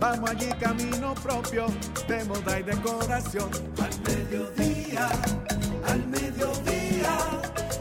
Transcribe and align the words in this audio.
Vamos 0.00 0.30
allí 0.30 0.48
camino 0.60 1.14
propio 1.14 1.66
de 2.06 2.24
moda 2.24 2.60
y 2.60 2.62
decoración. 2.62 3.50
Al 3.82 4.00
mediodía, 4.06 5.08
al 5.86 6.06
mediodía, 6.06 7.18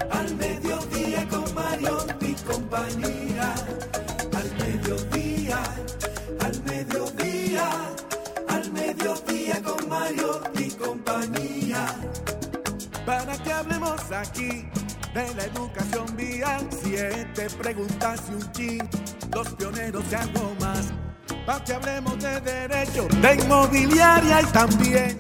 al 0.10 0.36
mediodía 0.36 1.28
con 1.30 1.54
Mario 1.54 1.98
y 2.22 2.34
compañía. 2.34 3.54
Al 4.36 4.52
mediodía, 4.58 5.60
al 6.40 6.64
mediodía, 6.64 7.70
al 8.48 8.72
mediodía 8.72 9.64
con 9.64 9.90
Mario 9.90 10.42
y 10.56 10.72
compañía 10.72 11.86
para 13.06 13.38
que 13.38 13.54
hablemos 13.54 14.12
aquí 14.12 14.68
de 15.14 15.34
la 15.36 15.46
educación 15.46 16.06
vial. 16.18 16.68
Siete 16.84 17.48
preguntas 17.58 18.22
y 18.30 18.34
un 18.34 18.52
chin, 18.52 18.90
los 19.34 19.48
pioneros 19.54 20.10
de 20.10 20.16
algo 20.18 20.56
más. 20.60 20.92
Para 21.48 21.64
que 21.64 21.72
hablemos 21.72 22.20
de 22.20 22.42
derecho, 22.42 23.08
de 23.22 23.36
inmobiliaria 23.36 24.42
y 24.42 24.46
también. 24.52 25.18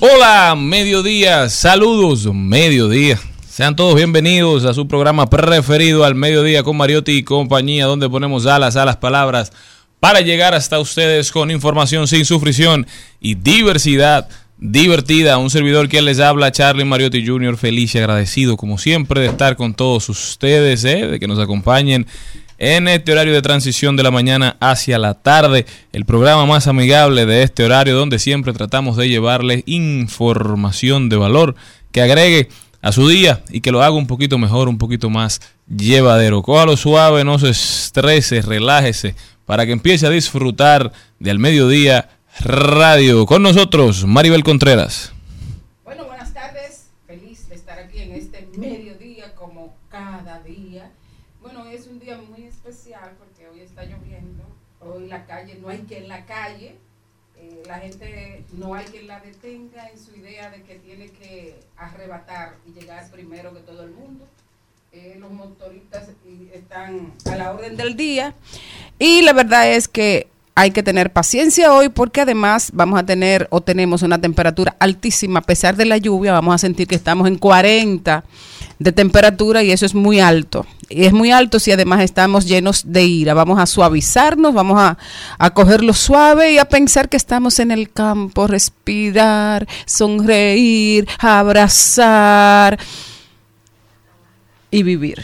Hola, 0.00 0.54
mediodía, 0.56 1.50
saludos, 1.50 2.32
mediodía. 2.32 3.20
Sean 3.46 3.76
todos 3.76 3.94
bienvenidos 3.94 4.64
a 4.64 4.72
su 4.72 4.88
programa 4.88 5.28
preferido 5.28 6.06
al 6.06 6.14
mediodía 6.14 6.62
con 6.62 6.78
Mariotti 6.78 7.12
y 7.12 7.24
compañía, 7.24 7.84
donde 7.84 8.08
ponemos 8.08 8.46
alas 8.46 8.76
a 8.76 8.86
las 8.86 8.96
palabras 8.96 9.52
para 10.00 10.22
llegar 10.22 10.54
hasta 10.54 10.80
ustedes 10.80 11.30
con 11.30 11.50
información 11.50 12.08
sin 12.08 12.24
sufrición 12.24 12.86
y 13.20 13.34
diversidad 13.34 14.30
divertida. 14.56 15.36
Un 15.36 15.50
servidor 15.50 15.90
que 15.90 16.00
les 16.00 16.20
habla, 16.20 16.52
Charlie 16.52 16.86
Mariotti 16.86 17.26
Jr., 17.26 17.58
feliz 17.58 17.94
y 17.94 17.98
agradecido, 17.98 18.56
como 18.56 18.78
siempre, 18.78 19.20
de 19.20 19.26
estar 19.26 19.56
con 19.56 19.74
todos 19.74 20.08
ustedes, 20.08 20.84
¿eh? 20.84 21.06
de 21.06 21.20
que 21.20 21.28
nos 21.28 21.38
acompañen 21.38 22.06
en 22.58 22.88
este 22.88 23.12
horario 23.12 23.34
de 23.34 23.42
transición 23.42 23.96
de 23.96 24.02
la 24.02 24.10
mañana 24.10 24.56
hacia 24.60 24.98
la 24.98 25.14
tarde, 25.14 25.66
el 25.92 26.04
programa 26.04 26.46
más 26.46 26.66
amigable 26.66 27.26
de 27.26 27.42
este 27.42 27.64
horario, 27.64 27.96
donde 27.96 28.18
siempre 28.18 28.52
tratamos 28.52 28.96
de 28.96 29.08
llevarles 29.08 29.62
información 29.66 31.08
de 31.08 31.16
valor 31.16 31.54
que 31.92 32.02
agregue 32.02 32.48
a 32.82 32.92
su 32.92 33.08
día 33.08 33.42
y 33.50 33.60
que 33.60 33.72
lo 33.72 33.82
haga 33.82 33.96
un 33.96 34.06
poquito 34.06 34.38
mejor, 34.38 34.68
un 34.68 34.78
poquito 34.78 35.10
más 35.10 35.40
llevadero. 35.68 36.42
Cójalo 36.42 36.76
suave, 36.76 37.24
no 37.24 37.38
se 37.38 37.50
estrese, 37.50 38.42
relájese, 38.42 39.14
para 39.44 39.66
que 39.66 39.72
empiece 39.72 40.06
a 40.06 40.10
disfrutar 40.10 40.92
del 41.18 41.38
mediodía 41.38 42.10
Radio. 42.40 43.24
Con 43.26 43.42
nosotros, 43.42 44.04
Maribel 44.04 44.44
Contreras. 44.44 45.12
Bueno, 45.84 46.04
buenas 46.04 46.32
tardes. 46.34 46.88
Feliz 47.06 47.48
de 47.48 47.54
estar 47.54 47.78
aquí 47.78 48.02
en 48.02 48.12
este 48.12 48.46
mediodía 48.56 49.34
como 49.34 49.74
cada 49.88 50.40
día. 50.42 50.90
Bueno, 51.40 51.62
hoy 51.62 51.74
es 51.74 51.86
un 51.86 51.98
día 51.98 52.20
muy 52.30 52.44
especial 52.44 53.12
porque 53.18 53.48
hoy 53.48 53.60
está 53.60 53.84
lloviendo. 53.84 54.44
Hoy 54.80 55.08
la 55.08 55.24
calle, 55.24 55.55
no 55.66 55.72
hay 55.72 55.78
que 55.80 55.98
en 55.98 56.08
la 56.08 56.24
calle. 56.24 56.76
Eh, 57.38 57.62
la 57.66 57.80
gente 57.80 58.44
no 58.52 58.74
hay 58.74 58.84
quien 58.86 59.08
la 59.08 59.20
detenga 59.20 59.88
en 59.90 59.98
su 59.98 60.16
idea 60.16 60.48
de 60.50 60.62
que 60.62 60.76
tiene 60.76 61.08
que 61.08 61.58
arrebatar 61.76 62.54
y 62.66 62.78
llegar 62.78 63.10
primero 63.10 63.52
que 63.52 63.60
todo 63.60 63.82
el 63.82 63.90
mundo. 63.90 64.26
Eh, 64.92 65.16
los 65.18 65.30
motoristas 65.32 66.08
están 66.54 67.12
a 67.30 67.36
la 67.36 67.52
orden 67.52 67.76
del 67.76 67.96
día. 67.96 68.32
Y 68.98 69.22
la 69.22 69.32
verdad 69.32 69.70
es 69.70 69.88
que 69.88 70.28
hay 70.54 70.70
que 70.70 70.82
tener 70.82 71.12
paciencia 71.12 71.74
hoy 71.74 71.90
porque 71.90 72.22
además 72.22 72.70
vamos 72.72 72.98
a 72.98 73.04
tener 73.04 73.46
o 73.50 73.60
tenemos 73.60 74.02
una 74.02 74.18
temperatura 74.18 74.76
altísima 74.78 75.40
a 75.40 75.42
pesar 75.42 75.76
de 75.76 75.84
la 75.84 75.98
lluvia, 75.98 76.32
vamos 76.32 76.54
a 76.54 76.58
sentir 76.58 76.86
que 76.86 76.94
estamos 76.94 77.28
en 77.28 77.36
40 77.36 78.24
de 78.78 78.92
temperatura 78.92 79.62
y 79.62 79.72
eso 79.72 79.86
es 79.86 79.94
muy 79.94 80.20
alto. 80.20 80.66
Y 80.88 81.04
es 81.04 81.12
muy 81.12 81.32
alto 81.32 81.58
si 81.58 81.72
además 81.72 82.02
estamos 82.02 82.46
llenos 82.46 82.84
de 82.86 83.04
ira. 83.04 83.34
Vamos 83.34 83.58
a 83.58 83.66
suavizarnos, 83.66 84.54
vamos 84.54 84.78
a, 84.78 84.98
a 85.38 85.50
cogerlo 85.50 85.92
suave 85.92 86.52
y 86.52 86.58
a 86.58 86.66
pensar 86.66 87.08
que 87.08 87.16
estamos 87.16 87.58
en 87.58 87.70
el 87.70 87.90
campo, 87.90 88.46
respirar, 88.46 89.66
sonreír, 89.84 91.08
abrazar 91.18 92.78
y 94.70 94.82
vivir. 94.82 95.22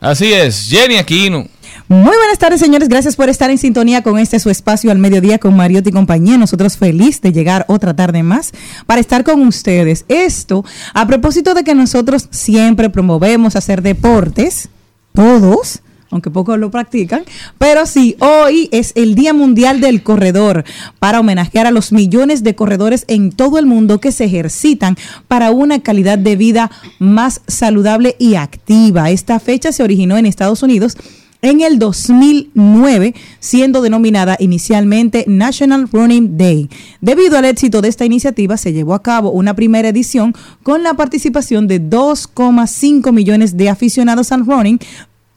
Así 0.00 0.32
es, 0.32 0.66
Jenny 0.68 0.96
Aquino. 0.96 1.46
Muy 1.90 2.16
buenas 2.16 2.38
tardes, 2.38 2.60
señores. 2.60 2.88
Gracias 2.88 3.16
por 3.16 3.28
estar 3.28 3.50
en 3.50 3.58
sintonía 3.58 4.04
con 4.04 4.16
este 4.16 4.38
su 4.38 4.48
espacio 4.48 4.92
al 4.92 4.98
mediodía 4.98 5.38
con 5.38 5.56
Mariotti 5.56 5.88
y 5.88 5.92
compañía. 5.92 6.38
Nosotros 6.38 6.76
feliz 6.76 7.20
de 7.20 7.32
llegar 7.32 7.64
otra 7.66 7.96
tarde 7.96 8.22
más 8.22 8.52
para 8.86 9.00
estar 9.00 9.24
con 9.24 9.42
ustedes. 9.42 10.04
Esto 10.06 10.64
a 10.94 11.08
propósito 11.08 11.52
de 11.52 11.64
que 11.64 11.74
nosotros 11.74 12.28
siempre 12.30 12.90
promovemos 12.90 13.56
hacer 13.56 13.82
deportes, 13.82 14.68
todos 15.12 15.80
aunque 16.12 16.30
pocos 16.30 16.58
lo 16.58 16.72
practican, 16.72 17.22
pero 17.58 17.86
sí, 17.86 18.16
hoy 18.18 18.68
es 18.72 18.92
el 18.96 19.14
Día 19.14 19.32
Mundial 19.32 19.80
del 19.80 20.02
Corredor 20.02 20.64
para 20.98 21.20
homenajear 21.20 21.68
a 21.68 21.70
los 21.70 21.92
millones 21.92 22.42
de 22.42 22.56
corredores 22.56 23.04
en 23.06 23.30
todo 23.30 23.58
el 23.58 23.66
mundo 23.66 24.00
que 24.00 24.10
se 24.10 24.24
ejercitan 24.24 24.96
para 25.28 25.52
una 25.52 25.80
calidad 25.80 26.18
de 26.18 26.34
vida 26.34 26.70
más 26.98 27.42
saludable 27.46 28.16
y 28.18 28.34
activa. 28.34 29.10
Esta 29.10 29.38
fecha 29.38 29.70
se 29.70 29.84
originó 29.84 30.18
en 30.18 30.26
Estados 30.26 30.64
Unidos 30.64 30.96
en 31.42 31.60
el 31.60 31.78
2009, 31.78 33.14
siendo 33.38 33.82
denominada 33.82 34.36
inicialmente 34.38 35.24
National 35.26 35.88
Running 35.90 36.36
Day. 36.36 36.68
Debido 37.00 37.38
al 37.38 37.44
éxito 37.44 37.80
de 37.80 37.88
esta 37.88 38.04
iniciativa, 38.04 38.56
se 38.56 38.72
llevó 38.72 38.94
a 38.94 39.02
cabo 39.02 39.30
una 39.30 39.54
primera 39.54 39.88
edición 39.88 40.34
con 40.62 40.82
la 40.82 40.94
participación 40.94 41.66
de 41.66 41.80
2,5 41.80 43.12
millones 43.12 43.56
de 43.56 43.68
aficionados 43.68 44.32
al 44.32 44.46
running 44.46 44.78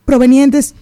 provenientes 0.06 0.76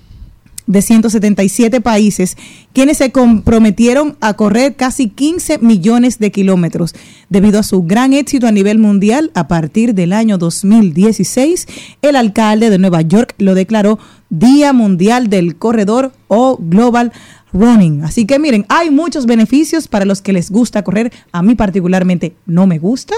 de 0.68 0.82
177 0.82 1.82
países, 1.82 2.38
quienes 2.74 2.98
se 2.98 3.12
comprometieron 3.12 4.16
a 4.22 4.34
correr 4.34 4.76
casi 4.76 5.10
15 5.10 5.58
millones 5.60 6.20
de 6.20 6.32
kilómetros. 6.32 6.94
Debido 7.30 7.60
a 7.60 7.64
su 7.64 7.84
gran 7.84 8.14
éxito 8.14 8.48
a 8.48 8.52
nivel 8.52 8.80
mundial, 8.80 9.32
a 9.34 9.48
partir 9.48 9.94
del 9.94 10.14
año 10.14 10.38
2016, 10.38 11.68
el 12.02 12.16
alcalde 12.16 12.70
de 12.70 12.78
Nueva 12.78 13.02
York 13.02 13.36
lo 13.38 13.54
declaró 13.54 14.00
Día 14.32 14.72
Mundial 14.72 15.30
del 15.30 15.58
Corredor 15.58 16.14
o 16.30 16.58
Global 16.58 17.12
Running. 17.52 18.04
Así 18.04 18.26
que 18.26 18.40
miren, 18.40 18.66
hay 18.70 18.90
muchos 18.90 19.26
beneficios 19.26 19.90
para 19.90 20.06
los 20.06 20.22
que 20.22 20.32
les 20.32 20.50
gusta 20.50 20.84
correr. 20.84 21.12
A 21.34 21.44
mí 21.44 21.54
particularmente 21.54 22.34
no 22.46 22.66
me 22.66 22.80
gusta. 22.80 23.14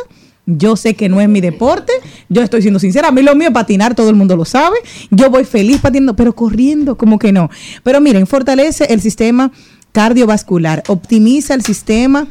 Yo 0.48 0.76
sé 0.76 0.96
que 0.96 1.08
no 1.08 1.22
es 1.22 1.30
mi 1.30 1.40
deporte, 1.40 1.94
yo 2.28 2.42
estoy 2.42 2.62
siendo 2.62 2.78
sincera, 2.78 3.08
a 3.08 3.12
mí 3.14 3.22
lo 3.22 3.34
mío 3.34 3.48
es 3.48 3.54
patinar, 3.54 3.96
todo 3.96 4.10
el 4.10 4.18
mundo 4.18 4.36
lo 4.36 4.44
sabe, 4.44 4.76
yo 5.10 5.30
voy 5.30 5.46
feliz 5.46 5.80
patinando, 5.80 6.18
pero 6.18 6.36
corriendo 6.36 6.98
como 6.98 7.18
que 7.18 7.32
no. 7.32 7.50
Pero 7.82 8.02
miren, 8.02 8.28
fortalece 8.28 8.88
el 8.90 9.00
sistema 9.00 9.54
cardiovascular, 9.94 10.84
optimiza 10.88 11.54
el 11.54 11.62
sistema 11.62 12.28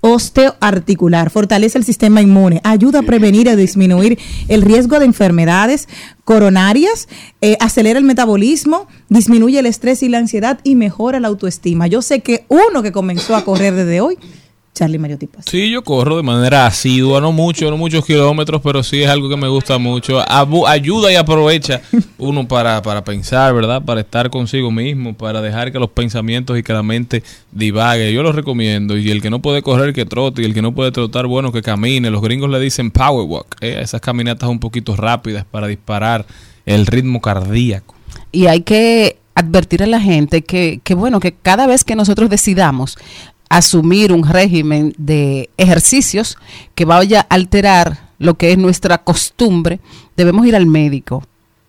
osteoarticular, 0.00 1.30
fortalece 1.30 1.78
el 1.78 1.84
sistema 1.84 2.22
inmune, 2.22 2.60
ayuda 2.64 3.00
a 3.00 3.02
prevenir 3.02 3.46
y 3.46 3.56
disminuir 3.56 4.18
el 4.48 4.62
riesgo 4.62 4.98
de 4.98 5.06
enfermedades 5.06 5.88
coronarias, 6.24 7.08
eh, 7.40 7.56
acelera 7.60 7.98
el 7.98 8.04
metabolismo, 8.04 8.88
disminuye 9.08 9.58
el 9.58 9.66
estrés 9.66 10.02
y 10.02 10.08
la 10.08 10.18
ansiedad 10.18 10.60
y 10.64 10.74
mejora 10.74 11.20
la 11.20 11.28
autoestima. 11.28 11.86
Yo 11.86 12.02
sé 12.02 12.20
que 12.20 12.44
uno 12.48 12.82
que 12.82 12.92
comenzó 12.92 13.36
a 13.36 13.44
correr 13.44 13.74
desde 13.74 14.00
hoy 14.00 14.18
Charlie 14.76 14.98
Mario 14.98 15.16
Tipas. 15.16 15.46
Sí, 15.48 15.70
yo 15.70 15.82
corro 15.82 16.18
de 16.18 16.22
manera 16.22 16.66
asidua, 16.66 17.18
no 17.22 17.32
mucho, 17.32 17.70
no 17.70 17.78
muchos 17.78 18.04
kilómetros, 18.04 18.60
pero 18.62 18.82
sí 18.82 19.02
es 19.02 19.08
algo 19.08 19.30
que 19.30 19.36
me 19.38 19.48
gusta 19.48 19.78
mucho. 19.78 20.20
Abu- 20.30 20.66
ayuda 20.66 21.10
y 21.10 21.16
aprovecha 21.16 21.80
uno 22.18 22.46
para, 22.46 22.82
para 22.82 23.02
pensar, 23.02 23.54
¿verdad? 23.54 23.82
Para 23.82 24.02
estar 24.02 24.28
consigo 24.28 24.70
mismo, 24.70 25.14
para 25.16 25.40
dejar 25.40 25.72
que 25.72 25.78
los 25.78 25.88
pensamientos 25.88 26.58
y 26.58 26.62
que 26.62 26.74
la 26.74 26.82
mente 26.82 27.22
divague. 27.52 28.12
Yo 28.12 28.22
lo 28.22 28.32
recomiendo. 28.32 28.98
Y 28.98 29.10
el 29.10 29.22
que 29.22 29.30
no 29.30 29.40
puede 29.40 29.62
correr, 29.62 29.94
que 29.94 30.04
trote. 30.04 30.42
Y 30.42 30.44
el 30.44 30.52
que 30.52 30.60
no 30.60 30.74
puede 30.74 30.92
trotar, 30.92 31.26
bueno, 31.26 31.52
que 31.52 31.62
camine. 31.62 32.10
Los 32.10 32.20
gringos 32.20 32.50
le 32.50 32.60
dicen 32.60 32.90
power 32.90 33.26
walk. 33.26 33.56
¿eh? 33.62 33.78
Esas 33.80 34.02
caminatas 34.02 34.48
un 34.50 34.60
poquito 34.60 34.94
rápidas 34.94 35.46
para 35.50 35.68
disparar 35.68 36.26
el 36.66 36.86
ritmo 36.86 37.22
cardíaco. 37.22 37.94
y 38.30 38.46
hay 38.46 38.60
que 38.60 39.16
advertir 39.34 39.82
a 39.82 39.86
la 39.86 40.00
gente 40.00 40.42
que, 40.42 40.80
que, 40.82 40.94
bueno, 40.94 41.20
que 41.20 41.32
cada 41.34 41.66
vez 41.66 41.84
que 41.84 41.94
nosotros 41.94 42.28
decidamos 42.30 42.96
asumir 43.48 44.12
un 44.12 44.26
régimen 44.26 44.94
de 44.98 45.50
ejercicios 45.56 46.36
que 46.74 46.84
vaya 46.84 47.20
a 47.20 47.34
alterar 47.34 48.06
lo 48.18 48.34
que 48.34 48.52
es 48.52 48.58
nuestra 48.58 48.98
costumbre, 48.98 49.80
debemos 50.16 50.46
ir 50.46 50.56
al 50.56 50.66
médico. 50.66 51.22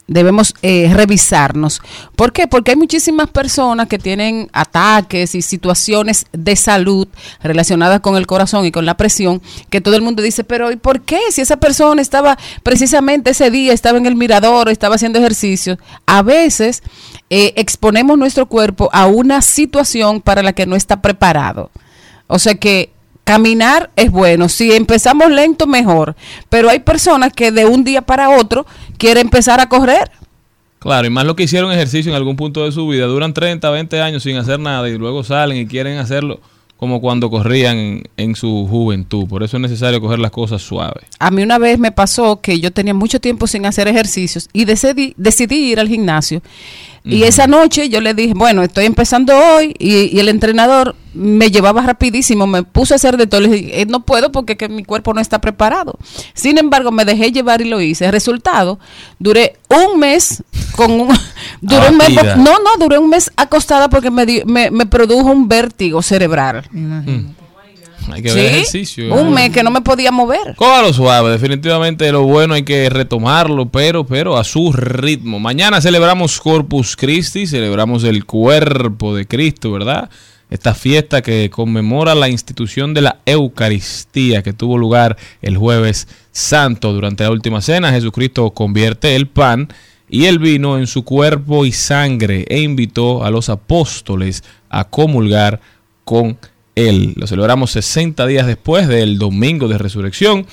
Debemos 0.10 0.54
eh, 0.62 0.90
revisarnos. 0.94 1.82
¿Por 2.16 2.32
qué? 2.32 2.48
Porque 2.48 2.72
hay 2.72 2.78
muchísimas 2.78 3.30
personas 3.30 3.90
que 3.90 4.00
tienen 4.00 4.50
ataques 4.54 5.36
y 5.36 5.42
situaciones 5.42 6.28
de 6.32 6.56
salud 6.56 7.10
relacionadas 7.44 8.00
con 8.00 8.16
el 8.16 8.26
corazón 8.26 8.66
y 8.66 8.72
con 8.72 8.86
la 8.86 8.96
presión, 8.96 9.42
que 9.70 9.82
todo 9.82 9.98
el 9.98 10.02
mundo 10.02 10.22
dice, 10.22 10.46
pero 10.46 10.72
¿y 10.72 10.78
por 10.78 11.02
qué? 11.02 11.20
Si 11.32 11.42
esa 11.42 11.58
persona 11.58 12.02
estaba 12.02 12.38
precisamente 12.64 13.32
ese 13.32 13.52
día, 13.52 13.74
estaba 13.74 13.98
en 13.98 14.06
el 14.06 14.16
mirador, 14.16 14.70
estaba 14.70 14.96
haciendo 14.96 15.20
ejercicio. 15.20 15.78
A 16.06 16.22
veces 16.22 16.84
eh, 17.30 17.54
exponemos 17.56 18.18
nuestro 18.18 18.46
cuerpo 18.46 18.90
a 18.94 19.08
una 19.08 19.42
situación 19.42 20.22
para 20.22 20.44
la 20.44 20.54
que 20.54 20.66
no 20.66 20.76
está 20.76 21.02
preparado. 21.02 21.72
O 22.28 22.40
sea 22.40 22.56
que 22.56 22.92
caminar 23.24 23.92
es 23.98 24.10
bueno. 24.10 24.48
Si 24.48 24.72
empezamos 24.72 25.30
lento, 25.30 25.68
mejor. 25.68 26.16
Pero 26.50 26.70
hay 26.70 26.80
personas 26.80 27.34
que 27.34 27.52
de 27.52 27.66
un 27.66 27.84
día 27.84 28.02
para 28.02 28.30
otro 28.30 28.66
quieren 28.98 29.28
empezar 29.28 29.60
a 29.60 29.68
correr. 29.68 30.10
Claro, 30.80 31.08
y 31.08 31.10
más 31.10 31.26
lo 31.26 31.36
que 31.36 31.44
hicieron 31.44 31.72
ejercicio 31.72 32.12
en 32.12 32.16
algún 32.16 32.38
punto 32.38 32.64
de 32.64 32.72
su 32.72 32.88
vida, 32.88 33.06
duran 33.08 33.34
30, 33.34 33.70
20 33.70 34.00
años 34.00 34.24
sin 34.24 34.38
hacer 34.38 34.60
nada 34.60 34.88
y 34.88 34.98
luego 34.98 35.24
salen 35.24 35.58
y 35.58 35.68
quieren 35.68 35.98
hacerlo 35.98 36.40
como 36.78 37.02
cuando 37.02 37.30
corrían 37.30 37.76
en, 37.78 38.04
en 38.16 38.36
su 38.36 38.68
juventud. 38.70 39.28
Por 39.28 39.44
eso 39.44 39.58
es 39.58 39.62
necesario 39.62 40.00
coger 40.00 40.20
las 40.20 40.32
cosas 40.32 40.62
suaves. 40.62 41.04
A 41.20 41.32
mí 41.32 41.42
una 41.42 41.58
vez 41.58 41.80
me 41.80 41.92
pasó 41.92 42.40
que 42.40 42.60
yo 42.60 42.72
tenía 42.72 42.94
mucho 42.94 43.20
tiempo 43.20 43.48
sin 43.48 43.66
hacer 43.66 43.88
ejercicios 43.88 44.48
y 44.54 44.66
decidí, 44.66 45.14
decidí 45.18 45.72
ir 45.72 45.80
al 45.80 45.90
gimnasio. 45.90 46.42
Y 47.10 47.24
esa 47.24 47.48
noche 47.48 47.90
yo 47.90 48.02
le 48.02 48.14
dije, 48.14 48.34
bueno, 48.36 48.64
estoy 48.64 48.86
empezando 48.86 49.34
hoy 49.38 49.74
y, 49.80 50.16
y 50.16 50.20
el 50.20 50.30
entrenador 50.30 50.96
me 51.14 51.50
llevaba 51.50 51.82
rapidísimo, 51.82 52.46
me 52.46 52.64
puse 52.64 52.94
a 52.94 52.98
hacer 52.98 53.18
de 53.18 53.26
todo. 53.28 53.42
Le 53.42 53.48
dije, 53.50 53.82
"Eh, 53.82 53.86
no 53.88 54.02
puedo 54.02 54.32
porque 54.32 54.56
que 54.58 54.70
mi 54.70 54.84
cuerpo 54.84 55.14
no 55.14 55.22
está 55.22 55.40
preparado. 55.42 55.98
Sin 56.34 56.58
embargo, 56.58 56.92
me 56.92 57.06
dejé 57.06 57.32
llevar 57.32 57.62
y 57.62 57.66
lo 57.66 57.82
hice. 57.82 58.12
Resultado, 58.12 58.78
duré 59.20 59.56
un 59.70 60.00
mes 60.00 60.44
con 60.76 60.92
un... 60.92 61.08
duré 61.62 61.90
un 61.90 61.98
mes, 61.98 62.10
no, 62.38 62.54
no, 62.60 62.78
duré 62.80 62.98
un 63.00 63.10
mes 63.10 63.32
acostada 63.36 63.90
porque 63.90 64.12
me, 64.12 64.26
di- 64.26 64.44
me, 64.46 64.70
me 64.70 64.86
produjo 64.86 65.32
un 65.32 65.48
vértigo 65.48 66.02
cerebral. 66.02 66.66
Hay 68.12 68.22
que 68.22 68.30
¿Sí? 68.30 68.36
ver 68.36 68.46
ejercicio. 68.46 69.14
Un 69.14 69.34
mes 69.34 69.52
que 69.52 69.64
no 69.64 69.72
me 69.72 69.82
podía 69.82 70.12
mover. 70.12 70.56
Cójalo 70.56 70.94
suave, 70.94 71.32
definitivamente 71.32 72.12
lo 72.12 72.24
bueno 72.24 72.54
hay 72.54 72.64
que 72.64 72.90
retomarlo, 72.90 73.70
pero, 73.70 74.06
pero 74.06 74.38
a 74.38 74.44
su 74.44 74.72
ritmo. 74.72 75.40
Mañana 75.40 75.82
celebramos 75.82 76.40
Corpus 76.40 76.96
Christi, 76.96 77.48
celebramos 77.48 78.04
el 78.04 78.26
cuerpo 78.26 79.16
de 79.16 79.28
Cristo, 79.28 79.72
¿verdad? 79.72 80.10
Esta 80.50 80.74
fiesta 80.74 81.22
que 81.22 81.50
conmemora 81.50 82.16
la 82.16 82.30
institución 82.30 82.94
de 82.94 83.02
la 83.02 83.20
Eucaristía 83.26 84.42
que 84.44 84.54
tuvo 84.54 84.78
lugar 84.78 85.18
el 85.42 85.58
jueves 85.58 86.08
santo. 86.32 86.94
Durante 86.94 87.24
la 87.24 87.32
última 87.32 87.62
cena, 87.62 87.92
Jesucristo 87.92 88.52
convierte 88.52 89.16
el 89.16 89.28
pan 89.28 89.68
y 90.10 90.26
el 90.26 90.40
vino 90.40 90.78
en 90.78 90.88
su 90.88 91.04
cuerpo 91.04 91.66
y 91.66 91.74
sangre 91.74 92.46
e 92.48 92.62
invitó 92.62 93.26
a 93.26 93.32
los 93.32 93.50
apóstoles 93.50 94.44
a 94.70 94.86
comulgar 94.86 95.60
con 96.06 96.38
él. 96.78 97.14
Lo 97.16 97.28
celebramos 97.28 97.72
60 97.72 98.26
días 98.28 98.46
después 98.46 98.88
del 98.88 99.18
domingo 99.18 99.68
de 99.68 99.78
resurrección. 99.78 100.46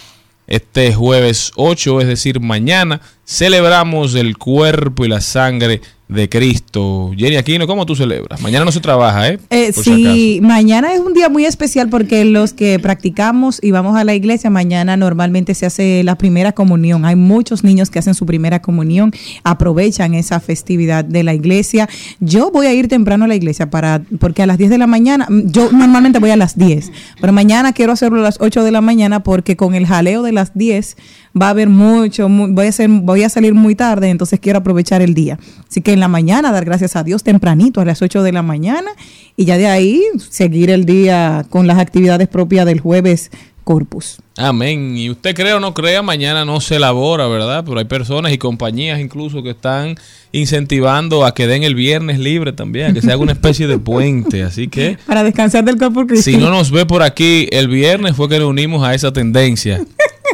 Este 0.47 0.93
jueves 0.95 1.53
8, 1.57 2.01
es 2.01 2.09
decir, 2.09 2.41
mañana, 2.41 3.01
celebramos 3.25 4.15
el 4.15 4.37
cuerpo 4.37 5.05
y 5.05 5.09
la 5.09 5.21
sangre 5.21 5.81
de 6.15 6.29
Cristo. 6.29 7.13
Jenny 7.17 7.37
Aquino, 7.37 7.67
¿cómo 7.67 7.85
tú 7.85 7.95
celebras? 7.95 8.41
Mañana 8.41 8.65
no 8.65 8.73
se 8.73 8.81
trabaja, 8.81 9.29
¿eh? 9.29 9.39
Eh, 9.51 9.73
si 9.73 9.83
sí, 9.83 10.41
mañana 10.43 10.95
es 10.95 11.01
un 11.01 11.13
día 11.13 11.29
muy 11.29 11.45
especial 11.45 11.89
porque 11.89 12.25
los 12.25 12.53
que 12.53 12.79
practicamos 12.79 13.59
y 13.63 13.71
vamos 13.71 13.97
a 13.97 14.05
la 14.05 14.15
iglesia, 14.15 14.51
mañana 14.51 14.97
normalmente 14.97 15.55
se 15.55 15.67
hace 15.67 16.03
la 16.05 16.17
primera 16.17 16.53
comunión. 16.53 17.05
Hay 17.05 17.17
muchos 17.17 17.65
niños 17.65 17.91
que 17.91 17.99
hacen 17.99 18.15
su 18.15 18.27
primera 18.27 18.63
comunión, 18.63 19.13
aprovechan 19.43 20.15
esa 20.15 20.41
festividad 20.41 21.05
de 21.05 21.23
la 21.23 21.35
iglesia. 21.35 21.89
Yo 22.21 22.51
voy 22.51 22.67
a 22.67 22.73
ir 22.73 22.89
temprano 22.89 23.25
a 23.25 23.29
la 23.29 23.35
iglesia 23.35 23.71
para 23.71 24.03
porque 24.21 24.43
a 24.43 24.47
las 24.47 24.59
10 24.59 24.71
de 24.71 24.79
la 24.79 24.87
mañana, 24.87 25.27
mm, 25.29 25.51
yo 25.51 25.71
normalmente 25.73 26.19
voy 26.19 26.31
a 26.31 26.37
las 26.37 26.57
10, 26.57 26.93
pero 27.21 27.33
mañana 27.33 27.73
quiero 27.73 27.93
hacerlo 27.93 28.21
a 28.21 28.23
las 28.23 28.41
8 28.41 28.63
de 28.63 28.71
la 28.71 28.81
mañana 28.81 29.23
porque 29.23 29.57
con 29.57 29.75
el 29.75 29.87
jaleo 29.87 30.23
de 30.23 30.33
las 30.33 30.55
10 30.55 30.97
va 31.41 31.47
a 31.47 31.51
haber 31.51 31.69
mucho, 31.69 32.29
mu- 32.29 32.49
voy 32.49 32.67
a 32.67 32.73
ser, 32.73 32.89
voy 32.89 33.23
a 33.25 33.29
salir 33.29 33.55
muy 33.55 33.75
tarde, 33.75 34.09
entonces 34.11 34.39
quiero 34.41 34.61
aprovechar 34.61 35.03
el 35.03 35.15
día. 35.15 35.39
Así 35.69 35.81
que 35.81 35.93
en 35.93 36.01
la 36.01 36.09
mañana 36.09 36.53
dar 36.53 36.65
gracias 36.65 36.97
a 36.97 37.03
Dios 37.05 37.23
tempranito 37.25 37.81
a 37.81 37.85
las 37.85 38.03
8 38.03 38.23
de 38.23 38.33
la 38.33 38.43
mañana 38.43 38.91
y 39.37 39.45
ya 39.45 39.57
de 39.59 39.67
ahí 39.67 40.03
seguir 40.31 40.71
el 40.71 40.85
día 40.85 41.45
con 41.51 41.67
las 41.67 41.79
actividades 41.79 42.29
propias 42.29 42.67
del 42.67 42.81
jueves 42.81 43.31
Corpus. 43.65 44.19
Amén. 44.37 44.95
Y 44.97 45.09
usted 45.11 45.35
cree 45.35 45.55
o 45.55 45.61
no 45.61 45.73
crea, 45.73 46.03
mañana 46.03 46.45
no 46.45 46.61
se 46.61 46.77
elabora, 46.77 47.27
¿verdad? 47.29 47.65
Pero 47.65 47.79
hay 47.79 47.87
personas 47.87 48.31
y 48.33 48.37
compañías 48.39 49.01
incluso 49.01 49.43
que 49.43 49.51
están 49.51 49.95
incentivando 50.33 51.25
a 51.25 51.33
que 51.35 51.47
den 51.47 51.63
el 51.63 51.75
viernes 51.75 52.19
libre 52.19 52.53
también, 52.53 52.91
a 52.91 52.93
que 52.93 53.01
se 53.01 53.11
haga 53.11 53.23
una 53.23 53.33
especie 53.33 53.67
de 53.67 53.79
puente. 53.79 54.43
Así 54.43 54.69
que 54.69 54.99
Para 55.07 55.23
descansar 55.25 55.65
del 55.65 55.79
Corpus 55.79 56.05
Christi. 56.07 56.33
si 56.33 56.37
no 56.37 56.51
nos 56.51 56.71
ve 56.71 56.85
por 56.85 57.03
aquí 57.03 57.49
el 57.53 57.69
viernes 57.69 58.15
fue 58.15 58.29
que 58.29 58.39
nos 58.39 58.49
unimos 58.49 58.85
a 58.87 58.93
esa 58.95 59.13
tendencia. 59.13 59.83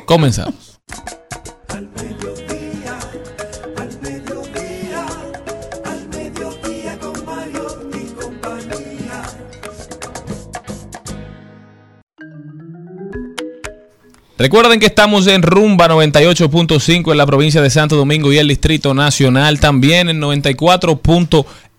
Comenzamos. 0.06 0.69
Recuerden 14.40 14.80
que 14.80 14.86
estamos 14.86 15.26
en 15.26 15.42
Rumba 15.42 15.86
98.5 15.86 17.12
en 17.12 17.18
la 17.18 17.26
provincia 17.26 17.60
de 17.60 17.68
Santo 17.68 17.94
Domingo 17.94 18.32
y 18.32 18.38
el 18.38 18.48
Distrito 18.48 18.94
Nacional. 18.94 19.60
También 19.60 20.08
en 20.08 20.18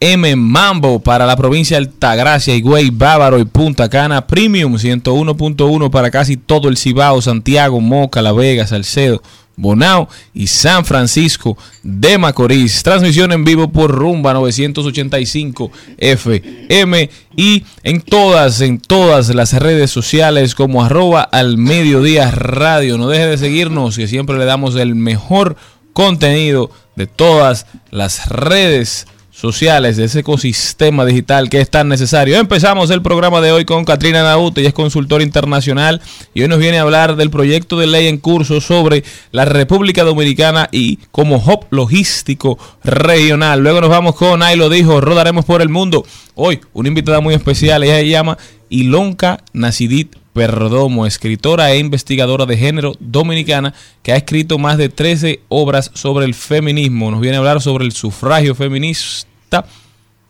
94.m 0.02 0.36
Mambo 0.36 1.00
para 1.00 1.26
la 1.28 1.36
provincia 1.36 1.78
de 1.78 1.86
Altagracia, 1.86 2.56
Higüey, 2.56 2.90
Bávaro 2.90 3.38
y 3.40 3.46
Punta 3.46 3.88
Cana. 3.88 4.26
Premium 4.26 4.74
101.1 4.76 5.90
para 5.92 6.10
casi 6.10 6.38
todo 6.38 6.70
el 6.70 6.78
Cibao, 6.78 7.22
Santiago, 7.22 7.80
Moca, 7.80 8.22
La 8.22 8.32
Vega, 8.32 8.66
Salcedo. 8.66 9.22
Bonao 9.58 10.08
y 10.34 10.48
San 10.48 10.86
Francisco 10.86 11.56
de 11.84 12.18
Macorís. 12.18 12.82
Transmisión 12.82 13.32
en 13.32 13.44
vivo 13.44 13.72
por 13.72 13.92
Rumba 13.92 14.34
985 14.34 15.72
FM 15.98 17.10
y 17.36 17.64
en 17.84 18.02
todas, 18.02 18.62
en 18.62 18.80
todas 18.80 19.30
las 19.36 19.54
redes 19.54 19.92
sociales 19.92 20.56
como 20.56 20.84
arroba 20.84 21.22
al 21.22 21.58
mediodía 21.58 22.32
radio. 22.32 22.98
No 22.98 23.08
deje 23.08 23.28
de 23.28 23.38
seguirnos 23.38 23.98
que 23.98 24.08
siempre 24.08 24.40
le 24.40 24.46
damos 24.46 24.76
el 24.78 24.96
mejor 24.96 25.58
contenido 25.94 26.72
de 26.96 27.06
todas 27.06 27.68
las 27.92 28.30
redes 28.30 29.06
sociales, 29.42 29.98
de 29.98 30.06
ese 30.06 30.20
ecosistema 30.20 31.04
digital 31.04 31.50
que 31.50 31.60
es 31.60 31.70
tan 31.70 31.90
necesario. 31.90 32.38
Empezamos 32.38 32.92
el 32.92 33.02
programa 33.02 33.42
de 33.42 33.52
hoy 33.52 33.66
con 33.66 33.86
Katrina 33.86 34.22
Naute, 34.22 34.62
ella 34.62 34.68
es 34.68 34.76
consultora 34.76 35.24
internacional 35.24 36.00
y 36.36 36.44
hoy 36.44 36.48
nos 36.48 36.60
viene 36.60 36.78
a 36.78 36.84
hablar 36.84 37.16
del 37.16 37.32
proyecto 37.32 37.80
de 37.80 37.88
ley 37.88 38.06
en 38.06 38.20
curso 38.20 38.62
sobre 38.62 39.04
la 39.32 39.46
República 39.46 40.04
Dominicana 40.04 40.70
y 40.72 40.98
como 41.12 41.38
hub 41.38 41.66
logístico 41.72 42.60
regional. 42.84 43.62
Luego 43.62 43.82
nos 43.82 43.90
vamos 43.90 44.16
con, 44.16 44.44
ahí 44.44 44.56
lo 44.56 44.70
dijo, 44.70 45.02
rodaremos 45.02 45.44
por 45.44 45.64
el 45.64 45.70
mundo. 45.70 46.06
Hoy 46.36 46.62
una 46.74 46.90
invitada 46.90 47.20
muy 47.20 47.34
especial, 47.34 47.84
ella 47.84 47.96
se 47.96 48.10
llama 48.10 48.38
Ilonka 48.70 49.44
Nacidit 49.54 50.18
Perdomo, 50.34 51.08
escritora 51.08 51.72
e 51.72 51.80
investigadora 51.80 52.46
de 52.46 52.58
género 52.58 52.94
dominicana 53.00 53.74
que 54.04 54.14
ha 54.14 54.18
escrito 54.18 54.60
más 54.60 54.78
de 54.78 54.90
13 54.90 55.42
obras 55.50 55.90
sobre 55.96 56.26
el 56.26 56.36
feminismo. 56.36 57.10
Nos 57.10 57.22
viene 57.22 57.38
a 57.38 57.40
hablar 57.40 57.60
sobre 57.60 57.86
el 57.86 57.92
sufragio 57.92 58.54
feminista 58.54 59.31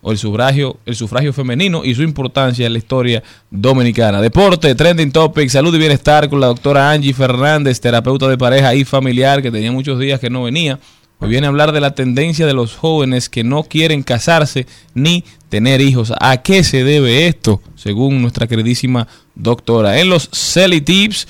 o 0.02 0.12
el 0.12 0.18
sufragio, 0.18 0.78
el 0.86 0.96
sufragio 0.96 1.32
femenino 1.32 1.84
y 1.86 1.94
su 1.94 2.02
importancia 2.02 2.66
en 2.66 2.74
la 2.74 2.80
historia 2.80 3.24
dominicana. 3.50 4.22
Deporte, 4.22 4.74
trending 4.74 5.12
topic, 5.12 5.50
salud 5.50 5.74
y 5.76 5.78
bienestar 5.78 6.28
con 6.30 6.40
la 6.40 6.48
doctora 6.48 6.92
Angie 6.92 7.14
Fernández, 7.14 7.80
terapeuta 7.80 8.28
de 8.28 8.38
pareja 8.38 8.74
y 8.74 8.84
familiar 8.84 9.42
que 9.42 9.52
tenía 9.52 9.72
muchos 9.72 10.00
días 10.00 10.20
que 10.20 10.30
no 10.30 10.44
venía. 10.44 10.80
Hoy 11.20 11.30
viene 11.30 11.46
a 11.46 11.50
hablar 11.52 11.72
de 11.72 11.82
la 11.82 11.94
tendencia 11.94 12.48
de 12.48 12.54
los 12.54 12.76
jóvenes 12.76 13.30
que 13.30 13.44
no 13.44 13.62
quieren 13.62 14.02
casarse 14.02 14.66
ni 14.96 15.24
tener 15.50 15.80
hijos. 15.80 16.12
¿A 16.20 16.38
qué 16.38 16.64
se 16.64 16.84
debe 16.84 17.28
esto? 17.28 17.62
Según 17.76 18.24
nuestra 18.24 18.48
queridísima 18.48 19.08
doctora. 19.36 20.00
En 20.00 20.10
los 20.10 20.30
Celi 20.34 20.82
Tips, 20.82 21.28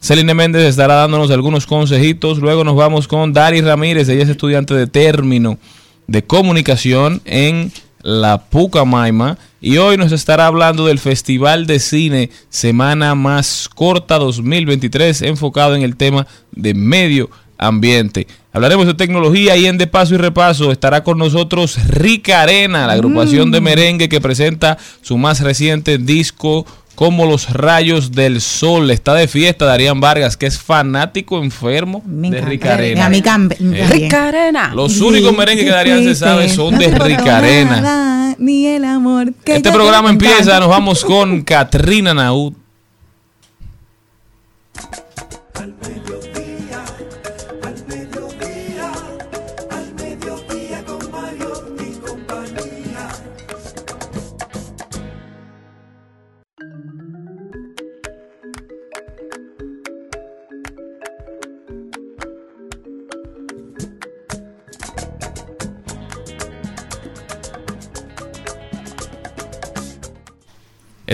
Celine 0.00 0.34
Méndez 0.34 0.62
estará 0.62 0.94
dándonos 0.94 1.32
algunos 1.32 1.66
consejitos. 1.66 2.38
Luego 2.38 2.62
nos 2.62 2.76
vamos 2.76 3.08
con 3.08 3.32
Dari 3.32 3.60
Ramírez. 3.60 4.08
Ella 4.08 4.22
es 4.22 4.28
estudiante 4.28 4.72
de 4.74 4.86
término 4.86 5.58
de 6.06 6.24
comunicación 6.24 7.20
en 7.24 7.72
la 8.02 8.44
Pucamaima. 8.44 9.38
Y 9.60 9.78
hoy 9.78 9.96
nos 9.96 10.12
estará 10.12 10.46
hablando 10.46 10.86
del 10.86 10.98
Festival 10.98 11.66
de 11.66 11.78
Cine 11.78 12.30
Semana 12.50 13.14
Más 13.14 13.68
Corta 13.74 14.18
2023, 14.18 15.22
enfocado 15.22 15.74
en 15.74 15.82
el 15.82 15.96
tema 15.96 16.26
de 16.52 16.74
medio 16.74 17.30
ambiente. 17.58 18.26
Hablaremos 18.52 18.86
de 18.86 18.94
tecnología 18.94 19.56
y 19.56 19.66
en 19.66 19.78
De 19.78 19.86
Paso 19.86 20.14
y 20.14 20.18
Repaso 20.18 20.70
estará 20.70 21.02
con 21.02 21.18
nosotros 21.18 21.76
Rica 21.88 22.42
Arena, 22.42 22.86
la 22.86 22.92
agrupación 22.92 23.50
de 23.50 23.60
merengue 23.60 24.08
que 24.08 24.20
presenta 24.20 24.78
su 25.02 25.18
más 25.18 25.40
reciente 25.40 25.98
disco 25.98 26.64
como 26.94 27.26
los 27.26 27.50
rayos 27.50 28.12
del 28.12 28.40
sol. 28.40 28.90
Está 28.90 29.14
de 29.14 29.28
fiesta 29.28 29.64
Darían 29.64 30.00
Vargas, 30.00 30.36
que 30.36 30.46
es 30.46 30.58
fanático 30.60 31.42
enfermo 31.42 32.02
Me 32.06 32.30
de 32.30 32.38
encanta. 32.38 32.48
Rica 32.50 32.74
Arena. 32.74 33.06
A 33.06 33.08
mí 33.08 33.22
cam- 33.22 33.52
Eh, 33.74 33.86
Rica 33.90 34.28
Arena. 34.28 34.72
Los 34.74 35.00
únicos 35.00 35.36
merengues 35.36 35.64
que 35.64 35.70
Darían 35.70 36.04
se 36.04 36.14
sabe 36.14 36.48
son 36.48 36.78
de 36.78 36.88
Rica 36.88 37.38
Arena. 37.38 37.80
Nada, 37.80 38.36
Ni 38.38 38.66
el 38.66 38.84
amor 38.84 39.32
que 39.44 39.56
Este 39.56 39.70
programa 39.70 40.10
empieza, 40.10 40.34
encanta. 40.36 40.60
nos 40.60 40.68
vamos 40.68 41.04
con 41.04 41.42
Katrina 41.42 42.12
Naud. 42.14 42.52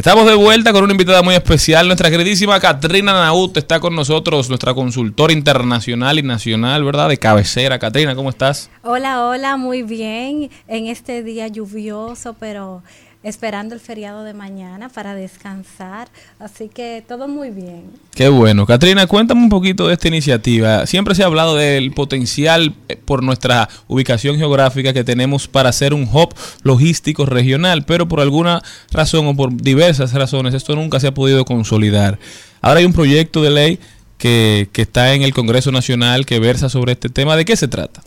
Estamos 0.01 0.25
de 0.25 0.35
vuelta 0.35 0.73
con 0.73 0.83
una 0.83 0.95
invitada 0.95 1.21
muy 1.21 1.35
especial. 1.35 1.87
Nuestra 1.87 2.09
queridísima 2.09 2.59
Katrina 2.59 3.13
Naut 3.13 3.59
está 3.59 3.81
con 3.81 3.95
nosotros, 3.95 4.49
nuestra 4.49 4.73
consultora 4.73 5.31
internacional 5.31 6.19
y 6.19 6.23
nacional, 6.23 6.83
¿verdad? 6.85 7.11
De 7.11 7.19
cabecera. 7.19 7.79
Katrina, 7.79 8.15
¿cómo 8.15 8.31
estás? 8.31 8.71
Hola, 8.83 9.27
hola, 9.27 9.59
muy 9.59 9.83
bien. 9.83 10.49
En 10.69 10.87
este 10.87 11.23
día 11.23 11.49
lluvioso, 11.49 12.35
pero 12.41 12.83
esperando 13.23 13.75
el 13.75 13.81
feriado 13.81 14.25
de 14.25 14.33
mañana 14.33 14.89
para 14.89 15.15
descansar. 15.15 16.09
Así 16.39 16.69
que 16.69 17.05
todo 17.07 17.29
muy 17.29 17.51
bien. 17.51 17.85
Qué 18.15 18.29
bueno. 18.29 18.67
Katrina, 18.67 19.07
cuéntame 19.07 19.43
un 19.43 19.49
poquito 19.49 19.89
de 19.89 19.95
esta 19.95 20.09
iniciativa. 20.09 20.87
Siempre 20.87 21.15
se 21.15 21.23
ha 21.23 21.27
hablado 21.27 21.57
del 21.57 21.93
potencial 21.93 22.75
eh, 22.89 22.97
por 22.97 23.23
nuestra 23.23 23.69
ubicación 23.89 24.37
geográfica 24.37 24.93
que 24.93 25.05
tenemos 25.05 25.49
para 25.49 25.69
hacer 25.69 25.93
un 25.93 26.09
hub 26.11 26.35
logístico 26.63 27.27
regional, 27.27 27.85
pero 27.85 28.09
por 28.09 28.21
alguna 28.21 28.63
razón 28.91 29.27
o 29.27 29.37
por 29.37 29.55
diversas 29.55 30.15
razones 30.15 30.55
esto 30.55 30.75
nunca 30.75 31.01
se 31.01 31.09
ha 31.09 31.15
podido 31.15 31.45
consolidar. 31.45 32.19
Ahora 32.63 32.81
hay 32.81 32.87
un 32.87 32.93
proyecto 32.93 33.43
de 33.43 33.51
ley 33.51 33.79
que, 34.19 34.69
que 34.73 34.83
está 34.83 35.15
en 35.15 35.23
el 35.23 35.33
Congreso 35.33 35.73
Nacional 35.73 36.27
que 36.27 36.39
versa 36.41 36.69
sobre 36.69 36.93
este 36.93 37.09
tema. 37.09 37.37
¿De 37.37 37.45
qué 37.45 37.57
se 37.57 37.69
trata? 37.69 38.03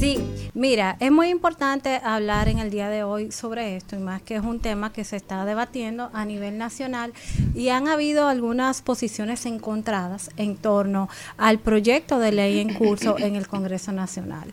Sí, 0.00 0.18
mira, 0.56 0.96
es 1.00 1.12
muy 1.12 1.28
importante 1.28 2.00
hablar 2.02 2.48
en 2.48 2.58
el 2.58 2.70
día 2.70 2.88
de 2.88 3.04
hoy 3.04 3.30
sobre 3.30 3.76
esto, 3.76 3.94
y 3.94 3.98
más 3.98 4.22
que 4.22 4.36
es 4.36 4.42
un 4.42 4.58
tema 4.58 4.92
que 4.92 5.04
se 5.04 5.16
está 5.16 5.44
debatiendo 5.44 6.10
a 6.14 6.24
nivel 6.24 6.56
nacional 6.56 7.12
y 7.54 7.68
han 7.68 7.88
habido 7.88 8.26
algunas 8.26 8.80
posiciones 8.80 9.44
encontradas 9.44 10.30
en 10.38 10.56
torno 10.56 11.08
al 11.36 11.58
proyecto 11.58 12.18
de 12.18 12.32
ley 12.32 12.58
en 12.58 12.74
curso 12.74 13.18
en 13.18 13.36
el 13.36 13.46
Congreso 13.46 13.92
Nacional. 13.92 14.52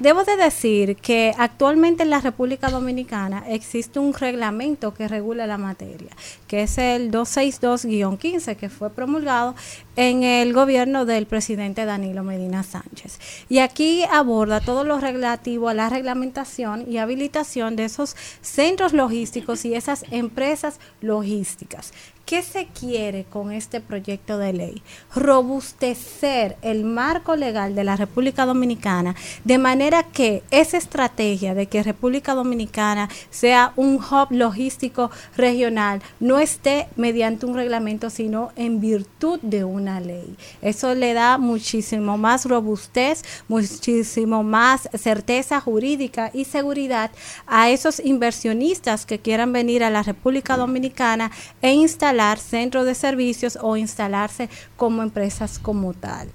Debo 0.00 0.24
de 0.24 0.38
decir 0.38 0.96
que 0.96 1.34
actualmente 1.36 2.04
en 2.04 2.08
la 2.08 2.22
República 2.22 2.70
Dominicana 2.70 3.44
existe 3.46 3.98
un 3.98 4.14
reglamento 4.14 4.94
que 4.94 5.06
regula 5.06 5.46
la 5.46 5.58
materia, 5.58 6.08
que 6.48 6.62
es 6.62 6.78
el 6.78 7.10
262-15, 7.10 8.56
que 8.56 8.70
fue 8.70 8.88
promulgado 8.88 9.54
en 9.96 10.22
el 10.22 10.54
gobierno 10.54 11.04
del 11.04 11.26
presidente 11.26 11.84
Danilo 11.84 12.24
Medina 12.24 12.62
Sánchez. 12.62 13.18
Y 13.50 13.58
aquí 13.58 14.02
aborda 14.10 14.60
todo 14.60 14.84
lo 14.84 14.98
relativo 14.98 15.68
a 15.68 15.74
la 15.74 15.90
reglamentación 15.90 16.90
y 16.90 16.96
habilitación 16.96 17.76
de 17.76 17.84
esos 17.84 18.16
centros 18.40 18.94
logísticos 18.94 19.66
y 19.66 19.74
esas 19.74 20.06
empresas 20.10 20.80
logísticas. 21.02 21.92
¿Qué 22.30 22.42
se 22.42 22.66
quiere 22.66 23.24
con 23.24 23.50
este 23.50 23.80
proyecto 23.80 24.38
de 24.38 24.52
ley? 24.52 24.82
Robustecer 25.16 26.56
el 26.62 26.84
marco 26.84 27.34
legal 27.34 27.74
de 27.74 27.82
la 27.82 27.96
República 27.96 28.46
Dominicana 28.46 29.16
de 29.42 29.58
manera 29.58 30.04
que 30.04 30.44
esa 30.52 30.76
estrategia 30.76 31.56
de 31.56 31.66
que 31.66 31.82
República 31.82 32.34
Dominicana 32.34 33.08
sea 33.30 33.72
un 33.74 33.96
hub 33.96 34.28
logístico 34.30 35.10
regional 35.36 36.02
no 36.20 36.38
esté 36.38 36.86
mediante 36.94 37.46
un 37.46 37.56
reglamento, 37.56 38.10
sino 38.10 38.52
en 38.54 38.80
virtud 38.80 39.40
de 39.42 39.64
una 39.64 39.98
ley. 39.98 40.36
Eso 40.62 40.94
le 40.94 41.14
da 41.14 41.36
muchísimo 41.36 42.16
más 42.16 42.44
robustez, 42.44 43.24
muchísimo 43.48 44.44
más 44.44 44.88
certeza 44.94 45.60
jurídica 45.60 46.30
y 46.32 46.44
seguridad 46.44 47.10
a 47.48 47.70
esos 47.70 47.98
inversionistas 47.98 49.04
que 49.04 49.18
quieran 49.18 49.52
venir 49.52 49.82
a 49.82 49.90
la 49.90 50.04
República 50.04 50.56
Dominicana 50.56 51.32
e 51.60 51.72
instalar 51.72 52.19
centros 52.38 52.86
de 52.86 52.94
servicios 52.94 53.58
o 53.60 53.76
instalarse 53.76 54.48
como 54.76 55.02
empresas 55.02 55.58
como 55.58 55.94
tal. 55.94 56.28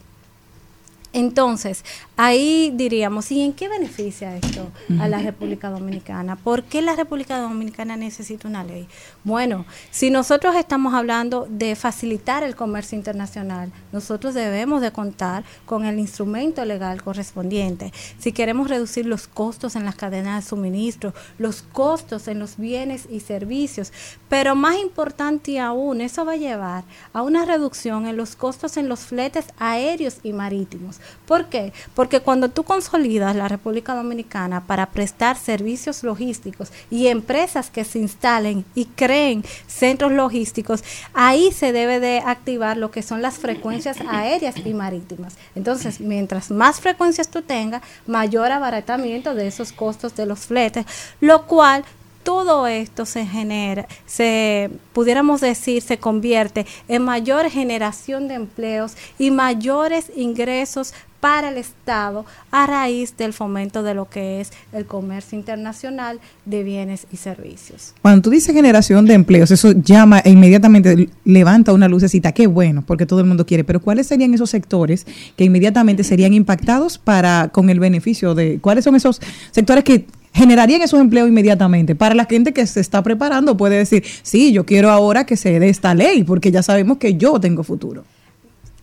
Entonces, 1.16 1.86
ahí 2.18 2.74
diríamos, 2.76 3.32
¿y 3.32 3.42
en 3.42 3.54
qué 3.54 3.70
beneficia 3.70 4.36
esto 4.36 4.70
a 5.00 5.08
la 5.08 5.20
República 5.20 5.70
Dominicana? 5.70 6.36
¿Por 6.36 6.64
qué 6.64 6.82
la 6.82 6.94
República 6.94 7.40
Dominicana 7.40 7.96
necesita 7.96 8.50
una 8.50 8.66
ley? 8.66 8.86
Bueno, 9.24 9.66
si 9.92 10.10
nosotros 10.10 10.58
estamos 10.58 10.94
hablando 10.94 11.48
de 11.50 11.78
facilitar 11.78 12.44
el 12.44 12.58
comercio 12.58 12.98
internacional, 12.98 13.72
nosotros 13.94 14.34
debemos 14.34 14.82
de 14.82 14.92
contar 14.92 15.46
con 15.66 15.86
el 15.86 16.00
instrumento 16.00 16.66
legal 16.66 17.02
correspondiente. 17.02 17.94
Si 18.20 18.34
queremos 18.34 18.70
reducir 18.70 19.06
los 19.06 19.30
costos 19.30 19.78
en 19.78 19.86
las 19.86 19.96
cadenas 19.96 20.44
de 20.44 20.50
suministro, 20.50 21.14
los 21.38 21.62
costos 21.62 22.28
en 22.28 22.40
los 22.40 22.58
bienes 22.58 23.08
y 23.10 23.22
servicios, 23.22 23.94
pero 24.28 24.54
más 24.54 24.78
importante 24.80 25.62
aún, 25.62 26.02
eso 26.02 26.26
va 26.26 26.34
a 26.34 26.36
llevar 26.36 26.84
a 27.14 27.22
una 27.22 27.46
reducción 27.46 28.06
en 28.06 28.18
los 28.18 28.36
costos 28.36 28.76
en 28.76 28.90
los 28.90 29.00
fletes 29.00 29.46
aéreos 29.58 30.18
y 30.22 30.34
marítimos. 30.34 31.00
¿Por 31.26 31.46
qué? 31.48 31.74
Porque 31.94 32.20
cuando 32.20 32.50
tú 32.50 32.64
consolidas 32.64 33.36
la 33.36 33.48
República 33.48 33.96
Dominicana 33.96 34.66
para 34.66 34.88
prestar 34.88 35.38
servicios 35.38 36.04
logísticos 36.04 36.72
y 36.90 37.08
empresas 37.08 37.70
que 37.70 37.84
se 37.84 38.00
instalen 38.00 38.66
y 38.76 38.86
creen 38.86 39.44
centros 39.68 40.12
logísticos, 40.12 40.84
ahí 41.14 41.52
se 41.52 41.72
debe 41.72 42.00
de 42.00 42.20
activar 42.20 42.78
lo 42.78 42.92
que 42.92 43.02
son 43.02 43.22
las 43.22 43.36
frecuencias 43.36 43.98
aéreas 44.08 44.56
y 44.64 44.74
marítimas. 44.74 45.36
Entonces, 45.56 46.00
mientras 46.00 46.52
más 46.52 46.80
frecuencias 46.80 47.30
tú 47.30 47.42
tengas, 47.42 47.82
mayor 48.06 48.52
abaratamiento 48.52 49.34
de 49.34 49.48
esos 49.48 49.72
costos 49.72 50.16
de 50.16 50.26
los 50.26 50.40
fletes, 50.40 50.86
lo 51.20 51.46
cual 51.48 51.84
todo 52.26 52.66
esto 52.66 53.06
se 53.06 53.24
genera, 53.26 53.88
se 54.08 54.72
pudiéramos 54.94 55.42
decir, 55.42 55.84
se 55.84 56.00
convierte 56.00 56.66
en 56.88 57.04
mayor 57.04 57.52
generación 57.52 58.28
de 58.28 58.34
empleos 58.34 58.94
y 59.20 59.30
mayores 59.30 60.12
ingresos 60.16 60.94
para 61.20 61.50
el 61.50 61.58
Estado 61.58 62.26
a 62.52 62.66
raíz 62.66 63.16
del 63.16 63.32
fomento 63.32 63.84
de 63.84 63.94
lo 63.94 64.10
que 64.10 64.42
es 64.42 64.52
el 64.74 64.86
comercio 64.86 65.38
internacional 65.38 66.20
de 66.46 66.64
bienes 66.64 67.06
y 67.12 67.18
servicios. 67.18 67.94
Cuando 68.02 68.24
tú 68.24 68.30
dices 68.32 68.54
generación 68.56 69.06
de 69.06 69.14
empleos, 69.14 69.52
eso 69.52 69.72
llama 69.72 70.20
e 70.20 70.32
inmediatamente 70.32 71.10
levanta 71.26 71.74
una 71.74 71.88
lucecita. 71.88 72.32
Qué 72.32 72.48
bueno, 72.48 72.84
porque 72.86 73.06
todo 73.06 73.20
el 73.20 73.28
mundo 73.28 73.46
quiere. 73.46 73.64
Pero 73.64 73.82
¿cuáles 73.82 74.08
serían 74.08 74.34
esos 74.34 74.50
sectores 74.50 75.06
que 75.36 75.44
inmediatamente 75.44 76.04
serían 76.04 76.34
impactados 76.34 76.98
para 76.98 77.50
con 77.50 77.70
el 77.70 77.80
beneficio 77.80 78.34
de 78.34 78.60
cuáles 78.60 78.84
son 78.84 78.96
esos 78.96 79.22
sectores 79.52 79.84
que 79.84 80.06
generarían 80.36 80.82
esos 80.82 81.00
empleos 81.00 81.30
inmediatamente. 81.30 81.96
Para 81.96 82.14
la 82.14 82.26
gente 82.26 82.54
que 82.54 82.68
se 82.68 82.82
está 82.82 83.02
preparando 83.02 83.56
puede 83.56 83.78
decir, 83.78 84.04
sí, 84.22 84.52
yo 84.52 84.66
quiero 84.66 84.92
ahora 84.92 85.26
que 85.26 85.38
se 85.38 85.60
dé 85.60 85.70
esta 85.70 85.96
ley, 85.96 86.24
porque 86.24 86.52
ya 86.52 86.62
sabemos 86.62 86.98
que 86.98 87.16
yo 87.16 87.40
tengo 87.40 87.64
futuro. 87.64 88.04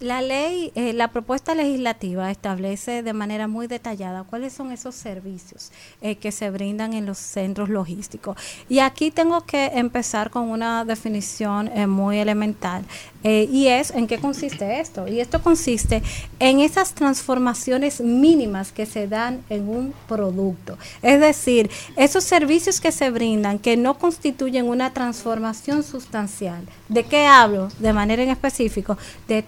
La 0.03 0.21
ley, 0.21 0.73
eh, 0.75 0.93
la 0.95 1.13
propuesta 1.13 1.55
legislativa 1.55 2.29
establece 2.33 3.05
de 3.05 3.13
manera 3.13 3.47
muy 3.47 3.69
detallada 3.69 4.25
cuáles 4.25 4.53
son 4.53 4.73
esos 4.73 4.97
servicios 4.97 5.71
eh, 6.01 6.17
que 6.17 6.33
se 6.33 6.51
brindan 6.51 6.93
en 6.93 7.07
los 7.07 7.19
centros 7.19 7.69
logísticos. 7.69 8.37
Y 8.69 8.81
aquí 8.81 9.13
tengo 9.13 9.43
que 9.43 9.67
empezar 9.67 10.31
con 10.31 10.51
una 10.51 10.85
definición 10.85 11.69
eh, 11.69 11.87
muy 11.87 12.19
elemental. 12.19 12.85
y 13.25 13.69
es 13.69 13.93
en 13.93 14.09
qué 14.09 14.19
consiste 14.19 14.81
esto. 14.81 15.07
Y 15.07 15.21
esto 15.21 15.41
consiste 15.41 16.03
en 16.41 16.59
esas 16.59 16.95
transformaciones 16.95 18.01
mínimas 18.01 18.73
que 18.73 18.85
se 18.85 19.07
dan 19.07 19.45
en 19.49 19.69
un 19.69 19.95
producto. 20.09 20.77
Es 21.03 21.21
decir, 21.21 21.71
esos 21.95 22.25
servicios 22.25 22.81
que 22.81 22.91
se 22.91 23.11
brindan 23.11 23.61
que 23.61 23.77
no 23.77 23.97
constituyen 23.97 24.67
una 24.67 24.93
transformación 24.93 25.85
sustancial. 25.85 26.67
¿De 26.89 27.05
qué 27.05 27.27
hablo? 27.27 27.69
De 27.79 27.93
manera 27.93 28.25
en 28.25 28.31
específico, 28.31 28.99
de 29.29 29.43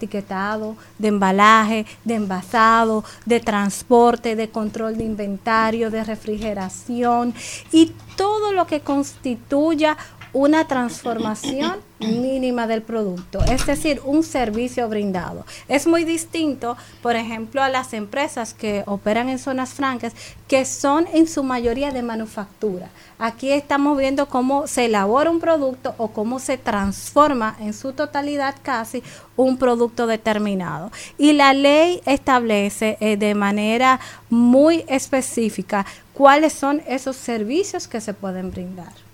de 0.97 1.07
embalaje, 1.07 1.85
de 2.03 2.15
envasado, 2.15 3.03
de 3.25 3.39
transporte, 3.39 4.35
de 4.35 4.49
control 4.49 4.97
de 4.97 5.03
inventario, 5.03 5.89
de 5.89 6.03
refrigeración 6.03 7.33
y 7.71 7.91
todo 8.15 8.53
lo 8.53 8.65
que 8.67 8.81
constituya 8.81 9.97
una 10.35 10.67
transformación 10.67 11.77
mínima 11.99 12.67
del 12.67 12.81
producto, 12.81 13.41
es 13.45 13.65
decir, 13.65 14.01
un 14.03 14.21
servicio 14.21 14.89
brindado. 14.89 15.45
Es 15.69 15.87
muy 15.87 16.03
distinto, 16.03 16.75
por 17.01 17.15
ejemplo, 17.15 17.63
a 17.63 17.69
las 17.69 17.93
empresas 17.93 18.53
que 18.53 18.83
operan 18.85 19.29
en 19.29 19.39
zonas 19.39 19.73
francas, 19.73 20.11
que 20.49 20.65
son 20.65 21.07
en 21.13 21.29
su 21.29 21.41
mayoría 21.41 21.91
de 21.91 22.03
manufactura. 22.03 22.89
Aquí 23.17 23.49
estamos 23.49 23.97
viendo 23.97 24.27
cómo 24.27 24.67
se 24.67 24.85
elabora 24.85 25.31
un 25.31 25.39
producto 25.39 25.95
o 25.97 26.09
cómo 26.09 26.39
se 26.39 26.57
transforma 26.57 27.55
en 27.61 27.73
su 27.73 27.93
totalidad 27.93 28.55
casi 28.61 29.03
un 29.37 29.55
producto 29.55 30.05
determinado. 30.05 30.91
Y 31.17 31.31
la 31.31 31.53
ley 31.53 32.01
establece 32.05 32.97
eh, 32.99 33.15
de 33.15 33.35
manera 33.35 34.01
muy 34.29 34.83
específica 34.89 35.85
cuáles 36.13 36.51
son 36.51 36.81
esos 36.87 37.15
servicios 37.15 37.87
que 37.87 38.01
se 38.01 38.13
pueden 38.13 38.51
brindar. 38.51 39.04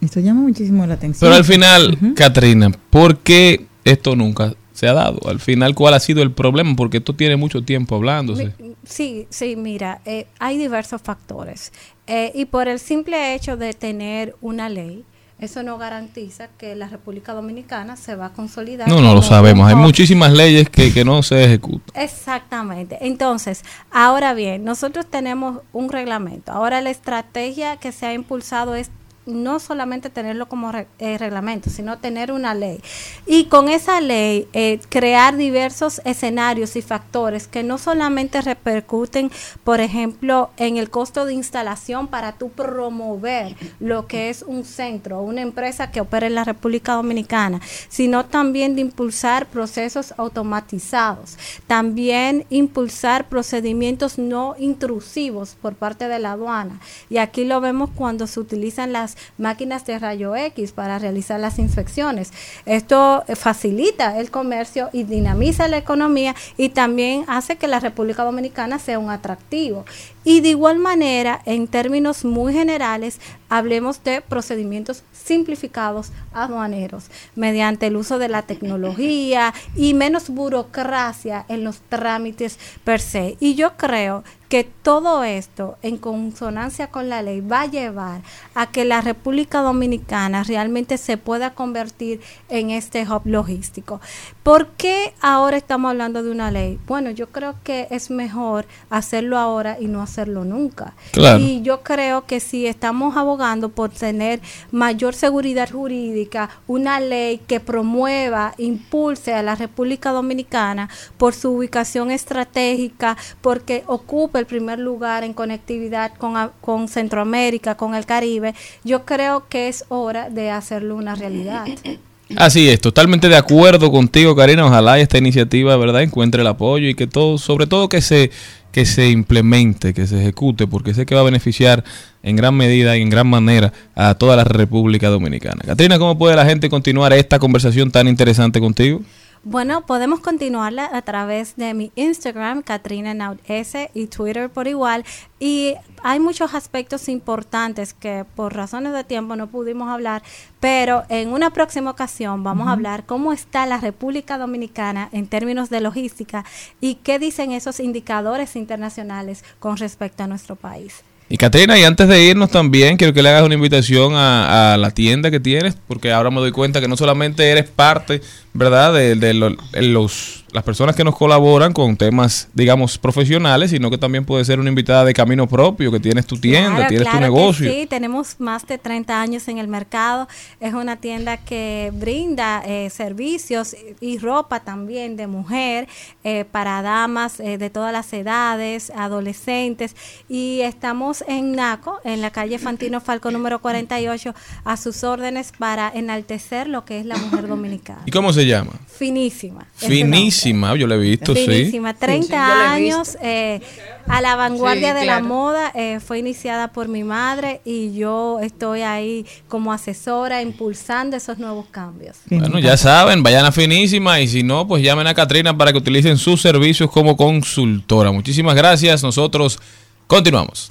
Esto 0.00 0.20
llama 0.20 0.40
muchísimo 0.40 0.86
la 0.86 0.94
atención. 0.94 1.28
Pero 1.28 1.34
al 1.36 1.44
final, 1.44 1.98
Katrina, 2.14 2.70
¿por 2.90 3.18
qué 3.18 3.66
esto 3.84 4.16
nunca 4.16 4.54
se 4.72 4.88
ha 4.88 4.94
dado? 4.94 5.20
Al 5.28 5.40
final, 5.40 5.74
¿cuál 5.74 5.94
ha 5.94 6.00
sido 6.00 6.22
el 6.22 6.32
problema? 6.32 6.74
Porque 6.74 6.98
esto 6.98 7.14
tiene 7.14 7.36
mucho 7.36 7.62
tiempo 7.62 7.96
hablándose. 7.96 8.54
Sí, 8.84 9.26
sí, 9.28 9.56
mira, 9.56 10.00
eh, 10.06 10.26
hay 10.38 10.56
diversos 10.56 11.02
factores. 11.02 11.72
Eh, 12.06 12.32
y 12.34 12.46
por 12.46 12.68
el 12.68 12.78
simple 12.78 13.34
hecho 13.34 13.56
de 13.56 13.74
tener 13.74 14.36
una 14.40 14.68
ley, 14.68 15.04
eso 15.38 15.62
no 15.62 15.78
garantiza 15.78 16.48
que 16.58 16.74
la 16.76 16.88
República 16.88 17.32
Dominicana 17.32 17.96
se 17.96 18.14
va 18.14 18.26
a 18.26 18.32
consolidar. 18.32 18.88
No, 18.88 19.00
no 19.00 19.14
lo 19.14 19.22
sabemos. 19.22 19.68
Hay 19.68 19.74
muchísimas 19.74 20.32
leyes 20.32 20.68
que, 20.68 20.92
que 20.92 21.02
no 21.04 21.22
se 21.22 21.44
ejecutan. 21.44 22.02
Exactamente. 22.02 22.98
Entonces, 23.00 23.64
ahora 23.90 24.34
bien, 24.34 24.64
nosotros 24.64 25.06
tenemos 25.08 25.60
un 25.72 25.88
reglamento. 25.88 26.52
Ahora 26.52 26.82
la 26.82 26.90
estrategia 26.90 27.76
que 27.76 27.90
se 27.90 28.06
ha 28.06 28.12
impulsado 28.12 28.74
es 28.74 28.90
no 29.26 29.60
solamente 29.60 30.10
tenerlo 30.10 30.48
como 30.48 30.72
eh, 30.98 31.18
reglamento, 31.18 31.70
sino 31.70 31.98
tener 31.98 32.32
una 32.32 32.54
ley. 32.54 32.80
Y 33.26 33.44
con 33.44 33.68
esa 33.68 34.00
ley 34.00 34.48
eh, 34.52 34.80
crear 34.88 35.36
diversos 35.36 36.00
escenarios 36.04 36.76
y 36.76 36.82
factores 36.82 37.46
que 37.46 37.62
no 37.62 37.78
solamente 37.78 38.40
repercuten, 38.40 39.30
por 39.62 39.80
ejemplo, 39.80 40.50
en 40.56 40.76
el 40.78 40.90
costo 40.90 41.26
de 41.26 41.34
instalación 41.34 42.08
para 42.08 42.32
tú 42.32 42.50
promover 42.50 43.56
lo 43.78 44.06
que 44.06 44.30
es 44.30 44.42
un 44.42 44.64
centro, 44.64 45.20
una 45.22 45.42
empresa 45.42 45.90
que 45.90 46.00
opera 46.00 46.26
en 46.26 46.34
la 46.34 46.44
República 46.44 46.94
Dominicana, 46.94 47.60
sino 47.88 48.24
también 48.24 48.74
de 48.74 48.80
impulsar 48.80 49.46
procesos 49.46 50.14
automatizados, 50.16 51.36
también 51.66 52.46
impulsar 52.50 53.28
procedimientos 53.28 54.18
no 54.18 54.54
intrusivos 54.58 55.56
por 55.60 55.74
parte 55.74 56.08
de 56.08 56.18
la 56.18 56.32
aduana. 56.32 56.80
Y 57.08 57.18
aquí 57.18 57.44
lo 57.44 57.60
vemos 57.60 57.90
cuando 57.94 58.26
se 58.26 58.40
utilizan 58.40 58.92
las 58.92 59.16
máquinas 59.38 59.84
de 59.86 59.98
rayo 59.98 60.36
X 60.36 60.72
para 60.72 60.98
realizar 60.98 61.40
las 61.40 61.58
inspecciones. 61.58 62.32
Esto 62.66 63.24
facilita 63.34 64.18
el 64.18 64.30
comercio 64.30 64.90
y 64.92 65.04
dinamiza 65.04 65.68
la 65.68 65.78
economía 65.78 66.34
y 66.56 66.70
también 66.70 67.24
hace 67.28 67.56
que 67.56 67.68
la 67.68 67.80
República 67.80 68.24
Dominicana 68.24 68.78
sea 68.78 68.98
un 68.98 69.10
atractivo. 69.10 69.84
Y 70.24 70.40
de 70.40 70.50
igual 70.50 70.78
manera, 70.78 71.40
en 71.46 71.66
términos 71.66 72.24
muy 72.24 72.52
generales, 72.52 73.18
hablemos 73.48 74.04
de 74.04 74.20
procedimientos 74.20 75.02
simplificados 75.12 76.12
aduaneros 76.32 77.10
mediante 77.34 77.86
el 77.86 77.96
uso 77.96 78.18
de 78.18 78.28
la 78.28 78.42
tecnología 78.42 79.52
y 79.74 79.94
menos 79.94 80.30
burocracia 80.30 81.44
en 81.48 81.64
los 81.64 81.80
trámites 81.80 82.58
per 82.84 83.00
se. 83.00 83.36
Y 83.40 83.54
yo 83.54 83.76
creo 83.76 84.24
que 84.50 84.64
todo 84.64 85.22
esto, 85.22 85.78
en 85.80 85.96
consonancia 85.96 86.88
con 86.88 87.08
la 87.08 87.22
ley, 87.22 87.40
va 87.40 87.62
a 87.62 87.66
llevar 87.66 88.22
a 88.54 88.66
que 88.66 88.84
la 88.84 89.00
República 89.00 89.60
Dominicana 89.60 90.42
realmente 90.42 90.98
se 90.98 91.16
pueda 91.16 91.54
convertir 91.54 92.20
en 92.48 92.70
este 92.70 93.08
hub 93.08 93.22
logístico. 93.24 94.00
¿Por 94.42 94.68
qué 94.70 95.14
ahora 95.20 95.56
estamos 95.56 95.90
hablando 95.90 96.24
de 96.24 96.32
una 96.32 96.50
ley? 96.50 96.80
Bueno, 96.88 97.10
yo 97.10 97.28
creo 97.28 97.54
que 97.62 97.86
es 97.90 98.10
mejor 98.10 98.66
hacerlo 98.90 99.38
ahora 99.38 99.76
y 99.78 99.86
no 99.86 100.02
hacerlo 100.10 100.44
nunca. 100.44 100.94
Y 101.38 101.62
yo 101.62 101.82
creo 101.82 102.26
que 102.26 102.40
si 102.40 102.66
estamos 102.66 103.16
abogando 103.16 103.68
por 103.68 103.90
tener 103.90 104.40
mayor 104.70 105.14
seguridad 105.14 105.70
jurídica, 105.70 106.50
una 106.66 107.00
ley 107.00 107.38
que 107.38 107.60
promueva, 107.60 108.54
impulse 108.58 109.32
a 109.34 109.42
la 109.42 109.54
República 109.54 110.10
Dominicana 110.10 110.88
por 111.16 111.34
su 111.34 111.50
ubicación 111.50 112.10
estratégica, 112.10 113.16
porque 113.40 113.84
ocupe 113.86 114.38
el 114.38 114.46
primer 114.46 114.78
lugar 114.78 115.24
en 115.24 115.32
conectividad 115.32 116.12
con, 116.14 116.34
con 116.60 116.88
Centroamérica, 116.88 117.76
con 117.76 117.94
el 117.94 118.04
Caribe, 118.04 118.54
yo 118.84 119.04
creo 119.04 119.48
que 119.48 119.68
es 119.68 119.84
hora 119.88 120.28
de 120.28 120.50
hacerlo 120.50 120.96
una 120.96 121.14
realidad. 121.14 121.66
Así 122.36 122.68
es, 122.68 122.80
totalmente 122.80 123.28
de 123.28 123.36
acuerdo 123.36 123.90
contigo, 123.90 124.36
Karina. 124.36 124.64
Ojalá 124.66 124.98
esta 124.98 125.18
iniciativa, 125.18 125.76
¿verdad?, 125.76 126.02
encuentre 126.02 126.42
el 126.42 126.46
apoyo 126.46 126.88
y 126.88 126.94
que 126.94 127.06
todo, 127.06 127.38
sobre 127.38 127.66
todo 127.66 127.88
que 127.88 128.00
se 128.00 128.30
que 128.72 128.86
se 128.86 129.08
implemente, 129.08 129.92
que 129.92 130.06
se 130.06 130.20
ejecute, 130.20 130.66
porque 130.66 130.94
sé 130.94 131.06
que 131.06 131.14
va 131.14 131.22
a 131.22 131.24
beneficiar 131.24 131.82
en 132.22 132.36
gran 132.36 132.54
medida 132.54 132.96
y 132.96 133.02
en 133.02 133.10
gran 133.10 133.26
manera 133.26 133.72
a 133.94 134.14
toda 134.14 134.36
la 134.36 134.44
República 134.44 135.08
Dominicana. 135.08 135.62
Katrina, 135.66 135.98
¿cómo 135.98 136.16
puede 136.16 136.36
la 136.36 136.46
gente 136.46 136.68
continuar 136.68 137.12
esta 137.12 137.38
conversación 137.38 137.90
tan 137.90 138.06
interesante 138.06 138.60
contigo? 138.60 139.02
Bueno, 139.42 139.86
podemos 139.86 140.20
continuarla 140.20 140.90
a 140.92 141.00
través 141.00 141.56
de 141.56 141.72
mi 141.72 141.92
Instagram, 141.94 142.60
Katrina 142.60 143.38
S, 143.46 143.90
y 143.94 144.06
Twitter 144.06 144.50
por 144.50 144.68
igual. 144.68 145.02
Y 145.38 145.76
hay 146.02 146.20
muchos 146.20 146.52
aspectos 146.52 147.08
importantes 147.08 147.94
que 147.94 148.26
por 148.36 148.54
razones 148.54 148.92
de 148.92 149.02
tiempo 149.02 149.36
no 149.36 149.46
pudimos 149.46 149.88
hablar, 149.88 150.22
pero 150.60 151.04
en 151.08 151.30
una 151.30 151.54
próxima 151.54 151.90
ocasión 151.90 152.44
vamos 152.44 152.68
a 152.68 152.72
hablar 152.72 153.06
cómo 153.06 153.32
está 153.32 153.64
la 153.64 153.78
República 153.80 154.36
Dominicana 154.36 155.08
en 155.10 155.26
términos 155.26 155.70
de 155.70 155.80
logística 155.80 156.44
y 156.82 156.96
qué 156.96 157.18
dicen 157.18 157.52
esos 157.52 157.80
indicadores 157.80 158.56
internacionales 158.56 159.42
con 159.58 159.78
respecto 159.78 160.22
a 160.22 160.26
nuestro 160.26 160.54
país. 160.54 161.02
Y 161.32 161.36
Katrina, 161.36 161.78
y 161.78 161.84
antes 161.84 162.08
de 162.08 162.24
irnos 162.24 162.50
también, 162.50 162.96
quiero 162.96 163.14
que 163.14 163.22
le 163.22 163.28
hagas 163.28 163.44
una 163.44 163.54
invitación 163.54 164.14
a, 164.16 164.76
la 164.76 164.90
tienda 164.90 165.30
que 165.30 165.38
tienes, 165.38 165.76
porque 165.86 166.10
ahora 166.10 166.28
me 166.28 166.40
doy 166.40 166.50
cuenta 166.50 166.80
que 166.80 166.88
no 166.88 166.96
solamente 166.96 167.48
eres 167.48 167.70
parte, 167.70 168.20
¿verdad?, 168.52 168.94
de, 168.94 169.14
de 169.14 169.34
los 169.82 170.40
las 170.52 170.64
personas 170.64 170.96
que 170.96 171.04
nos 171.04 171.16
colaboran 171.16 171.72
con 171.72 171.96
temas, 171.96 172.48
digamos, 172.54 172.98
profesionales, 172.98 173.70
sino 173.70 173.90
que 173.90 173.98
también 173.98 174.24
puede 174.24 174.44
ser 174.44 174.58
una 174.58 174.68
invitada 174.68 175.04
de 175.04 175.12
camino 175.12 175.46
propio, 175.46 175.90
que 175.92 176.00
tienes 176.00 176.26
tu 176.26 176.36
tienda, 176.36 176.88
tienes 176.88 177.10
tu 177.10 177.20
negocio. 177.20 177.70
Sí, 177.70 177.86
tenemos 177.86 178.36
más 178.38 178.66
de 178.66 178.78
30 178.78 179.20
años 179.20 179.48
en 179.48 179.58
el 179.58 179.68
mercado. 179.68 180.28
Es 180.60 180.74
una 180.74 180.96
tienda 180.96 181.36
que 181.36 181.92
brinda 181.94 182.62
eh, 182.66 182.90
servicios 182.90 183.76
y 184.00 184.18
ropa 184.18 184.60
también 184.60 185.16
de 185.16 185.26
mujer 185.26 185.88
eh, 186.24 186.44
para 186.50 186.82
damas 186.82 187.40
eh, 187.40 187.58
de 187.58 187.70
todas 187.70 187.92
las 187.92 188.12
edades, 188.12 188.90
adolescentes. 188.94 189.94
Y 190.28 190.60
estamos 190.62 191.24
en 191.28 191.52
NACO, 191.52 192.00
en 192.04 192.20
la 192.20 192.30
calle 192.30 192.58
Fantino 192.58 193.00
Falco 193.00 193.30
número 193.30 193.60
48, 193.60 194.34
a 194.64 194.76
sus 194.76 195.04
órdenes 195.04 195.52
para 195.56 195.90
enaltecer 195.94 196.68
lo 196.68 196.84
que 196.84 197.00
es 197.00 197.06
la 197.06 197.16
mujer 197.16 197.46
dominicana. 197.46 198.02
¿Y 198.06 198.10
cómo 198.10 198.32
se 198.32 198.39
llama? 198.46 198.72
Finísima. 199.00 199.66
Finísima 199.74 200.76
yo 200.76 200.86
la 200.86 200.96
he 200.96 200.98
visto, 200.98 201.34
Finísima, 201.34 201.94
30 201.94 202.70
años 202.70 203.16
eh, 203.22 203.62
a 204.06 204.20
la 204.20 204.36
vanguardia 204.36 204.92
de 204.92 205.06
la 205.06 205.20
moda. 205.20 205.72
Eh, 205.74 206.00
fue 206.00 206.18
iniciada 206.18 206.68
por 206.68 206.88
mi 206.88 207.02
madre 207.02 207.62
y 207.64 207.94
yo 207.94 208.40
estoy 208.40 208.82
ahí 208.82 209.24
como 209.48 209.72
asesora 209.72 210.42
impulsando 210.42 211.16
esos 211.16 211.38
nuevos 211.38 211.64
cambios. 211.70 212.18
Bueno, 212.26 212.58
ya 212.58 212.76
saben, 212.76 213.22
vayan 213.22 213.46
a 213.46 213.52
Finísima 213.52 214.20
y 214.20 214.28
si 214.28 214.42
no, 214.42 214.68
pues 214.68 214.82
llamen 214.82 215.06
a 215.06 215.14
Katrina 215.14 215.56
para 215.56 215.72
que 215.72 215.78
utilicen 215.78 216.18
sus 216.18 216.42
servicios 216.42 216.90
como 216.90 217.16
consultora. 217.16 218.12
Muchísimas 218.12 218.54
gracias. 218.54 219.02
Nosotros 219.02 219.58
continuamos. 220.06 220.70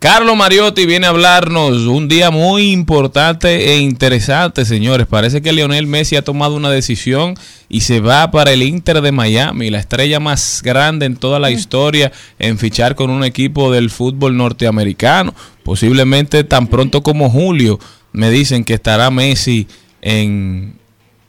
Carlos 0.00 0.36
Mariotti 0.36 0.86
viene 0.86 1.08
a 1.08 1.10
hablarnos 1.10 1.86
un 1.86 2.06
día 2.06 2.30
muy 2.30 2.70
importante 2.70 3.72
e 3.72 3.78
interesante, 3.80 4.64
señores. 4.64 5.08
Parece 5.08 5.42
que 5.42 5.52
Lionel 5.52 5.88
Messi 5.88 6.14
ha 6.14 6.22
tomado 6.22 6.54
una 6.54 6.70
decisión 6.70 7.34
y 7.68 7.80
se 7.80 7.98
va 7.98 8.30
para 8.30 8.52
el 8.52 8.62
Inter 8.62 9.00
de 9.00 9.10
Miami, 9.10 9.70
la 9.70 9.80
estrella 9.80 10.20
más 10.20 10.62
grande 10.62 11.04
en 11.04 11.16
toda 11.16 11.40
la 11.40 11.50
historia 11.50 12.12
en 12.38 12.58
fichar 12.58 12.94
con 12.94 13.10
un 13.10 13.24
equipo 13.24 13.72
del 13.72 13.90
fútbol 13.90 14.36
norteamericano. 14.36 15.34
Posiblemente 15.64 16.44
tan 16.44 16.68
pronto 16.68 17.02
como 17.02 17.28
julio 17.28 17.80
me 18.12 18.30
dicen 18.30 18.62
que 18.62 18.74
estará 18.74 19.10
Messi 19.10 19.66
en, 20.00 20.78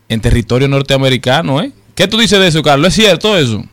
en 0.10 0.22
territorio 0.22 0.68
norteamericano. 0.68 1.60
¿eh? 1.64 1.72
¿Qué 1.96 2.08
tú 2.08 2.20
dices 2.20 2.40
de 2.40 2.50
eso, 2.50 2.62
Carlos? 2.62 2.90
¿Es 2.90 2.94
cierto 2.94 3.36
eso? 3.36 3.66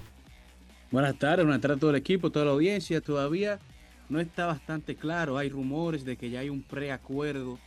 Buenas 0.91 1.19
tardes, 1.19 1.45
buenas 1.45 1.61
tardes 1.61 1.77
a 1.77 1.81
todo 1.81 1.91
el 1.91 1.97
equipo, 1.97 2.31
toda 2.31 2.47
la 2.47 2.53
audiencia. 2.53 3.03
Todavía 3.03 3.59
no 4.09 4.21
está 4.21 4.47
bastante 4.47 4.97
claro. 4.97 5.39
Hay 5.39 5.49
rumores 5.49 6.05
de 6.05 6.17
que 6.17 6.31
ya 6.31 6.41
hay 6.41 6.49
un 6.49 6.63
preacuerdo 6.63 7.59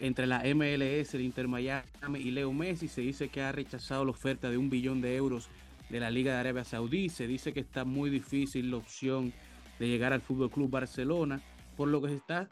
entre 0.00 0.26
la 0.26 0.42
MLS, 0.54 1.14
el 1.14 1.22
Inter 1.22 1.48
Miami 1.48 2.18
y 2.18 2.30
Leo 2.30 2.52
Messi. 2.52 2.88
Se 2.88 3.00
dice 3.00 3.28
que 3.28 3.42
ha 3.42 3.52
rechazado 3.52 4.04
la 4.04 4.10
oferta 4.10 4.50
de 4.50 4.58
un 4.58 4.70
billón 4.70 5.00
de 5.00 5.16
euros 5.16 5.48
de 5.88 6.00
la 6.00 6.10
Liga 6.10 6.32
de 6.32 6.38
Arabia 6.38 6.64
Saudí. 6.64 7.08
Se 7.08 7.26
dice 7.26 7.52
que 7.52 7.60
está 7.60 7.84
muy 7.84 8.10
difícil 8.10 8.70
la 8.70 8.76
opción 8.76 9.32
de 9.78 9.88
llegar 9.88 10.12
al 10.12 10.20
Fútbol 10.20 10.50
Club 10.50 10.70
Barcelona, 10.70 11.40
por 11.76 11.88
lo 11.88 12.02
que 12.02 12.08
se 12.08 12.16
está 12.16 12.48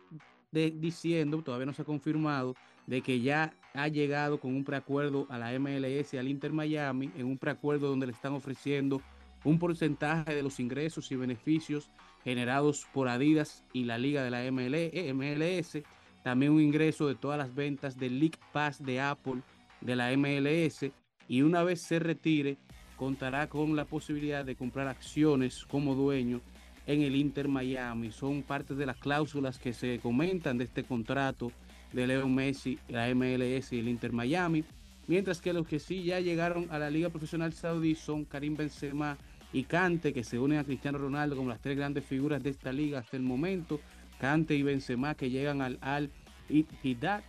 diciendo, 0.53 1.43
todavía 1.43 1.67
no 1.67 1.73
se 1.73 1.83
ha 1.83 1.85
confirmado, 1.85 2.55
de 2.87 3.03
que 3.03 3.21
ya 3.21 3.53
ha 3.75 3.89
llegado 3.89 4.39
con 4.39 4.55
un 4.55 4.65
preacuerdo 4.65 5.27
a 5.29 5.39
la 5.39 5.59
MLS 5.59 6.15
y 6.15 6.19
al 6.19 6.29
Inter 6.29 6.53
Miami, 6.53 7.11
en 7.17 7.27
un 7.27 7.37
preacuerdo 7.37 7.89
donde 7.89 8.07
le 8.07 8.13
están 8.13 8.33
ofreciendo 8.33 9.03
un 9.45 9.59
porcentaje 9.59 10.35
de 10.35 10.43
los 10.43 10.59
ingresos 10.61 11.11
y 11.13 11.17
beneficios 11.17 11.91
generados 12.27 12.89
por 12.93 13.07
Adidas 13.07 13.63
y 13.73 13.85
la 13.85 13.99
liga 13.99 14.25
de 14.25 14.33
la 14.33 14.43
MLS, 14.51 15.79
también 16.25 16.51
un 16.51 16.61
ingreso 16.61 17.07
de 17.07 17.15
todas 17.15 17.39
las 17.39 17.55
ventas 17.55 17.97
del 17.97 18.19
League 18.19 18.41
Pass 18.53 18.85
de 18.85 19.01
Apple 19.01 19.43
de 19.81 19.95
la 19.95 20.11
MLS 20.17 20.87
y 21.29 21.43
una 21.43 21.63
vez 21.63 21.83
se 21.83 22.01
retire 22.01 22.57
contará 22.97 23.49
con 23.49 23.77
la 23.77 23.85
posibilidad 23.85 24.45
de 24.45 24.57
comprar 24.57 24.89
acciones 24.89 25.65
como 25.67 25.95
dueño 25.95 26.41
en 26.89 27.03
el 27.03 27.15
Inter 27.15 27.47
Miami. 27.47 28.11
Son 28.11 28.43
parte 28.43 28.75
de 28.75 28.87
las 28.87 28.97
cláusulas 28.97 29.61
que 29.61 29.73
se 29.73 30.01
comentan 30.01 30.59
de 30.59 30.65
este 30.65 30.83
contrato 30.83 31.53
de 31.93 32.09
Leo 32.09 32.27
Messi, 32.27 32.77
la 32.89 33.07
MLS 33.15 33.73
y 33.73 33.79
el 33.79 33.87
Inter 33.87 34.13
Miami. 34.13 34.65
Mientras 35.07 35.41
que 35.41 35.53
los 35.53 35.69
que 35.69 35.79
sí 35.79 36.03
ya 36.03 36.19
llegaron 36.19 36.67
a 36.73 36.81
la 36.81 36.91
Liga 36.91 37.09
Profesional 37.09 37.53
Saudí 37.53 37.95
son 37.95 38.25
Karim 38.25 38.57
Benzema 38.57 39.17
y 39.57 39.65
Cante, 39.65 40.13
que 40.13 40.23
se 40.23 40.39
unen 40.39 40.59
a 40.59 40.65
Cristiano 40.65 40.99
Ronaldo 40.99 41.35
como 41.35 41.49
las 41.49 41.63
tres 41.63 41.79
grandes 41.79 42.05
figuras 42.05 42.43
de 42.43 42.51
esta 42.51 42.75
liga 42.75 42.99
hasta 42.99 43.17
el 43.17 43.23
momento. 43.23 43.81
Cante 44.21 44.55
y 44.55 44.63
Benzema 44.63 45.15
que 45.15 45.31
llegan 45.31 45.63
al 45.63 45.79
Al 45.81 46.11
Ittihad. 46.51 47.23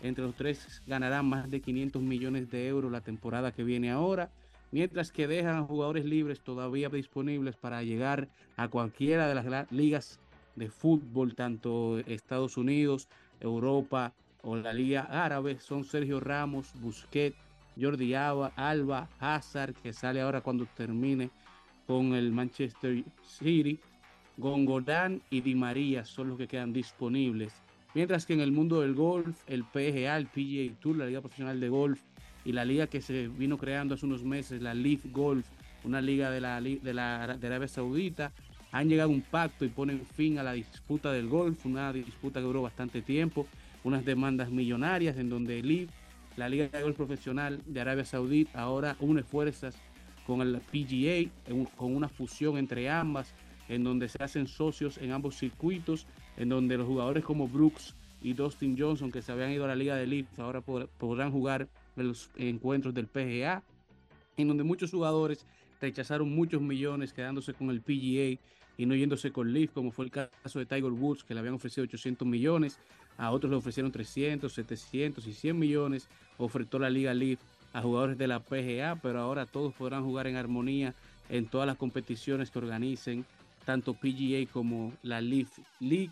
Entre 0.00 0.22
los 0.22 0.36
tres 0.36 0.80
ganarán 0.86 1.26
más 1.26 1.50
de 1.50 1.60
500 1.60 2.00
millones 2.00 2.48
de 2.52 2.68
euros 2.68 2.92
la 2.92 3.00
temporada 3.00 3.50
que 3.50 3.64
viene 3.64 3.90
ahora, 3.90 4.30
mientras 4.70 5.10
que 5.10 5.26
dejan 5.26 5.56
a 5.56 5.62
jugadores 5.64 6.04
libres 6.04 6.38
todavía 6.38 6.88
disponibles 6.88 7.56
para 7.56 7.82
llegar 7.82 8.28
a 8.56 8.68
cualquiera 8.68 9.26
de 9.26 9.34
las 9.34 9.72
ligas 9.72 10.20
de 10.54 10.70
fútbol, 10.70 11.34
tanto 11.34 11.98
Estados 12.06 12.56
Unidos, 12.56 13.08
Europa 13.40 14.12
o 14.42 14.54
la 14.54 14.72
Liga 14.72 15.08
Árabe. 15.10 15.58
Son 15.58 15.82
Sergio 15.82 16.20
Ramos, 16.20 16.74
Busquets, 16.80 17.36
Jordi 17.80 18.14
Alba, 18.14 19.08
Hazard, 19.18 19.74
que 19.74 19.92
sale 19.92 20.20
ahora 20.20 20.42
cuando 20.42 20.64
termine 20.76 21.30
con 21.86 22.14
el 22.14 22.32
Manchester 22.32 23.04
City. 23.22 23.78
Gongolán 24.38 25.20
y 25.30 25.42
Di 25.42 25.54
María 25.54 26.04
son 26.04 26.30
los 26.30 26.38
que 26.38 26.48
quedan 26.48 26.72
disponibles. 26.72 27.52
Mientras 27.94 28.24
que 28.24 28.32
en 28.32 28.40
el 28.40 28.52
mundo 28.52 28.80
del 28.80 28.94
golf, 28.94 29.42
el 29.46 29.64
PGA, 29.64 30.16
el 30.16 30.26
PGA 30.26 30.74
Tour, 30.80 30.96
la 30.96 31.06
Liga 31.06 31.20
Profesional 31.20 31.60
de 31.60 31.68
Golf 31.68 32.00
y 32.44 32.52
la 32.52 32.64
liga 32.64 32.86
que 32.86 33.02
se 33.02 33.28
vino 33.28 33.58
creando 33.58 33.94
hace 33.94 34.06
unos 34.06 34.24
meses, 34.24 34.62
la 34.62 34.72
Leaf 34.72 35.04
Golf, 35.12 35.46
una 35.84 36.00
liga 36.00 36.30
de 36.30 36.40
la, 36.40 36.60
de 36.60 36.94
la, 36.94 37.36
de 37.36 37.46
Arabia 37.46 37.68
Saudita, 37.68 38.32
han 38.72 38.88
llegado 38.88 39.10
a 39.10 39.12
un 39.12 39.20
pacto 39.20 39.66
y 39.66 39.68
ponen 39.68 40.06
fin 40.06 40.38
a 40.38 40.42
la 40.42 40.54
disputa 40.54 41.12
del 41.12 41.28
golf, 41.28 41.66
una 41.66 41.92
disputa 41.92 42.40
que 42.40 42.46
duró 42.46 42.62
bastante 42.62 43.02
tiempo, 43.02 43.46
unas 43.84 44.04
demandas 44.04 44.50
millonarias 44.50 45.18
en 45.18 45.28
donde 45.28 45.62
Leaf, 45.62 45.90
la 46.36 46.48
Liga 46.48 46.68
de 46.68 46.82
Golf 46.82 46.96
Profesional 46.96 47.60
de 47.66 47.80
Arabia 47.80 48.06
Saudita, 48.06 48.58
ahora 48.58 48.96
une 49.00 49.22
fuerzas 49.22 49.76
con 50.26 50.40
el 50.40 50.60
PGA, 50.60 51.30
con 51.76 51.94
una 51.94 52.08
fusión 52.08 52.56
entre 52.56 52.88
ambas, 52.88 53.34
en 53.68 53.84
donde 53.84 54.08
se 54.08 54.22
hacen 54.22 54.46
socios 54.46 54.98
en 54.98 55.12
ambos 55.12 55.36
circuitos, 55.36 56.06
en 56.36 56.48
donde 56.48 56.76
los 56.76 56.86
jugadores 56.86 57.24
como 57.24 57.48
Brooks 57.48 57.94
y 58.20 58.34
Dustin 58.34 58.76
Johnson, 58.78 59.10
que 59.10 59.22
se 59.22 59.32
habían 59.32 59.50
ido 59.50 59.64
a 59.64 59.68
la 59.68 59.76
Liga 59.76 59.96
de 59.96 60.06
Leeds, 60.06 60.38
ahora 60.38 60.60
podrán 60.60 61.32
jugar 61.32 61.68
en 61.96 62.08
los 62.08 62.30
encuentros 62.36 62.94
del 62.94 63.06
PGA, 63.06 63.62
en 64.36 64.48
donde 64.48 64.62
muchos 64.62 64.90
jugadores 64.90 65.46
rechazaron 65.80 66.32
muchos 66.32 66.62
millones 66.62 67.12
quedándose 67.12 67.52
con 67.54 67.70
el 67.70 67.80
PGA 67.80 68.40
y 68.78 68.86
no 68.86 68.94
yéndose 68.94 69.32
con 69.32 69.52
Leaf, 69.52 69.72
como 69.72 69.90
fue 69.90 70.06
el 70.06 70.10
caso 70.10 70.58
de 70.58 70.66
Tiger 70.66 70.84
Woods, 70.84 71.24
que 71.24 71.34
le 71.34 71.40
habían 71.40 71.54
ofrecido 71.54 71.84
800 71.84 72.26
millones, 72.26 72.78
a 73.18 73.30
otros 73.30 73.50
le 73.50 73.56
ofrecieron 73.56 73.92
300, 73.92 74.52
700 74.52 75.26
y 75.26 75.32
100 75.32 75.58
millones, 75.58 76.08
ofertó 76.38 76.78
la 76.78 76.88
Liga 76.88 77.12
Leaf 77.12 77.40
a 77.72 77.82
jugadores 77.82 78.18
de 78.18 78.26
la 78.26 78.40
PGA, 78.40 78.98
pero 79.02 79.20
ahora 79.20 79.46
todos 79.46 79.72
podrán 79.74 80.04
jugar 80.04 80.26
en 80.26 80.36
armonía 80.36 80.94
en 81.28 81.46
todas 81.46 81.66
las 81.66 81.76
competiciones 81.76 82.50
que 82.50 82.58
organicen, 82.58 83.24
tanto 83.64 83.94
PGA 83.94 84.50
como 84.52 84.92
la 85.02 85.20
Leaf 85.20 85.58
League. 85.80 86.10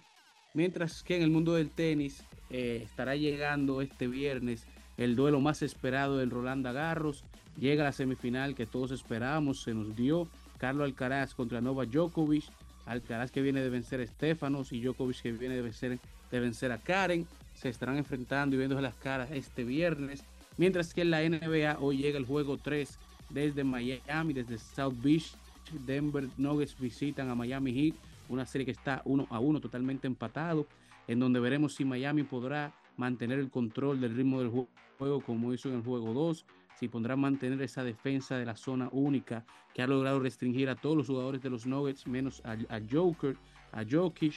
Mientras 0.55 1.03
que 1.03 1.17
en 1.17 1.23
el 1.23 1.31
mundo 1.31 1.55
del 1.55 1.71
tenis 1.71 2.25
eh, 2.51 2.83
estará 2.85 3.15
llegando 3.17 3.83
este 3.83 4.09
viernes 4.09 4.67
el 5.01 5.17
duelo 5.17 5.41
más 5.41 5.63
esperado 5.63 6.19
del 6.19 6.31
Roland 6.31 6.65
Garros. 6.65 7.25
Llega 7.59 7.85
la 7.85 7.93
semifinal 7.93 8.55
que 8.55 8.67
todos 8.67 8.91
esperamos, 8.91 9.63
se 9.63 9.73
nos 9.75 9.97
dio. 9.97 10.29
Carlos 10.59 10.85
Alcaraz 10.85 11.35
contra 11.35 11.61
Nova 11.61 11.87
Djokovic. 11.87 12.45
Alcaraz 12.85 13.31
que 13.31 13.41
viene 13.41 13.63
de 13.63 13.71
vencer 13.71 14.01
a 14.01 14.07
Stefanos 14.07 14.73
y 14.73 14.81
Djokovic 14.81 15.23
que 15.23 15.33
viene 15.33 15.55
de 15.55 15.63
vencer, 15.63 15.99
de 16.31 16.41
vencer 16.41 16.71
a 16.71 16.79
Karen. 16.79 17.27
Se 17.55 17.71
estarán 17.71 17.97
enfrentando 17.97 18.57
y 18.57 18.59
viendo 18.59 18.79
las 18.81 18.95
caras 18.95 19.31
este 19.33 19.65
viernes. 19.65 20.23
Mientras 20.61 20.93
que 20.93 21.01
en 21.01 21.11
la 21.11 21.27
NBA 21.27 21.79
hoy 21.81 21.97
llega 21.97 22.19
el 22.19 22.27
juego 22.27 22.59
3 22.59 22.99
desde 23.31 23.65
Miami, 23.65 24.35
desde 24.35 24.59
South 24.59 24.93
Beach. 25.03 25.33
Denver 25.87 26.29
Nuggets 26.37 26.79
visitan 26.79 27.31
a 27.31 27.35
Miami 27.35 27.73
Heat, 27.73 27.95
una 28.29 28.45
serie 28.45 28.67
que 28.67 28.73
está 28.73 29.01
1 29.07 29.27
a 29.31 29.41
1 29.41 29.59
totalmente 29.59 30.07
empatado, 30.07 30.67
en 31.09 31.19
donde 31.19 31.41
veremos 31.41 31.77
si 31.77 31.87
Miami 31.87 32.25
podrá 32.25 32.75
mantener 32.99 33.39
el 33.39 33.49
control 33.49 34.03
del 34.03 34.15
ritmo 34.15 34.39
del 34.39 34.51
juego 34.99 35.23
como 35.23 35.55
hizo 35.55 35.71
en 35.71 35.77
el 35.77 35.83
juego 35.83 36.13
2, 36.13 36.45
si 36.79 36.89
podrá 36.89 37.17
mantener 37.17 37.63
esa 37.63 37.83
defensa 37.83 38.37
de 38.37 38.45
la 38.45 38.55
zona 38.55 38.91
única 38.93 39.47
que 39.73 39.81
ha 39.81 39.87
logrado 39.87 40.21
restringir 40.21 40.69
a 40.69 40.77
todos 40.77 40.95
los 40.95 41.07
jugadores 41.07 41.41
de 41.41 41.49
los 41.49 41.65
Nuggets, 41.65 42.07
menos 42.07 42.43
a, 42.45 42.81
Joker, 42.93 43.35
a 43.73 43.83
Jokic, 43.91 44.35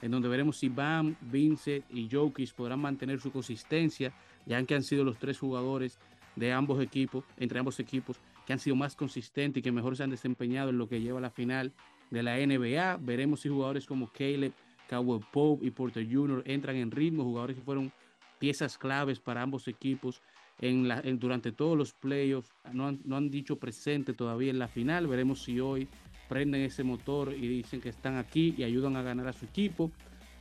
en 0.00 0.10
donde 0.10 0.28
veremos 0.28 0.56
si 0.56 0.70
Bam, 0.70 1.16
Vincent 1.20 1.84
y 1.90 2.08
Jokic 2.10 2.54
podrán 2.54 2.80
mantener 2.80 3.20
su 3.20 3.30
consistencia 3.30 4.14
ya 4.46 4.62
que 4.64 4.74
han 4.74 4.82
sido 4.82 5.04
los 5.04 5.18
tres 5.18 5.38
jugadores 5.38 5.98
de 6.36 6.52
ambos 6.52 6.80
equipos, 6.80 7.24
entre 7.36 7.58
ambos 7.58 7.80
equipos, 7.80 8.18
que 8.46 8.52
han 8.52 8.58
sido 8.58 8.76
más 8.76 8.94
consistentes 8.94 9.60
y 9.60 9.62
que 9.62 9.72
mejor 9.72 9.96
se 9.96 10.04
han 10.04 10.10
desempeñado 10.10 10.70
en 10.70 10.78
lo 10.78 10.88
que 10.88 11.00
lleva 11.00 11.18
a 11.18 11.22
la 11.22 11.30
final 11.30 11.72
de 12.10 12.22
la 12.22 12.36
NBA. 12.36 12.98
Veremos 12.98 13.40
si 13.40 13.48
jugadores 13.48 13.86
como 13.86 14.08
Caleb, 14.08 14.52
Cowell 14.88 15.24
Pope 15.32 15.66
y 15.66 15.70
Porter 15.70 16.06
Jr. 16.10 16.42
entran 16.46 16.76
en 16.76 16.90
ritmo, 16.90 17.24
jugadores 17.24 17.56
que 17.56 17.62
fueron 17.62 17.92
piezas 18.38 18.78
claves 18.78 19.18
para 19.18 19.42
ambos 19.42 19.66
equipos 19.66 20.22
en 20.60 21.18
durante 21.18 21.52
todos 21.52 21.76
los 21.76 21.92
playoffs. 21.92 22.52
No 22.72 22.86
han, 22.86 23.00
no 23.04 23.16
han 23.16 23.30
dicho 23.30 23.58
presente 23.58 24.12
todavía 24.12 24.50
en 24.50 24.58
la 24.58 24.68
final. 24.68 25.06
Veremos 25.06 25.42
si 25.42 25.58
hoy 25.58 25.88
prenden 26.28 26.62
ese 26.62 26.84
motor 26.84 27.32
y 27.32 27.48
dicen 27.48 27.80
que 27.80 27.88
están 27.88 28.16
aquí 28.16 28.54
y 28.56 28.62
ayudan 28.62 28.96
a 28.96 29.02
ganar 29.02 29.26
a 29.28 29.32
su 29.32 29.44
equipo. 29.44 29.90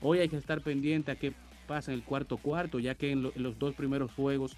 Hoy 0.01 0.19
hay 0.19 0.29
que 0.29 0.37
estar 0.37 0.61
pendiente 0.61 1.11
a 1.11 1.15
qué 1.15 1.33
pasa 1.65 1.91
en 1.91 1.99
el 1.99 2.03
cuarto 2.03 2.37
cuarto, 2.37 2.79
ya 2.79 2.95
que 2.95 3.11
en, 3.11 3.23
los 3.35 3.59
dos 3.59 3.75
primeros 3.75 4.11
juegos 4.11 4.55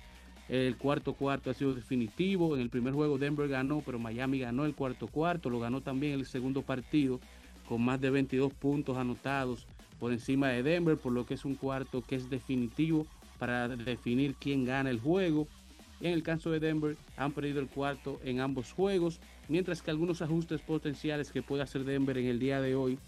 el 0.49 0.77
cuarto 0.77 1.13
cuarto 1.13 1.49
ha 1.49 1.53
sido 1.53 1.73
definitivo. 1.73 2.55
En 2.55 2.61
el 2.61 2.69
primer 2.69 2.93
juego 2.93 3.17
Denver 3.17 3.47
ganó, 3.47 3.81
pero 3.85 3.99
Miami 3.99 4.39
ganó 4.39 4.65
el 4.65 4.75
cuarto 4.75 5.07
cuarto, 5.07 5.49
lo 5.49 5.59
ganó 5.59 5.81
también 5.81 6.13
el 6.13 6.25
segundo 6.25 6.61
partido 6.61 7.19
con 7.67 7.81
más 7.81 7.99
de 7.99 8.09
22 8.09 8.53
puntos 8.53 8.97
anotados 8.97 9.67
por 9.99 10.13
encima 10.13 10.49
de 10.49 10.63
Denver, 10.63 10.97
por 10.97 11.11
lo 11.11 11.25
que 11.25 11.33
es 11.33 11.43
un 11.43 11.55
cuarto 11.55 12.01
que 12.01 12.15
es 12.15 12.29
definitivo 12.29 13.05
para 13.39 13.67
definir 13.67 14.35
quién 14.35 14.65
gana 14.65 14.89
el 14.89 14.99
juego. 14.99 15.47
En 15.99 16.13
el 16.13 16.23
caso 16.23 16.51
de 16.51 16.59
Denver 16.59 16.95
han 17.17 17.31
perdido 17.31 17.59
el 17.59 17.67
cuarto 17.67 18.19
en 18.23 18.39
ambos 18.39 18.71
juegos, 18.71 19.19
mientras 19.49 19.81
que 19.81 19.91
algunos 19.91 20.21
ajustes 20.21 20.61
potenciales 20.61 21.31
que 21.31 21.41
puede 21.41 21.63
hacer 21.63 21.83
Denver 21.83 22.17
en 22.17 22.27
el 22.27 22.39
día 22.39 22.61
de 22.61 22.75
hoy 22.75 22.99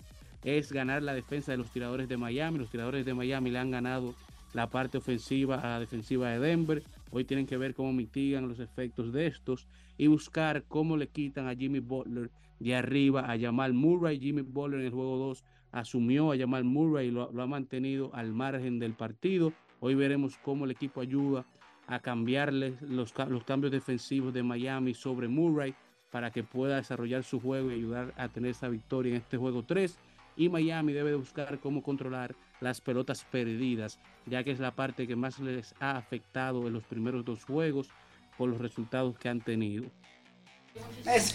es 0.43 0.71
ganar 0.71 1.03
la 1.03 1.13
defensa 1.13 1.51
de 1.51 1.57
los 1.57 1.71
tiradores 1.71 2.07
de 2.07 2.17
Miami. 2.17 2.59
Los 2.59 2.69
tiradores 2.69 3.05
de 3.05 3.13
Miami 3.13 3.51
le 3.51 3.59
han 3.59 3.71
ganado 3.71 4.13
la 4.53 4.69
parte 4.69 4.97
ofensiva 4.97 5.55
a 5.55 5.69
la 5.69 5.79
defensiva 5.79 6.29
de 6.29 6.39
Denver. 6.39 6.83
Hoy 7.11 7.25
tienen 7.25 7.45
que 7.45 7.57
ver 7.57 7.73
cómo 7.73 7.93
mitigan 7.93 8.47
los 8.47 8.59
efectos 8.59 9.11
de 9.13 9.27
estos 9.27 9.67
y 9.97 10.07
buscar 10.07 10.63
cómo 10.67 10.97
le 10.97 11.07
quitan 11.07 11.47
a 11.47 11.55
Jimmy 11.55 11.79
Butler 11.79 12.29
de 12.59 12.75
arriba 12.75 13.31
a 13.31 13.39
Jamal 13.39 13.73
Murray. 13.73 14.19
Jimmy 14.19 14.41
Butler 14.41 14.81
en 14.81 14.87
el 14.87 14.93
juego 14.93 15.17
2 15.17 15.43
asumió 15.71 16.31
a 16.31 16.37
Jamal 16.37 16.63
Murray 16.63 17.07
y 17.07 17.11
lo, 17.11 17.29
ha 17.29 17.47
mantenido 17.47 18.11
al 18.13 18.33
margen 18.33 18.79
del 18.79 18.93
partido. 18.93 19.53
Hoy 19.79 19.95
veremos 19.95 20.37
cómo 20.37 20.65
el 20.65 20.71
equipo 20.71 21.01
ayuda 21.01 21.45
a 21.87 21.99
cambiarle 21.99 22.75
los, 22.81 23.13
los 23.27 23.43
cambios 23.43 23.71
defensivos 23.71 24.33
de 24.33 24.43
Miami 24.43 24.93
sobre 24.93 25.27
Murray 25.27 25.73
para 26.11 26.31
que 26.31 26.43
pueda 26.43 26.77
desarrollar 26.77 27.23
su 27.23 27.39
juego 27.39 27.71
y 27.71 27.75
ayudar 27.75 28.13
a 28.17 28.27
tener 28.29 28.51
esa 28.51 28.67
victoria 28.67 29.11
en 29.11 29.17
este 29.17 29.37
juego 29.37 29.63
3. 29.63 29.97
Y 30.39 30.47
Miami 30.47 30.93
debe 30.93 31.09
de 31.09 31.17
buscar 31.17 31.59
cómo 31.59 31.83
controlar 31.83 32.33
las 32.61 32.79
pelotas 32.79 33.25
perdidas, 33.29 33.99
ya 34.25 34.41
que 34.41 34.51
es 34.51 34.59
la 34.59 34.71
parte 34.71 35.05
que 35.05 35.17
más 35.17 35.37
les 35.39 35.75
ha 35.81 35.97
afectado 35.97 36.65
en 36.65 36.71
los 36.71 36.85
primeros 36.85 37.25
dos 37.25 37.43
juegos 37.43 37.89
por 38.37 38.49
los 38.49 38.57
resultados 38.57 39.17
que 39.19 39.27
han 39.27 39.41
tenido. 39.41 39.83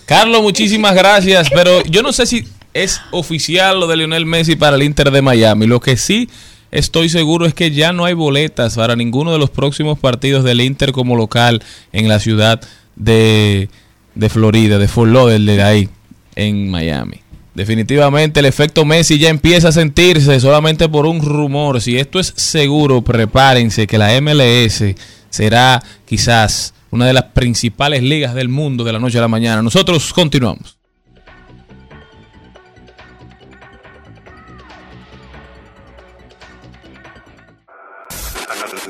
Carlos, 0.07 0.41
muchísimas 0.41 0.95
gracias, 0.95 1.51
pero 1.51 1.83
yo 1.83 2.03
no 2.03 2.15
sé 2.15 2.25
si 2.25 2.45
es 2.73 3.03
oficial 3.11 3.79
lo 3.79 3.87
de 3.89 3.99
Lionel 3.99 4.25
Messi 4.25 4.57
para 4.57 4.77
el 4.77 4.83
Inter 4.83 5.11
de 5.11 5.21
Miami. 5.21 5.67
Lo 5.67 5.81
que 5.81 5.99
sí 5.99 6.31
estoy 6.71 7.11
seguro 7.11 7.45
es 7.45 7.53
que 7.53 7.73
ya 7.73 7.93
no 7.93 8.07
hay 8.07 8.15
boletas 8.15 8.77
para 8.77 8.97
ninguno 8.97 9.35
de 9.35 9.39
los 9.39 9.51
próximos 9.51 9.99
partidos 9.99 10.45
del 10.45 10.63
Inter 10.63 10.93
como 10.93 11.15
local 11.15 11.63
en 11.93 12.09
la 12.09 12.21
ciudad 12.21 12.67
de, 12.97 13.69
de 14.15 14.29
Florida, 14.31 14.79
de 14.79 14.89
Fort 14.89 15.13
Lauderdale, 15.13 15.57
de 15.57 15.63
ahí, 15.63 15.89
en 16.37 16.71
Miami. 16.71 17.24
Definitivamente 17.55 18.41
el 18.41 18.47
efecto 18.47 18.85
Messi 18.85 19.19
ya 19.19 19.29
empieza 19.29 19.69
a 19.69 19.73
sentirse 19.73 20.41
solamente 20.41 20.89
por 20.89 21.07
un 21.07 21.23
rumor. 21.23 21.81
Si 21.81 21.97
esto 21.97 22.19
es 22.19 22.33
seguro, 22.37 23.03
prepárense 23.03 23.87
que 23.87 23.97
la 23.97 24.21
MLS 24.21 24.83
será 25.31 25.83
quizás 26.05 26.75
una 26.91 27.07
de 27.07 27.13
las 27.13 27.25
principales 27.25 28.03
ligas 28.03 28.35
del 28.35 28.49
mundo 28.49 28.83
de 28.83 28.93
la 28.93 28.99
noche 28.99 29.19
a 29.19 29.21
la 29.21 29.29
mañana. 29.29 29.63
Nosotros 29.63 30.13
continuamos. 30.13 30.79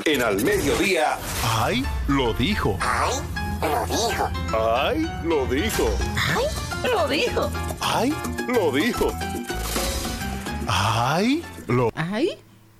En 0.05 0.21
al 0.21 0.43
mediodía, 0.43 1.17
¡Ay! 1.43 1.83
Lo 2.07 2.33
dijo. 2.33 2.77
¡ay, 2.79 3.13
lo 3.61 3.85
dijo! 3.87 4.29
¡Ay! 4.53 5.07
Lo 5.23 5.45
dijo. 5.47 6.64
Lo 6.93 7.07
dijo. 7.07 7.49
¡Ay! 7.79 8.13
Lo 8.47 8.71
dijo. 8.71 9.11
¡Ay! 10.67 11.43
Lo 11.67 11.89
Ay, 11.95 12.29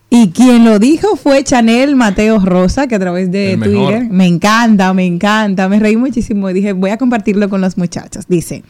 Y 0.10 0.30
quien 0.30 0.63
lo 0.63 0.80
dijo 0.80 1.15
fue 1.15 1.44
Chanel 1.44 1.96
Mateo 1.96 2.39
Rosa, 2.39 2.88
que 2.88 2.96
a 2.96 3.00
través 3.00 3.32
de 3.32 3.54
El 3.54 3.58
mejor. 3.60 3.94
Twitter 3.94 4.10
me 4.10 4.28
encanta, 4.28 4.94
me 4.94 5.06
encanta, 5.06 5.68
me 5.68 5.80
reí 5.80 5.98
muchísimo 5.98 6.50
y 6.50 6.54
dije, 6.54 6.74
voy 6.74 6.91
a 6.91 6.98
compartirlo 6.98 7.50
con 7.50 7.62
los 7.62 7.78
muchachos. 7.78 8.26
Dice, 8.28 8.63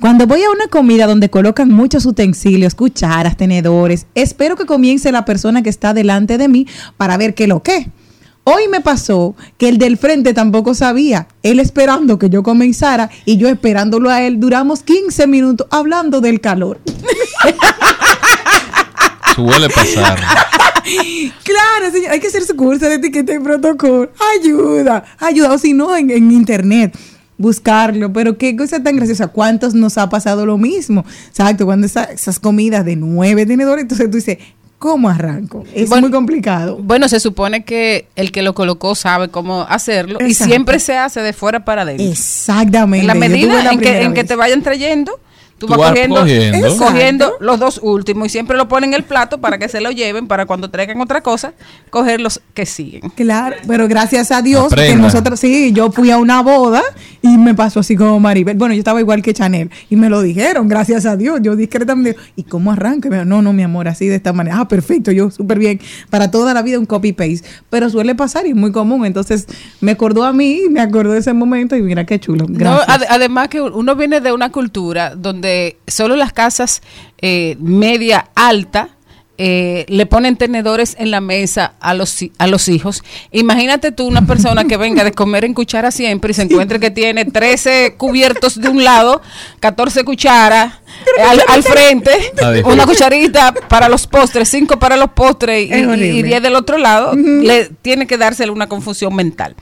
cuando 0.00 0.26
voy 0.26 0.42
a 0.42 0.50
una 0.50 0.68
comida 0.68 1.06
donde 1.06 1.30
colocan 1.30 1.68
muchos 1.70 2.06
utensilios, 2.06 2.74
cucharas, 2.74 3.36
tenedores, 3.36 4.06
espero 4.14 4.56
que 4.56 4.66
comience 4.66 5.10
la 5.10 5.24
persona 5.24 5.62
que 5.62 5.70
está 5.70 5.94
delante 5.94 6.38
de 6.38 6.48
mí 6.48 6.66
para 6.96 7.16
ver 7.16 7.34
qué 7.34 7.46
lo 7.46 7.62
que. 7.62 7.90
Hoy 8.48 8.68
me 8.70 8.80
pasó 8.80 9.34
que 9.58 9.68
el 9.68 9.76
del 9.78 9.96
frente 9.98 10.32
tampoco 10.32 10.72
sabía, 10.74 11.26
él 11.42 11.58
esperando 11.58 12.16
que 12.16 12.30
yo 12.30 12.44
comenzara 12.44 13.10
y 13.24 13.38
yo 13.38 13.48
esperándolo 13.48 14.08
a 14.08 14.22
él, 14.22 14.38
duramos 14.38 14.84
15 14.84 15.26
minutos 15.26 15.66
hablando 15.72 16.20
del 16.20 16.40
calor. 16.40 16.78
Suele 19.34 19.68
pasar. 19.68 20.18
Claro, 21.42 21.90
señor, 21.92 22.12
hay 22.12 22.20
que 22.20 22.28
hacer 22.28 22.44
su 22.44 22.54
curso 22.56 22.88
de 22.88 22.94
etiqueta 22.94 23.34
y 23.34 23.38
protocolo. 23.40 24.10
Ayuda, 24.40 25.04
ayuda, 25.18 25.52
o 25.52 25.58
si 25.58 25.72
no, 25.72 25.96
en, 25.96 26.10
en 26.10 26.30
internet, 26.30 26.96
buscarlo. 27.36 28.12
Pero 28.12 28.38
qué 28.38 28.56
cosa 28.56 28.80
tan 28.82 28.94
graciosa. 28.96 29.26
¿Cuántos 29.26 29.74
nos 29.74 29.98
ha 29.98 30.08
pasado 30.08 30.46
lo 30.46 30.56
mismo? 30.56 31.04
Exacto, 31.28 31.66
cuando 31.66 31.86
esa- 31.86 32.04
esas 32.04 32.38
comidas 32.38 32.84
de 32.84 32.94
nueve 32.96 33.44
tenedores, 33.44 33.82
entonces 33.82 34.08
tú 34.10 34.16
dices, 34.16 34.38
¿cómo 34.78 35.08
arranco? 35.08 35.64
Es 35.74 35.88
Bueno, 35.88 36.08
muy 36.08 36.10
complicado. 36.12 36.78
bueno, 36.80 37.08
se 37.08 37.20
supone 37.20 37.64
que 37.64 38.06
el 38.16 38.32
que 38.32 38.42
lo 38.42 38.54
colocó 38.54 38.94
sabe 38.94 39.28
cómo 39.28 39.62
hacerlo 39.68 40.18
y 40.26 40.34
siempre 40.34 40.78
se 40.80 40.96
hace 40.96 41.20
de 41.20 41.32
fuera 41.32 41.64
para 41.64 41.82
adentro. 41.82 42.06
Exactamente. 42.06 43.00
En 43.02 43.06
la 43.06 43.14
medida 43.14 43.70
en 43.72 43.80
que, 43.80 44.02
en 44.02 44.14
que 44.14 44.24
te 44.24 44.36
vayan 44.36 44.62
trayendo, 44.62 45.18
tú, 45.58 45.66
Tú 45.66 45.72
vas 45.72 45.78
vas 45.78 45.90
cogiendo, 45.90 46.20
cogiendo. 46.78 47.32
Los 47.40 47.58
dos 47.58 47.80
últimos 47.82 48.26
y 48.26 48.30
siempre 48.30 48.56
lo 48.56 48.68
ponen 48.68 48.90
en 48.90 48.94
el 48.94 49.04
plato 49.04 49.38
para 49.38 49.58
que 49.58 49.68
se 49.68 49.80
lo 49.80 49.90
lleven 49.90 50.26
para 50.26 50.46
cuando 50.46 50.70
traigan 50.70 51.00
otra 51.00 51.22
cosa, 51.22 51.54
coger 51.90 52.20
los 52.20 52.40
que 52.54 52.66
siguen. 52.66 53.10
Claro, 53.10 53.56
pero 53.66 53.88
gracias 53.88 54.30
a 54.30 54.42
Dios, 54.42 54.72
Aprenda. 54.72 55.02
nosotros, 55.02 55.40
sí, 55.40 55.72
yo 55.72 55.90
fui 55.90 56.10
a 56.10 56.18
una 56.18 56.42
boda 56.42 56.82
y 57.22 57.38
me 57.38 57.54
pasó 57.54 57.80
así 57.80 57.96
como 57.96 58.20
Maribel. 58.20 58.56
Bueno, 58.56 58.74
yo 58.74 58.78
estaba 58.78 59.00
igual 59.00 59.22
que 59.22 59.32
Chanel 59.32 59.70
y 59.90 59.96
me 59.96 60.08
lo 60.08 60.22
dijeron, 60.22 60.68
gracias 60.68 61.06
a 61.06 61.16
Dios. 61.16 61.40
Yo 61.42 61.56
discretamente, 61.56 62.16
¿y 62.36 62.42
cómo 62.44 62.72
arranca? 62.72 63.08
Dijo, 63.08 63.24
No, 63.24 63.42
no, 63.42 63.52
mi 63.52 63.62
amor, 63.62 63.88
así 63.88 64.06
de 64.06 64.16
esta 64.16 64.32
manera. 64.32 64.60
Ah, 64.60 64.68
perfecto, 64.68 65.10
yo 65.10 65.30
súper 65.30 65.58
bien. 65.58 65.80
Para 66.10 66.30
toda 66.30 66.54
la 66.54 66.62
vida 66.62 66.78
un 66.78 66.86
copy-paste. 66.86 67.42
Pero 67.70 67.90
suele 67.90 68.14
pasar 68.14 68.46
y 68.46 68.50
es 68.50 68.56
muy 68.56 68.72
común. 68.72 69.06
Entonces 69.06 69.46
me 69.80 69.92
acordó 69.92 70.24
a 70.24 70.32
mí, 70.32 70.62
me 70.70 70.80
acordó 70.80 71.12
de 71.12 71.18
ese 71.18 71.32
momento 71.32 71.76
y 71.76 71.82
mira 71.82 72.04
qué 72.04 72.20
chulo. 72.20 72.46
No, 72.48 72.78
además 72.86 73.48
que 73.48 73.60
uno 73.60 73.96
viene 73.96 74.20
de 74.20 74.32
una 74.32 74.50
cultura 74.50 75.14
donde 75.14 75.45
solo 75.86 76.16
las 76.16 76.32
casas 76.32 76.82
eh, 77.20 77.56
media 77.60 78.28
alta 78.34 78.90
eh, 79.38 79.84
le 79.88 80.06
ponen 80.06 80.36
tenedores 80.36 80.96
en 80.98 81.10
la 81.10 81.20
mesa 81.20 81.74
a 81.80 81.92
los, 81.92 82.20
a 82.38 82.46
los 82.46 82.68
hijos. 82.70 83.02
Imagínate 83.32 83.92
tú 83.92 84.06
una 84.06 84.26
persona 84.26 84.64
que 84.64 84.78
venga 84.78 85.04
de 85.04 85.12
comer 85.12 85.44
en 85.44 85.52
cuchara 85.52 85.90
siempre 85.90 86.30
y 86.30 86.34
se 86.34 86.40
encuentre 86.44 86.80
que 86.80 86.90
tiene 86.90 87.26
13 87.26 87.96
cubiertos 87.98 88.58
de 88.58 88.70
un 88.70 88.82
lado, 88.82 89.20
14 89.60 90.04
cucharas 90.04 90.72
eh, 91.18 91.22
al, 91.22 91.42
al 91.48 91.62
frente, 91.62 92.12
una 92.64 92.86
cucharita 92.86 93.52
para 93.68 93.90
los 93.90 94.06
postres, 94.06 94.48
5 94.48 94.78
para 94.78 94.96
los 94.96 95.10
postres 95.10 95.68
y, 95.68 95.70
Es 95.70 95.82
y- 95.82 95.84
horrible. 95.84 96.06
y 96.14 96.22
10 96.22 96.42
del 96.42 96.54
otro 96.56 96.78
lado, 96.78 97.12
le 97.14 97.66
tiene 97.82 98.06
que 98.06 98.16
dársele 98.16 98.50
una 98.50 98.68
confusión 98.70 99.14
mental. 99.14 99.54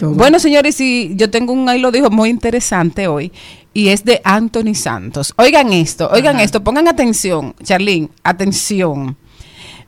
Bueno, 0.00 0.38
señores, 0.38 0.80
y 0.80 1.12
yo 1.16 1.28
tengo 1.28 1.52
un 1.52 1.68
ahí 1.68 1.80
lo 1.80 1.90
dijo 1.92 2.08
muy 2.08 2.30
interesante 2.30 3.08
hoy 3.08 3.30
y 3.72 3.88
es 3.88 4.04
de 4.04 4.20
Anthony 4.24 4.74
Santos. 4.74 5.34
Oigan 5.36 5.72
esto, 5.72 6.08
oigan 6.12 6.40
esto, 6.40 6.62
pongan 6.64 6.88
atención, 6.88 7.54
Charlene, 7.62 8.08
atención. 8.22 9.16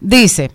Dice, 0.00 0.50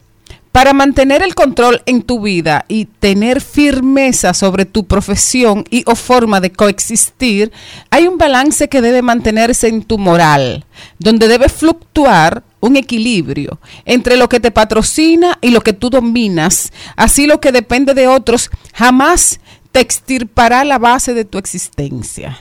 para 0.55 0.71
mantener 0.71 1.21
el 1.21 1.35
control 1.35 1.81
en 1.85 2.01
tu 2.01 2.21
vida 2.21 2.63
y 2.69 2.85
tener 2.85 3.41
firmeza 3.41 4.33
sobre 4.33 4.63
tu 4.63 4.85
profesión 4.85 5.65
y 5.69 5.83
o 5.85 5.95
forma 5.95 6.39
de 6.39 6.53
coexistir, 6.53 7.51
hay 7.89 8.07
un 8.07 8.17
balance 8.17 8.69
que 8.69 8.79
debe 8.79 9.01
mantenerse 9.01 9.67
en 9.67 9.83
tu 9.83 9.97
moral, 9.97 10.63
donde 10.97 11.27
debe 11.27 11.49
fluctuar 11.49 12.43
un 12.61 12.77
equilibrio 12.77 13.59
entre 13.83 14.15
lo 14.15 14.29
que 14.29 14.39
te 14.39 14.49
patrocina 14.49 15.38
y 15.41 15.49
lo 15.49 15.59
que 15.59 15.73
tú 15.73 15.89
dominas. 15.89 16.71
Así 16.95 17.27
lo 17.27 17.41
que 17.41 17.51
depende 17.51 17.93
de 17.93 18.07
otros 18.07 18.49
jamás 18.73 19.41
te 19.73 19.81
extirpará 19.81 20.63
la 20.63 20.77
base 20.77 21.13
de 21.13 21.25
tu 21.25 21.38
existencia. 21.38 22.39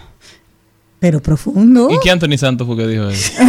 Pero 1.05 1.21
profundo. 1.21 1.89
¿Y 1.91 1.99
qué 2.03 2.11
Anthony 2.11 2.39
Santos 2.39 2.67
fue 2.67 2.79
que 2.79 2.87
dijo 2.87 3.07
eso? 3.11 3.31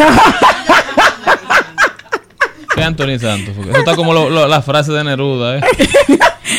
¿Qué 2.76 2.84
Anthony 2.84 3.18
Santos? 3.18 3.56
fue 3.56 3.63
que- 3.63 3.70
Eso 3.70 3.80
está 3.80 3.96
como 3.96 4.12
lo- 4.13 4.30
lo- 4.30 4.46
la 4.50 4.62
frase 4.62 4.91
de 4.91 5.02
Neruda, 5.06 5.60
¿eh? 5.60 5.62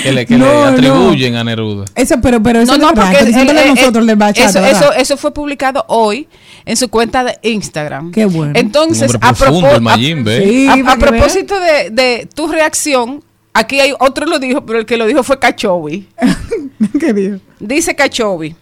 Que 0.03 0.13
le, 0.13 0.25
que 0.25 0.39
le 0.39 0.45
no. 0.47 0.65
atribuyen 0.65 1.35
a 1.35 1.45
Neruda. 1.45 1.85
Eso, 1.95 2.15
pero, 2.23 2.43
pero 2.43 2.61
eso 2.61 2.79
No, 2.79 2.87
no, 2.87 2.95
porque 2.95 3.27
que 3.27 3.33
siempre 3.35 3.51
eh, 3.61 3.65
de 3.65 3.69
eh, 3.69 3.75
nosotros 3.75 4.07
del 4.07 4.17
bachata, 4.17 4.49
eso, 4.49 4.63
¿verdad? 4.63 4.83
eso, 4.83 4.93
eso 4.95 5.17
fue 5.19 5.35
publicado 5.35 5.85
hoy 5.89 6.27
en 6.65 6.79
su 6.79 6.89
cuenta 6.89 7.25
de 7.25 7.39
Instagram. 7.43 8.11
Qué 8.13 8.25
bueno. 8.25 8.53
Entonces, 8.57 9.15
a, 9.21 9.35
profundo, 9.35 9.69
propó- 9.69 9.75
el 9.75 9.83
Mayimbe, 9.83 10.39
¿eh? 10.39 10.49
Sí, 10.49 10.67
a- 10.69 10.73
a 10.73 10.77
para 10.85 10.97
que 10.97 11.05
propósito 11.19 11.61
de, 11.61 11.91
de 11.91 12.27
tu 12.35 12.47
reacción, 12.47 13.23
aquí 13.53 13.81
hay 13.81 13.93
otro 13.99 14.25
lo 14.25 14.39
dijo, 14.39 14.65
pero 14.65 14.79
el 14.79 14.87
que 14.87 14.97
lo 14.97 15.05
dijo 15.05 15.23
fue 15.23 15.39
Cachowi. 15.39 16.09
vean. 16.19 16.73
¿Qué 16.99 17.13
dijo? 17.13 17.37
Dice 17.61 17.95
Cachovi. 17.95 18.57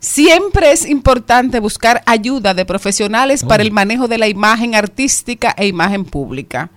Siempre 0.00 0.70
es 0.70 0.88
importante 0.88 1.58
buscar 1.58 2.04
ayuda 2.06 2.54
de 2.54 2.64
profesionales 2.64 3.42
para 3.42 3.64
el 3.64 3.72
manejo 3.72 4.06
de 4.06 4.16
la 4.16 4.28
imagen 4.28 4.76
artística 4.76 5.52
e 5.58 5.66
imagen 5.66 6.04
pública. 6.04 6.70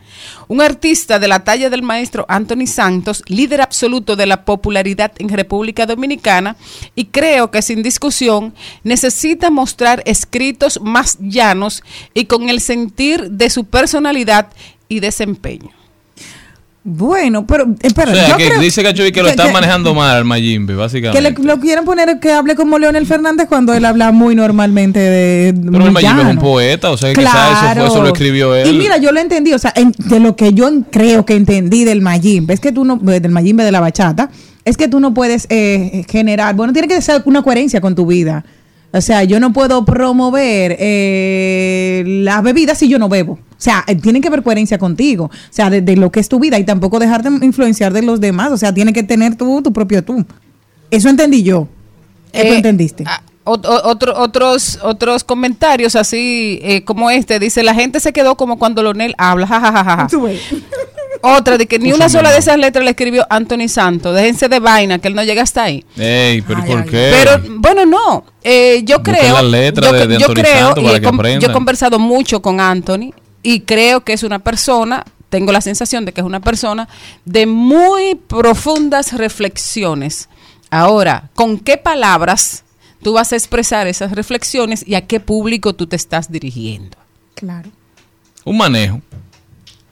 Un 0.47 0.59
artista 0.59 1.19
de 1.19 1.27
la 1.27 1.43
talla 1.43 1.69
del 1.69 1.83
maestro 1.83 2.25
Anthony 2.27 2.65
Santos, 2.65 3.23
líder 3.27 3.61
absoluto 3.61 4.15
de 4.15 4.25
la 4.25 4.43
popularidad 4.43 5.11
en 5.19 5.29
República 5.29 5.85
Dominicana, 5.85 6.55
y 6.95 7.05
creo 7.05 7.51
que 7.51 7.61
sin 7.61 7.83
discusión 7.83 8.55
necesita 8.83 9.51
mostrar 9.51 10.01
escritos 10.07 10.79
más 10.81 11.17
llanos 11.19 11.83
y 12.15 12.25
con 12.25 12.49
el 12.49 12.59
sentir 12.59 13.29
de 13.29 13.51
su 13.51 13.65
personalidad 13.65 14.47
y 14.87 14.99
desempeño. 14.99 15.80
Bueno, 16.83 17.45
pero, 17.45 17.65
eh, 17.83 17.89
pero 17.93 18.11
o 18.11 18.15
sea, 18.15 18.29
yo 18.29 18.37
que 18.37 18.47
creo 18.47 18.59
dice 18.59 18.81
Cachovi 18.81 19.11
que 19.11 19.19
lo 19.21 19.25
que- 19.25 19.31
están 19.31 19.47
que- 19.47 19.53
manejando 19.53 19.93
mal 19.93 20.17
al 20.17 20.25
Mayimbe, 20.25 20.73
Que 20.73 20.77
básicamente. 20.77 21.21
le, 21.21 21.47
lo 21.47 21.59
quieren 21.59 21.85
poner 21.85 22.19
que 22.19 22.31
hable 22.31 22.55
como 22.55 22.79
Leonel 22.79 23.05
Fernández 23.05 23.47
cuando 23.47 23.71
él 23.75 23.85
habla 23.85 24.11
muy 24.11 24.33
normalmente 24.33 24.99
de 24.99 25.53
Pero 25.53 25.71
muy 25.77 25.85
el 25.87 25.91
Mayimbe 25.91 26.21
es 26.23 26.27
un 26.29 26.37
poeta, 26.39 26.89
o 26.89 26.97
sea, 26.97 27.13
que 27.13 27.19
quizás 27.19 27.33
eso, 27.67 27.75
fue, 27.81 27.87
eso 27.87 28.01
lo 28.01 28.07
escribió 28.07 28.55
él. 28.55 28.67
Y 28.67 28.73
mira, 28.79 28.97
yo 28.97 29.11
lo 29.11 29.19
entendí, 29.19 29.53
o 29.53 29.59
sea, 29.59 29.71
en- 29.75 29.93
de 29.95 30.19
lo 30.19 30.35
que 30.35 30.53
yo 30.53 30.71
creo 30.89 31.23
que 31.23 31.35
entendí 31.35 31.83
del 31.83 32.01
Mayimbe, 32.01 32.55
es 32.55 32.59
que 32.59 32.71
tú 32.71 32.83
no, 32.83 32.99
eh, 33.11 33.19
del 33.19 33.31
Mayimbe 33.31 33.63
de 33.63 33.71
la 33.71 33.79
bachata, 33.79 34.31
es 34.65 34.75
que 34.75 34.87
tú 34.87 34.99
no 34.99 35.13
puedes 35.13 35.45
eh, 35.51 36.03
generar, 36.09 36.55
bueno, 36.55 36.73
tiene 36.73 36.87
que 36.87 36.99
ser 37.01 37.21
una 37.25 37.43
coherencia 37.43 37.79
con 37.79 37.93
tu 37.93 38.07
vida. 38.07 38.43
O 38.93 38.99
sea, 39.01 39.23
yo 39.23 39.39
no 39.39 39.53
puedo 39.53 39.85
promover 39.85 40.75
eh, 40.79 42.03
las 42.05 42.43
bebidas 42.43 42.77
si 42.77 42.87
yo 42.89 42.99
no 42.99 43.07
bebo. 43.09 43.33
O 43.33 43.39
sea, 43.63 43.83
eh, 43.87 43.95
tiene 43.95 44.19
que 44.21 44.27
haber 44.27 44.43
coherencia 44.43 44.77
contigo. 44.77 45.25
O 45.25 45.31
sea, 45.53 45.69
de, 45.69 45.81
de 45.81 45.95
lo 45.95 46.11
que 46.11 46.19
es 46.19 46.27
tu 46.29 46.39
vida 46.39 46.57
y 46.59 46.63
tampoco 46.65 46.99
dejarte 46.99 47.29
influenciar 47.41 47.93
de 47.93 48.01
los 48.01 48.19
demás. 48.19 48.51
O 48.51 48.57
sea, 48.57 48.73
tiene 48.73 48.91
que 48.91 49.03
tener 49.03 49.35
tú 49.35 49.61
tu 49.61 49.71
propio 49.71 50.03
tú. 50.03 50.25
Eso 50.89 51.07
entendí 51.09 51.43
yo. 51.43 51.67
¿Qué 52.33 52.41
tú 52.41 52.47
Eh, 52.53 52.55
entendiste? 52.57 53.03
ah, 53.07 53.21
otro- 53.43 54.13
otros 54.17 54.79
otros 54.83 55.23
comentarios 55.23 55.95
así 55.95 56.59
eh, 56.61 56.83
como 56.83 57.09
este 57.09 57.39
dice 57.39 57.63
la 57.63 57.73
gente 57.73 57.99
se 57.99 58.13
quedó 58.13 58.35
como 58.37 58.59
cuando 58.59 58.83
Lonel 58.83 59.15
habla 59.17 59.47
jajajaja 59.47 60.07
Tú 60.07 60.21
ves. 60.23 60.39
Otra 61.23 61.57
de 61.57 61.67
que 61.67 61.79
ni 61.79 61.91
una 61.93 62.09
sola 62.09 62.31
de 62.31 62.39
esas 62.39 62.57
letras 62.57 62.83
le 62.83 62.91
escribió 62.91 63.25
Anthony 63.29 63.67
Santos. 63.67 64.15
Déjense 64.15 64.49
de 64.49 64.59
vaina 64.59 64.99
que 64.99 65.07
él 65.07 65.15
no 65.15 65.23
llega 65.23 65.41
hasta 65.43 65.63
ahí. 65.63 65.85
Ey, 65.97 66.41
pero 66.41 66.59
¿y 66.59 66.63
Ay, 66.63 66.69
¿por 66.69 66.81
ay, 66.81 66.89
qué? 66.89 67.13
pero 67.23 67.41
bueno 67.59 67.85
no. 67.85 68.25
Eh, 68.43 68.81
yo 68.85 69.01
creo 69.03 69.33
las 69.33 69.43
letras 69.43 69.91
yo, 69.91 69.97
de- 69.97 70.07
de 70.07 70.17
yo 70.19 70.27
creo 70.33 70.73
y 70.77 70.87
he 70.95 71.01
com- 71.01 71.19
yo 71.39 71.49
he 71.49 71.53
conversado 71.53 71.99
mucho 71.99 72.41
con 72.41 72.59
Anthony 72.59 73.13
y 73.43 73.61
creo 73.61 74.01
que 74.01 74.13
es 74.13 74.23
una 74.23 74.39
persona 74.39 75.03
tengo 75.29 75.51
la 75.53 75.61
sensación 75.61 76.03
de 76.05 76.11
que 76.11 76.19
es 76.21 76.27
una 76.27 76.41
persona 76.41 76.89
de 77.23 77.45
muy 77.45 78.15
profundas 78.15 79.13
reflexiones. 79.13 80.27
Ahora 80.69 81.29
con 81.35 81.57
qué 81.59 81.77
palabras 81.77 82.63
tú 83.03 83.13
vas 83.13 83.31
a 83.31 83.35
expresar 83.35 83.87
esas 83.87 84.11
reflexiones 84.11 84.83
y 84.87 84.95
a 84.95 85.01
qué 85.07 85.19
público 85.19 85.73
tú 85.73 85.87
te 85.87 85.95
estás 85.95 86.31
dirigiendo 86.31 86.97
Claro. 87.33 87.69
Un 88.43 88.57
manejo. 88.57 89.01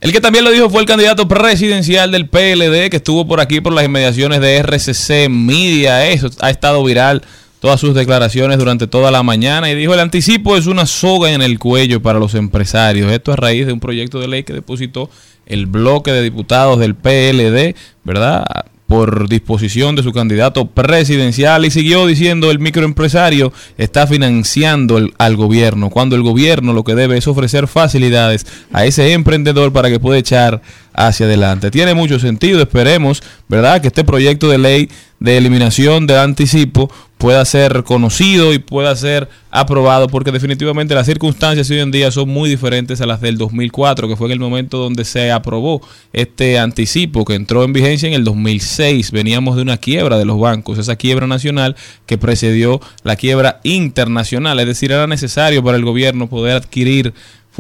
El 0.02 0.14
que 0.14 0.22
también 0.22 0.46
lo 0.46 0.52
dijo 0.52 0.70
fue 0.70 0.80
el 0.80 0.88
candidato 0.88 1.28
presidencial 1.28 2.12
del 2.12 2.30
PLD, 2.30 2.90
que 2.90 2.98
estuvo 2.98 3.28
por 3.28 3.42
aquí 3.42 3.60
por 3.60 3.74
las 3.74 3.84
inmediaciones 3.84 4.40
de 4.40 4.58
RCC 4.64 5.30
Media. 5.30 6.08
Eso 6.08 6.30
ha 6.40 6.50
estado 6.50 6.82
viral 6.84 7.22
todas 7.60 7.82
sus 7.82 7.94
declaraciones 7.94 8.58
durante 8.58 8.88
toda 8.88 9.12
la 9.12 9.24
mañana 9.24 9.70
y 9.70 9.76
dijo 9.76 9.94
el 9.94 10.00
anticipo 10.00 10.56
es 10.56 10.68
una 10.68 10.86
soga 10.86 11.32
en 11.32 11.42
el 11.42 11.60
cuello 11.60 12.02
para 12.02 12.18
los 12.18 12.34
empresarios. 12.34 13.12
Esto 13.12 13.34
a 13.34 13.36
raíz 13.36 13.68
de 13.68 13.74
un 13.74 13.82
proyecto 13.82 14.20
de 14.20 14.30
ley 14.30 14.44
que 14.44 14.54
depositó 14.54 15.10
el 15.46 15.66
bloque 15.66 16.14
de 16.14 16.22
diputados 16.22 16.80
del 16.80 16.96
PLD, 16.96 17.76
¿verdad? 18.06 18.46
Por 18.90 19.30
disposición 19.30 19.96
de 19.96 20.02
su 20.02 20.12
candidato 20.12 20.66
presidencial 20.66 21.64
y 21.64 21.70
siguió 21.70 22.08
diciendo 22.08 22.50
el 22.50 22.58
microempresario 22.58 23.54
está 23.78 24.08
financiando 24.08 24.98
el- 24.98 25.14
al 25.20 25.36
gobierno, 25.36 25.92
cuando 25.92 26.16
el 26.16 26.24
gobierno 26.24 26.74
lo 26.74 26.84
que 26.84 26.96
debe 26.96 27.16
es 27.16 27.28
ofrecer 27.28 27.68
facilidades 27.68 28.48
a 28.74 28.86
ese 28.86 29.14
emprendedor 29.14 29.72
para 29.72 29.90
que 29.92 30.00
pueda 30.00 30.18
echar 30.18 30.64
hacia 30.92 31.28
adelante. 31.28 31.70
Tiene 31.70 31.94
mucho 31.94 32.18
sentido, 32.18 32.62
esperemos, 32.62 33.22
¿verdad? 33.48 33.80
Que 33.80 33.90
este 33.90 34.04
proyecto 34.04 34.50
de 34.50 34.58
ley 34.58 34.90
de 35.20 35.38
eliminación 35.38 36.08
del 36.08 36.18
anticipo 36.18 36.92
pueda 37.20 37.44
ser 37.44 37.84
conocido 37.84 38.54
y 38.54 38.60
pueda 38.60 38.96
ser 38.96 39.28
aprobado 39.52 40.08
porque 40.08 40.32
definitivamente 40.32 40.96
las 40.96 41.06
circunstancias 41.06 41.70
hoy 41.70 41.80
en 41.80 41.92
día 41.92 42.12
son 42.12 42.30
muy 42.30 42.50
diferentes 42.50 43.02
a 43.02 43.06
las 43.06 43.20
del 43.20 43.38
2004 43.38 44.08
que 44.08 44.16
fue 44.16 44.28
en 44.28 44.32
el 44.32 44.40
momento 44.40 44.78
donde 44.78 45.04
se 45.04 45.30
aprobó 45.30 45.82
este 46.14 46.58
anticipo 46.58 47.26
que 47.26 47.36
entró 47.36 47.66
en 47.66 47.74
vigencia 47.74 48.08
en 48.08 48.14
el 48.14 48.24
2006 48.24 49.12
veníamos 49.12 49.58
de 49.58 49.64
una 49.64 49.76
quiebra 49.76 50.18
de 50.18 50.24
los 50.24 50.40
bancos 50.40 50.80
esa 50.80 50.96
quiebra 50.96 51.28
nacional 51.28 51.76
que 52.06 52.18
precedió 52.18 52.80
la 53.04 53.18
quiebra 53.18 53.60
internacional 53.64 54.58
es 54.62 54.68
decir 54.68 54.94
era 54.94 55.06
necesario 55.06 55.62
para 55.62 55.76
el 55.76 55.84
gobierno 55.84 56.30
poder 56.30 56.56
adquirir 56.56 57.14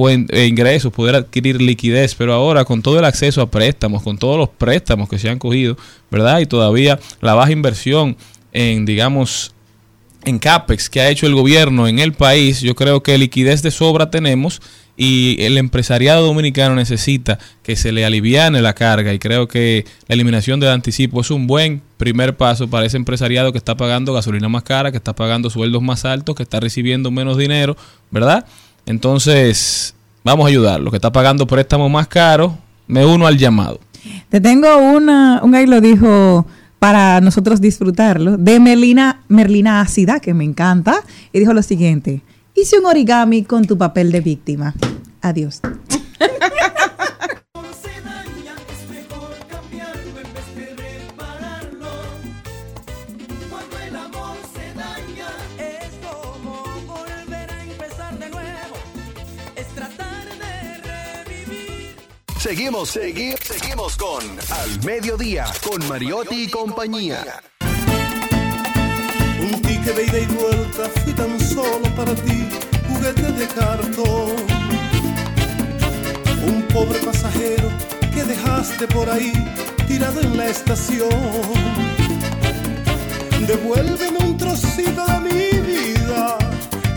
eh, 0.07 0.45
ingresos, 0.45 0.93
poder 0.93 1.15
adquirir 1.15 1.61
liquidez, 1.61 2.15
pero 2.15 2.33
ahora 2.33 2.63
con 2.63 2.81
todo 2.81 2.99
el 2.99 3.03
acceso 3.03 3.41
a 3.41 3.51
préstamos, 3.51 4.01
con 4.01 4.17
todos 4.17 4.37
los 4.37 4.47
préstamos 4.47 5.09
que 5.09 5.19
se 5.19 5.29
han 5.29 5.39
cogido, 5.39 5.75
¿verdad? 6.09 6.39
Y 6.39 6.45
todavía 6.45 6.99
la 7.19 7.33
baja 7.33 7.51
inversión 7.51 8.15
en, 8.53 8.85
digamos, 8.85 9.53
en 10.25 10.39
CAPEX 10.39 10.89
que 10.89 11.01
ha 11.01 11.09
hecho 11.09 11.25
el 11.25 11.35
gobierno 11.35 11.87
en 11.87 11.99
el 11.99 12.13
país, 12.13 12.61
yo 12.61 12.75
creo 12.75 13.03
que 13.03 13.17
liquidez 13.17 13.61
de 13.61 13.71
sobra 13.71 14.11
tenemos 14.11 14.61
y 14.97 15.37
el 15.43 15.57
empresariado 15.57 16.25
dominicano 16.25 16.75
necesita 16.75 17.39
que 17.63 17.77
se 17.77 17.93
le 17.93 18.05
aliviane 18.05 18.61
la 18.61 18.73
carga 18.73 19.13
y 19.13 19.19
creo 19.19 19.47
que 19.47 19.85
la 20.09 20.15
eliminación 20.15 20.59
del 20.59 20.71
anticipo 20.71 21.21
es 21.21 21.31
un 21.31 21.47
buen 21.47 21.81
primer 21.95 22.35
paso 22.35 22.69
para 22.69 22.85
ese 22.85 22.97
empresariado 22.97 23.53
que 23.53 23.57
está 23.57 23.77
pagando 23.77 24.13
gasolina 24.13 24.49
más 24.49 24.63
cara, 24.63 24.91
que 24.91 24.97
está 24.97 25.15
pagando 25.15 25.49
sueldos 25.49 25.81
más 25.81 26.03
altos, 26.03 26.35
que 26.35 26.43
está 26.43 26.59
recibiendo 26.59 27.11
menos 27.11 27.37
dinero, 27.37 27.77
¿verdad? 28.11 28.45
Entonces, 28.85 29.95
vamos 30.25 30.45
a 30.45 30.49
ayudarlo, 30.49 30.91
que 30.91 30.97
está 30.97 31.13
pagando 31.13 31.47
préstamos 31.47 31.89
más 31.89 32.09
caros, 32.09 32.51
me 32.85 33.05
uno 33.05 33.25
al 33.25 33.37
llamado. 33.37 33.79
Te 34.27 34.41
tengo 34.41 34.77
una, 34.77 35.39
un 35.43 35.55
ahí 35.55 35.65
lo 35.65 35.79
dijo 35.79 36.45
para 36.79 37.21
nosotros 37.21 37.61
disfrutarlo, 37.61 38.37
de 38.37 38.59
Merlina, 38.59 39.21
Merlina 39.27 39.81
Ácida, 39.81 40.19
que 40.19 40.33
me 40.33 40.45
encanta, 40.45 41.03
y 41.33 41.39
dijo 41.39 41.53
lo 41.53 41.61
siguiente, 41.61 42.21
hice 42.55 42.79
un 42.79 42.85
origami 42.85 43.43
con 43.43 43.65
tu 43.65 43.77
papel 43.77 44.11
de 44.11 44.21
víctima. 44.21 44.73
Adiós. 45.21 45.59
Seguimos, 62.39 62.91
seguimos, 62.91 63.39
seguimos 63.43 63.97
con 63.97 64.23
Al 64.23 64.83
Mediodía, 64.85 65.45
con 65.61 65.85
Mariotti 65.89 66.43
y 66.43 66.47
compañía. 66.47 67.41
Un 69.41 69.61
ticket 69.61 69.93
de 69.93 70.05
ida 70.05 70.19
y 70.19 70.25
vuelta 70.27 70.89
fui 71.03 71.11
tan 71.11 71.37
solo 71.41 71.83
para 71.97 72.15
ti, 72.15 72.47
juguete 72.87 73.33
de 73.33 73.45
cartón. 73.47 74.35
Un 76.47 76.61
pobre 76.73 76.99
pasajero 76.99 77.69
que 78.13 78.23
dejaste 78.23 78.87
por 78.87 79.09
ahí 79.09 79.33
tirado 79.89 80.21
en 80.21 80.37
la 80.37 80.47
estación. 80.47 81.09
Devuélveme 83.47 84.17
un 84.17 84.37
trocito 84.37 85.05
de 85.05 85.19
mi 85.19 85.59
vida, 85.59 86.37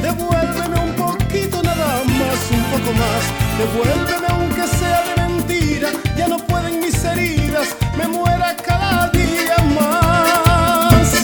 devuélveme 0.03 0.81
un 0.81 0.95
poquito 0.95 1.61
nada 1.65 2.05
más, 2.05 2.39
un 2.53 2.65
poco 2.71 2.93
más. 2.93 3.23
Devuélveme 3.59 4.23
mentira, 4.23 4.52
ya 6.17 6.29
no 6.29 6.39
pueden 6.39 6.81
mis 6.81 7.05
heridas, 7.05 7.69
me 7.97 8.09
muera 8.09 8.57
cada 8.57 9.09
día 9.11 9.57
más. 9.75 11.23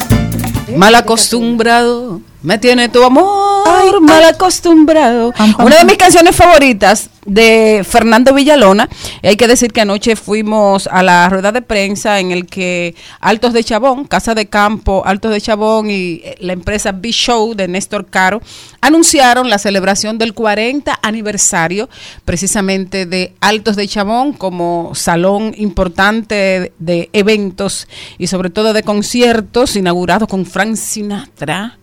Mal 0.77 0.95
acostumbrado, 0.95 2.21
me 2.43 2.59
tiene 2.59 2.89
tu 2.89 3.03
amor, 3.05 3.67
Ay, 3.67 3.91
mal 4.01 4.25
acostumbrado. 4.25 5.33
Una 5.59 5.77
de 5.79 5.85
mis 5.85 5.97
canciones 5.97 6.35
favoritas 6.37 7.11
de 7.29 7.85
Fernando 7.89 8.35
Villalona. 8.35 8.89
Hay 9.23 9.37
que 9.37 9.47
decir 9.47 9.73
que 9.73 9.83
anoche 9.83 10.17
fuimos 10.17 10.89
a 10.89 11.03
la 11.03 11.29
rueda 11.29 11.53
de 11.53 11.63
prensa 11.63 12.19
en 12.19 12.33
el 12.33 12.47
que 12.47 12.95
Altos 13.21 13.53
de 13.53 13.63
Chabón, 13.63 14.05
Casa 14.07 14.35
de 14.35 14.47
Campo, 14.47 15.03
Altos 15.05 15.31
de 15.31 15.41
Chabón 15.41 15.91
y 15.91 16.23
eh, 16.25 16.37
la 16.41 16.55
empresa 16.55 16.93
B-Show 16.93 17.55
de 17.55 17.69
Néstor 17.69 18.07
Caro 18.07 18.41
anunciaron 18.81 19.51
la 19.51 19.59
celebración 19.59 20.19
del 20.19 20.33
40 20.33 20.99
aniversario 21.03 21.89
precisamente 22.25 23.07
de 23.07 23.35
Altos 23.41 23.77
de 23.77 23.87
Chabón 23.87 24.33
como 24.33 24.95
salón 24.95 25.53
importante 25.57 26.73
de 26.79 27.11
eventos 27.13 27.89
y 28.17 28.29
sobre 28.29 28.51
todo 28.51 28.73
de 28.73 28.83
conciertos 28.83 29.77
inaugurado 29.77 30.27
con 30.27 30.47
Frank 30.47 30.77
Sinatra. 30.77 31.79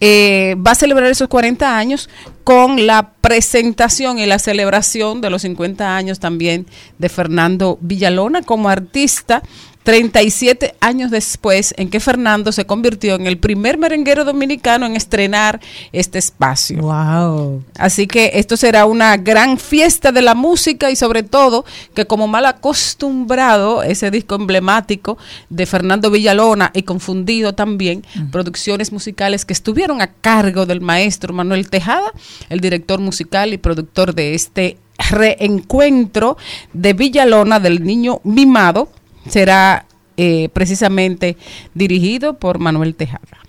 Eh, 0.00 0.56
va 0.66 0.72
a 0.72 0.74
celebrar 0.74 1.10
esos 1.10 1.28
40 1.28 1.76
años 1.76 2.08
con 2.48 2.86
la 2.86 3.10
presentación 3.20 4.18
y 4.18 4.24
la 4.24 4.38
celebración 4.38 5.20
de 5.20 5.28
los 5.28 5.42
50 5.42 5.94
años 5.94 6.18
también 6.18 6.64
de 6.96 7.10
Fernando 7.10 7.76
Villalona 7.82 8.40
como 8.40 8.70
artista. 8.70 9.42
37 9.88 10.74
años 10.80 11.10
después 11.10 11.72
en 11.78 11.88
que 11.88 11.98
Fernando 11.98 12.52
se 12.52 12.66
convirtió 12.66 13.14
en 13.14 13.26
el 13.26 13.38
primer 13.38 13.78
merenguero 13.78 14.26
dominicano 14.26 14.84
en 14.84 14.96
estrenar 14.96 15.62
este 15.92 16.18
espacio. 16.18 16.82
Wow. 16.82 17.64
Así 17.78 18.06
que 18.06 18.32
esto 18.34 18.58
será 18.58 18.84
una 18.84 19.16
gran 19.16 19.56
fiesta 19.56 20.12
de 20.12 20.20
la 20.20 20.34
música 20.34 20.90
y 20.90 20.96
sobre 20.96 21.22
todo 21.22 21.64
que 21.94 22.04
como 22.04 22.28
mal 22.28 22.44
acostumbrado 22.44 23.82
ese 23.82 24.10
disco 24.10 24.34
emblemático 24.34 25.16
de 25.48 25.64
Fernando 25.64 26.10
Villalona 26.10 26.70
y 26.74 26.82
confundido 26.82 27.54
también, 27.54 28.04
producciones 28.30 28.92
musicales 28.92 29.46
que 29.46 29.54
estuvieron 29.54 30.02
a 30.02 30.08
cargo 30.08 30.66
del 30.66 30.82
maestro 30.82 31.32
Manuel 31.32 31.70
Tejada, 31.70 32.12
el 32.50 32.60
director 32.60 33.00
musical 33.00 33.54
y 33.54 33.56
productor 33.56 34.14
de 34.14 34.34
este 34.34 34.76
reencuentro 35.10 36.36
de 36.74 36.92
Villalona 36.92 37.58
del 37.58 37.82
niño 37.84 38.20
mimado 38.24 38.90
será 39.28 39.86
eh, 40.16 40.48
precisamente 40.52 41.36
dirigido 41.74 42.34
por 42.34 42.58
Manuel 42.58 42.94
Tejada. 42.94 43.47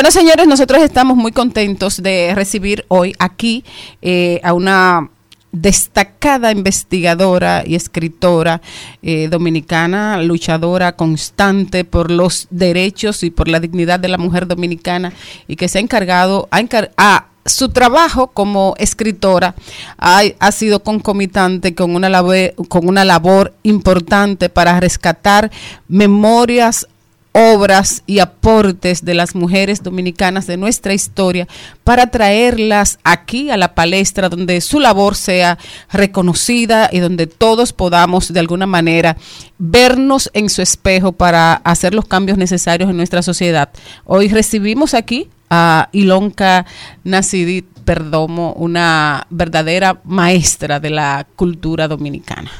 Bueno, 0.00 0.12
señores, 0.12 0.46
nosotros 0.46 0.80
estamos 0.82 1.14
muy 1.14 1.30
contentos 1.30 2.02
de 2.02 2.34
recibir 2.34 2.86
hoy 2.88 3.14
aquí 3.18 3.64
eh, 4.00 4.40
a 4.42 4.54
una 4.54 5.10
destacada 5.52 6.52
investigadora 6.52 7.64
y 7.66 7.74
escritora 7.74 8.62
eh, 9.02 9.28
dominicana, 9.28 10.22
luchadora 10.22 10.96
constante 10.96 11.84
por 11.84 12.10
los 12.10 12.46
derechos 12.48 13.22
y 13.24 13.30
por 13.30 13.48
la 13.48 13.60
dignidad 13.60 14.00
de 14.00 14.08
la 14.08 14.16
mujer 14.16 14.46
dominicana 14.46 15.12
y 15.46 15.56
que 15.56 15.68
se 15.68 15.76
ha 15.76 15.82
encargado 15.82 16.48
a, 16.96 17.26
su 17.44 17.68
trabajo 17.68 18.28
como 18.28 18.74
escritora 18.78 19.54
ha, 19.98 20.52
sido 20.52 20.82
concomitante 20.82 21.74
con 21.74 21.94
una, 21.94 22.22
con 22.68 22.88
una 22.88 23.04
labor 23.04 23.54
importante 23.64 24.48
para 24.48 24.80
rescatar 24.80 25.50
memorias 25.88 26.86
obras 27.32 28.02
y 28.06 28.18
aportes 28.18 29.04
de 29.04 29.14
las 29.14 29.34
mujeres 29.34 29.82
dominicanas 29.82 30.46
de 30.46 30.56
nuestra 30.56 30.94
historia 30.94 31.46
para 31.84 32.08
traerlas 32.08 32.98
aquí 33.04 33.50
a 33.50 33.56
la 33.56 33.74
palestra 33.74 34.28
donde 34.28 34.60
su 34.60 34.80
labor 34.80 35.14
sea 35.14 35.58
reconocida 35.92 36.88
y 36.92 36.98
donde 36.98 37.26
todos 37.26 37.72
podamos 37.72 38.32
de 38.32 38.40
alguna 38.40 38.66
manera 38.66 39.16
vernos 39.58 40.30
en 40.34 40.48
su 40.48 40.62
espejo 40.62 41.12
para 41.12 41.54
hacer 41.54 41.94
los 41.94 42.06
cambios 42.06 42.38
necesarios 42.38 42.90
en 42.90 42.96
nuestra 42.96 43.22
sociedad. 43.22 43.70
Hoy 44.04 44.28
recibimos 44.28 44.94
aquí 44.94 45.28
a 45.50 45.88
Ilonka 45.92 46.66
Nacidit 47.04 47.66
Perdomo, 47.84 48.52
una 48.54 49.26
verdadera 49.30 50.00
maestra 50.04 50.78
de 50.78 50.90
la 50.90 51.26
cultura 51.36 51.88
dominicana. 51.88 52.50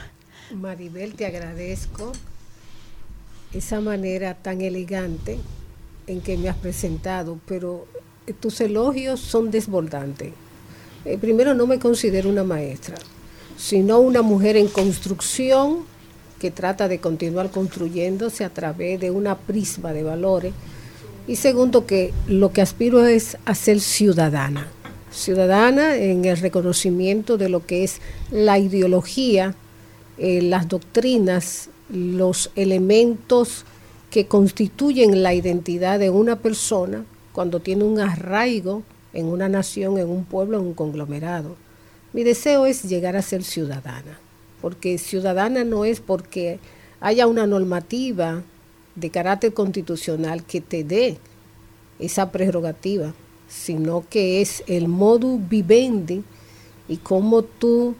Maribel, 0.52 1.14
te 1.14 1.26
agradezco 1.26 2.12
esa 3.52 3.80
manera 3.80 4.34
tan 4.34 4.60
elegante 4.60 5.38
en 6.06 6.20
que 6.20 6.36
me 6.36 6.48
has 6.48 6.56
presentado, 6.56 7.38
pero 7.46 7.86
tus 8.40 8.60
elogios 8.60 9.20
son 9.20 9.50
desbordantes. 9.50 10.32
Eh, 11.04 11.18
primero, 11.18 11.54
no 11.54 11.66
me 11.66 11.78
considero 11.78 12.28
una 12.28 12.44
maestra, 12.44 12.96
sino 13.56 14.00
una 14.00 14.22
mujer 14.22 14.56
en 14.56 14.68
construcción 14.68 15.84
que 16.38 16.50
trata 16.50 16.88
de 16.88 16.98
continuar 16.98 17.50
construyéndose 17.50 18.44
a 18.44 18.50
través 18.50 19.00
de 19.00 19.10
una 19.10 19.36
prisma 19.36 19.92
de 19.92 20.02
valores. 20.02 20.54
Y 21.26 21.36
segundo, 21.36 21.86
que 21.86 22.12
lo 22.26 22.52
que 22.52 22.62
aspiro 22.62 23.06
es 23.06 23.36
a 23.44 23.54
ser 23.54 23.80
ciudadana. 23.80 24.68
Ciudadana 25.12 25.96
en 25.96 26.24
el 26.24 26.38
reconocimiento 26.38 27.36
de 27.36 27.48
lo 27.48 27.66
que 27.66 27.84
es 27.84 28.00
la 28.30 28.58
ideología, 28.58 29.54
eh, 30.18 30.40
las 30.42 30.68
doctrinas, 30.68 31.68
los 31.92 32.50
elementos 32.54 33.64
que 34.10 34.26
constituyen 34.26 35.22
la 35.22 35.34
identidad 35.34 35.98
de 35.98 36.10
una 36.10 36.36
persona 36.36 37.04
cuando 37.32 37.60
tiene 37.60 37.84
un 37.84 38.00
arraigo 38.00 38.82
en 39.12 39.26
una 39.26 39.48
nación, 39.48 39.98
en 39.98 40.08
un 40.08 40.24
pueblo, 40.24 40.58
en 40.58 40.66
un 40.66 40.74
conglomerado. 40.74 41.56
Mi 42.12 42.24
deseo 42.24 42.66
es 42.66 42.82
llegar 42.82 43.16
a 43.16 43.22
ser 43.22 43.44
ciudadana, 43.44 44.18
porque 44.60 44.98
ciudadana 44.98 45.64
no 45.64 45.84
es 45.84 46.00
porque 46.00 46.58
haya 47.00 47.26
una 47.26 47.46
normativa 47.46 48.42
de 48.96 49.10
carácter 49.10 49.54
constitucional 49.54 50.44
que 50.44 50.60
te 50.60 50.84
dé 50.84 51.18
esa 51.98 52.32
prerrogativa, 52.32 53.14
sino 53.48 54.04
que 54.08 54.40
es 54.40 54.64
el 54.66 54.88
modus 54.88 55.40
vivendi 55.48 56.22
y 56.88 56.96
cómo 56.96 57.42
tú 57.42 57.94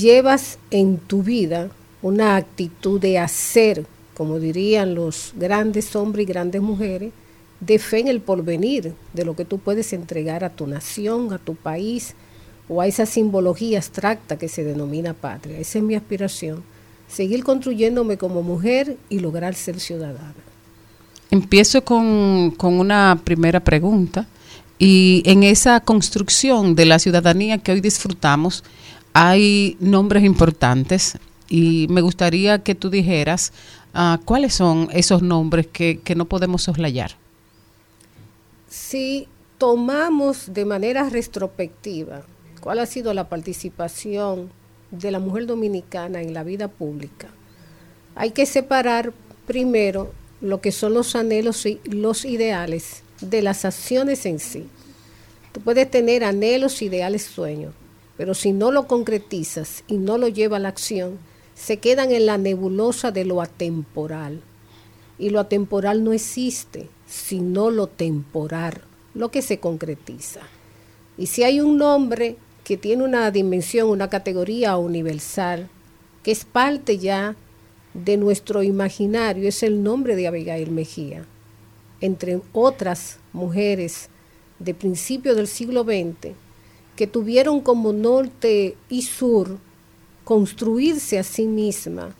llevas 0.00 0.58
en 0.70 0.98
tu 0.98 1.22
vida 1.22 1.70
una 2.02 2.36
actitud 2.36 3.00
de 3.00 3.18
hacer, 3.18 3.86
como 4.14 4.38
dirían 4.38 4.94
los 4.94 5.32
grandes 5.36 5.94
hombres 5.96 6.24
y 6.24 6.26
grandes 6.26 6.62
mujeres, 6.62 7.12
de 7.60 7.78
fe 7.78 8.00
en 8.00 8.08
el 8.08 8.20
porvenir, 8.20 8.94
de 9.12 9.24
lo 9.24 9.34
que 9.34 9.44
tú 9.44 9.58
puedes 9.58 9.92
entregar 9.92 10.44
a 10.44 10.50
tu 10.50 10.66
nación, 10.66 11.32
a 11.32 11.38
tu 11.38 11.54
país 11.54 12.14
o 12.68 12.80
a 12.80 12.86
esa 12.86 13.06
simbología 13.06 13.78
abstracta 13.78 14.36
que 14.36 14.48
se 14.48 14.64
denomina 14.64 15.14
patria. 15.14 15.58
Esa 15.58 15.78
es 15.78 15.84
mi 15.84 15.94
aspiración, 15.94 16.62
seguir 17.08 17.44
construyéndome 17.44 18.18
como 18.18 18.42
mujer 18.42 18.96
y 19.08 19.20
lograr 19.20 19.54
ser 19.54 19.80
ciudadana. 19.80 20.34
Empiezo 21.30 21.82
con, 21.82 22.52
con 22.56 22.78
una 22.78 23.20
primera 23.24 23.60
pregunta 23.60 24.26
y 24.78 25.22
en 25.24 25.42
esa 25.42 25.80
construcción 25.80 26.74
de 26.74 26.84
la 26.84 26.98
ciudadanía 26.98 27.58
que 27.58 27.72
hoy 27.72 27.80
disfrutamos 27.80 28.62
hay 29.12 29.78
nombres 29.80 30.24
importantes 30.24 31.18
y 31.48 31.86
me 31.90 32.00
gustaría 32.00 32.62
que 32.62 32.74
tú 32.74 32.90
dijeras 32.90 33.52
ah, 33.94 34.20
cuáles 34.24 34.54
son 34.54 34.88
esos 34.92 35.22
nombres 35.22 35.66
que, 35.66 36.00
que 36.02 36.14
no 36.14 36.26
podemos 36.26 36.62
soslayar. 36.62 37.12
Si 38.68 39.28
tomamos 39.58 40.52
de 40.52 40.64
manera 40.64 41.08
retrospectiva 41.08 42.22
cuál 42.60 42.80
ha 42.80 42.86
sido 42.86 43.14
la 43.14 43.28
participación 43.28 44.50
de 44.90 45.10
la 45.10 45.18
mujer 45.18 45.46
dominicana 45.46 46.20
en 46.20 46.34
la 46.34 46.42
vida 46.42 46.68
pública, 46.68 47.28
hay 48.14 48.30
que 48.30 48.46
separar 48.46 49.12
primero 49.46 50.12
lo 50.40 50.60
que 50.60 50.72
son 50.72 50.94
los 50.94 51.16
anhelos 51.16 51.64
y 51.66 51.80
los 51.84 52.24
ideales 52.24 53.02
de 53.20 53.42
las 53.42 53.64
acciones 53.64 54.26
en 54.26 54.38
sí. 54.38 54.66
Tú 55.52 55.60
puedes 55.60 55.90
tener 55.90 56.24
anhelos, 56.24 56.82
ideales, 56.82 57.22
sueños, 57.22 57.72
pero 58.16 58.34
si 58.34 58.52
no 58.52 58.70
lo 58.70 58.86
concretizas 58.86 59.84
y 59.86 59.96
no 59.98 60.18
lo 60.18 60.28
lleva 60.28 60.56
a 60.56 60.60
la 60.60 60.68
acción, 60.68 61.18
se 61.56 61.78
quedan 61.78 62.12
en 62.12 62.26
la 62.26 62.38
nebulosa 62.38 63.10
de 63.10 63.24
lo 63.24 63.40
atemporal. 63.40 64.42
Y 65.18 65.30
lo 65.30 65.40
atemporal 65.40 66.04
no 66.04 66.12
existe, 66.12 66.88
sino 67.08 67.70
lo 67.70 67.86
temporal, 67.86 68.82
lo 69.14 69.30
que 69.30 69.40
se 69.40 69.58
concretiza. 69.58 70.40
Y 71.16 71.26
si 71.26 71.42
hay 71.42 71.60
un 71.60 71.78
nombre 71.78 72.36
que 72.62 72.76
tiene 72.76 73.02
una 73.04 73.30
dimensión, 73.30 73.88
una 73.88 74.10
categoría 74.10 74.76
universal, 74.76 75.70
que 76.22 76.30
es 76.32 76.44
parte 76.44 76.98
ya 76.98 77.34
de 77.94 78.18
nuestro 78.18 78.62
imaginario, 78.62 79.48
es 79.48 79.62
el 79.62 79.82
nombre 79.82 80.14
de 80.14 80.26
Abigail 80.26 80.70
Mejía. 80.70 81.24
Entre 82.02 82.42
otras 82.52 83.18
mujeres 83.32 84.10
de 84.58 84.74
principio 84.74 85.34
del 85.34 85.46
siglo 85.46 85.84
XX, 85.84 86.34
que 86.96 87.06
tuvieron 87.06 87.62
como 87.62 87.94
norte 87.94 88.76
y 88.90 89.02
sur 89.02 89.58
construirse 90.26 91.20
a 91.20 91.22
sí 91.22 91.46
misma 91.46 92.12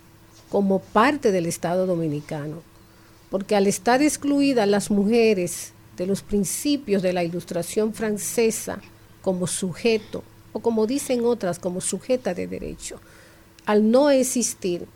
como 0.48 0.78
parte 0.78 1.32
del 1.32 1.44
Estado 1.44 1.86
dominicano. 1.86 2.62
Porque 3.30 3.56
al 3.56 3.66
estar 3.66 4.00
excluidas 4.00 4.68
las 4.68 4.92
mujeres 4.92 5.72
de 5.96 6.06
los 6.06 6.22
principios 6.22 7.02
de 7.02 7.12
la 7.12 7.24
ilustración 7.24 7.92
francesa 7.94 8.78
como 9.22 9.48
sujeto, 9.48 10.22
o 10.52 10.60
como 10.60 10.86
dicen 10.86 11.24
otras, 11.24 11.58
como 11.58 11.80
sujeta 11.80 12.32
de 12.32 12.46
derecho, 12.46 13.00
al 13.64 13.90
no 13.90 14.08
existir, 14.10 14.86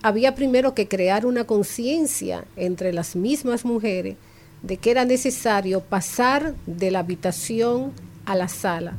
había 0.00 0.36
primero 0.36 0.72
que 0.72 0.86
crear 0.86 1.26
una 1.26 1.42
conciencia 1.42 2.44
entre 2.54 2.92
las 2.92 3.16
mismas 3.16 3.64
mujeres 3.64 4.14
de 4.62 4.76
que 4.76 4.92
era 4.92 5.04
necesario 5.04 5.80
pasar 5.80 6.54
de 6.66 6.92
la 6.92 7.00
habitación 7.00 7.90
a 8.24 8.36
la 8.36 8.46
sala, 8.46 8.94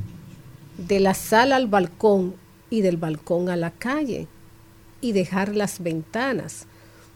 de 0.78 1.00
la 1.00 1.14
sala 1.14 1.56
al 1.56 1.68
balcón 1.68 2.43
y 2.74 2.82
del 2.82 2.98
balcón 2.98 3.50
a 3.50 3.56
la 3.56 3.70
calle 3.70 4.28
y 5.00 5.12
dejar 5.12 5.56
las 5.56 5.84
ventanas, 5.84 6.66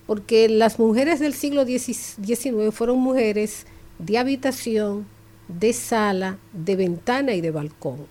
porque 0.05 0.47
las 0.49 0.78
mujeres 0.78 1.20
del 1.20 1.34
siglo 1.34 1.66
XIX 1.66 2.72
fueron 2.72 2.99
mujeres 2.99 3.66
de 3.97 4.20
habitación, 4.20 5.08
de 5.47 5.74
sala, 5.74 6.38
de 6.53 6.76
ventana 6.76 7.34
y 7.34 7.41
de 7.41 7.49
balcón. 7.49 8.05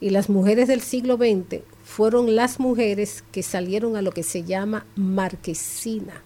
Y 0.00 0.08
las 0.08 0.30
mujeres 0.30 0.66
del 0.66 0.80
siglo 0.80 1.18
XX 1.18 1.60
fueron 1.84 2.34
las 2.34 2.58
mujeres 2.58 3.22
que 3.32 3.42
salieron 3.42 3.94
a 3.94 4.00
lo 4.00 4.12
que 4.12 4.22
se 4.22 4.44
llama 4.44 4.86
marquesina. 4.96 6.22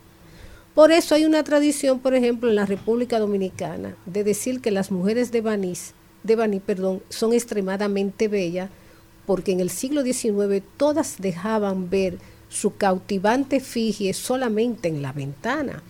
Por 0.76 0.92
eso 0.92 1.16
hay 1.16 1.24
una 1.24 1.42
tradición, 1.42 1.98
por 1.98 2.14
ejemplo, 2.14 2.48
en 2.48 2.54
la 2.54 2.66
República 2.66 3.18
Dominicana, 3.18 3.96
de 4.06 4.22
decir 4.22 4.60
que 4.60 4.70
las 4.70 4.92
mujeres 4.92 5.32
de 5.32 5.40
Baní, 5.40 5.74
de 6.22 6.36
Baní, 6.36 6.60
perdón, 6.60 7.02
son 7.08 7.32
extremadamente 7.32 8.28
bellas, 8.28 8.70
porque 9.26 9.52
en 9.52 9.60
el 9.60 9.70
siglo 9.70 10.02
XIX 10.02 10.62
todas 10.76 11.16
dejaban 11.18 11.90
ver 11.90 12.18
su 12.48 12.76
cautivante 12.76 13.56
efigie 13.56 14.12
solamente 14.12 14.88
en 14.88 15.02
la 15.02 15.12
ventana. 15.12 15.82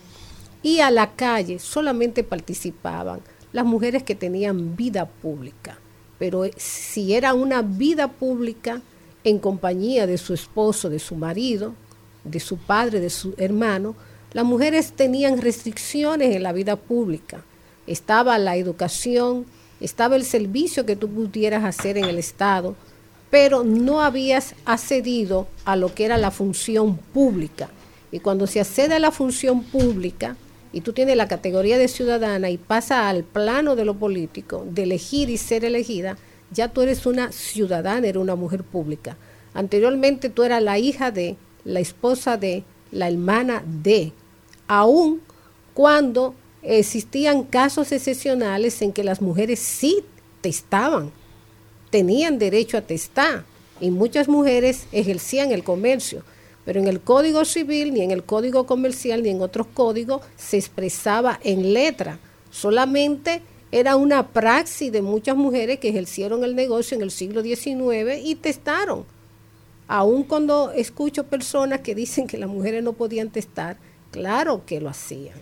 Y 0.63 0.79
a 0.79 0.91
la 0.91 1.13
calle 1.15 1.59
solamente 1.59 2.23
participaban 2.23 3.21
las 3.53 3.65
mujeres 3.65 4.03
que 4.03 4.15
tenían 4.15 4.77
vida 4.77 5.07
pública. 5.07 5.79
Pero 6.19 6.45
eh, 6.45 6.53
si 6.57 7.15
era 7.15 7.35
una 7.35 7.63
vida 7.63 8.09
pública 8.09 8.81
en 9.25 9.39
compañía 9.39 10.07
de 10.07 10.19
su 10.19 10.35
esposo, 10.35 10.89
de 10.89 10.99
su 10.99 11.17
marido, 11.17 11.75
de 12.25 12.39
su 12.39 12.59
padre, 12.59 13.01
de 13.01 13.11
su 13.11 13.35
hermano, 13.39 13.97
las 14.33 14.45
mujeres 14.45 14.93
tenían 14.93 15.41
restricciones 15.41 16.35
en 16.35 16.43
la 16.43 16.53
vida 16.53 16.77
pública. 16.77 17.45
Estaba 17.87 18.39
la 18.39 18.57
educación, 18.57 19.47
estaba 19.81 20.17
el 20.17 20.25
servicio 20.25 20.87
que 20.87 20.97
tú 20.97 21.09
pudieras 21.09 21.65
hacer 21.65 21.99
en 21.99 22.05
el 22.05 22.19
Estado, 22.19 22.77
pero 23.33 23.65
no 23.65 24.03
habías 24.03 24.55
accedido 24.67 25.49
a 25.65 25.75
lo 25.75 25.95
que 25.95 26.05
era 26.05 26.19
la 26.19 26.31
función 26.31 26.99
pública. 26.99 27.71
Y 28.11 28.21
cuando 28.21 28.47
se 28.47 28.61
accede 28.61 28.97
a 28.97 28.99
la 28.99 29.11
función 29.11 29.63
pública 29.63 30.37
y 30.71 30.83
tú 30.83 30.93
tienes 30.93 31.17
la 31.17 31.29
categoría 31.29 31.79
de 31.79 31.89
ciudadana 31.89 32.51
y 32.51 32.59
pasa 32.59 33.09
al 33.09 33.25
plano 33.25 33.75
de 33.75 33.87
lo 33.87 33.95
político, 33.95 34.67
de 34.69 34.83
elegir 34.83 35.31
y 35.31 35.39
ser 35.39 35.65
elegida, 35.65 36.19
ya 36.51 36.69
tú 36.69 36.83
eres 36.83 37.07
una 37.07 37.33
ciudadana, 37.33 38.07
eres 38.07 38.21
una 38.21 38.35
mujer 38.35 38.65
pública. 38.65 39.17
Anteriormente 39.55 40.29
tú 40.29 40.43
eras 40.43 40.63
la 40.63 40.79
hija 40.79 41.11
de, 41.11 41.37
la 41.65 41.81
esposa 41.81 42.37
de, 42.37 42.65
la 42.91 43.09
hermana 43.09 43.65
de, 43.67 44.13
aun 44.69 45.23
cuando 45.73 46.35
existían 46.61 47.45
casos 47.45 47.93
excepcionales 47.93 48.83
en 48.83 48.93
que 48.93 49.05
las 49.05 49.23
mujeres 49.23 49.59
sí 49.59 50.05
testaban, 50.43 51.13
tenían 51.93 52.39
derecho 52.39 52.79
a 52.79 52.81
testar 52.81 53.45
y 53.79 53.91
muchas 53.91 54.27
mujeres 54.27 54.87
ejercían 54.93 55.53
el 55.53 55.63
comercio, 55.63 56.25
pero 56.65 56.81
en 56.81 56.89
el 56.89 57.01
Código 57.01 57.45
Civil, 57.45 57.93
ni 57.93 58.01
en 58.01 58.11
el 58.11 58.25
Código 58.25 58.65
Comercial, 58.65 59.23
ni 59.23 59.29
en 59.29 59.43
otros 59.43 59.67
códigos 59.75 60.23
se 60.37 60.57
expresaba 60.57 61.39
en 61.45 61.75
letra, 61.75 62.19
solamente 62.51 63.43
era 63.71 63.97
una 63.97 64.29
praxis 64.29 64.91
de 64.91 65.03
muchas 65.03 65.37
mujeres 65.37 65.81
que 65.81 65.91
ejercieron 65.91 66.45
el 66.45 66.57
negocio 66.57 66.97
en 66.97 67.03
el 67.03 67.11
siglo 67.11 67.43
XIX 67.43 68.25
y 68.25 68.37
testaron. 68.37 69.05
Aun 69.87 70.23
cuando 70.25 70.73
escucho 70.73 71.25
personas 71.25 71.81
que 71.81 71.95
dicen 71.95 72.27
que 72.27 72.39
las 72.39 72.49
mujeres 72.49 72.83
no 72.83 72.95
podían 72.95 73.29
testar, 73.29 73.77
claro 74.11 74.63
que 74.65 74.81
lo 74.81 74.89
hacían. 74.89 75.37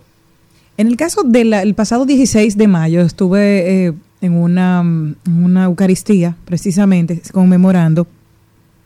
En 0.77 0.89
el 0.89 0.97
caso 0.97 1.23
del 1.23 1.75
pasado 1.75 2.07
16 2.07 2.57
de 2.57 2.67
mayo 2.67 3.03
estuve 3.03 3.87
eh, 3.87 3.93
en 4.21 4.35
una, 4.35 4.83
una 4.83 5.65
Eucaristía, 5.65 6.37
precisamente, 6.45 7.23
conmemorando 7.33 8.07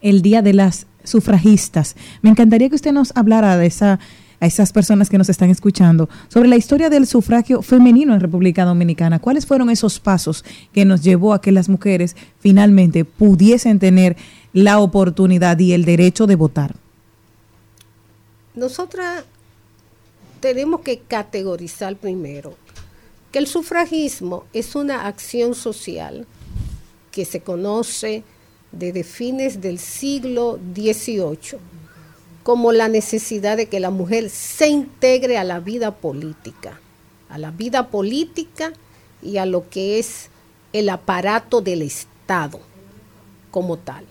el 0.00 0.22
Día 0.22 0.42
de 0.42 0.54
las 0.54 0.86
Sufragistas. 1.02 1.96
Me 2.22 2.30
encantaría 2.30 2.68
que 2.68 2.76
usted 2.76 2.92
nos 2.92 3.12
hablara 3.16 3.56
de 3.56 3.66
esa 3.66 3.98
a 4.40 4.46
esas 4.46 4.72
personas 4.72 5.08
que 5.08 5.18
nos 5.18 5.28
están 5.28 5.50
escuchando 5.50 6.08
sobre 6.28 6.48
la 6.48 6.56
historia 6.56 6.90
del 6.90 7.06
sufragio 7.06 7.62
femenino 7.62 8.14
en 8.14 8.20
República 8.20 8.64
Dominicana. 8.64 9.18
¿Cuáles 9.18 9.46
fueron 9.46 9.70
esos 9.70 10.00
pasos 10.00 10.44
que 10.72 10.84
nos 10.84 11.02
llevó 11.02 11.32
a 11.32 11.40
que 11.40 11.52
las 11.52 11.68
mujeres 11.68 12.16
finalmente 12.40 13.04
pudiesen 13.04 13.78
tener 13.78 14.16
la 14.52 14.80
oportunidad 14.80 15.58
y 15.58 15.72
el 15.72 15.84
derecho 15.84 16.26
de 16.26 16.36
votar? 16.36 16.74
Nosotras 18.54 19.24
tenemos 20.40 20.80
que 20.80 20.98
categorizar 20.98 21.96
primero 21.96 22.54
que 23.34 23.40
el 23.40 23.48
sufragismo 23.48 24.44
es 24.52 24.76
una 24.76 25.08
acción 25.08 25.56
social 25.56 26.24
que 27.10 27.24
se 27.24 27.40
conoce 27.40 28.22
desde 28.70 29.02
fines 29.02 29.60
del 29.60 29.80
siglo 29.80 30.60
XVIII 30.72 31.58
como 32.44 32.70
la 32.70 32.86
necesidad 32.86 33.56
de 33.56 33.66
que 33.66 33.80
la 33.80 33.90
mujer 33.90 34.30
se 34.30 34.68
integre 34.68 35.36
a 35.36 35.42
la 35.42 35.58
vida 35.58 35.96
política, 35.96 36.78
a 37.28 37.36
la 37.38 37.50
vida 37.50 37.88
política 37.88 38.72
y 39.20 39.38
a 39.38 39.46
lo 39.46 39.68
que 39.68 39.98
es 39.98 40.30
el 40.72 40.88
aparato 40.88 41.60
del 41.60 41.82
Estado 41.82 42.60
como 43.50 43.78
tal. 43.78 44.06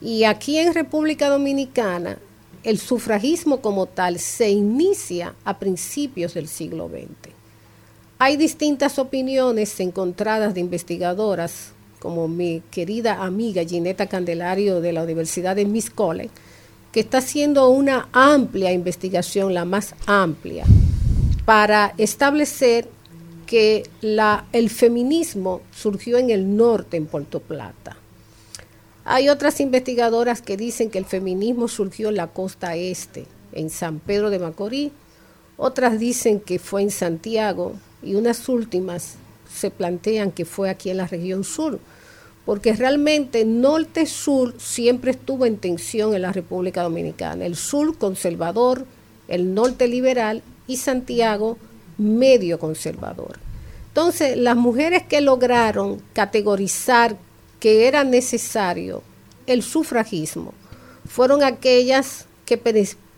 Y 0.00 0.24
aquí 0.24 0.56
en 0.56 0.72
República 0.72 1.28
Dominicana 1.28 2.18
el 2.62 2.78
sufragismo 2.78 3.60
como 3.60 3.84
tal 3.84 4.18
se 4.18 4.48
inicia 4.48 5.34
a 5.44 5.58
principios 5.58 6.32
del 6.32 6.48
siglo 6.48 6.88
XX. 6.88 7.27
Hay 8.20 8.36
distintas 8.36 8.98
opiniones 8.98 9.78
encontradas 9.78 10.52
de 10.52 10.60
investigadoras, 10.60 11.70
como 12.00 12.26
mi 12.26 12.62
querida 12.72 13.22
amiga 13.22 13.62
Gineta 13.64 14.08
Candelario 14.08 14.80
de 14.80 14.92
la 14.92 15.04
Universidad 15.04 15.54
de 15.54 15.64
Miss 15.64 15.88
College, 15.88 16.30
que 16.90 16.98
está 16.98 17.18
haciendo 17.18 17.68
una 17.68 18.08
amplia 18.12 18.72
investigación, 18.72 19.54
la 19.54 19.64
más 19.64 19.94
amplia, 20.06 20.64
para 21.44 21.94
establecer 21.96 22.88
que 23.46 23.84
el 24.52 24.68
feminismo 24.68 25.60
surgió 25.70 26.18
en 26.18 26.30
el 26.30 26.56
norte, 26.56 26.96
en 26.96 27.06
Puerto 27.06 27.38
Plata, 27.38 27.96
hay 29.04 29.28
otras 29.28 29.60
investigadoras 29.60 30.42
que 30.42 30.56
dicen 30.56 30.90
que 30.90 30.98
el 30.98 31.06
feminismo 31.06 31.68
surgió 31.68 32.08
en 32.08 32.16
la 32.16 32.26
costa 32.26 32.74
este, 32.74 33.26
en 33.52 33.70
San 33.70 34.00
Pedro 34.00 34.28
de 34.28 34.38
Macorís. 34.38 34.92
Otras 35.56 35.98
dicen 35.98 36.40
que 36.40 36.58
fue 36.58 36.82
en 36.82 36.90
Santiago 36.90 37.72
y 38.08 38.14
unas 38.14 38.48
últimas 38.48 39.16
se 39.52 39.70
plantean 39.70 40.32
que 40.32 40.44
fue 40.44 40.70
aquí 40.70 40.90
en 40.90 40.96
la 40.96 41.06
región 41.06 41.44
sur, 41.44 41.78
porque 42.44 42.72
realmente 42.72 43.44
norte-sur 43.44 44.54
siempre 44.58 45.10
estuvo 45.10 45.44
en 45.44 45.58
tensión 45.58 46.14
en 46.14 46.22
la 46.22 46.32
República 46.32 46.82
Dominicana. 46.82 47.44
El 47.44 47.56
sur 47.56 47.98
conservador, 47.98 48.86
el 49.28 49.52
norte 49.52 49.86
liberal 49.88 50.42
y 50.66 50.78
Santiago 50.78 51.58
medio 51.98 52.58
conservador. 52.58 53.38
Entonces, 53.88 54.36
las 54.38 54.56
mujeres 54.56 55.02
que 55.02 55.20
lograron 55.20 56.00
categorizar 56.14 57.16
que 57.60 57.88
era 57.88 58.04
necesario 58.04 59.02
el 59.46 59.62
sufragismo 59.62 60.54
fueron 61.06 61.42
aquellas 61.42 62.26
que 62.46 62.56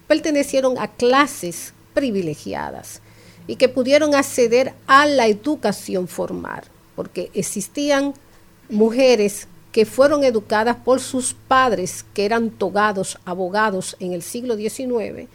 pertenecieron 0.08 0.78
a 0.78 0.88
clases 0.88 1.74
privilegiadas 1.94 3.02
y 3.50 3.56
que 3.56 3.68
pudieron 3.68 4.14
acceder 4.14 4.74
a 4.86 5.06
la 5.06 5.26
educación 5.26 6.06
formal, 6.06 6.62
porque 6.94 7.32
existían 7.34 8.14
mujeres 8.68 9.48
que 9.72 9.84
fueron 9.84 10.22
educadas 10.22 10.76
por 10.76 11.00
sus 11.00 11.34
padres, 11.34 12.04
que 12.14 12.24
eran 12.24 12.50
togados, 12.50 13.18
abogados 13.24 13.96
en 13.98 14.12
el 14.12 14.22
siglo 14.22 14.54
XIX, 14.54 15.28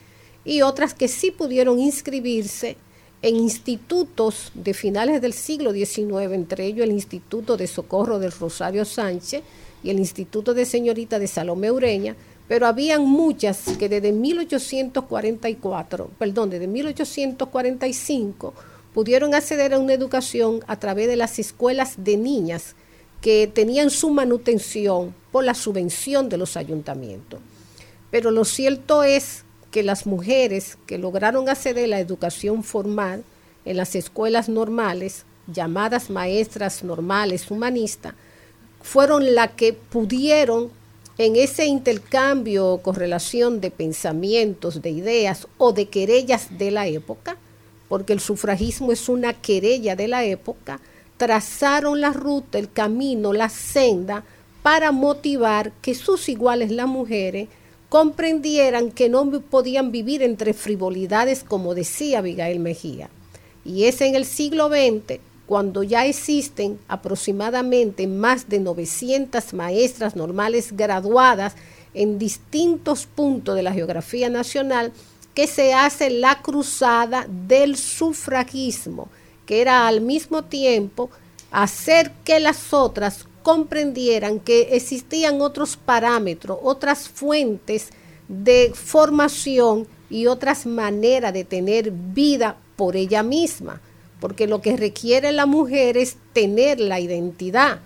y 0.45 0.61
otras 0.61 0.93
que 0.93 1.09
sí 1.09 1.30
pudieron 1.30 1.78
inscribirse 1.78 2.78
en 3.22 3.36
institutos 3.36 4.49
de 4.53 4.74
finales 4.74 5.22
del 5.22 5.34
siglo 5.34 5.74
XIX, 5.74 6.32
entre 6.32 6.68
ellos 6.68 6.86
el 6.86 6.93
Instituto 6.93 7.57
de 7.57 7.68
Socorro 7.68 8.18
del 8.18 8.32
Rosario 8.32 8.86
Sánchez 8.86 9.43
y 9.84 9.89
el 9.89 9.99
Instituto 9.99 10.53
de 10.53 10.63
Señorita 10.63 11.20
de 11.20 11.28
Salomé 11.28 11.70
Ureña, 11.70 12.16
pero 12.48 12.68
habían 12.68 13.06
muchas 13.06 13.64
que 13.80 13.89
desde 13.89 14.12
1844, 14.12 16.10
perdón, 16.20 16.50
desde 16.52 16.68
1845 16.68 18.54
pudieron 18.93 19.34
acceder 19.34 19.74
a 19.74 19.80
una 19.80 19.93
educación 19.93 20.60
a 20.68 20.80
través 20.80 21.08
de 21.08 21.16
las 21.16 21.39
escuelas 21.39 21.96
de 21.98 22.18
niñas 22.18 22.76
que 23.22 23.48
tenían 23.48 23.89
su 23.89 24.12
manutención 24.12 25.16
por 25.32 25.43
la 25.43 25.56
subvención 25.56 26.30
de 26.30 26.38
los 26.38 26.56
ayuntamientos. 26.56 27.39
Pero 28.12 28.30
lo 28.32 28.46
cierto 28.46 29.04
es 29.04 29.43
que 29.72 29.84
las 29.84 30.06
mujeres 30.06 30.78
que 30.86 30.98
lograron 30.98 31.50
acceder 31.50 31.86
a 31.86 31.88
la 31.88 32.00
educación 32.00 32.64
formal 32.64 33.24
en 33.66 33.78
las 33.78 33.96
escuelas 33.96 34.48
normales, 34.48 35.26
llamadas 35.48 36.10
maestras 36.10 36.84
normales 36.84 37.50
humanistas, 37.50 38.14
fueron 38.82 39.34
las 39.34 39.52
que 39.52 39.74
pudieron 39.74 40.70
en 41.18 41.36
ese 41.36 41.66
intercambio 41.66 42.68
o 42.68 42.82
correlación 42.82 43.61
de 43.61 43.72
pensamientos, 43.72 44.82
de 44.82 44.89
ideas 44.89 45.47
o 45.57 45.72
de 45.72 45.88
querellas 45.88 46.57
de 46.57 46.72
la 46.72 46.88
época, 46.88 47.38
porque 47.88 48.13
el 48.13 48.20
sufragismo 48.20 48.91
es 48.91 49.07
una 49.07 49.34
querella 49.34 49.95
de 49.95 50.07
la 50.07 50.26
época, 50.26 50.82
trazaron 51.18 52.01
la 52.01 52.11
ruta, 52.11 52.57
el 52.57 52.72
camino, 52.72 53.32
la 53.32 53.49
senda 53.49 54.26
para 54.61 54.91
motivar 54.91 55.72
que 55.82 55.95
sus 55.95 56.28
iguales 56.28 56.72
las 56.72 56.88
mujeres 56.88 57.47
comprendieran 57.88 58.91
que 58.91 59.07
no 59.07 59.30
podían 59.39 59.91
vivir 59.91 60.22
entre 60.22 60.53
frivolidades, 60.53 61.43
como 61.43 61.76
decía 61.76 62.20
Abigail 62.20 62.59
Mejía. 62.59 63.09
Y 63.63 63.86
es 63.86 64.01
en 64.01 64.16
el 64.16 64.26
siglo 64.26 64.68
XX 64.68 65.20
cuando 65.46 65.84
ya 65.84 66.06
existen 66.06 66.80
aproximadamente 66.88 68.08
más 68.08 68.50
de 68.50 68.60
900 68.60 69.54
maestras 69.54 70.16
normales 70.16 70.76
graduadas 70.76 71.56
en 71.93 72.18
distintos 72.18 73.06
puntos 73.06 73.56
de 73.56 73.64
la 73.64 73.74
geografía 73.74 74.30
nacional, 74.30 74.91
que 75.34 75.48
se 75.48 75.74
hace 75.74 76.10
la 76.10 76.41
cruzada 76.41 77.28
del 77.48 77.76
sufragismo, 77.76 79.10
que 79.46 79.62
era 79.62 79.88
al 79.88 80.02
mismo 80.02 80.43
tiempo 80.43 81.10
hacer 81.52 82.12
que 82.24 82.39
las 82.39 82.74
otras 82.74 83.28
comprendieran 83.43 84.39
que 84.39 84.76
existían 84.76 85.41
otros 85.41 85.78
parámetros, 85.78 86.58
otras 86.64 87.08
fuentes 87.08 87.89
de 88.28 88.72
formación 88.74 89.88
y 90.10 90.26
otras 90.26 90.66
maneras 90.66 91.32
de 91.32 91.43
tener 91.43 91.91
vida 91.91 92.58
por 92.76 92.96
ella 92.96 93.22
misma, 93.22 93.82
porque 94.20 94.47
lo 94.47 94.61
que 94.61 94.78
requiere 94.78 95.32
la 95.32 95.45
mujer 95.45 95.97
es 95.97 96.18
tener 96.34 96.80
la 96.80 96.99
identidad, 96.99 97.80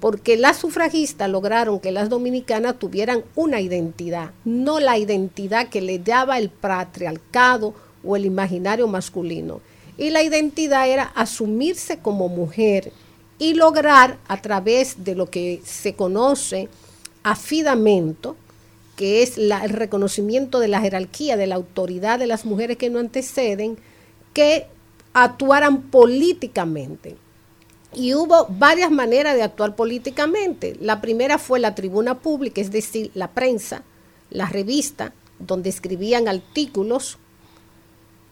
porque 0.00 0.36
las 0.36 0.58
sufragistas 0.58 1.30
lograron 1.30 1.80
que 1.80 1.92
las 1.92 2.08
dominicanas 2.08 2.78
tuvieran 2.78 3.24
una 3.34 3.60
identidad, 3.60 4.32
no 4.44 4.80
la 4.80 4.98
identidad 4.98 5.68
que 5.68 5.80
le 5.80 5.98
daba 5.98 6.38
el 6.38 6.50
patriarcado 6.50 7.74
o 8.04 8.16
el 8.16 8.24
imaginario 8.24 8.88
masculino. 8.88 9.60
Y 9.98 10.10
la 10.10 10.22
identidad 10.22 10.88
era 10.88 11.04
asumirse 11.14 11.98
como 11.98 12.28
mujer 12.28 12.92
y 13.38 13.54
lograr 13.54 14.18
a 14.28 14.40
través 14.42 15.04
de 15.04 15.14
lo 15.14 15.30
que 15.30 15.60
se 15.64 15.94
conoce 15.94 16.68
afidamento, 17.22 18.36
que 18.96 19.22
es 19.22 19.36
el 19.38 19.70
reconocimiento 19.70 20.58
de 20.58 20.68
la 20.68 20.80
jerarquía, 20.80 21.36
de 21.36 21.46
la 21.46 21.54
autoridad 21.54 22.18
de 22.18 22.26
las 22.26 22.44
mujeres 22.44 22.76
que 22.76 22.90
no 22.90 22.98
anteceden, 22.98 23.78
que 24.32 24.66
actuaran 25.24 25.80
políticamente. 25.84 27.16
Y 27.94 28.12
hubo 28.12 28.46
varias 28.50 28.90
maneras 28.90 29.34
de 29.34 29.42
actuar 29.42 29.74
políticamente. 29.74 30.76
La 30.78 31.00
primera 31.00 31.38
fue 31.38 31.58
la 31.58 31.74
tribuna 31.74 32.18
pública, 32.18 32.60
es 32.60 32.70
decir, 32.70 33.10
la 33.14 33.30
prensa, 33.30 33.82
la 34.28 34.44
revista, 34.44 35.14
donde 35.38 35.70
escribían 35.70 36.28
artículos. 36.28 37.16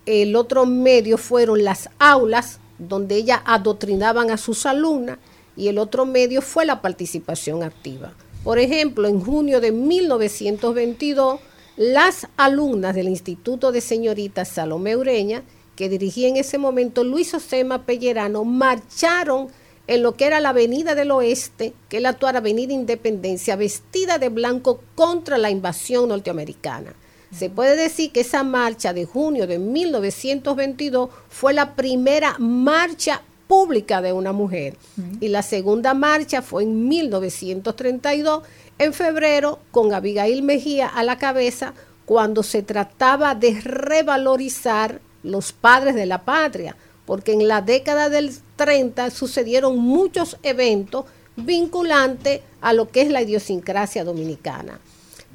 El 0.04 0.36
otro 0.36 0.66
medio 0.66 1.16
fueron 1.16 1.64
las 1.64 1.88
aulas, 1.98 2.60
donde 2.78 3.14
ellas 3.14 3.40
adoctrinaban 3.46 4.30
a 4.30 4.36
sus 4.36 4.66
alumnas. 4.66 5.16
Y 5.56 5.68
el 5.68 5.78
otro 5.78 6.04
medio 6.04 6.42
fue 6.42 6.66
la 6.66 6.82
participación 6.82 7.62
activa. 7.62 8.12
Por 8.42 8.58
ejemplo, 8.58 9.08
en 9.08 9.22
junio 9.22 9.62
de 9.62 9.72
1922, 9.72 11.40
las 11.78 12.28
alumnas 12.36 12.94
del 12.94 13.08
Instituto 13.08 13.72
de 13.72 13.80
Señoritas 13.80 14.48
Salomé 14.48 14.96
Ureña, 14.96 15.44
que 15.76 15.88
dirigía 15.88 16.28
en 16.28 16.36
ese 16.36 16.58
momento 16.58 17.04
Luis 17.04 17.34
Osema 17.34 17.84
Pellerano, 17.84 18.44
marcharon 18.44 19.48
en 19.86 20.02
lo 20.02 20.16
que 20.16 20.26
era 20.26 20.40
la 20.40 20.50
Avenida 20.50 20.94
del 20.94 21.10
Oeste, 21.10 21.74
que 21.88 21.98
es 21.98 22.02
la 22.02 22.10
actual 22.10 22.36
Avenida 22.36 22.72
Independencia, 22.72 23.56
vestida 23.56 24.18
de 24.18 24.28
blanco 24.28 24.80
contra 24.94 25.36
la 25.36 25.50
invasión 25.50 26.08
norteamericana. 26.08 26.94
Se 27.36 27.50
puede 27.50 27.76
decir 27.76 28.12
que 28.12 28.20
esa 28.20 28.44
marcha 28.44 28.92
de 28.92 29.06
junio 29.06 29.46
de 29.48 29.58
1922 29.58 31.10
fue 31.28 31.52
la 31.52 31.74
primera 31.74 32.36
marcha 32.38 33.22
pública 33.48 34.00
de 34.00 34.12
una 34.12 34.32
mujer. 34.32 34.76
Y 35.20 35.28
la 35.28 35.42
segunda 35.42 35.94
marcha 35.94 36.42
fue 36.42 36.62
en 36.62 36.88
1932, 36.88 38.44
en 38.78 38.92
febrero, 38.92 39.58
con 39.72 39.92
Abigail 39.92 40.42
Mejía 40.42 40.86
a 40.86 41.02
la 41.02 41.18
cabeza, 41.18 41.74
cuando 42.04 42.42
se 42.44 42.62
trataba 42.62 43.34
de 43.34 43.60
revalorizar 43.60 45.00
los 45.24 45.52
padres 45.52 45.96
de 45.96 46.06
la 46.06 46.24
patria, 46.24 46.76
porque 47.04 47.32
en 47.32 47.48
la 47.48 47.60
década 47.60 48.08
del 48.08 48.32
30 48.54 49.10
sucedieron 49.10 49.78
muchos 49.78 50.36
eventos 50.44 51.06
vinculantes 51.34 52.42
a 52.60 52.72
lo 52.72 52.88
que 52.88 53.02
es 53.02 53.10
la 53.10 53.22
idiosincrasia 53.22 54.04
dominicana. 54.04 54.78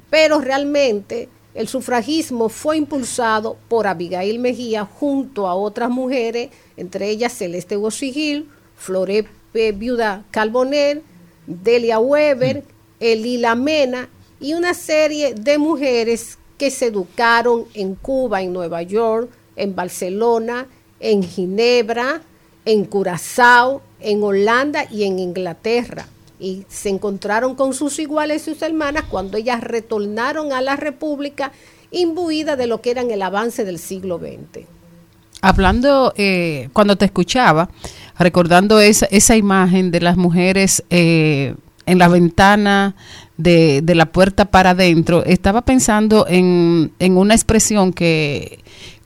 Pero 0.08 0.40
realmente 0.40 1.28
el 1.52 1.68
sufragismo 1.68 2.48
fue 2.48 2.78
impulsado 2.78 3.58
por 3.68 3.86
Abigail 3.86 4.38
Mejía 4.38 4.86
junto 4.86 5.46
a 5.46 5.54
otras 5.54 5.90
mujeres, 5.90 6.48
entre 6.78 7.10
ellas 7.10 7.34
Celeste 7.34 7.76
Gosigil, 7.76 8.48
Flore. 8.76 9.28
Viuda 9.52 10.24
Calboner, 10.30 11.02
Delia 11.46 11.98
Weber, 11.98 12.62
Elila 13.00 13.54
Mena 13.54 14.08
y 14.38 14.54
una 14.54 14.74
serie 14.74 15.34
de 15.34 15.58
mujeres 15.58 16.38
que 16.56 16.70
se 16.70 16.86
educaron 16.86 17.66
en 17.74 17.94
Cuba, 17.94 18.42
en 18.42 18.52
Nueva 18.52 18.82
York, 18.82 19.30
en 19.60 19.74
Barcelona, 19.74 20.66
en 21.00 21.22
Ginebra, 21.22 22.22
en 22.64 22.84
Curazao, 22.84 23.82
en 24.00 24.22
Holanda 24.22 24.86
y 24.90 25.04
en 25.04 25.18
Inglaterra. 25.18 26.06
Y 26.38 26.64
se 26.68 26.88
encontraron 26.88 27.54
con 27.54 27.74
sus 27.74 27.98
iguales 27.98 28.42
y 28.42 28.52
sus 28.52 28.62
hermanas 28.62 29.04
cuando 29.10 29.36
ellas 29.36 29.60
retornaron 29.60 30.52
a 30.52 30.62
la 30.62 30.76
República 30.76 31.52
imbuidas 31.90 32.56
de 32.56 32.66
lo 32.66 32.80
que 32.80 32.90
eran 32.90 33.10
el 33.10 33.22
avance 33.22 33.64
del 33.64 33.78
siglo 33.78 34.18
XX. 34.18 34.66
Hablando, 35.42 36.12
eh, 36.16 36.68
cuando 36.72 36.96
te 36.96 37.06
escuchaba, 37.06 37.70
recordando 38.18 38.80
esa, 38.80 39.06
esa 39.06 39.36
imagen 39.36 39.90
de 39.90 40.00
las 40.00 40.16
mujeres 40.16 40.84
eh, 40.90 41.54
en 41.86 41.98
la 41.98 42.08
ventana 42.08 42.94
de, 43.38 43.80
de 43.82 43.94
la 43.94 44.06
puerta 44.12 44.44
para 44.44 44.70
adentro, 44.70 45.24
estaba 45.24 45.62
pensando 45.62 46.26
en, 46.28 46.92
en 46.98 47.16
una 47.16 47.34
expresión 47.34 47.92
que, 47.92 48.60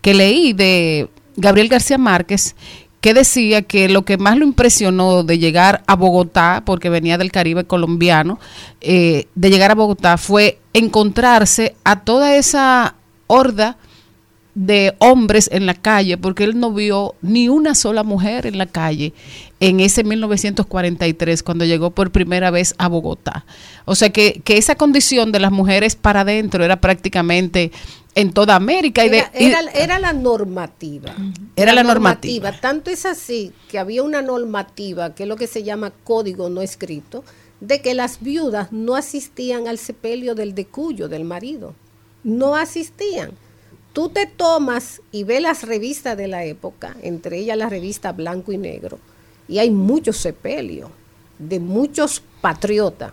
que 0.04 0.12
leí 0.12 0.52
de 0.52 1.08
Gabriel 1.34 1.70
García 1.70 1.96
Márquez, 1.96 2.56
que 3.00 3.14
decía 3.14 3.62
que 3.62 3.88
lo 3.88 4.04
que 4.04 4.18
más 4.18 4.36
lo 4.36 4.44
impresionó 4.44 5.22
de 5.24 5.38
llegar 5.38 5.82
a 5.86 5.96
Bogotá, 5.96 6.62
porque 6.66 6.90
venía 6.90 7.16
del 7.16 7.32
Caribe 7.32 7.64
colombiano, 7.64 8.38
eh, 8.82 9.28
de 9.34 9.48
llegar 9.48 9.70
a 9.70 9.74
Bogotá 9.74 10.18
fue 10.18 10.58
encontrarse 10.74 11.74
a 11.84 12.00
toda 12.04 12.36
esa 12.36 12.96
horda 13.28 13.78
de 14.54 14.94
hombres 15.00 15.48
en 15.52 15.66
la 15.66 15.74
calle, 15.74 16.16
porque 16.16 16.44
él 16.44 16.58
no 16.60 16.72
vio 16.72 17.14
ni 17.22 17.48
una 17.48 17.74
sola 17.74 18.02
mujer 18.04 18.46
en 18.46 18.56
la 18.58 18.66
calle 18.66 19.12
en 19.60 19.80
ese 19.80 20.04
1943, 20.04 21.42
cuando 21.42 21.64
llegó 21.64 21.90
por 21.90 22.10
primera 22.12 22.50
vez 22.50 22.74
a 22.78 22.88
Bogotá. 22.88 23.44
O 23.84 23.94
sea 23.94 24.10
que, 24.10 24.40
que 24.44 24.56
esa 24.56 24.76
condición 24.76 25.32
de 25.32 25.40
las 25.40 25.50
mujeres 25.52 25.96
para 25.96 26.20
adentro 26.20 26.64
era 26.64 26.80
prácticamente 26.80 27.72
en 28.14 28.32
toda 28.32 28.54
América. 28.54 29.04
Y 29.04 29.08
de, 29.08 29.18
Era, 29.18 29.30
era- 29.34 29.70
era 29.72 29.98
la 29.98 30.12
normativa. 30.12 31.14
Era 31.56 31.72
la 31.72 31.82
normativa. 31.82 32.52
Tanto 32.60 32.90
es 32.90 33.06
así 33.06 33.52
que 33.68 33.78
había 33.78 34.02
una 34.04 34.22
normativa, 34.22 35.14
que 35.14 35.24
es 35.24 35.28
lo 35.28 35.36
que 35.36 35.46
se 35.48 35.64
llama 35.64 35.92
código 36.04 36.48
no 36.48 36.60
escrito, 36.62 37.24
de 37.60 37.80
que 37.80 37.94
las 37.94 38.20
viudas 38.20 38.70
no 38.72 38.94
asistían 38.94 39.66
al 39.66 39.78
sepelio 39.78 40.34
del 40.34 40.54
decuyo 40.54 41.08
del 41.08 41.24
marido. 41.24 41.74
No 42.22 42.54
asistían. 42.56 43.30
Tú 43.94 44.08
te 44.08 44.26
tomas 44.26 45.00
y 45.12 45.22
ves 45.22 45.40
las 45.40 45.62
revistas 45.62 46.16
de 46.16 46.26
la 46.26 46.44
época, 46.44 46.96
entre 47.00 47.38
ellas 47.38 47.56
la 47.56 47.68
revista 47.68 48.10
Blanco 48.10 48.50
y 48.50 48.58
Negro, 48.58 48.98
y 49.46 49.60
hay 49.60 49.70
muchos 49.70 50.16
sepelios 50.16 50.90
de 51.38 51.60
muchos 51.60 52.20
patriotas, 52.40 53.12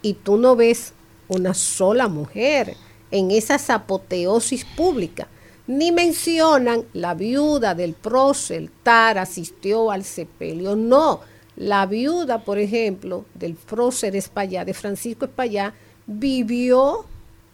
y 0.00 0.14
tú 0.14 0.38
no 0.38 0.56
ves 0.56 0.94
una 1.28 1.52
sola 1.52 2.08
mujer 2.08 2.74
en 3.10 3.30
esas 3.30 3.68
apoteosis 3.68 4.64
públicas. 4.64 5.28
Ni 5.66 5.92
mencionan 5.92 6.84
la 6.94 7.14
viuda 7.14 7.74
del 7.74 7.92
prócer 7.92 8.70
Tar 8.82 9.18
asistió 9.18 9.90
al 9.90 10.04
sepelio. 10.04 10.74
No, 10.74 11.20
la 11.56 11.84
viuda, 11.84 12.44
por 12.44 12.58
ejemplo, 12.58 13.26
del 13.34 13.54
prócer 13.56 14.16
Espallá, 14.16 14.64
de 14.64 14.72
Francisco 14.72 15.26
Espallá, 15.26 15.74
vivió 16.06 17.04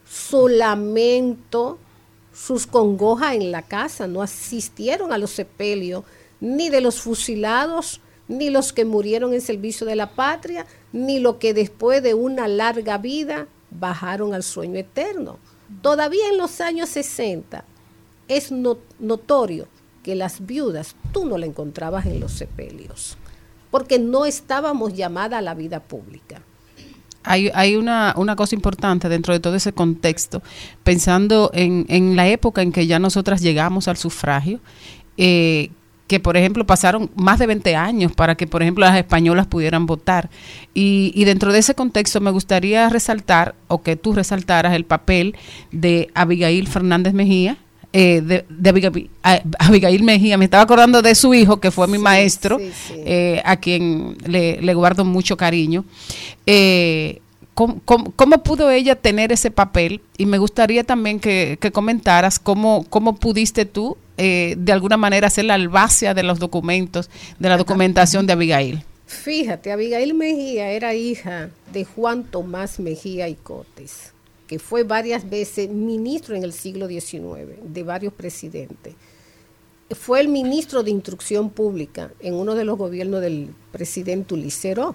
su 0.09 0.47
lamento, 0.47 1.77
sus 2.45 2.65
congojas 2.65 3.35
en 3.35 3.51
la 3.51 3.61
casa, 3.61 4.07
no 4.07 4.21
asistieron 4.21 5.11
a 5.13 5.17
los 5.17 5.31
sepelios 5.31 6.03
ni 6.39 6.69
de 6.69 6.81
los 6.81 6.99
fusilados, 7.01 8.01
ni 8.27 8.49
los 8.49 8.73
que 8.73 8.85
murieron 8.85 9.33
en 9.33 9.41
servicio 9.41 9.85
de 9.85 9.95
la 9.95 10.11
patria, 10.15 10.65
ni 10.91 11.19
los 11.19 11.35
que 11.35 11.53
después 11.53 12.01
de 12.01 12.13
una 12.15 12.47
larga 12.47 12.97
vida 12.97 13.47
bajaron 13.69 14.33
al 14.33 14.41
sueño 14.43 14.79
eterno. 14.79 15.37
Todavía 15.81 16.29
en 16.29 16.37
los 16.37 16.61
años 16.61 16.89
60 16.89 17.63
es 18.27 18.51
no- 18.51 18.77
notorio 18.99 19.67
que 20.03 20.15
las 20.15 20.45
viudas 20.45 20.95
tú 21.11 21.25
no 21.25 21.37
la 21.37 21.45
encontrabas 21.45 22.05
en 22.07 22.19
los 22.19 22.31
sepelios, 22.31 23.17
porque 23.69 23.99
no 23.99 24.25
estábamos 24.25 24.93
llamadas 24.93 25.37
a 25.39 25.41
la 25.43 25.53
vida 25.53 25.79
pública. 25.79 26.41
Hay, 27.23 27.51
hay 27.53 27.75
una, 27.75 28.13
una 28.17 28.35
cosa 28.35 28.55
importante 28.55 29.09
dentro 29.09 29.33
de 29.33 29.39
todo 29.39 29.55
ese 29.55 29.73
contexto, 29.73 30.41
pensando 30.83 31.51
en, 31.53 31.85
en 31.89 32.15
la 32.15 32.27
época 32.27 32.61
en 32.61 32.71
que 32.71 32.87
ya 32.87 32.99
nosotras 32.99 33.41
llegamos 33.41 33.87
al 33.87 33.97
sufragio, 33.97 34.59
eh, 35.17 35.69
que 36.07 36.19
por 36.19 36.35
ejemplo 36.35 36.65
pasaron 36.65 37.09
más 37.15 37.39
de 37.39 37.47
20 37.47 37.75
años 37.75 38.11
para 38.11 38.35
que 38.35 38.45
por 38.45 38.61
ejemplo 38.61 38.85
las 38.85 38.97
españolas 38.97 39.47
pudieran 39.47 39.85
votar. 39.85 40.29
Y, 40.73 41.13
y 41.15 41.23
dentro 41.23 41.53
de 41.53 41.59
ese 41.59 41.73
contexto 41.73 42.19
me 42.19 42.31
gustaría 42.31 42.89
resaltar, 42.89 43.55
o 43.67 43.81
que 43.81 43.95
tú 43.95 44.13
resaltaras, 44.13 44.73
el 44.73 44.85
papel 44.85 45.35
de 45.71 46.09
Abigail 46.13 46.67
Fernández 46.67 47.13
Mejía, 47.13 47.57
eh, 47.93 48.21
de, 48.21 48.45
de 48.49 49.09
Abigail, 49.59 50.03
Mejía, 50.03 50.37
me 50.37 50.45
estaba 50.45 50.63
acordando 50.63 51.01
de 51.01 51.13
su 51.15 51.33
hijo, 51.33 51.59
que 51.59 51.71
fue 51.71 51.87
mi 51.87 51.97
maestro, 51.97 52.57
sí, 52.59 52.71
sí. 52.87 52.93
eh, 53.05 53.41
a 53.45 53.57
quien 53.57 54.17
le, 54.25 54.61
le 54.61 54.73
guardo 54.73 55.05
mucho 55.05 55.35
cariño. 55.37 55.85
Eh, 56.45 57.19
¿cómo, 57.53 57.81
cómo, 57.85 58.11
cómo 58.15 58.43
pudo 58.43 58.71
ella 58.71 58.95
tener 58.95 59.31
ese 59.31 59.51
papel? 59.51 60.01
Y 60.17 60.25
me 60.25 60.37
gustaría 60.37 60.83
también 60.83 61.19
que, 61.19 61.57
que 61.59 61.71
comentaras 61.71 62.39
cómo, 62.39 62.85
cómo 62.89 63.15
pudiste 63.15 63.65
tú, 63.65 63.97
eh, 64.17 64.55
de 64.57 64.71
alguna 64.71 64.97
manera, 64.97 65.27
hacer 65.27 65.45
la 65.45 65.55
albacea 65.55 66.13
de 66.13 66.23
los 66.23 66.39
documentos, 66.39 67.09
de 67.39 67.49
la 67.49 67.57
documentación 67.57 68.27
de 68.27 68.33
Abigail. 68.33 68.83
Fíjate, 69.07 69.73
Abigail 69.73 70.13
Mejía 70.13 70.69
era 70.71 70.93
hija 70.93 71.49
de 71.73 71.83
Juan 71.83 72.23
Tomás 72.23 72.79
Mejía 72.79 73.27
y 73.27 73.35
Cotes, 73.35 74.13
que 74.51 74.59
fue 74.59 74.83
varias 74.83 75.29
veces 75.29 75.69
ministro 75.69 76.35
en 76.35 76.43
el 76.43 76.51
siglo 76.51 76.89
XIX 76.89 77.55
de 77.63 77.83
varios 77.83 78.11
presidentes. 78.11 78.95
Fue 79.91 80.19
el 80.19 80.27
ministro 80.27 80.83
de 80.83 80.91
Instrucción 80.91 81.49
Pública 81.51 82.11
en 82.19 82.33
uno 82.33 82.53
de 82.53 82.65
los 82.65 82.77
gobiernos 82.77 83.21
del 83.21 83.47
presidente 83.71 84.33
Ulicero. 84.33 84.93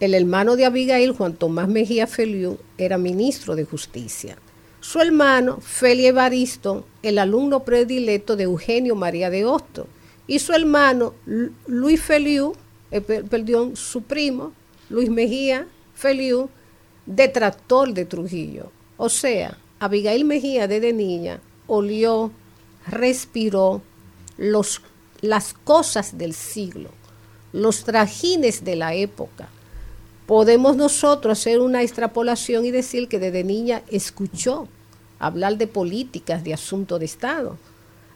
El 0.00 0.14
hermano 0.14 0.56
de 0.56 0.64
Abigail, 0.64 1.12
Juan 1.12 1.34
Tomás 1.34 1.68
Mejía 1.68 2.06
Feliu, 2.06 2.56
era 2.78 2.96
ministro 2.96 3.54
de 3.54 3.66
Justicia. 3.66 4.38
Su 4.80 4.98
hermano, 4.98 5.58
Feli 5.60 6.06
Evaristo, 6.06 6.86
el 7.02 7.18
alumno 7.18 7.64
predilecto 7.64 8.34
de 8.34 8.44
Eugenio 8.44 8.94
María 8.94 9.28
de 9.28 9.44
Hosto. 9.44 9.86
Y 10.26 10.38
su 10.38 10.54
hermano, 10.54 11.12
Lu- 11.26 11.52
Luis 11.66 12.00
Feliu, 12.00 12.54
eh, 12.90 13.02
per- 13.02 13.24
perdón, 13.26 13.76
su 13.76 14.00
primo, 14.04 14.54
Luis 14.88 15.10
Mejía 15.10 15.66
Feliu, 15.94 16.48
detractor 17.06 17.92
de 17.92 18.04
Trujillo. 18.04 18.70
O 18.96 19.08
sea, 19.08 19.58
Abigail 19.80 20.24
Mejía 20.24 20.68
desde 20.68 20.92
niña 20.92 21.40
olió, 21.66 22.30
respiró 22.86 23.82
los, 24.36 24.82
las 25.20 25.54
cosas 25.54 26.16
del 26.18 26.34
siglo, 26.34 26.90
los 27.52 27.84
trajines 27.84 28.64
de 28.64 28.76
la 28.76 28.94
época. 28.94 29.48
Podemos 30.26 30.76
nosotros 30.76 31.38
hacer 31.38 31.60
una 31.60 31.82
extrapolación 31.82 32.64
y 32.64 32.70
decir 32.70 33.08
que 33.08 33.18
desde 33.18 33.44
niña 33.44 33.82
escuchó 33.88 34.68
hablar 35.18 35.58
de 35.58 35.66
políticas, 35.66 36.44
de 36.44 36.54
asuntos 36.54 36.98
de 36.98 37.06
Estado. 37.06 37.58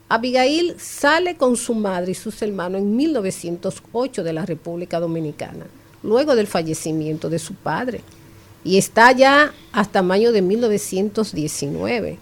Abigail 0.09 0.75
sale 0.79 1.37
con 1.37 1.57
su 1.57 1.75
madre 1.75 2.13
y 2.13 2.15
sus 2.15 2.41
hermanos 2.41 2.81
en 2.81 2.97
1908 2.97 4.25
de 4.25 4.33
la 4.33 4.47
República 4.47 5.01
Dominicana, 5.01 5.67
luego 6.03 6.35
del 6.35 6.47
fallecimiento 6.47 7.29
de 7.29 7.39
su 7.39 7.55
padre, 7.55 8.01
y 8.65 8.79
está 8.79 9.13
ya 9.13 9.53
hasta 9.73 10.03
mayo 10.03 10.33
de 10.33 10.43
1919 10.43 12.19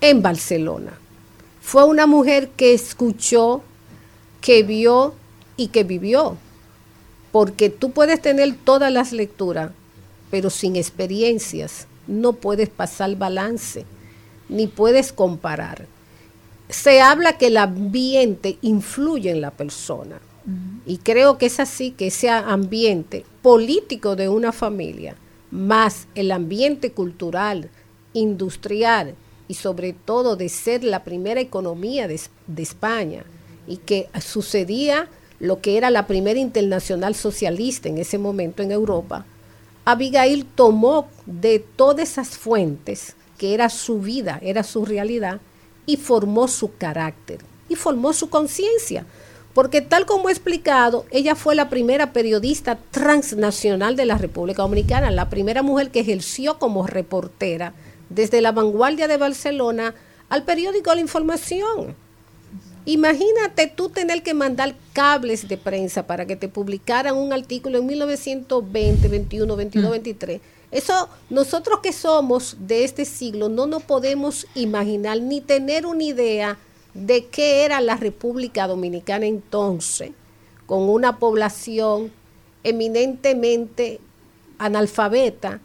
en 0.00 0.22
Barcelona. 0.22 0.98
Fue 1.60 1.84
una 1.84 2.06
mujer 2.06 2.50
que 2.50 2.74
escuchó, 2.74 3.62
que 4.40 4.62
vio 4.62 5.14
y 5.56 5.68
que 5.68 5.84
vivió, 5.84 6.36
porque 7.30 7.70
tú 7.70 7.92
puedes 7.92 8.20
tener 8.20 8.56
todas 8.56 8.92
las 8.92 9.12
lecturas, 9.12 9.70
pero 10.30 10.50
sin 10.50 10.76
experiencias 10.76 11.86
no 12.06 12.32
puedes 12.32 12.68
pasar 12.68 13.14
balance, 13.16 13.84
ni 14.48 14.66
puedes 14.66 15.12
comparar 15.12 15.86
se 16.72 17.00
habla 17.00 17.36
que 17.36 17.48
el 17.48 17.58
ambiente 17.58 18.58
influye 18.62 19.30
en 19.30 19.40
la 19.40 19.50
persona. 19.50 20.20
Y 20.86 20.98
creo 20.98 21.38
que 21.38 21.46
es 21.46 21.60
así, 21.60 21.92
que 21.92 22.08
ese 22.08 22.28
ambiente 22.28 23.24
político 23.42 24.16
de 24.16 24.28
una 24.28 24.50
familia, 24.50 25.14
más 25.52 26.08
el 26.16 26.32
ambiente 26.32 26.90
cultural, 26.90 27.70
industrial 28.14 29.14
y 29.46 29.54
sobre 29.54 29.92
todo 29.92 30.34
de 30.34 30.48
ser 30.48 30.82
la 30.82 31.04
primera 31.04 31.40
economía 31.40 32.08
de, 32.08 32.20
de 32.48 32.62
España 32.62 33.22
y 33.68 33.76
que 33.76 34.08
sucedía 34.20 35.08
lo 35.38 35.60
que 35.60 35.76
era 35.76 35.90
la 35.90 36.08
primera 36.08 36.40
internacional 36.40 37.14
socialista 37.14 37.88
en 37.88 37.98
ese 37.98 38.18
momento 38.18 38.62
en 38.62 38.72
Europa, 38.72 39.26
Abigail 39.84 40.44
tomó 40.44 41.08
de 41.26 41.58
todas 41.58 42.10
esas 42.10 42.38
fuentes, 42.38 43.14
que 43.38 43.52
era 43.52 43.68
su 43.68 44.00
vida, 44.00 44.38
era 44.42 44.62
su 44.62 44.84
realidad, 44.84 45.40
y 45.84 45.96
formó 45.96 46.48
su 46.48 46.76
carácter 46.76 47.40
y 47.68 47.74
formó 47.74 48.12
su 48.12 48.28
conciencia. 48.28 49.06
Porque 49.54 49.82
tal 49.82 50.06
como 50.06 50.28
he 50.28 50.32
explicado, 50.32 51.04
ella 51.10 51.34
fue 51.34 51.54
la 51.54 51.68
primera 51.68 52.12
periodista 52.12 52.78
transnacional 52.90 53.96
de 53.96 54.06
la 54.06 54.16
República 54.16 54.62
Dominicana, 54.62 55.10
la 55.10 55.28
primera 55.28 55.62
mujer 55.62 55.90
que 55.90 56.00
ejerció 56.00 56.58
como 56.58 56.86
reportera 56.86 57.74
desde 58.08 58.40
la 58.40 58.52
vanguardia 58.52 59.08
de 59.08 59.18
Barcelona 59.18 59.94
al 60.30 60.44
periódico 60.44 60.94
La 60.94 61.00
Información. 61.00 61.94
Imagínate 62.84 63.68
tú 63.68 63.90
tener 63.90 64.22
que 64.22 64.34
mandar 64.34 64.74
cables 64.92 65.46
de 65.46 65.56
prensa 65.56 66.06
para 66.06 66.26
que 66.26 66.34
te 66.34 66.48
publicaran 66.48 67.14
un 67.14 67.32
artículo 67.32 67.78
en 67.78 67.86
1920, 67.86 69.06
21, 69.06 69.56
22, 69.56 69.90
23. 69.90 70.40
Eso 70.72 71.08
nosotros 71.30 71.80
que 71.80 71.92
somos 71.92 72.56
de 72.58 72.84
este 72.84 73.04
siglo 73.04 73.48
no 73.48 73.66
nos 73.66 73.82
podemos 73.82 74.46
imaginar 74.54 75.20
ni 75.20 75.40
tener 75.40 75.86
una 75.86 76.02
idea 76.02 76.58
de 76.94 77.26
qué 77.26 77.64
era 77.64 77.80
la 77.80 77.96
República 77.96 78.66
Dominicana 78.66 79.26
entonces, 79.26 80.12
con 80.66 80.88
una 80.88 81.18
población 81.18 82.12
eminentemente 82.64 84.00
analfabeta 84.58 85.60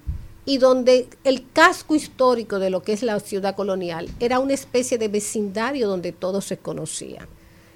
y 0.45 0.57
donde 0.57 1.07
el 1.23 1.45
casco 1.51 1.93
histórico 1.93 2.57
de 2.57 2.69
lo 2.69 2.81
que 2.81 2.93
es 2.93 3.03
la 3.03 3.19
ciudad 3.19 3.55
colonial 3.55 4.09
era 4.19 4.39
una 4.39 4.53
especie 4.53 4.97
de 4.97 5.09
vecindario 5.09 5.87
donde 5.87 6.13
todos 6.13 6.45
se 6.45 6.57
conocían. 6.57 7.27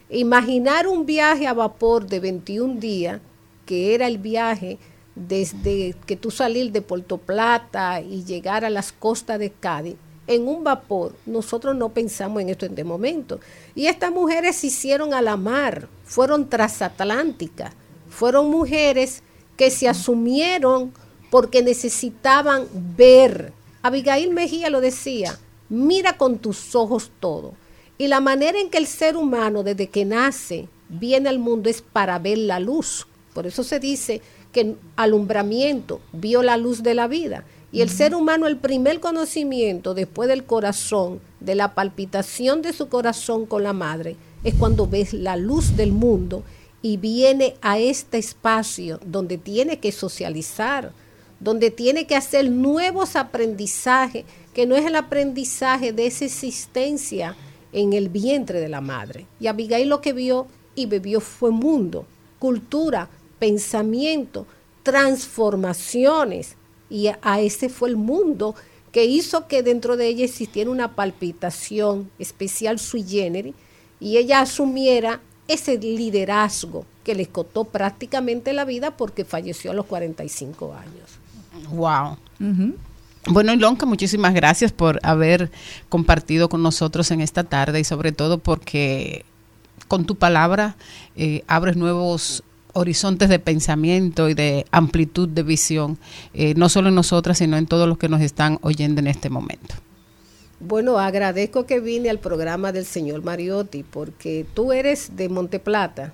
Imaginar 0.10 0.88
un 0.88 1.06
viaje 1.06 1.48
a 1.48 1.54
vapor 1.54 2.08
de 2.08 2.20
21 2.20 2.80
días, 2.80 3.22
que 3.66 3.94
era 3.94 4.08
el 4.08 4.18
viaje 4.18 4.78
desde 5.16 5.96
que 6.06 6.16
tú 6.16 6.32
salir 6.32 6.72
de 6.72 6.82
Puerto 6.82 7.18
Plata 7.18 8.02
y 8.02 8.24
llegar 8.24 8.64
a 8.66 8.70
las 8.70 8.92
costas 8.92 9.40
de 9.40 9.52
Cádiz, 9.52 9.96
en 10.32 10.48
un 10.48 10.64
vapor, 10.64 11.16
nosotros 11.26 11.76
no 11.76 11.90
pensamos 11.90 12.42
en 12.42 12.50
esto 12.50 12.66
en 12.66 12.72
este 12.72 12.84
momento. 12.84 13.40
Y 13.76 13.88
estas 13.88 14.12
mujeres 14.12 14.56
se 14.56 14.68
hicieron 14.68 15.14
a 15.14 15.22
la 15.22 15.38
mar, 15.38 15.88
fueron 16.04 16.50
transatlánticas, 16.50 17.74
fueron 18.10 18.50
mujeres 18.50 19.24
que 19.58 19.70
se 19.70 19.88
asumieron 19.88 20.94
porque 21.30 21.62
necesitaban 21.62 22.68
ver. 22.74 23.54
Abigail 23.82 24.32
Mejía 24.32 24.70
lo 24.70 24.82
decía, 24.82 25.38
mira 25.70 26.18
con 26.18 26.40
tus 26.40 26.76
ojos 26.76 27.12
todo. 27.20 27.54
Y 27.98 28.08
la 28.08 28.20
manera 28.20 28.60
en 28.60 28.70
que 28.70 28.78
el 28.78 28.88
ser 28.88 29.16
humano 29.16 29.64
desde 29.64 29.88
que 29.88 30.06
nace 30.06 30.68
viene 30.90 31.30
al 31.30 31.40
mundo 31.40 31.70
es 31.70 31.82
para 31.82 32.20
ver 32.20 32.38
la 32.40 32.60
luz. 32.60 33.08
Por 33.34 33.48
eso 33.48 33.64
se 33.64 33.80
dice 33.80 34.22
que 34.52 34.76
alumbramiento 34.96 36.02
vio 36.12 36.44
la 36.44 36.58
luz 36.58 36.84
de 36.84 36.94
la 36.94 37.08
vida. 37.08 37.46
Y 37.72 37.82
el 37.82 37.90
ser 37.90 38.16
humano, 38.16 38.48
el 38.48 38.58
primer 38.58 39.00
conocimiento 39.00 39.94
después 39.94 40.28
del 40.28 40.44
corazón, 40.44 41.22
de 41.40 41.56
la 41.56 41.74
palpitación 41.74 42.62
de 42.62 42.74
su 42.74 42.90
corazón 42.90 43.46
con 43.46 43.64
la 43.64 43.74
madre, 43.74 44.18
es 44.44 44.56
cuando 44.56 44.88
ves 44.88 45.14
la 45.14 45.38
luz 45.38 45.78
del 45.78 45.92
mundo 45.92 46.44
y 46.82 46.98
viene 46.98 47.56
a 47.62 47.80
este 47.80 48.18
espacio 48.18 49.00
donde 49.06 49.38
tiene 49.38 49.80
que 49.80 49.92
socializar, 49.92 50.92
donde 51.40 51.72
tiene 51.72 52.08
que 52.08 52.16
hacer 52.16 52.50
nuevos 52.52 53.16
aprendizajes, 53.16 54.26
que 54.54 54.66
no 54.66 54.76
es 54.76 54.86
el 54.86 54.96
aprendizaje 54.96 55.94
de 55.94 56.08
esa 56.08 56.26
existencia 56.26 57.36
en 57.72 57.94
el 57.94 58.10
vientre 58.10 58.60
de 58.60 58.70
la 58.70 58.82
madre. 58.82 59.28
Y 59.40 59.48
Abigail 59.48 59.90
lo 59.90 60.02
que 60.02 60.14
vio 60.14 60.48
y 60.76 60.88
bebió 60.88 61.20
fue 61.22 61.52
mundo, 61.52 62.06
cultura, 62.40 63.10
pensamiento, 63.40 64.46
transformaciones. 64.84 66.56
Y 66.92 67.08
a 67.08 67.40
ese 67.40 67.70
fue 67.70 67.90
el 67.90 67.96
mundo 67.96 68.54
que 68.92 69.06
hizo 69.06 69.48
que 69.48 69.64
dentro 69.64 69.98
de 69.98 70.08
ella 70.08 70.26
existiera 70.26 70.70
una 70.70 70.94
palpitación 70.96 72.12
especial 72.20 72.78
sui 72.78 73.04
generis 73.04 73.56
y 74.00 74.18
ella 74.18 74.42
asumiera 74.42 75.22
ese 75.48 75.78
liderazgo 75.78 76.86
que 77.04 77.16
le 77.16 77.28
costó 77.28 77.64
prácticamente 77.64 78.54
la 78.54 78.66
vida 78.66 78.98
porque 78.98 79.26
falleció 79.26 79.72
a 79.72 79.74
los 79.74 79.86
45 79.86 80.74
años. 80.74 81.70
Wow. 81.72 82.18
Bueno, 83.28 83.54
Ilonka, 83.54 83.86
muchísimas 83.86 84.34
gracias 84.34 84.72
por 84.72 85.00
haber 85.04 85.52
compartido 85.90 86.50
con 86.50 86.64
nosotros 86.64 87.12
en 87.12 87.22
esta 87.22 87.44
tarde 87.44 87.80
y 87.80 87.84
sobre 87.84 88.12
todo 88.12 88.40
porque 88.40 89.26
con 89.88 90.06
tu 90.06 90.16
palabra 90.16 90.76
eh, 91.16 91.44
abres 91.48 91.76
nuevos 91.76 92.44
horizontes 92.74 93.30
de 93.30 93.40
pensamiento 93.40 94.30
y 94.30 94.34
de 94.34 94.66
amplitud 94.72 95.28
de 95.30 95.44
visión, 95.44 95.98
eh, 96.34 96.54
no 96.56 96.70
solo 96.70 96.90
en 96.90 96.96
nosotras, 96.96 97.38
sino 97.38 97.58
en 97.58 97.68
todos 97.68 97.88
los 97.88 97.98
que 97.98 98.10
nos 98.10 98.22
están 98.22 98.60
oyendo 98.62 99.02
en 99.02 99.08
este 99.08 99.30
momento. 99.30 99.76
Bueno, 100.60 101.00
agradezco 101.00 101.66
que 101.66 101.80
vine 101.80 102.10
al 102.10 102.20
programa 102.20 102.72
del 102.72 102.86
señor 102.86 103.24
Mariotti, 103.24 103.84
porque 103.84 104.46
tú 104.54 104.72
eres 104.72 105.16
de 105.16 105.28
Monteplata 105.28 106.14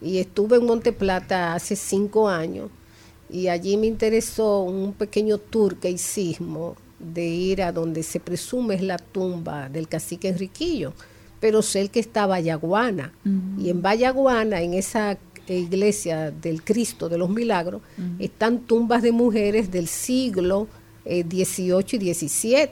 y 0.00 0.18
estuve 0.18 0.58
en 0.58 0.66
Monteplata 0.66 1.54
hace 1.54 1.74
cinco 1.74 2.28
años 2.28 2.70
y 3.28 3.48
allí 3.48 3.76
me 3.76 3.86
interesó 3.86 4.62
un 4.62 4.92
pequeño 4.92 5.38
tour 5.38 5.76
que 5.76 5.90
hicimos 5.90 6.76
de 6.98 7.26
ir 7.26 7.62
a 7.62 7.72
donde 7.72 8.02
se 8.02 8.20
presume 8.20 8.74
es 8.74 8.82
la 8.82 8.98
tumba 8.98 9.68
del 9.68 9.88
cacique 9.88 10.28
Enriquillo, 10.28 10.92
pero 11.40 11.62
sé 11.62 11.88
que 11.88 12.00
está 12.00 12.26
Vallaguana 12.26 13.12
y 13.58 13.70
en 13.70 13.82
Vallaguana, 13.82 14.60
en 14.60 14.74
esa 14.74 15.16
iglesia 15.54 16.30
del 16.30 16.62
Cristo 16.62 17.08
de 17.08 17.18
los 17.18 17.28
Milagros, 17.30 17.82
uh 17.98 18.00
-huh. 18.02 18.16
están 18.18 18.60
tumbas 18.60 19.02
de 19.02 19.12
mujeres 19.12 19.70
del 19.70 19.86
siglo 19.88 20.66
eh, 21.04 21.24
XVIII 21.28 21.98
y 22.10 22.14
XVII, 22.14 22.68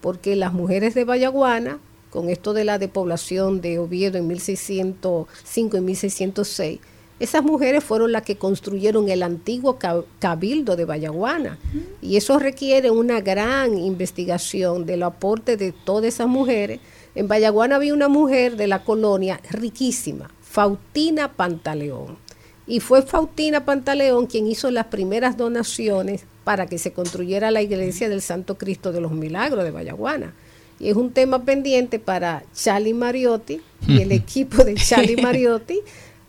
porque 0.00 0.36
las 0.36 0.52
mujeres 0.52 0.94
de 0.94 1.04
Vallaguana, 1.04 1.78
con 2.10 2.28
esto 2.28 2.52
de 2.52 2.64
la 2.64 2.78
depoblación 2.78 3.60
de 3.60 3.78
Oviedo 3.78 4.18
en 4.18 4.26
1605 4.28 5.76
y 5.76 5.80
1606, 5.80 6.80
Esas 7.20 7.44
mujeres 7.44 7.84
fueron 7.84 8.10
las 8.10 8.22
que 8.24 8.36
construyeron 8.36 9.08
el 9.08 9.22
antiguo 9.22 9.78
ca- 9.78 10.02
cabildo 10.18 10.74
de 10.74 10.84
Vallaguana. 10.84 11.58
Y 12.02 12.16
eso 12.16 12.40
requiere 12.40 12.90
una 12.90 13.20
gran 13.20 13.78
investigación 13.78 14.84
del 14.84 15.04
aporte 15.04 15.56
de 15.56 15.70
todas 15.72 16.06
esas 16.12 16.26
mujeres. 16.26 16.80
En 17.14 17.28
Vallaguana 17.28 17.76
había 17.76 17.94
una 17.94 18.08
mujer 18.08 18.56
de 18.56 18.66
la 18.66 18.82
colonia 18.82 19.40
riquísima, 19.48 20.28
Fautina 20.54 21.32
Pantaleón. 21.32 22.16
Y 22.64 22.78
fue 22.78 23.02
Fautina 23.02 23.64
Pantaleón 23.64 24.26
quien 24.28 24.46
hizo 24.46 24.70
las 24.70 24.86
primeras 24.86 25.36
donaciones 25.36 26.26
para 26.44 26.68
que 26.68 26.78
se 26.78 26.92
construyera 26.92 27.50
la 27.50 27.60
iglesia 27.60 28.08
del 28.08 28.22
Santo 28.22 28.56
Cristo 28.56 28.92
de 28.92 29.00
los 29.00 29.10
Milagros 29.10 29.64
de 29.64 29.72
Vallaguana. 29.72 30.32
Y 30.78 30.90
es 30.90 30.94
un 30.94 31.10
tema 31.10 31.42
pendiente 31.42 31.98
para 31.98 32.44
Charlie 32.54 32.94
Mariotti 32.94 33.60
y 33.88 34.00
el 34.00 34.12
equipo 34.12 34.62
de 34.62 34.76
Charlie 34.76 35.20
Mariotti 35.20 35.80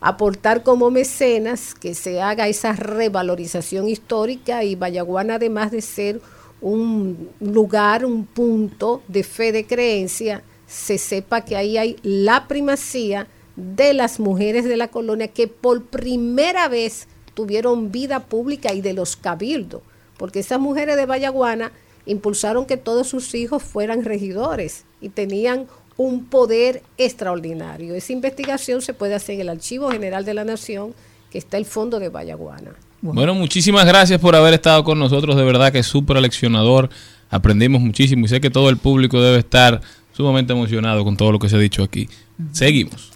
aportar 0.02 0.64
como 0.64 0.90
mecenas 0.90 1.76
que 1.76 1.94
se 1.94 2.20
haga 2.20 2.48
esa 2.48 2.74
revalorización 2.74 3.88
histórica 3.88 4.64
y 4.64 4.74
Vallaguana 4.74 5.36
además 5.36 5.70
de 5.70 5.82
ser 5.84 6.20
un 6.62 7.30
lugar, 7.40 8.04
un 8.06 8.26
punto 8.26 9.04
de 9.08 9.24
fe 9.24 9.52
de 9.52 9.68
creencia, 9.68 10.42
se 10.66 10.98
sepa 10.98 11.46
que 11.46 11.56
ahí 11.56 11.78
hay 11.78 11.98
la 12.02 12.48
primacía 12.48 13.28
de 13.56 13.94
las 13.94 14.20
mujeres 14.20 14.66
de 14.66 14.78
la 14.78 14.90
colonia 14.90 15.28
que 15.28 15.48
por 15.48 15.84
primera 15.84 16.68
vez 16.68 17.08
tuvieron 17.34 17.92
vida 17.92 18.22
pública 18.22 18.74
y 18.74 18.82
de 18.82 18.94
los 18.94 19.16
cabildos, 19.16 19.82
porque 20.18 20.40
esas 20.40 20.60
mujeres 20.60 20.96
de 20.96 21.06
Vallaguana 21.06 21.72
impulsaron 22.06 22.66
que 22.66 22.78
todos 22.78 23.08
sus 23.08 23.34
hijos 23.34 23.64
fueran 23.64 24.04
regidores 24.04 24.86
y 25.02 25.10
tenían 25.10 25.68
un 25.98 26.26
poder 26.26 26.84
extraordinario. 26.98 27.96
Esa 27.96 28.14
investigación 28.14 28.82
se 28.82 28.94
puede 28.94 29.16
hacer 29.16 29.36
en 29.36 29.42
el 29.42 29.50
Archivo 29.50 29.90
General 29.90 30.26
de 30.26 30.34
la 30.34 30.44
Nación, 30.44 30.94
que 31.32 31.38
está 31.38 31.58
el 31.58 31.66
fondo 31.66 32.00
de 32.00 32.10
Vallaguana. 32.10 32.72
Bueno, 33.02 33.36
muchísimas 33.36 33.86
gracias 33.86 34.20
por 34.20 34.36
haber 34.36 34.56
estado 34.56 34.84
con 34.84 34.98
nosotros. 34.98 35.36
De 35.36 35.44
verdad 35.44 35.72
que 35.72 35.80
es 35.80 35.88
súper 35.88 36.18
aleccionador. 36.18 36.90
Aprendimos 37.30 37.82
muchísimo 37.82 38.26
y 38.26 38.30
sé 38.30 38.42
que 38.42 38.50
todo 38.50 38.70
el 38.70 38.78
público 38.78 39.22
debe 39.22 39.40
estar 39.40 39.82
sumamente 40.14 40.54
emocionado 40.54 41.04
con 41.04 41.16
todo 41.16 41.32
lo 41.32 41.40
que 41.40 41.50
se 41.50 41.56
ha 41.56 41.60
dicho 41.60 41.84
aquí. 41.84 42.10
Seguimos. 42.52 43.15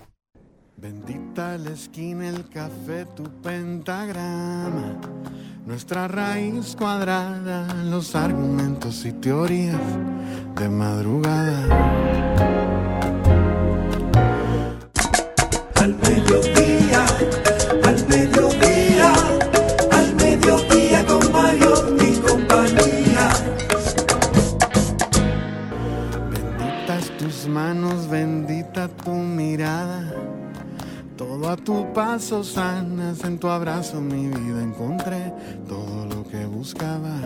Bendita 0.81 1.57
la 1.57 1.71
esquina, 1.71 2.29
el 2.29 2.47
café, 2.47 3.05
tu 3.13 3.23
pentagrama. 3.41 4.95
Nuestra 5.65 6.07
raíz 6.07 6.73
cuadrada, 6.73 7.67
los 7.83 8.15
argumentos 8.15 9.03
y 9.03 9.11
teorías 9.11 9.75
de 10.55 10.69
madrugada. 10.69 11.65
Al 15.75 15.95
mediodía, 15.95 17.05
al 17.83 18.07
mediodía, 18.07 19.13
al 19.91 20.15
mediodía 20.15 21.05
con 21.05 21.31
Mario 21.33 21.73
y 21.99 22.19
compañía. 22.19 23.29
Benditas 26.31 27.11
tus 27.17 27.49
manos, 27.49 28.07
bendita 28.09 28.87
tu 28.87 29.11
mirada. 29.11 30.38
Todo 31.19 31.49
a 31.49 31.57
tu 31.57 31.91
paso 31.91 32.45
sanas, 32.45 33.25
en 33.25 33.37
tu 33.39 33.49
abrazo 33.49 33.99
mi 33.99 34.29
vida 34.29 34.63
encontré 34.63 35.33
todo 35.67 36.05
lo 36.05 36.25
que 36.25 36.45
buscaba. 36.45 37.19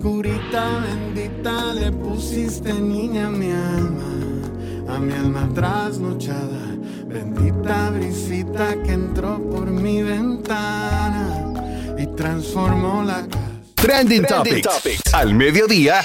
Curita 0.00 0.80
bendita 0.80 1.74
le 1.74 1.92
pusiste 1.92 2.72
niña 2.72 3.26
a 3.26 3.30
mi 3.30 3.50
alma, 3.50 4.94
a 4.94 4.98
mi 4.98 5.12
alma 5.12 5.50
trasnochada. 5.54 6.78
Bendita 7.08 7.90
brisita 7.90 8.82
que 8.84 8.92
entró 8.92 9.38
por 9.50 9.66
mi 9.66 10.02
ventana 10.02 11.52
y 11.98 12.06
transformó 12.16 13.02
la 13.02 13.26
casa. 13.26 13.60
Trending, 13.74 14.24
Topics. 14.24 15.12
Al 15.12 15.34
mediodía. 15.34 16.00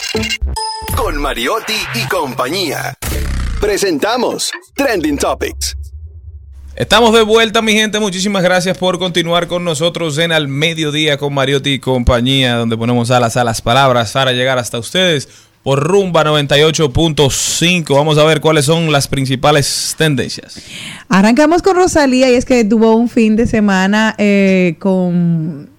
Con 0.98 1.16
Mariotti 1.22 1.80
y 1.96 2.06
compañía. 2.10 2.99
Presentamos 3.60 4.52
Trending 4.74 5.18
Topics. 5.18 5.76
Estamos 6.78 7.14
de 7.14 7.24
vuelta, 7.24 7.62
mi 7.62 7.74
gente. 7.74 8.00
Muchísimas 8.00 8.42
gracias 8.42 8.78
por 8.78 8.98
continuar 9.00 9.48
con 9.48 9.66
nosotros 9.66 10.18
en 10.18 10.32
Al 10.32 10.48
Mediodía 10.48 11.18
con 11.18 11.34
Mariotti 11.34 11.72
y 11.72 11.80
compañía, 11.80 12.56
donde 12.56 12.78
ponemos 12.78 13.12
alas 13.12 13.36
a 13.36 13.44
las 13.44 13.62
palabras 13.62 14.14
para 14.14 14.32
llegar 14.32 14.58
hasta 14.58 14.80
ustedes 14.80 15.28
por 15.62 15.84
Rumba 15.84 16.24
98.5. 16.24 17.94
Vamos 17.94 18.18
a 18.18 18.24
ver 18.24 18.40
cuáles 18.40 18.64
son 18.64 18.94
las 18.94 19.10
principales 19.10 19.94
tendencias. 19.98 20.62
Arrancamos 21.10 21.62
con 21.62 21.76
Rosalía 21.76 22.32
y 22.32 22.36
es 22.36 22.46
que 22.46 22.64
tuvo 22.64 22.96
un 22.96 23.10
fin 23.10 23.36
de 23.36 23.46
semana 23.46 24.16
eh, 24.18 24.78
con 24.80 25.70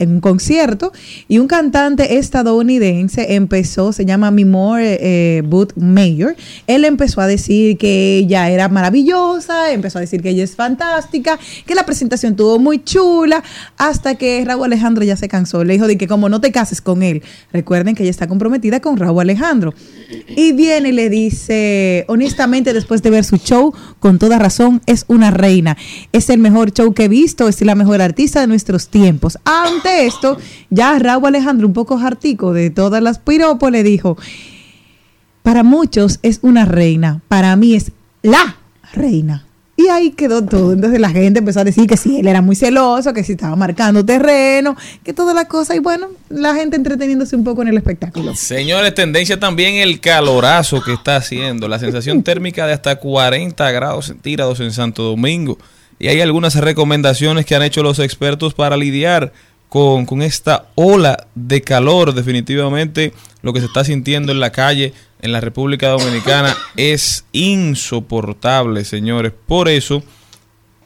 en 0.00 0.10
un 0.10 0.20
concierto 0.20 0.92
y 1.28 1.38
un 1.38 1.46
cantante 1.46 2.16
estadounidense 2.16 3.34
empezó, 3.34 3.92
se 3.92 4.04
llama 4.04 4.30
Mimore 4.30 4.98
eh, 5.00 5.42
Booth 5.42 5.74
Mayor, 5.76 6.34
él 6.66 6.84
empezó 6.84 7.20
a 7.20 7.26
decir 7.26 7.76
que 7.76 8.16
ella 8.16 8.48
era 8.50 8.68
maravillosa, 8.68 9.72
empezó 9.72 9.98
a 9.98 10.00
decir 10.00 10.22
que 10.22 10.30
ella 10.30 10.42
es 10.42 10.56
fantástica, 10.56 11.38
que 11.66 11.74
la 11.74 11.84
presentación 11.84 12.32
estuvo 12.32 12.58
muy 12.58 12.82
chula, 12.82 13.44
hasta 13.76 14.14
que 14.16 14.42
Raúl 14.44 14.64
Alejandro 14.64 15.04
ya 15.04 15.16
se 15.16 15.28
cansó, 15.28 15.62
le 15.64 15.74
dijo 15.74 15.86
de 15.86 15.98
que 15.98 16.08
como 16.08 16.28
no 16.28 16.40
te 16.40 16.50
cases 16.50 16.80
con 16.80 17.02
él, 17.02 17.22
recuerden 17.52 17.94
que 17.94 18.02
ella 18.02 18.10
está 18.10 18.26
comprometida 18.26 18.80
con 18.80 18.96
Raúl 18.96 19.20
Alejandro, 19.20 19.74
y 20.28 20.52
viene 20.52 20.88
y 20.88 20.92
le 20.92 21.10
dice, 21.10 22.06
honestamente 22.08 22.72
después 22.72 23.02
de 23.02 23.10
ver 23.10 23.24
su 23.24 23.36
show, 23.36 23.74
con 23.98 24.18
toda 24.18 24.38
razón, 24.38 24.80
es 24.86 25.04
una 25.08 25.30
reina, 25.30 25.76
es 26.12 26.30
el 26.30 26.38
mejor 26.38 26.72
show 26.72 26.94
que 26.94 27.04
he 27.04 27.08
visto, 27.08 27.48
es 27.48 27.60
la 27.60 27.74
mejor 27.74 28.00
artista 28.00 28.40
de 28.40 28.46
nuestros 28.46 28.88
tiempos, 28.88 29.38
esto, 29.90 30.38
ya 30.70 30.98
Raúl 30.98 31.26
Alejandro, 31.26 31.66
un 31.66 31.72
poco 31.72 31.98
hartico 31.98 32.52
de 32.52 32.70
todas 32.70 33.02
las 33.02 33.18
piropos, 33.18 33.70
le 33.70 33.82
dijo, 33.82 34.16
para 35.42 35.62
muchos 35.62 36.18
es 36.22 36.40
una 36.42 36.64
reina, 36.64 37.22
para 37.28 37.54
mí 37.56 37.74
es 37.74 37.92
la 38.22 38.56
reina. 38.92 39.46
Y 39.80 39.88
ahí 39.88 40.10
quedó 40.10 40.44
todo. 40.44 40.74
Entonces 40.74 41.00
la 41.00 41.08
gente 41.08 41.38
empezó 41.38 41.60
a 41.60 41.64
decir 41.64 41.86
que 41.86 41.96
sí, 41.96 42.20
él 42.20 42.28
era 42.28 42.42
muy 42.42 42.54
celoso, 42.54 43.14
que 43.14 43.24
sí 43.24 43.32
estaba 43.32 43.56
marcando 43.56 44.04
terreno, 44.04 44.76
que 45.02 45.14
toda 45.14 45.32
la 45.32 45.46
cosa. 45.46 45.74
Y 45.74 45.78
bueno, 45.78 46.08
la 46.28 46.54
gente 46.54 46.76
entreteniéndose 46.76 47.34
un 47.34 47.44
poco 47.44 47.62
en 47.62 47.68
el 47.68 47.78
espectáculo. 47.78 48.34
Señores, 48.34 48.94
tendencia 48.94 49.40
también 49.40 49.76
el 49.76 50.00
calorazo 50.00 50.82
que 50.82 50.92
está 50.92 51.16
haciendo. 51.16 51.66
La 51.66 51.78
sensación 51.78 52.22
térmica 52.24 52.66
de 52.66 52.74
hasta 52.74 52.96
40 52.96 53.70
grados 53.70 54.06
centígrados 54.06 54.60
en 54.60 54.72
Santo 54.72 55.02
Domingo. 55.02 55.56
Y 55.98 56.08
hay 56.08 56.20
algunas 56.20 56.56
recomendaciones 56.56 57.46
que 57.46 57.54
han 57.54 57.62
hecho 57.62 57.82
los 57.82 58.00
expertos 58.00 58.52
para 58.52 58.76
lidiar 58.76 59.32
con, 59.70 60.04
con, 60.04 60.20
esta 60.20 60.66
ola 60.74 61.26
de 61.34 61.62
calor. 61.62 62.12
Definitivamente 62.12 63.14
lo 63.40 63.54
que 63.54 63.60
se 63.60 63.66
está 63.66 63.84
sintiendo 63.84 64.32
en 64.32 64.40
la 64.40 64.52
calle 64.52 64.92
en 65.22 65.32
la 65.32 65.40
República 65.40 65.88
Dominicana 65.88 66.54
es 66.76 67.24
insoportable, 67.32 68.84
señores. 68.84 69.32
Por 69.46 69.70
eso 69.70 70.02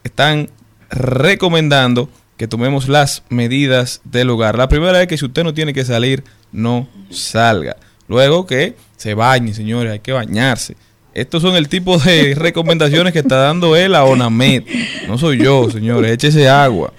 están 0.04 0.50
recomendando 0.90 2.08
que 2.36 2.48
tomemos 2.48 2.88
las 2.88 3.22
medidas 3.28 4.00
del 4.04 4.30
hogar. 4.30 4.56
La 4.56 4.68
primera 4.68 5.00
es 5.00 5.08
que 5.08 5.18
si 5.18 5.24
usted 5.24 5.44
no 5.44 5.54
tiene 5.54 5.72
que 5.72 5.84
salir, 5.84 6.24
no 6.52 6.88
salga. 7.10 7.76
Luego 8.08 8.46
que 8.46 8.76
se 8.96 9.14
bañe, 9.14 9.54
señores, 9.54 9.92
hay 9.92 10.00
que 10.00 10.12
bañarse. 10.12 10.76
Estos 11.14 11.42
son 11.42 11.54
el 11.54 11.68
tipo 11.68 11.98
de 11.98 12.34
recomendaciones 12.36 13.12
que 13.12 13.20
está 13.20 13.36
dando 13.36 13.76
él 13.76 13.94
a 13.94 14.04
Onamed. 14.04 14.64
No 15.06 15.16
soy 15.16 15.38
yo, 15.38 15.70
señores. 15.70 16.10
Échese 16.10 16.48
agua. 16.48 16.92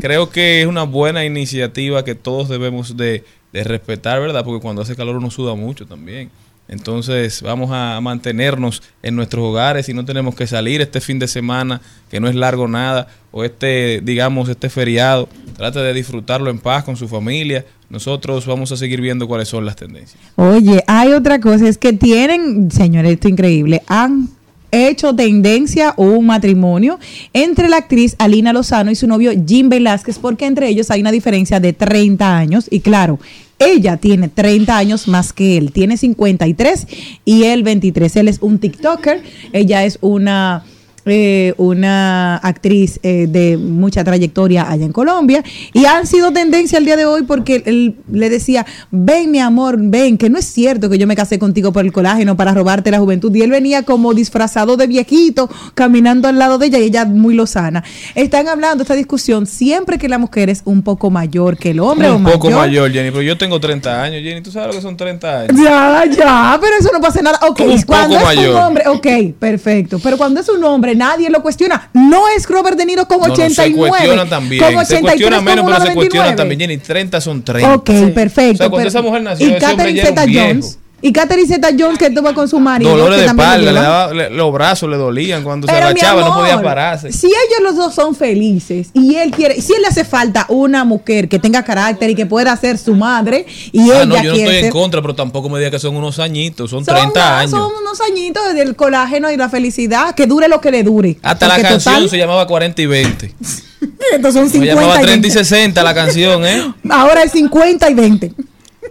Creo 0.00 0.30
que 0.30 0.62
es 0.62 0.66
una 0.66 0.84
buena 0.84 1.24
iniciativa 1.24 2.04
que 2.04 2.14
todos 2.14 2.48
debemos 2.48 2.96
de, 2.96 3.24
respetar, 3.52 4.20
¿verdad? 4.20 4.44
Porque 4.44 4.60
cuando 4.60 4.82
hace 4.82 4.94
calor 4.96 5.16
uno 5.16 5.30
suda 5.30 5.54
mucho 5.54 5.86
también. 5.86 6.30
Entonces 6.68 7.42
vamos 7.42 7.70
a 7.72 8.00
mantenernos 8.00 8.82
en 9.02 9.14
nuestros 9.14 9.44
hogares 9.44 9.88
y 9.88 9.94
no 9.94 10.04
tenemos 10.04 10.34
que 10.34 10.46
salir 10.46 10.80
este 10.80 11.00
fin 11.00 11.18
de 11.18 11.28
semana, 11.28 11.80
que 12.10 12.18
no 12.20 12.28
es 12.28 12.34
largo 12.34 12.66
nada, 12.66 13.06
o 13.30 13.44
este, 13.44 14.00
digamos, 14.02 14.48
este 14.48 14.68
feriado. 14.68 15.28
Trate 15.56 15.78
de 15.78 15.94
disfrutarlo 15.94 16.50
en 16.50 16.58
paz 16.58 16.84
con 16.84 16.96
su 16.96 17.08
familia. 17.08 17.64
Nosotros 17.88 18.46
vamos 18.46 18.72
a 18.72 18.76
seguir 18.76 19.00
viendo 19.00 19.28
cuáles 19.28 19.48
son 19.48 19.64
las 19.64 19.76
tendencias. 19.76 20.20
Oye, 20.34 20.82
hay 20.88 21.12
otra 21.12 21.40
cosa, 21.40 21.68
es 21.68 21.78
que 21.78 21.92
tienen, 21.92 22.70
señores, 22.70 23.12
esto 23.12 23.28
es 23.28 23.32
increíble, 23.32 23.82
han 23.86 24.28
hecho 24.70 25.14
tendencia 25.14 25.94
un 25.96 26.26
matrimonio 26.26 26.98
entre 27.32 27.68
la 27.68 27.78
actriz 27.78 28.16
Alina 28.18 28.52
Lozano 28.52 28.90
y 28.90 28.94
su 28.94 29.06
novio 29.06 29.32
Jim 29.46 29.68
Velázquez, 29.68 30.18
porque 30.18 30.46
entre 30.46 30.68
ellos 30.68 30.90
hay 30.90 31.00
una 31.00 31.12
diferencia 31.12 31.60
de 31.60 31.72
30 31.72 32.36
años. 32.36 32.66
Y 32.70 32.80
claro, 32.80 33.18
ella 33.58 33.96
tiene 33.96 34.28
30 34.28 34.76
años 34.76 35.08
más 35.08 35.32
que 35.32 35.56
él, 35.56 35.72
tiene 35.72 35.96
53 35.96 36.86
y 37.24 37.44
él 37.44 37.62
23. 37.62 38.16
Él 38.16 38.28
es 38.28 38.38
un 38.40 38.58
TikToker, 38.58 39.22
ella 39.52 39.84
es 39.84 39.98
una 40.02 40.64
eh, 41.06 41.54
una 41.56 42.36
actriz 42.38 42.98
eh, 43.02 43.26
de 43.28 43.56
mucha 43.56 44.04
trayectoria 44.04 44.68
allá 44.70 44.84
en 44.84 44.92
Colombia 44.92 45.42
y 45.72 45.84
han 45.84 46.06
sido 46.06 46.32
tendencia 46.32 46.78
el 46.78 46.84
día 46.84 46.96
de 46.96 47.06
hoy 47.06 47.22
porque 47.22 47.62
él 47.64 47.96
le 48.10 48.28
decía, 48.28 48.66
ven 48.90 49.30
mi 49.30 49.38
amor, 49.38 49.76
ven, 49.78 50.18
que 50.18 50.28
no 50.28 50.38
es 50.38 50.46
cierto 50.46 50.90
que 50.90 50.98
yo 50.98 51.06
me 51.06 51.14
casé 51.16 51.38
contigo 51.38 51.72
por 51.72 51.84
el 51.84 51.92
colágeno 51.92 52.36
para 52.36 52.52
robarte 52.54 52.90
la 52.90 52.98
juventud. 52.98 53.34
Y 53.34 53.42
él 53.42 53.50
venía 53.50 53.84
como 53.84 54.14
disfrazado 54.14 54.76
de 54.76 54.86
viejito, 54.88 55.48
caminando 55.74 56.28
al 56.28 56.38
lado 56.38 56.58
de 56.58 56.66
ella 56.66 56.78
y 56.80 56.84
ella 56.84 57.04
muy 57.04 57.34
lozana. 57.34 57.84
Están 58.16 58.48
hablando 58.48 58.82
esta 58.82 58.94
discusión 58.94 59.46
siempre 59.46 59.98
que 59.98 60.08
la 60.08 60.18
mujer 60.18 60.50
es 60.50 60.62
un 60.64 60.82
poco 60.82 61.10
mayor 61.10 61.56
que 61.56 61.70
el 61.70 61.80
hombre 61.80 62.08
o 62.10 62.16
Un 62.16 62.24
poco 62.24 62.46
mayor. 62.48 62.60
mayor, 62.60 62.92
Jenny, 62.92 63.10
pero 63.10 63.22
yo 63.22 63.38
tengo 63.38 63.60
30 63.60 64.02
años, 64.02 64.22
Jenny. 64.22 64.40
¿Tú 64.42 64.50
sabes 64.50 64.68
lo 64.68 64.74
que 64.74 64.82
son 64.82 64.96
30 64.96 65.40
años? 65.42 65.56
Ya, 65.62 66.04
ya, 66.06 66.58
pero 66.60 66.72
eso 66.80 66.90
no 66.92 67.00
pasa 67.00 67.22
nada. 67.22 67.38
Ok, 67.48 67.60
un 67.60 67.82
cuando 67.82 68.16
es 68.16 68.24
mayor. 68.24 68.54
un 68.56 68.60
hombre, 68.62 68.84
ok, 68.88 69.06
perfecto. 69.38 70.00
Pero 70.02 70.16
cuando 70.16 70.40
es 70.40 70.48
un 70.48 70.62
hombre, 70.64 70.95
nadie 70.96 71.30
lo 71.30 71.42
cuestiona. 71.42 71.90
No 71.92 72.28
es 72.28 72.48
Robert 72.48 72.76
De 72.76 72.86
Niro 72.86 73.06
con 73.06 73.18
No, 73.20 73.26
no, 73.28 73.32
89. 73.34 73.72
se 73.74 73.88
cuestiona 73.90 74.26
también. 74.28 74.62
Con 74.62 74.72
se 74.72 74.78
83, 74.96 75.00
cuestiona 75.02 75.40
menos, 75.40 75.64
pero 75.64 75.76
se 75.76 75.80
99. 75.84 75.94
cuestiona 75.94 76.36
también, 76.36 76.60
Jenny. 76.60 76.78
30 76.78 77.20
son 77.20 77.42
30. 77.42 77.74
Ok, 77.74 77.90
perfecto. 78.14 78.54
O 78.54 78.56
sea, 78.56 78.68
cuando 78.70 78.76
pero- 78.76 78.88
esa 78.88 79.02
mujer 79.02 79.22
nació, 79.22 79.46
y 79.46 79.52
ese 79.52 79.66
hombre 79.66 79.76
Catherine 79.76 79.96
ya 79.96 80.02
era 80.02 80.10
un 80.10 80.16
Zeta 80.16 80.26
viejo. 80.26 80.46
Jones. 80.48 80.78
Y 81.02 81.12
Catherine 81.12 81.46
Zeta 81.46 81.68
Jones 81.78 81.98
que 81.98 82.06
estuvo 82.06 82.32
con 82.32 82.48
su 82.48 82.58
marido. 82.58 82.90
Dolores 82.92 83.16
que 83.18 83.20
de 83.24 83.26
espalda, 83.28 83.70
le 83.72 83.80
daba, 83.80 84.14
le- 84.14 84.30
los 84.30 84.50
brazos 84.52 84.88
le 84.88 84.96
dolían 84.96 85.44
cuando 85.44 85.66
se 85.66 85.72
Pero, 85.74 85.86
mi 85.88 85.90
agachaba, 85.92 86.20
no 86.22 86.26
amor, 86.28 86.38
podía 86.40 86.62
pararse. 86.62 87.12
Si 87.12 87.26
ellos 87.26 87.60
los 87.62 87.76
dos 87.76 87.94
son 87.94 88.14
felices 88.14 88.88
y 88.94 89.14
él 89.16 89.30
quiere, 89.30 89.60
si 89.60 89.74
él 89.74 89.82
le 89.82 89.88
hace 89.88 90.04
falta 90.06 90.46
una 90.48 90.84
mujer 90.84 91.28
que 91.28 91.38
tenga 91.38 91.62
carácter 91.62 92.08
y 92.10 92.14
que 92.14 92.24
pueda 92.24 92.56
ser 92.56 92.78
su 92.78 92.94
madre 92.94 93.44
y 93.72 93.80
Ah, 93.90 94.02
ella 94.02 94.04
no, 94.06 94.22
yo 94.22 94.30
no 94.32 94.36
estoy 94.38 94.56
en 94.56 94.70
contra, 94.70 95.02
pero 95.02 95.14
tampoco 95.14 95.50
me 95.50 95.58
diga 95.58 95.70
que 95.70 95.78
son 95.78 95.94
unos 95.96 96.18
añitos, 96.18 96.70
son, 96.70 96.82
Son 96.84 96.94
30 96.94 97.20
nada, 97.20 97.38
años. 97.40 97.50
Son 97.50 97.70
unos 97.82 98.00
añitos 98.00 98.54
del 98.54 98.74
colágeno 98.74 99.30
y 99.30 99.36
la 99.36 99.50
felicidad, 99.50 100.14
que 100.14 100.26
dure 100.26 100.48
lo 100.48 100.62
que 100.62 100.70
le 100.70 100.82
dure. 100.82 101.18
Hasta 101.22 101.46
la 101.46 101.60
canción 101.60 101.94
total, 101.94 102.08
se 102.10 102.16
llamaba 102.16 102.46
40 102.46 102.80
y 102.82 102.86
20. 102.86 103.34
Entonces 104.14 104.40
son 104.40 104.46
Se 104.50 104.58
50 104.60 104.74
llamaba 104.80 104.94
y 105.00 105.04
30 105.04 105.26
y 105.26 105.30
20. 105.30 105.44
60 105.44 105.82
la 105.84 105.94
canción, 105.94 106.46
¿eh? 106.46 106.72
Ahora 106.88 107.22
es 107.22 107.32
50 107.32 107.90
y 107.90 107.94
20. 107.94 108.32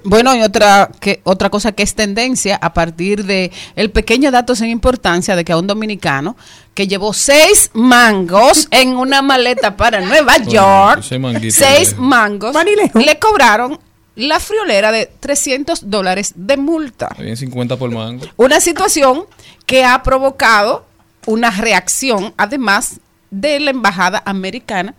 Bueno, 0.05 0.35
y 0.35 0.41
otra 0.41 0.89
que 0.99 1.19
otra 1.23 1.49
cosa 1.49 1.71
que 1.71 1.83
es 1.83 1.95
tendencia 1.95 2.55
a 2.61 2.73
partir 2.73 3.25
de 3.25 3.51
el 3.75 3.89
pequeño 3.91 4.31
dato 4.31 4.55
sin 4.55 4.69
importancia 4.69 5.35
de 5.35 5.43
que 5.43 5.51
a 5.51 5.57
un 5.57 5.67
dominicano 5.67 6.37
que 6.73 6.87
llevó 6.87 7.11
seis 7.13 7.71
mangos 7.73 8.67
en 8.71 8.95
una 8.97 9.21
maleta 9.21 9.75
para 9.75 9.99
Nueva 10.01 10.37
York, 10.37 11.01
seis 11.51 11.91
de- 11.91 11.95
mangos, 11.97 12.55
le 12.93 13.19
cobraron 13.19 13.79
la 14.15 14.39
friolera 14.39 14.91
de 14.93 15.07
300 15.19 15.89
dólares 15.89 16.31
de 16.35 16.55
multa. 16.55 17.09
Bien 17.19 17.35
50 17.35 17.75
por 17.75 17.91
mango. 17.91 18.25
Una 18.37 18.61
situación 18.61 19.25
que 19.65 19.83
ha 19.83 20.03
provocado 20.03 20.85
una 21.25 21.51
reacción, 21.51 22.33
además 22.37 22.99
de 23.31 23.59
la 23.59 23.71
embajada 23.71 24.21
americana, 24.25 24.93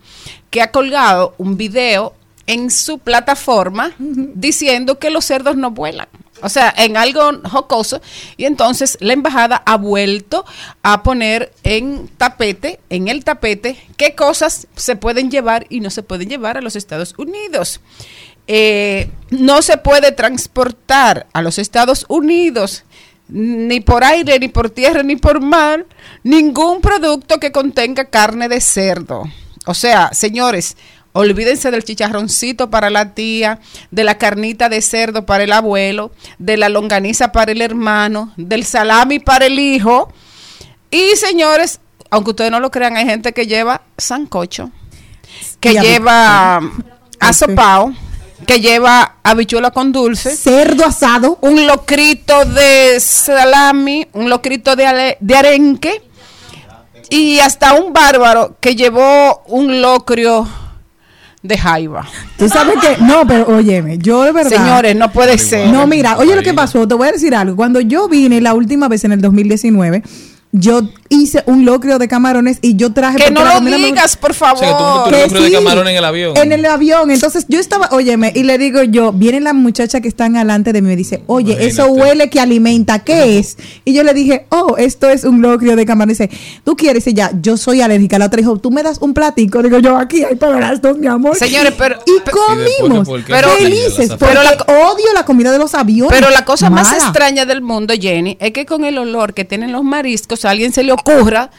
que 0.51 0.61
ha 0.61 0.71
colgado 0.71 1.33
un 1.39 1.57
video 1.57 2.13
en 2.47 2.71
su 2.71 2.99
plataforma 2.99 3.91
diciendo 3.99 4.99
que 4.99 5.09
los 5.09 5.25
cerdos 5.25 5.55
no 5.57 5.71
vuelan. 5.71 6.07
O 6.41 6.49
sea, 6.49 6.73
en 6.77 6.97
algo 6.97 7.31
jocoso. 7.43 8.01
Y 8.37 8.45
entonces 8.45 8.97
la 9.01 9.13
embajada 9.13 9.63
ha 9.65 9.77
vuelto 9.77 10.45
a 10.83 11.03
poner 11.03 11.51
en 11.63 12.07
tapete, 12.17 12.79
en 12.89 13.07
el 13.07 13.23
tapete, 13.23 13.77
qué 13.97 14.15
cosas 14.15 14.67
se 14.75 14.95
pueden 14.95 15.31
llevar 15.31 15.65
y 15.69 15.79
no 15.79 15.89
se 15.89 16.03
pueden 16.03 16.29
llevar 16.29 16.57
a 16.57 16.61
los 16.61 16.75
Estados 16.75 17.15
Unidos. 17.17 17.81
Eh, 18.47 19.09
no 19.29 19.61
se 19.61 19.77
puede 19.77 20.11
transportar 20.13 21.27
a 21.33 21.41
los 21.41 21.57
Estados 21.57 22.05
Unidos 22.07 22.85
ni 23.29 23.81
por 23.81 24.05
aire, 24.05 24.39
ni 24.39 24.47
por 24.47 24.69
tierra, 24.69 25.03
ni 25.03 25.17
por 25.17 25.41
mar, 25.41 25.85
ningún 26.23 26.79
producto 26.79 27.39
que 27.39 27.51
contenga 27.51 28.05
carne 28.05 28.47
de 28.47 28.61
cerdo. 28.61 29.23
O 29.65 29.73
sea, 29.73 30.11
señores, 30.13 30.77
olvídense 31.17 31.71
del 31.71 31.83
chicharroncito 31.83 32.69
para 32.69 32.89
la 32.89 33.13
tía, 33.13 33.59
de 33.91 34.03
la 34.03 34.17
carnita 34.17 34.69
de 34.69 34.81
cerdo 34.81 35.25
para 35.25 35.43
el 35.43 35.51
abuelo, 35.51 36.11
de 36.37 36.57
la 36.57 36.69
longaniza 36.69 37.31
para 37.31 37.51
el 37.51 37.61
hermano, 37.61 38.33
del 38.37 38.63
salami 38.65 39.19
para 39.19 39.47
el 39.47 39.59
hijo. 39.59 40.11
Y 40.91 41.15
señores, 41.15 41.79
aunque 42.09 42.29
ustedes 42.31 42.51
no 42.51 42.59
lo 42.59 42.71
crean, 42.71 42.95
hay 42.97 43.05
gente 43.05 43.33
que 43.33 43.47
lleva 43.47 43.81
sancocho, 43.97 44.71
que 45.59 45.73
Y 45.73 45.79
lleva 45.79 46.61
asopao, 47.19 47.93
que 48.45 48.59
lleva 48.61 49.15
habichuela 49.23 49.71
con 49.71 49.91
dulce, 49.91 50.35
cerdo 50.35 50.85
asado, 50.85 51.39
un 51.41 51.65
locrito 51.67 52.45
de 52.45 52.99
salami, 52.99 54.07
un 54.13 54.29
locrito 54.29 54.75
de, 54.75 54.85
ale- 54.85 55.17
de 55.19 55.35
arenque 55.35 56.01
y 57.09 57.39
hasta 57.39 57.73
un 57.73 57.91
bárbaro 57.93 58.57
que 58.61 58.75
llevó 58.75 59.43
un 59.47 59.81
locrio 59.81 60.47
de 61.43 61.57
jaiba. 61.57 62.07
Tú 62.37 62.49
sabes 62.49 62.75
que, 62.81 63.03
no, 63.03 63.25
pero 63.27 63.47
óyeme, 63.47 63.97
yo 63.97 64.23
de 64.23 64.31
verdad. 64.31 64.57
Señores, 64.57 64.95
no 64.95 65.11
puede 65.11 65.37
ser. 65.37 65.69
No, 65.69 65.87
mira, 65.87 66.17
oye 66.17 66.35
lo 66.35 66.41
que 66.41 66.53
pasó, 66.53 66.87
te 66.87 66.95
voy 66.95 67.07
a 67.07 67.11
decir 67.11 67.35
algo. 67.35 67.55
Cuando 67.55 67.79
yo 67.79 68.07
vine 68.07 68.41
la 68.41 68.53
última 68.53 68.87
vez 68.87 69.03
en 69.03 69.11
el 69.11 69.21
2019, 69.21 70.03
yo 70.59 70.81
hice 71.09 71.41
un 71.45 71.63
locrio 71.63 71.99
de 71.99 72.07
camarones 72.07 72.59
y 72.61 72.75
yo 72.75 72.91
traje. 72.93 73.17
Que 73.17 73.31
no 73.31 73.43
lo 73.45 73.61
me- 73.61 73.75
digas, 73.77 74.17
por 74.17 74.31
O 74.31 74.33
sea, 74.33 74.51
tú 74.53 74.59
favor. 74.59 75.03
tu 75.05 75.11
Que 75.15 75.23
lucro 75.23 75.41
de 75.43 75.51
camarón 75.51 75.87
en 75.87 75.95
el 75.95 76.03
avión. 76.05 76.35
En 76.37 76.51
el 76.51 76.65
avión, 76.65 77.11
entonces 77.11 77.45
yo 77.47 77.59
estaba, 77.59 77.89
óyeme, 77.91 78.31
y 78.35 78.43
le 78.43 78.57
digo 78.57 78.83
yo, 78.83 79.13
viene 79.13 79.39
la 79.39 79.53
muchacha 79.53 80.01
que 80.01 80.07
está 80.07 80.27
delante 80.27 80.73
de 80.73 80.81
mí 80.81 80.87
y 80.87 80.91
me 80.91 80.95
dice, 80.95 81.23
oye, 81.27 81.65
eso 81.65 81.87
huele 81.87 82.29
que 82.29 82.39
alimenta, 82.39 82.99
¿qué 82.99 83.37
es? 83.39 83.57
Y 83.85 83.93
yo 83.93 84.03
le 84.03 84.13
dije, 84.13 84.45
oh, 84.49 84.75
esto 84.77 85.09
es 85.09 85.23
un 85.23 85.41
locrio 85.41 85.75
de 85.75 85.85
camarón. 85.85 86.09
Dice, 86.09 86.29
¿tú 86.63 86.75
quieres? 86.75 87.07
Y 87.07 87.13
ya, 87.13 87.31
yo 87.41 87.55
soy 87.57 87.81
alérgica. 87.81 88.19
La 88.19 88.25
otra 88.25 88.37
dijo, 88.37 88.57
tú 88.57 88.71
me 88.71 88.83
das 88.83 88.97
un 88.99 89.13
platico. 89.13 89.61
Digo 89.63 89.79
yo, 89.79 89.97
aquí 89.97 90.23
hay 90.23 90.35
para 90.35 90.59
las 90.59 90.81
dos, 90.81 90.97
mi 90.97 91.07
amor. 91.07 91.35
Señores, 91.37 91.73
pero- 91.77 91.97
Y 92.05 92.19
comimos, 92.29 93.07
¿por 93.07 93.23
qué 93.23 93.31
no 93.33 93.47
felices, 93.49 94.09
porque 94.09 94.25
Pero 94.25 94.43
la- 94.43 94.53
odio 94.91 95.13
la 95.13 95.23
comida 95.25 95.51
de 95.51 95.57
los 95.59 95.73
aviones. 95.73 96.13
Pero 96.17 96.29
la 96.31 96.43
cosa 96.45 96.69
más 96.69 96.91
extraña 96.93 97.45
del 97.45 97.61
mundo, 97.61 97.93
Jenny, 97.99 98.37
es 98.39 98.51
que 98.51 98.65
con 98.65 98.83
el 98.83 98.97
olor 98.97 99.33
que 99.33 99.45
tienen 99.45 99.71
los 99.71 99.83
mariscos, 99.83 100.45
a 100.47 100.51
alguien 100.51 100.71
se 100.73 100.83
le 100.83 100.91
ocurra 100.91 101.49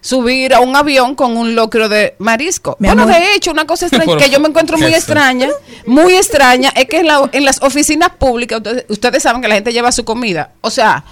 subir 0.00 0.54
a 0.54 0.60
un 0.60 0.76
avión 0.76 1.14
con 1.16 1.36
un 1.36 1.54
locrio 1.56 1.88
de 1.88 2.14
marisco. 2.18 2.76
Mi 2.78 2.86
bueno, 2.88 3.02
amor. 3.02 3.14
de 3.16 3.34
hecho, 3.34 3.50
una 3.50 3.66
cosa 3.66 3.86
extraña 3.86 4.16
que 4.16 4.30
yo 4.30 4.38
me 4.40 4.48
encuentro 4.48 4.78
muy 4.78 4.86
eso. 4.88 4.96
extraña, 4.96 5.48
muy 5.86 6.14
extraña, 6.14 6.70
es 6.76 6.84
que 6.86 7.00
en, 7.00 7.06
la- 7.08 7.28
en 7.32 7.44
las 7.44 7.60
oficinas 7.62 8.10
públicas, 8.10 8.58
ustedes, 8.58 8.84
ustedes 8.88 9.22
saben 9.22 9.42
que 9.42 9.48
la 9.48 9.56
gente 9.56 9.72
lleva 9.72 9.90
su 9.90 10.04
comida. 10.04 10.52
O 10.60 10.70
sea, 10.70 11.04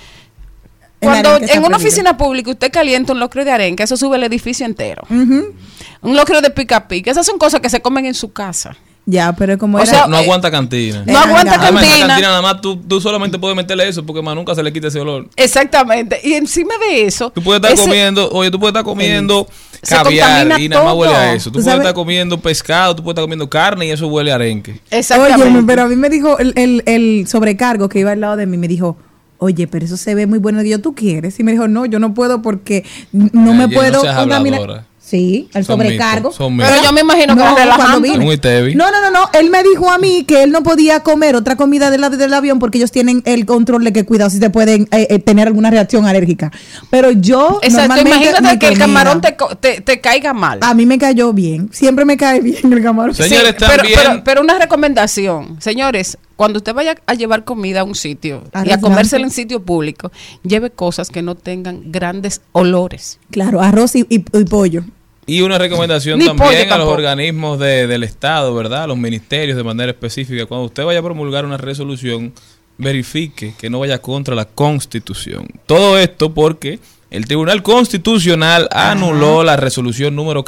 cuando 1.00 1.36
en 1.36 1.42
una 1.42 1.48
prohibido. 1.48 1.76
oficina 1.76 2.16
pública 2.16 2.50
usted 2.50 2.70
calienta 2.72 3.12
un 3.12 3.20
locrio 3.20 3.44
de 3.44 3.50
arenque, 3.50 3.82
eso 3.82 3.96
sube 3.96 4.16
el 4.16 4.22
edificio 4.24 4.64
entero. 4.64 5.02
Un 5.10 6.16
locrio 6.16 6.40
de 6.40 6.50
pica 6.50 6.86
pica, 6.88 7.10
esas 7.10 7.26
son 7.26 7.38
cosas 7.38 7.60
que 7.60 7.68
se 7.68 7.80
comen 7.80 8.06
en 8.06 8.14
su 8.14 8.32
casa. 8.32 8.76
Ya, 9.08 9.32
pero 9.34 9.56
como 9.56 9.78
O 9.78 9.80
era... 9.80 9.86
sea, 9.88 10.06
no 10.08 10.16
aguanta 10.16 10.50
cantina. 10.50 11.04
No 11.06 11.16
aguanta 11.16 11.54
Además, 11.60 11.84
cantina. 11.84 12.06
cantina 12.08 12.28
nada 12.28 12.42
más 12.42 12.60
tú, 12.60 12.76
tú 12.76 13.00
solamente 13.00 13.38
puedes 13.38 13.56
meterle 13.56 13.86
eso 13.88 14.04
porque 14.04 14.20
más 14.20 14.34
nunca 14.34 14.52
se 14.54 14.64
le 14.64 14.72
quita 14.72 14.88
ese 14.88 14.98
olor. 14.98 15.28
Exactamente. 15.36 16.20
Y 16.24 16.34
encima 16.34 16.74
de 16.78 17.04
eso, 17.06 17.30
Tú 17.30 17.40
puedes 17.40 17.62
estar 17.62 17.72
ese- 17.72 17.84
comiendo, 17.84 18.28
oye, 18.32 18.50
tú 18.50 18.58
puedes 18.58 18.72
estar 18.72 18.82
comiendo 18.82 19.46
Se 19.80 19.94
caviar 19.94 20.60
y 20.60 20.68
nada 20.68 20.84
más 20.84 20.94
huele 20.94 21.14
a 21.14 21.34
eso. 21.34 21.50
Tú, 21.52 21.58
Tú 21.60 21.64
puedes 21.64 21.78
estar 21.78 21.94
comiendo 21.94 22.40
pescado, 22.40 22.96
tú 22.96 23.04
puedes 23.04 23.14
estar 23.14 23.22
comiendo 23.22 23.48
carne 23.48 23.86
y 23.86 23.90
eso 23.90 24.08
huele 24.08 24.32
a 24.32 24.34
arenque. 24.34 24.80
Exactamente. 24.90 25.44
Oye, 25.56 25.62
pero 25.66 25.82
a 25.82 25.86
mí 25.86 25.94
me 25.94 26.08
dijo 26.10 26.38
el, 26.40 26.52
el, 26.56 26.82
el 26.86 27.28
sobrecargo 27.28 27.88
que 27.88 28.00
iba 28.00 28.10
al 28.10 28.20
lado 28.20 28.36
de 28.36 28.46
mí, 28.46 28.56
me 28.56 28.66
dijo, 28.66 28.96
oye, 29.38 29.68
pero 29.68 29.84
eso 29.84 29.96
se 29.96 30.16
ve 30.16 30.26
muy 30.26 30.40
bueno. 30.40 30.60
Y 30.64 30.70
yo, 30.70 30.80
¿tú 30.80 30.96
quieres? 30.96 31.38
Y 31.38 31.44
me 31.44 31.52
dijo, 31.52 31.68
no, 31.68 31.86
yo 31.86 32.00
no 32.00 32.12
puedo 32.12 32.42
porque 32.42 32.84
no 33.12 33.52
Ay, 33.52 33.56
me 33.58 33.68
puedo 33.68 34.02
no 34.02 34.14
contaminar. 34.16 34.84
Sí, 35.08 35.48
el 35.54 35.64
Son 35.64 35.76
sobrecargo. 35.78 36.32
son 36.32 36.56
Pero 36.56 36.82
yo 36.82 36.92
me 36.92 37.02
imagino 37.02 37.36
que. 37.36 38.18
Muy 38.18 38.38
tevi. 38.38 38.74
No, 38.74 38.90
no, 38.90 39.00
no, 39.00 39.12
no. 39.12 39.30
Él 39.38 39.50
me 39.50 39.62
dijo 39.62 39.88
a 39.88 39.98
mí 39.98 40.24
que 40.24 40.42
él 40.42 40.50
no 40.50 40.64
podía 40.64 41.00
comer 41.00 41.36
otra 41.36 41.54
comida 41.54 41.92
del 41.92 42.00
lado 42.00 42.16
del 42.16 42.34
avión 42.34 42.58
porque 42.58 42.78
ellos 42.78 42.90
tienen 42.90 43.22
el 43.24 43.46
control 43.46 43.84
de 43.84 43.92
que 43.92 44.04
cuidado 44.04 44.30
si 44.30 44.40
te 44.40 44.50
pueden 44.50 44.88
eh, 44.90 45.06
eh, 45.08 45.18
tener 45.20 45.46
alguna 45.46 45.70
reacción 45.70 46.06
alérgica. 46.06 46.50
Pero 46.90 47.12
yo 47.12 47.60
Exacto, 47.62 47.86
normalmente 47.94 48.10
imagínate 48.10 48.42
me 48.54 48.58
que 48.58 48.66
el 48.66 48.78
camarón 48.78 49.20
te, 49.20 49.36
co- 49.36 49.54
te, 49.56 49.80
te 49.80 50.00
caiga 50.00 50.32
mal. 50.32 50.58
A 50.62 50.74
mí 50.74 50.86
me 50.86 50.98
cayó 50.98 51.32
bien. 51.32 51.68
Siempre 51.72 52.04
me 52.04 52.16
cae 52.16 52.40
bien 52.40 52.72
el 52.72 52.82
camarón. 52.82 53.14
Sí. 53.14 53.22
Señores, 53.22 53.54
pero, 53.58 53.76
también- 53.76 53.94
pero, 54.02 54.24
pero 54.24 54.40
una 54.40 54.58
recomendación, 54.58 55.58
señores, 55.60 56.18
cuando 56.34 56.58
usted 56.58 56.74
vaya 56.74 56.96
a 57.06 57.14
llevar 57.14 57.44
comida 57.44 57.80
a 57.80 57.84
un 57.84 57.94
sitio 57.94 58.42
y 58.64 58.70
a 58.72 58.80
comérsela 58.80 59.24
en 59.24 59.30
sitio 59.30 59.62
público, 59.62 60.10
lleve 60.42 60.70
cosas 60.70 61.10
que 61.10 61.22
no 61.22 61.34
tengan 61.36 61.92
grandes 61.92 62.40
olores. 62.52 63.18
Claro, 63.30 63.60
arroz 63.62 63.94
y, 63.94 64.00
y- 64.10 64.24
y 64.32 64.44
pollo. 64.44 64.82
Y 65.26 65.40
una 65.40 65.58
recomendación 65.58 66.18
Ni 66.20 66.26
también 66.26 66.72
a 66.72 66.78
los 66.78 66.88
organismos 66.88 67.58
de- 67.58 67.86
del 67.88 68.04
Estado, 68.04 68.54
¿verdad? 68.54 68.84
A 68.84 68.86
los 68.86 68.96
ministerios 68.96 69.56
de 69.56 69.64
manera 69.64 69.90
específica. 69.90 70.46
Cuando 70.46 70.66
usted 70.66 70.84
vaya 70.84 71.00
a 71.00 71.02
promulgar 71.02 71.44
una 71.44 71.56
resolución, 71.56 72.32
verifique 72.78 73.54
que 73.58 73.68
no 73.68 73.80
vaya 73.80 73.98
contra 74.00 74.34
la 74.36 74.44
Constitución. 74.44 75.48
Todo 75.66 75.98
esto 75.98 76.32
porque 76.32 76.78
el 77.10 77.24
Tribunal 77.26 77.62
Constitucional 77.62 78.68
anuló 78.70 79.42
la 79.42 79.56
resolución 79.56 80.14
número 80.14 80.44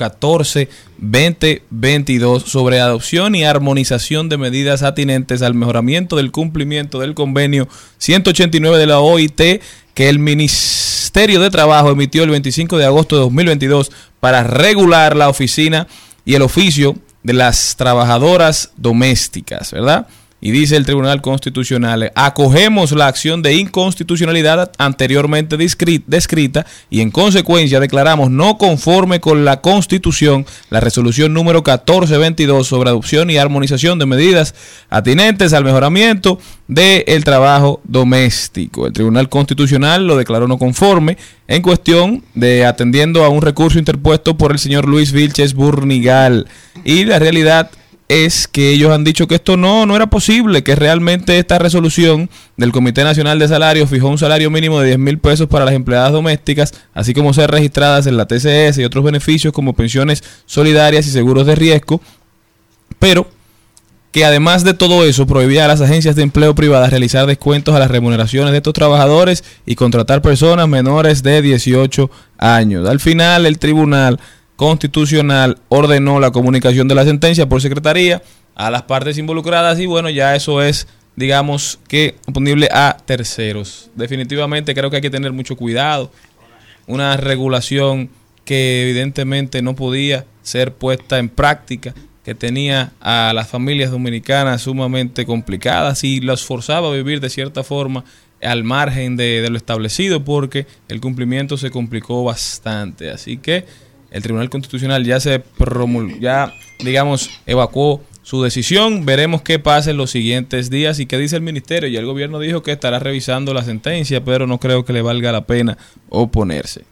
14-2022 1.00 2.44
sobre 2.44 2.80
adopción 2.80 3.34
y 3.34 3.44
armonización 3.44 4.28
de 4.28 4.36
medidas 4.38 4.82
atinentes 4.82 5.42
al 5.42 5.54
mejoramiento 5.54 6.16
del 6.16 6.30
cumplimiento 6.30 6.98
del 7.00 7.14
convenio 7.14 7.68
189 7.98 8.78
de 8.78 8.86
la 8.86 9.00
OIT 9.00 9.40
que 9.94 10.08
el 10.08 10.18
Ministerio 10.18 11.40
de 11.40 11.50
Trabajo 11.50 11.90
emitió 11.90 12.22
el 12.22 12.30
25 12.30 12.78
de 12.78 12.84
agosto 12.84 13.16
de 13.16 13.22
2022 13.22 13.90
para 14.20 14.42
regular 14.42 15.16
la 15.16 15.28
oficina 15.28 15.86
y 16.24 16.34
el 16.34 16.42
oficio 16.42 16.96
de 17.22 17.32
las 17.32 17.76
trabajadoras 17.76 18.70
domésticas, 18.76 19.72
¿verdad? 19.72 20.06
Y 20.40 20.52
dice 20.52 20.76
el 20.76 20.84
Tribunal 20.86 21.20
Constitucional, 21.20 22.12
acogemos 22.14 22.92
la 22.92 23.08
acción 23.08 23.42
de 23.42 23.54
inconstitucionalidad 23.54 24.70
anteriormente 24.78 25.58
descri- 25.58 26.04
descrita 26.06 26.64
y 26.90 27.00
en 27.00 27.10
consecuencia 27.10 27.80
declaramos 27.80 28.30
no 28.30 28.56
conforme 28.56 29.18
con 29.18 29.44
la 29.44 29.60
Constitución 29.60 30.46
la 30.70 30.78
resolución 30.78 31.34
número 31.34 31.58
1422 31.58 32.66
sobre 32.68 32.90
adopción 32.90 33.30
y 33.30 33.36
armonización 33.36 33.98
de 33.98 34.06
medidas 34.06 34.54
atinentes 34.90 35.52
al 35.52 35.64
mejoramiento 35.64 36.38
del 36.68 37.24
trabajo 37.24 37.80
doméstico. 37.84 38.86
El 38.86 38.92
Tribunal 38.92 39.28
Constitucional 39.28 40.06
lo 40.06 40.16
declaró 40.16 40.46
no 40.46 40.56
conforme 40.58 41.18
en 41.48 41.62
cuestión 41.62 42.22
de 42.34 42.64
atendiendo 42.64 43.24
a 43.24 43.28
un 43.28 43.42
recurso 43.42 43.78
interpuesto 43.78 44.36
por 44.36 44.52
el 44.52 44.60
señor 44.60 44.86
Luis 44.86 45.10
Vilches 45.10 45.54
Burnigal. 45.54 46.46
Y 46.84 47.04
la 47.06 47.18
realidad 47.18 47.70
es 48.08 48.48
que 48.48 48.70
ellos 48.70 48.90
han 48.90 49.04
dicho 49.04 49.28
que 49.28 49.34
esto 49.34 49.58
no, 49.58 49.84
no 49.84 49.94
era 49.94 50.08
posible, 50.08 50.64
que 50.64 50.74
realmente 50.74 51.38
esta 51.38 51.58
resolución 51.58 52.30
del 52.56 52.72
Comité 52.72 53.04
Nacional 53.04 53.38
de 53.38 53.48
Salarios 53.48 53.90
fijó 53.90 54.08
un 54.08 54.16
salario 54.16 54.50
mínimo 54.50 54.80
de 54.80 54.88
10 54.88 54.98
mil 54.98 55.18
pesos 55.18 55.46
para 55.46 55.66
las 55.66 55.74
empleadas 55.74 56.12
domésticas, 56.12 56.72
así 56.94 57.12
como 57.12 57.34
ser 57.34 57.50
registradas 57.50 58.06
en 58.06 58.16
la 58.16 58.26
TCS 58.26 58.78
y 58.78 58.84
otros 58.84 59.04
beneficios 59.04 59.52
como 59.52 59.74
pensiones 59.74 60.24
solidarias 60.46 61.06
y 61.06 61.10
seguros 61.10 61.46
de 61.46 61.54
riesgo, 61.54 62.00
pero 62.98 63.28
que 64.10 64.24
además 64.24 64.64
de 64.64 64.72
todo 64.72 65.04
eso 65.04 65.26
prohibía 65.26 65.66
a 65.66 65.68
las 65.68 65.82
agencias 65.82 66.16
de 66.16 66.22
empleo 66.22 66.54
privadas 66.54 66.88
realizar 66.88 67.26
descuentos 67.26 67.74
a 67.74 67.78
las 67.78 67.90
remuneraciones 67.90 68.52
de 68.52 68.56
estos 68.56 68.72
trabajadores 68.72 69.44
y 69.66 69.74
contratar 69.74 70.22
personas 70.22 70.66
menores 70.66 71.22
de 71.22 71.42
18 71.42 72.10
años. 72.38 72.88
Al 72.88 73.00
final 73.00 73.44
el 73.44 73.58
tribunal 73.58 74.18
constitucional 74.58 75.58
ordenó 75.68 76.18
la 76.18 76.32
comunicación 76.32 76.88
de 76.88 76.96
la 76.96 77.04
sentencia 77.04 77.48
por 77.48 77.62
secretaría 77.62 78.22
a 78.56 78.72
las 78.72 78.82
partes 78.82 79.16
involucradas 79.16 79.78
y 79.78 79.86
bueno, 79.86 80.10
ya 80.10 80.34
eso 80.34 80.60
es 80.60 80.88
digamos 81.14 81.78
que 81.86 82.16
oponible 82.26 82.68
a 82.72 82.96
terceros. 83.06 83.88
Definitivamente 83.94 84.74
creo 84.74 84.90
que 84.90 84.96
hay 84.96 85.02
que 85.02 85.10
tener 85.10 85.32
mucho 85.32 85.54
cuidado. 85.54 86.10
Una 86.88 87.16
regulación 87.16 88.10
que 88.44 88.82
evidentemente 88.82 89.62
no 89.62 89.76
podía 89.76 90.24
ser 90.42 90.72
puesta 90.74 91.20
en 91.20 91.28
práctica, 91.28 91.94
que 92.24 92.34
tenía 92.34 92.90
a 93.00 93.30
las 93.32 93.46
familias 93.46 93.92
dominicanas 93.92 94.62
sumamente 94.62 95.24
complicadas 95.24 96.02
y 96.02 96.20
las 96.20 96.42
forzaba 96.44 96.88
a 96.88 96.94
vivir 96.94 97.20
de 97.20 97.30
cierta 97.30 97.62
forma 97.62 98.04
al 98.42 98.64
margen 98.64 99.16
de, 99.16 99.40
de 99.40 99.50
lo 99.50 99.56
establecido 99.56 100.24
porque 100.24 100.66
el 100.88 101.00
cumplimiento 101.00 101.56
se 101.56 101.70
complicó 101.70 102.24
bastante. 102.24 103.10
Así 103.10 103.36
que 103.36 103.64
el 104.10 104.22
Tribunal 104.22 104.50
Constitucional 104.50 105.04
ya 105.04 105.20
se 105.20 105.38
promul 105.38 106.18
ya 106.20 106.54
digamos 106.78 107.30
evacuó 107.46 108.02
su 108.28 108.42
decisión. 108.42 109.06
Veremos 109.06 109.40
qué 109.40 109.58
pasa 109.58 109.90
en 109.90 109.96
los 109.96 110.10
siguientes 110.10 110.68
días 110.68 111.00
y 111.00 111.06
qué 111.06 111.16
dice 111.16 111.36
el 111.36 111.40
ministerio. 111.40 111.88
Ya 111.88 112.00
el 112.00 112.04
gobierno 112.04 112.38
dijo 112.38 112.62
que 112.62 112.72
estará 112.72 112.98
revisando 112.98 113.54
la 113.54 113.64
sentencia, 113.64 114.22
pero 114.22 114.46
no 114.46 114.58
creo 114.58 114.84
que 114.84 114.92
le 114.92 115.00
valga 115.00 115.32
la 115.32 115.46
pena 115.46 115.78
oponerse. 116.10 116.84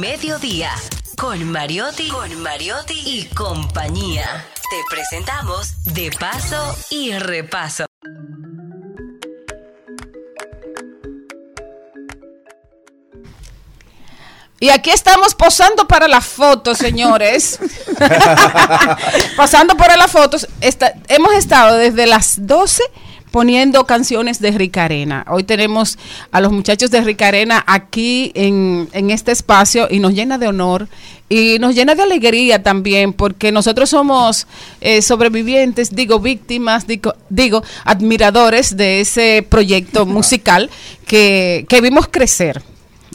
Mediodía. 0.00 0.70
Con 1.18 1.44
Mariotti, 1.52 2.08
con 2.08 2.40
Mariotti 2.40 2.94
y 3.04 3.26
compañía. 3.34 4.46
Te 4.70 4.76
presentamos 4.88 5.74
De 5.92 6.10
paso 6.18 6.74
y 6.88 7.12
repaso. 7.12 7.84
Y 14.58 14.70
aquí 14.70 14.88
estamos 14.88 15.34
posando 15.34 15.86
para 15.86 16.08
las 16.08 16.24
fotos, 16.24 16.78
señores. 16.78 17.58
Pasando 19.36 19.76
para 19.76 19.98
las 19.98 20.10
fotos. 20.10 20.48
Hemos 21.08 21.34
estado 21.34 21.76
desde 21.76 22.06
las 22.06 22.46
12 22.46 22.82
poniendo 23.30 23.84
canciones 23.84 24.40
de 24.40 24.50
Ricarena. 24.52 25.24
Hoy 25.28 25.44
tenemos 25.44 25.98
a 26.32 26.40
los 26.40 26.52
muchachos 26.52 26.90
de 26.90 27.00
Ricarena 27.00 27.62
aquí 27.66 28.32
en, 28.34 28.88
en 28.92 29.10
este 29.10 29.32
espacio 29.32 29.88
y 29.90 30.00
nos 30.00 30.12
llena 30.12 30.38
de 30.38 30.48
honor 30.48 30.88
y 31.28 31.58
nos 31.60 31.74
llena 31.74 31.94
de 31.94 32.02
alegría 32.02 32.62
también 32.62 33.12
porque 33.12 33.52
nosotros 33.52 33.90
somos 33.90 34.46
eh, 34.80 35.00
sobrevivientes, 35.00 35.94
digo 35.94 36.18
víctimas, 36.18 36.86
digo, 36.86 37.14
digo 37.28 37.62
admiradores 37.84 38.76
de 38.76 39.00
ese 39.00 39.46
proyecto 39.48 40.06
musical 40.06 40.70
que, 41.06 41.64
que 41.68 41.80
vimos 41.80 42.08
crecer 42.10 42.62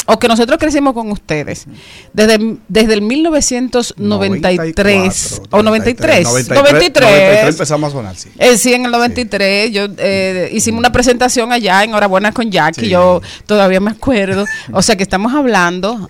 o 0.05 0.19
que 0.19 0.27
nosotros 0.27 0.59
crecimos 0.59 0.93
con 0.93 1.11
ustedes 1.11 1.65
desde, 2.13 2.57
desde 2.67 2.93
el 2.93 3.01
1993 3.01 5.41
o 5.51 5.63
93, 5.63 6.25
93, 6.25 6.49
93 6.49 7.49
empezamos 7.49 7.89
a 7.89 7.91
sonar, 7.91 8.15
sí. 8.15 8.29
Eh, 8.37 8.57
sí, 8.57 8.73
en 8.73 8.85
el 8.85 8.91
93 8.91 9.71
yo 9.71 9.87
eh, 9.97 10.49
hicimos 10.53 10.79
una 10.79 10.91
presentación 10.91 11.51
allá 11.51 11.83
en 11.83 11.89
Enhorabuena 11.91 12.31
con 12.31 12.49
Jackie, 12.51 12.81
Sí. 12.81 12.89
yo 12.89 13.21
todavía 13.45 13.79
me 13.79 13.91
acuerdo, 13.91 14.45
o 14.71 14.81
sea 14.81 14.95
que 14.95 15.03
estamos 15.03 15.33
hablando 15.33 16.09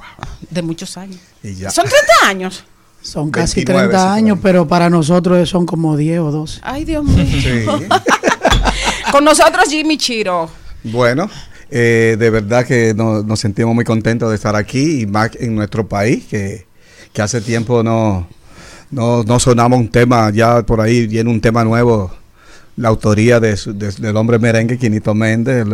de 0.50 0.62
muchos 0.62 0.98
años. 0.98 1.20
Y 1.44 1.56
ya. 1.56 1.70
Son 1.70 1.86
30 1.86 2.08
años. 2.28 2.64
Son 3.02 3.30
casi 3.30 3.58
29, 3.58 3.90
30 3.90 4.00
sí, 4.00 4.04
por 4.04 4.14
años, 4.18 4.40
pero 4.42 4.68
para 4.68 4.90
nosotros 4.90 5.48
son 5.48 5.68
como 5.68 5.96
10 5.96 6.20
o 6.22 6.32
12. 6.32 6.60
Ay, 6.64 6.86
Dios 6.86 7.06
mío. 7.06 7.26
Sí. 7.30 7.66
con 9.12 9.24
nosotros 9.24 9.66
Jimmy 9.70 9.98
Chiro. 9.98 10.50
Bueno, 10.84 11.30
eh, 11.72 12.16
de 12.20 12.30
verdad 12.30 12.66
que 12.66 12.94
no- 12.94 13.24
nos 13.24 13.40
sentimos 13.40 13.74
muy 13.76 13.86
contentos 13.86 14.30
de 14.30 14.36
estar 14.36 14.56
aquí 14.56 15.02
y 15.02 15.06
más 15.08 15.32
en 15.40 15.56
nuestro 15.56 15.88
país, 15.88 16.26
que, 16.30 16.66
que 17.14 17.22
hace 17.22 17.42
tiempo 17.42 17.84
no, 17.84 18.28
no, 18.92 19.24
un 19.78 19.90
tema, 19.90 20.30
ya 20.32 20.64
por 20.64 20.82
ahí 20.82 21.08
viene 21.08 21.30
un 21.30 21.42
tema 21.42 21.64
nuevo, 21.64 22.12
la 22.78 22.90
autoría 22.90 23.40
de 23.40 23.58
del 24.00 24.18
hombre 24.18 24.38
merengue, 24.40 24.78
Quinito 24.78 25.14
Méndez, 25.16 25.66
el, 25.66 25.74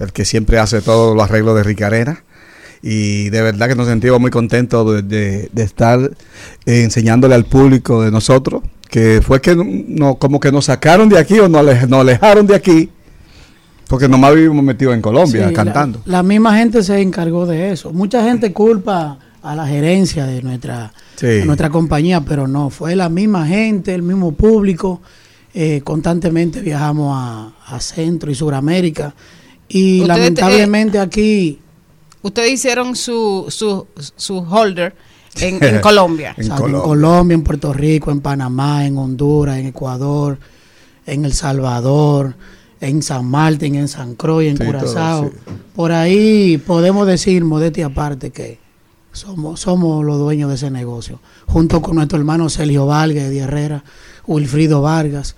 el 0.00 0.12
que 0.12 0.24
siempre 0.24 0.58
hace 0.58 0.80
todos 0.80 1.14
los 1.16 1.24
arreglos 1.24 1.56
de 1.56 1.62
Ricarena. 1.64 2.22
Y 2.80 3.28
de 3.30 3.42
verdad 3.42 3.66
que 3.68 3.74
nos 3.74 3.88
sentimos 3.88 4.20
muy 4.20 4.30
contentos 4.30 4.94
de, 4.94 5.02
de- 5.02 5.48
de 5.52 5.62
estar 5.64 5.98
eh, 6.66 6.82
enseñándole 6.84 7.34
al 7.34 7.44
público 7.44 8.02
de 8.04 8.12
nosotros, 8.12 8.62
que 8.88 9.20
fue 9.20 9.40
que 9.40 9.56
no, 9.56 10.14
como 10.14 10.38
que 10.38 10.52
nos 10.52 10.66
sacaron 10.66 11.08
de 11.08 11.18
aquí 11.18 11.40
o 11.40 11.48
nos 11.48 11.62
alejaron 12.00 12.46
de 12.46 12.54
aquí, 12.54 12.90
porque 13.88 14.08
nomás 14.08 14.34
vivimos 14.34 14.62
metidos 14.62 14.94
en 14.94 15.02
Colombia 15.02 15.48
Sí, 15.48 15.54
cantando. 15.54 16.00
La, 16.04 16.18
la 16.18 16.22
misma 16.22 16.56
gente 16.56 16.82
se 16.82 17.00
encargó 17.00 17.46
de 17.46 17.72
eso. 17.72 17.92
Mucha 17.92 18.22
gente 18.22 18.52
culpa 18.52 19.18
a 19.42 19.54
la 19.56 19.66
gerencia 19.66 20.26
de 20.26 20.42
nuestra, 20.42 20.92
Sí. 21.16 21.26
de 21.26 21.44
nuestra 21.46 21.70
compañía, 21.70 22.20
pero 22.20 22.46
no, 22.46 22.70
fue 22.70 22.94
la 22.94 23.08
misma 23.08 23.46
gente, 23.46 23.94
el 23.94 24.02
mismo 24.02 24.32
público. 24.32 25.00
Eh, 25.54 25.80
constantemente 25.82 26.60
viajamos 26.60 27.12
a, 27.16 27.52
a 27.74 27.80
Centro 27.80 28.30
y 28.30 28.34
Suramérica 28.34 29.14
y 29.68 30.02
Ustedes, 30.02 30.18
lamentablemente 30.18 30.98
aquí... 30.98 31.58
Ustedes 32.20 32.52
hicieron 32.52 32.94
su, 32.96 33.46
su, 33.48 33.86
su 34.16 34.38
holder 34.38 34.94
en, 35.40 35.62
en 35.64 35.80
Colombia. 35.80 36.34
O 36.38 36.42
sea, 36.42 36.56
en 36.56 36.72
Colombia, 36.74 37.34
en 37.34 37.42
Puerto 37.42 37.72
Rico, 37.72 38.10
en 38.10 38.20
Panamá, 38.20 38.84
en 38.86 38.98
Honduras, 38.98 39.56
en 39.58 39.66
Ecuador, 39.68 40.38
en 41.06 41.24
El 41.24 41.32
Salvador, 41.32 42.34
en 42.80 43.02
San 43.02 43.26
Martín, 43.26 43.74
en 43.74 43.88
San 43.88 44.14
Croix, 44.14 44.48
en 44.48 44.56
Sí, 44.58 44.64
Curazao. 44.64 45.24
sí. 45.30 45.52
Por 45.74 45.92
ahí 45.92 46.58
podemos 46.58 47.06
decir, 47.06 47.44
modestia 47.44 47.86
aparte, 47.86 48.30
que 48.30 48.58
somos, 49.12 49.60
somos 49.60 50.04
los 50.04 50.18
dueños 50.18 50.48
de 50.48 50.56
ese 50.56 50.70
negocio. 50.70 51.20
Junto 51.46 51.80
con 51.82 51.96
nuestro 51.96 52.18
hermano 52.18 52.48
Sergio 52.48 52.86
Vargas 52.86 53.30
de 53.30 53.38
Herrera, 53.38 53.84
Wilfrido 54.26 54.82
Vargas. 54.82 55.34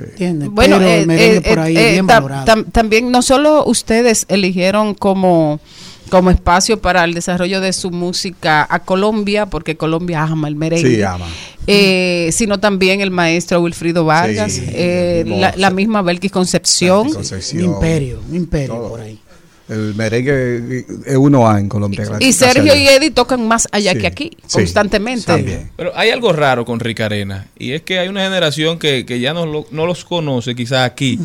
¿Entiendes? 0.00 0.50
Bueno, 0.50 0.78
Pero 0.78 0.90
el 0.90 1.02
eh, 1.02 1.06
merengue 1.06 1.36
eh, 1.36 1.40
por 1.40 1.58
ahí 1.60 1.76
eh, 1.76 1.92
bien 1.92 2.04
tam- 2.06 2.08
valorado. 2.22 2.46
tam- 2.46 2.64
también 2.72 3.10
no 3.12 3.22
solo 3.22 3.64
ustedes 3.64 4.26
eligieron 4.28 4.94
como 4.94 5.60
como 6.10 6.30
espacio 6.30 6.80
para 6.80 7.02
el 7.04 7.14
desarrollo 7.14 7.60
de 7.60 7.72
su 7.72 7.90
música 7.90 8.66
a 8.68 8.80
Colombia, 8.84 9.46
porque 9.46 9.76
Colombia 9.76 10.22
ama 10.22 10.48
el 10.48 10.56
merengue, 10.56 10.96
Sí, 10.96 11.02
ama. 11.02 11.26
eh, 11.66 12.30
sino 12.32 12.60
también 12.60 13.00
el 13.00 13.10
maestro 13.10 13.60
Wilfrido 13.60 14.04
Vargas, 14.04 14.52
Sí, 14.52 14.64
eh, 14.68 15.24
la, 15.26 15.54
la 15.56 15.70
misma 15.70 16.02
Belkis 16.02 16.30
Concepción. 16.30 17.10
Concepción. 17.12 17.64
Un 17.64 17.74
imperio, 17.74 18.20
un 18.28 18.36
imperio 18.36 18.88
por 18.88 19.00
ahí. 19.00 19.18
El 19.66 19.94
merengue 19.94 20.84
es 21.06 21.16
uno 21.16 21.48
A 21.48 21.58
en 21.58 21.70
Colombia. 21.70 22.04
Y 22.20 22.34
Sergio 22.34 22.76
y 22.76 22.86
Eddie 22.86 23.10
tocan 23.10 23.48
más 23.48 23.66
allá 23.72 23.92
Sí, 23.92 23.98
que 23.98 24.06
aquí, 24.06 24.30
sí, 24.46 24.58
constantemente. 24.58 25.24
también. 25.24 25.70
Pero 25.74 25.90
hay 25.96 26.10
algo 26.10 26.34
raro 26.34 26.66
con 26.66 26.80
Rica 26.80 27.06
Arena 27.06 27.46
y 27.58 27.72
es 27.72 27.80
que 27.80 27.98
hay 27.98 28.08
una 28.08 28.22
generación 28.22 28.78
que, 28.78 29.06
que 29.06 29.20
ya 29.20 29.32
no, 29.32 29.46
lo- 29.46 29.66
no 29.70 29.86
los 29.86 30.04
conoce 30.04 30.54
quizás 30.54 30.80
aquí, 30.86 31.18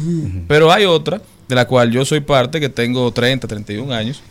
pero 0.47 0.71
hay 0.71 0.85
otra 0.85 1.21
de 1.49 1.55
la 1.55 1.65
cual 1.67 1.91
yo 1.91 2.05
soy 2.05 2.21
parte, 2.21 2.61
que 2.61 2.69
tengo 2.69 3.11
30, 3.11 3.45
31 3.45 3.91
años, 3.93 4.21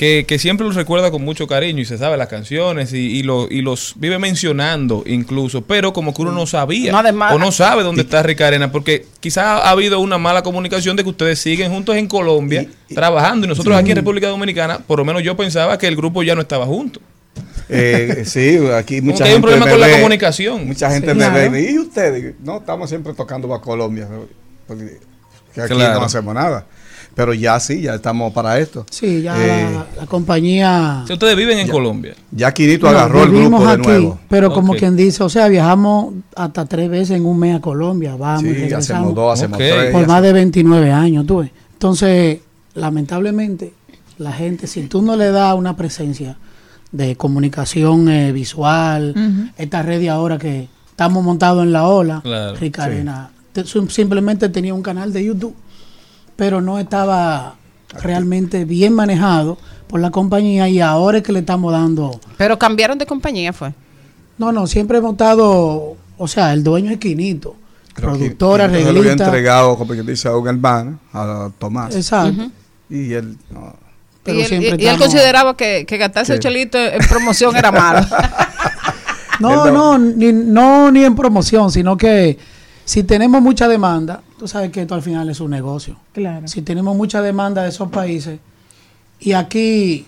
que, 0.00 0.24
que 0.26 0.38
siempre 0.38 0.64
los 0.66 0.76
recuerda 0.76 1.10
con 1.10 1.22
mucho 1.22 1.46
cariño 1.46 1.82
y 1.82 1.84
se 1.84 1.98
sabe 1.98 2.16
las 2.16 2.28
canciones 2.28 2.94
y, 2.94 3.18
y, 3.18 3.22
lo- 3.22 3.48
y 3.50 3.60
los 3.60 3.92
vive 3.96 4.18
mencionando 4.18 5.02
incluso, 5.04 5.60
pero 5.60 5.92
como 5.92 6.14
que 6.14 6.22
uno 6.22 6.32
no 6.32 6.46
sabía 6.46 6.90
No, 6.90 6.96
además- 7.00 7.34
o 7.34 7.38
no 7.38 7.52
sabe 7.52 7.82
dónde 7.82 8.00
está 8.00 8.22
Rica 8.22 8.46
Arena, 8.46 8.72
porque 8.72 9.04
quizás 9.20 9.44
ha 9.44 9.68
habido 9.70 10.00
una 10.00 10.16
mala 10.16 10.42
comunicación 10.42 10.96
de 10.96 11.02
que 11.04 11.10
ustedes 11.10 11.38
siguen 11.38 11.70
juntos 11.70 11.96
en 11.96 12.06
Colombia 12.06 12.66
trabajando 12.94 13.44
y 13.44 13.48
nosotros 13.50 13.76
aquí 13.76 13.90
en 13.90 13.96
República 13.98 14.28
Dominicana, 14.28 14.78
por 14.78 14.98
lo 15.00 15.04
menos 15.04 15.22
yo 15.22 15.36
pensaba 15.36 15.76
que 15.76 15.86
el 15.86 15.96
grupo 15.96 16.22
ya 16.22 16.34
no 16.34 16.40
estaba 16.40 16.64
junto. 16.64 16.98
Eh, 17.68 18.22
sí, 18.24 18.58
aquí 18.74 19.02
mucha 19.02 19.24
que 19.24 19.30
hay 19.30 19.36
un 19.36 19.42
gente 19.42 19.48
problema 19.48 19.66
me 19.66 19.70
con 19.72 19.80
la 19.82 19.90
comunicación. 19.98 20.66
Mucha 20.66 20.90
gente 20.90 21.08
Sí, 21.12 21.18
me 21.18 21.26
claro. 21.28 21.50
ve 21.50 21.70
y 21.72 21.78
ustedes, 21.78 22.34
no, 22.42 22.56
estamos 22.56 22.88
siempre 22.88 23.12
tocando 23.12 23.48
para 23.48 23.60
Colombia, 23.60 24.08
porque 24.66 24.98
que 25.54 25.60
aquí 25.60 25.74
Claro. 25.74 26.00
no 26.00 26.06
hacemos 26.06 26.34
nada. 26.34 26.64
Pero 27.14 27.34
ya 27.34 27.58
sí, 27.60 27.82
ya 27.82 27.94
estamos 27.96 28.32
para 28.32 28.58
esto. 28.58 28.86
Sí, 28.90 29.22
ya 29.22 29.36
Eh, 29.36 29.72
la, 29.74 29.86
la 30.02 30.06
compañía... 30.06 31.04
Si 31.06 31.12
ustedes 31.12 31.36
viven 31.36 31.58
en 31.58 31.68
Colombia. 31.68 32.14
Ya 32.30 32.52
Quirito 32.54 32.86
No, 32.86 32.96
agarró 32.96 33.24
el 33.24 33.30
vivimos 33.30 33.60
grupo 33.60 33.66
de 33.66 33.72
aquí, 33.78 33.86
nuevo. 34.00 34.20
Pero 34.28 34.52
como 34.52 34.74
quien 34.74 34.96
dice, 34.96 35.22
o 35.22 35.28
sea, 35.28 35.48
viajamos 35.48 36.14
hasta 36.36 36.64
tres 36.66 36.88
veces 36.88 37.16
en 37.16 37.26
un 37.26 37.38
mes 37.38 37.56
a 37.56 37.60
Colombia, 37.60 38.16
vamos 38.16 38.44
y 38.44 38.48
Sí, 38.48 38.52
regresamos. 38.54 38.84
hacemos 38.90 39.14
dos, 39.14 39.32
hacemos 39.34 39.58
tres. 39.58 39.92
por 39.92 40.06
más 40.06 40.22
de 40.22 40.32
29 40.32 40.92
años, 40.92 41.26
tú 41.26 41.38
ves. 41.38 41.50
Entonces, 41.72 42.38
lamentablemente, 42.74 43.72
la 44.18 44.32
gente, 44.32 44.66
si 44.66 44.82
tú 44.82 45.00
no 45.02 45.16
le 45.16 45.30
das 45.30 45.54
una 45.54 45.76
presencia 45.76 46.36
de 46.92 47.16
comunicación 47.16 48.08
eh, 48.08 48.32
visual, 48.32 49.52
esta 49.56 49.82
red 49.82 50.00
de 50.00 50.10
ahora 50.10 50.38
que 50.38 50.68
estamos 50.90 51.22
montados 51.24 51.62
en 51.64 51.72
la 51.72 51.86
ola, 51.86 52.20
Claro, 52.22 52.56
Rica 52.56 52.84
sí. 52.84 52.90
Arena, 52.90 53.30
te- 53.52 53.64
sim- 53.64 53.88
simplemente 53.88 54.48
tenía 54.48 54.74
un 54.74 54.82
canal 54.82 55.12
de 55.12 55.24
YouTube, 55.24 55.54
pero 56.40 56.62
no 56.62 56.78
estaba 56.78 57.56
realmente 58.02 58.64
bien 58.64 58.94
manejado 58.94 59.58
por 59.86 60.00
la 60.00 60.10
compañía 60.10 60.70
y 60.70 60.80
ahora 60.80 61.18
es 61.18 61.22
que 61.22 61.32
le 61.32 61.40
estamos 61.40 61.70
dando... 61.70 62.18
Pero 62.38 62.58
cambiaron 62.58 62.96
de 62.96 63.04
compañía, 63.04 63.52
fue. 63.52 63.74
No, 64.38 64.50
no, 64.50 64.66
siempre 64.66 64.96
hemos 64.96 65.12
estado, 65.12 65.96
o 66.16 66.28
sea, 66.28 66.54
el 66.54 66.64
dueño 66.64 66.92
es 66.92 66.96
Quinito, 66.96 67.56
Creo 67.92 68.12
que- 68.14 68.18
productora, 68.20 68.64
entonces 68.64 68.94
lo 68.94 69.00
había 69.00 69.12
entregado, 69.12 69.76
como 69.76 69.92
que 69.92 70.02
dice, 70.02 70.28
a 70.28 70.36
un 70.36 70.48
hermano, 70.48 70.98
a 71.12 71.50
Tomás. 71.58 71.94
Exacto. 71.94 72.44
Y 72.88 73.12
él, 73.12 73.36
no, 73.50 73.74
Pero 74.22 74.38
y 74.38 74.40
él, 74.40 74.46
siempre 74.48 74.76
y- 74.78 74.84
y 74.84 74.86
él 74.88 74.96
consideraba 74.98 75.54
que, 75.58 75.84
que 75.86 75.98
gastarse 75.98 76.32
el 76.32 76.38
Sí. 76.38 76.48
chelito 76.48 76.78
en 76.78 77.06
promoción 77.06 77.54
era 77.54 77.70
malo. 77.70 78.06
No, 79.40 79.70
no, 79.70 79.98
ni, 79.98 80.32
no 80.32 80.90
ni 80.90 81.04
en 81.04 81.14
promoción, 81.14 81.70
sino 81.70 81.96
que 81.96 82.38
si 82.84 83.02
tenemos 83.04 83.40
mucha 83.42 83.68
demanda, 83.68 84.20
tú 84.38 84.48
sabes 84.48 84.70
que 84.70 84.82
esto 84.82 84.94
al 84.94 85.02
final 85.02 85.28
es 85.28 85.40
un 85.40 85.50
negocio. 85.50 85.96
Claro. 86.12 86.48
Si 86.48 86.62
tenemos 86.62 86.96
mucha 86.96 87.22
demanda 87.22 87.62
de 87.62 87.68
esos 87.68 87.88
países 87.90 88.38
y 89.20 89.32
aquí 89.32 90.06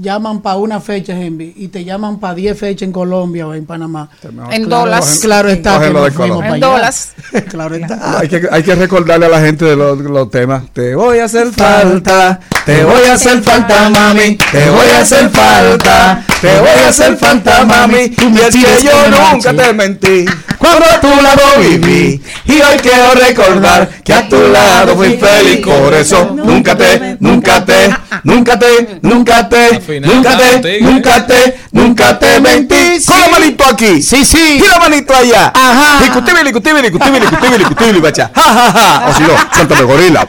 llaman 0.00 0.40
para 0.40 0.56
una 0.56 0.80
fecha, 0.80 1.12
Henry, 1.12 1.52
y 1.56 1.68
te 1.68 1.84
llaman 1.84 2.18
para 2.18 2.34
10 2.34 2.58
fechas 2.58 2.86
en 2.86 2.92
Colombia 2.92 3.46
o 3.46 3.54
en 3.54 3.66
Panamá. 3.66 4.08
En 4.50 4.64
Claro, 4.64 4.84
dólares. 4.84 5.18
Claro 5.22 5.48
está 5.48 5.78
que 5.80 5.90
nos 5.92 6.12
fuimos 6.14 6.44
En 6.44 6.52
allá. 6.52 6.66
dólares. 6.66 7.12
claro 7.50 7.74
está. 7.74 8.18
hay, 8.20 8.28
que, 8.28 8.48
hay 8.50 8.62
que 8.62 8.74
recordarle 8.74 9.26
a 9.26 9.28
la 9.28 9.40
gente 9.40 9.64
de 9.66 9.76
los, 9.76 9.98
los 9.98 10.30
temas. 10.30 10.64
Te 10.72 10.94
voy 10.94 11.18
a 11.18 11.24
hacer 11.26 11.52
falta, 11.52 12.40
te 12.66 12.82
voy 12.82 13.04
a 13.04 13.12
hacer 13.12 13.40
falta, 13.44 13.88
mami. 13.88 14.36
Te 14.50 14.68
voy 14.70 14.88
a 14.90 15.02
hacer 15.02 15.30
falta, 15.30 16.24
te 16.40 16.58
voy 16.58 16.68
a 16.84 16.88
hacer 16.88 17.16
falta, 17.16 17.64
mami. 17.64 18.12
Y 18.18 18.40
es 18.40 18.56
que 18.56 18.82
yo 18.82 18.92
nunca 19.08 19.54
te 19.54 19.72
mentí. 19.72 20.24
Cuando 20.58 20.84
a 20.84 21.00
tu 21.00 21.08
lado 21.08 21.60
viví. 21.60 22.20
Y 22.44 22.52
hoy 22.52 22.76
quiero 22.82 23.12
recordar 23.14 23.88
que 24.02 24.12
a 24.12 24.28
tu 24.28 24.48
lado 24.48 24.96
fui 24.96 25.16
feliz. 25.16 25.64
Por 25.64 25.94
eso 25.94 26.34
nunca 26.34 26.76
te, 26.76 27.16
nunca 27.20 27.64
te, 27.64 27.88
nunca 28.24 28.58
te, 28.58 28.98
nunca 29.00 29.48
te, 29.48 30.00
nunca 30.00 30.36
te, 30.36 30.80
nunca 30.80 31.26
te, 31.26 31.58
nunca 31.70 32.18
te 32.18 32.40
mentí. 32.40 33.00
Con 33.06 33.20
la 33.20 33.28
manito 33.28 33.64
aquí. 33.64 34.02
Sí, 34.02 34.24
sí. 34.24 34.60
Y 34.64 34.68
la 34.68 34.78
manito 34.80 35.14
allá. 35.14 35.52
Ajá. 35.54 36.00
Licutibili, 36.02 36.44
licutibili, 36.44 36.82
licutibili, 36.82 37.20
licutibili, 37.20 37.58
licutibili, 37.58 38.00
bacha. 38.00 38.30
Ja, 38.34 38.42
ja, 38.42 38.72
ja. 38.72 39.06
O 39.08 39.14
si 39.14 39.22
no, 39.22 39.36
suéltame 39.54 39.82
gorila. 39.82 40.28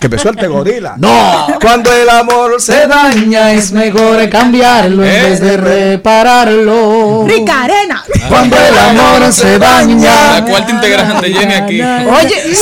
Que 0.00 0.08
me 0.08 0.18
suelte 0.18 0.46
gorila. 0.46 0.94
No. 0.96 1.46
Cuando 1.66 1.92
el 1.92 2.08
amor 2.08 2.60
se 2.60 2.86
daña 2.86 3.50
es 3.52 3.72
mejor 3.72 4.28
cambiarlo 4.28 5.04
en 5.04 5.22
vez 5.24 5.40
de 5.40 5.56
repararlo. 5.56 7.24
Rica 7.26 7.64
Arena. 7.64 8.04
Cuando 8.28 8.56
el 8.56 8.78
amor 8.78 9.32
se 9.32 9.58
daña. 9.58 10.38
La 10.38 10.44
cuarta 10.44 10.70
integrante 10.70 11.32
Jenny 11.34 11.54
aquí. 11.54 11.82
Oye, 11.82 12.56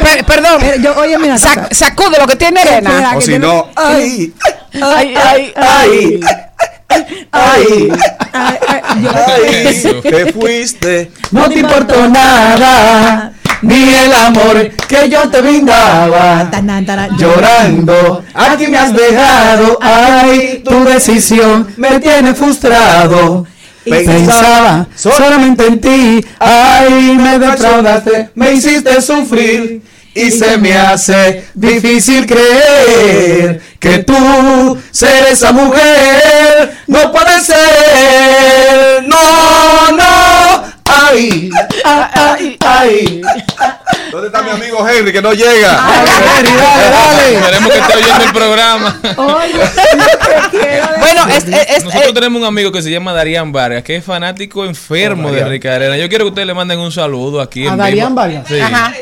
per- 0.00 0.24
perdón, 0.24 0.62
Eh, 0.62 0.76
yo, 0.80 0.94
oye, 0.96 1.18
mira, 1.18 1.34
sac- 1.34 1.72
sacude 1.74 2.16
lo 2.16 2.28
que 2.28 2.36
tiene 2.36 2.60
arena. 2.60 3.14
O 3.16 3.20
si 3.20 3.40
no, 3.40 3.70
ay, 3.74 4.32
Ay, 4.80 5.14
ay, 5.16 5.52
ay, 5.56 6.20
ay, 6.20 6.20
Ay, 7.32 7.92
ay, 8.32 9.08
ay, 9.12 10.00
te 10.00 10.32
fuiste. 10.32 11.10
No 11.32 11.48
te 11.48 11.58
importó 11.58 12.08
nada, 12.08 13.32
ni 13.64 13.94
el 13.94 14.12
amor 14.12 14.70
que 14.88 15.08
yo 15.08 15.28
te 15.30 15.40
brindaba. 15.40 16.48
Llorando, 17.16 18.22
aquí 18.34 18.66
me 18.68 18.78
has 18.78 18.92
dejado. 18.92 19.78
Ay, 19.80 20.62
tu 20.64 20.84
decisión 20.84 21.66
me 21.76 21.98
tiene 22.00 22.34
frustrado. 22.34 23.46
Pensaba 23.84 24.86
solamente 24.96 25.66
en 25.66 25.80
ti. 25.80 26.24
Ay, 26.38 27.16
me 27.16 27.38
defraudaste, 27.38 28.30
me 28.34 28.52
hiciste 28.52 29.00
sufrir. 29.02 29.82
Y 30.16 30.30
se 30.30 30.56
me 30.58 30.72
hace 30.76 31.44
difícil 31.54 32.24
creer 32.24 33.60
que 33.80 33.98
tú 33.98 34.78
ser 34.92 35.26
esa 35.32 35.50
mujer 35.50 36.72
no 36.86 37.10
puede 37.10 37.40
ser. 37.40 39.02
No, 39.08 39.90
no. 39.96 40.43
Ay, 41.10 41.50
ay, 41.84 42.56
ay. 42.64 43.22
¿Dónde 44.10 44.28
está 44.28 44.42
mi 44.42 44.50
amigo 44.50 44.86
Henry 44.88 45.12
que 45.12 45.20
no 45.22 45.32
llega? 45.32 45.78
Henry, 46.38 46.52
dale, 46.52 46.90
dale. 46.90 47.34
Esperemos 47.36 47.72
que 47.72 47.78
esté 47.78 47.94
oyendo 47.96 48.24
el 48.24 48.32
programa. 48.32 49.00
Oye, 49.16 49.52
lo 49.54 49.60
que 49.60 50.50
quiero 50.50 50.86
decir- 50.86 50.98
Bueno, 50.98 51.26
es, 51.28 51.44
es- 51.44 51.84
Nosotros 51.84 52.10
eh, 52.10 52.14
tenemos 52.14 52.40
un 52.40 52.46
amigo 52.48 52.70
que 52.72 52.82
se 52.82 52.90
llama 52.90 53.12
Darían 53.12 53.52
Vargas, 53.52 53.82
que 53.82 53.96
es 53.96 54.04
fanático 54.04 54.64
enfermo 54.64 55.30
de 55.32 55.44
Rica 55.44 55.74
Arena. 55.74 55.96
Yo 55.96 56.08
quiero 56.08 56.24
que 56.26 56.28
ustedes 56.30 56.46
le 56.46 56.54
manden 56.54 56.78
un 56.78 56.92
saludo 56.92 57.40
aquí 57.40 57.66
¿A 57.66 57.72
en 57.72 57.76
Darían. 57.78 58.14
Vargas? 58.14 58.44
Sí. 58.48 58.60
ajá. 58.60 58.92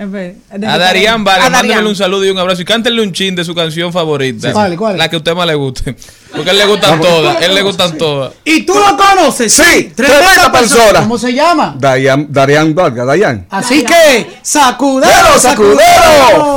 A 0.00 0.78
Darían 0.78 1.24
Vargas, 1.24 1.46
A 1.46 1.50
Darían. 1.50 1.66
mándenle 1.76 1.90
un 1.90 1.96
saludo 1.96 2.24
y 2.24 2.30
un 2.30 2.38
abrazo 2.38 2.62
y 2.62 2.64
cántenle 2.64 3.02
un 3.02 3.12
chin 3.12 3.34
de 3.36 3.44
su 3.44 3.54
canción 3.54 3.92
favorita. 3.92 4.48
Sí. 4.48 4.52
¿Cuál, 4.54 4.76
cuál? 4.76 4.96
La 4.98 5.08
que 5.10 5.16
a 5.16 5.18
usted 5.18 5.34
más 5.34 5.46
le 5.46 5.54
guste. 5.54 5.94
Porque 6.34 6.50
a 6.50 6.52
él 6.52 6.58
le 6.58 6.66
gustan 6.66 7.00
todas, 7.00 7.42
él 7.42 7.54
le 7.54 7.62
gustan 7.62 7.98
todas. 7.98 8.32
¿Y 8.44 8.62
tú 8.62 8.74
lo 8.74 8.96
conoces? 8.96 9.52
Sí, 9.52 9.92
tremenda 9.94 10.52
persona. 10.52 11.00
¿Cómo 11.00 11.18
se 11.18 11.32
llama? 11.32 11.74
Dayan, 11.78 12.26
Darían 12.30 12.74
Vargas, 12.74 13.06
Dayan. 13.06 13.46
Así 13.50 13.84
que, 13.84 14.38
sacudero, 14.42 15.38
¡Sacudero. 15.38 16.56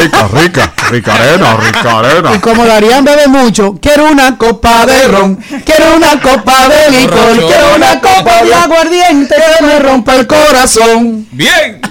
Rica, 0.00 0.28
rica, 0.32 0.72
rica 0.90 1.14
arena, 1.14 1.56
rica 1.56 1.98
arena. 1.98 2.34
Y 2.34 2.38
como 2.38 2.64
Darían 2.64 3.04
bebe 3.04 3.26
mucho, 3.26 3.78
quiero 3.80 4.10
una 4.10 4.38
copa 4.38 4.86
de 4.86 5.08
ron, 5.08 5.36
quiero 5.64 5.96
una 5.96 6.20
copa 6.20 6.68
de 6.68 6.90
licor, 6.90 7.36
quiero 7.46 7.74
una 7.76 8.00
copa 8.00 8.44
de 8.44 8.54
aguardiente 8.54 9.34
que 9.34 9.64
me 9.64 9.78
rompa 9.80 10.16
el 10.16 10.26
corazón. 10.26 11.26
Bien. 11.32 11.80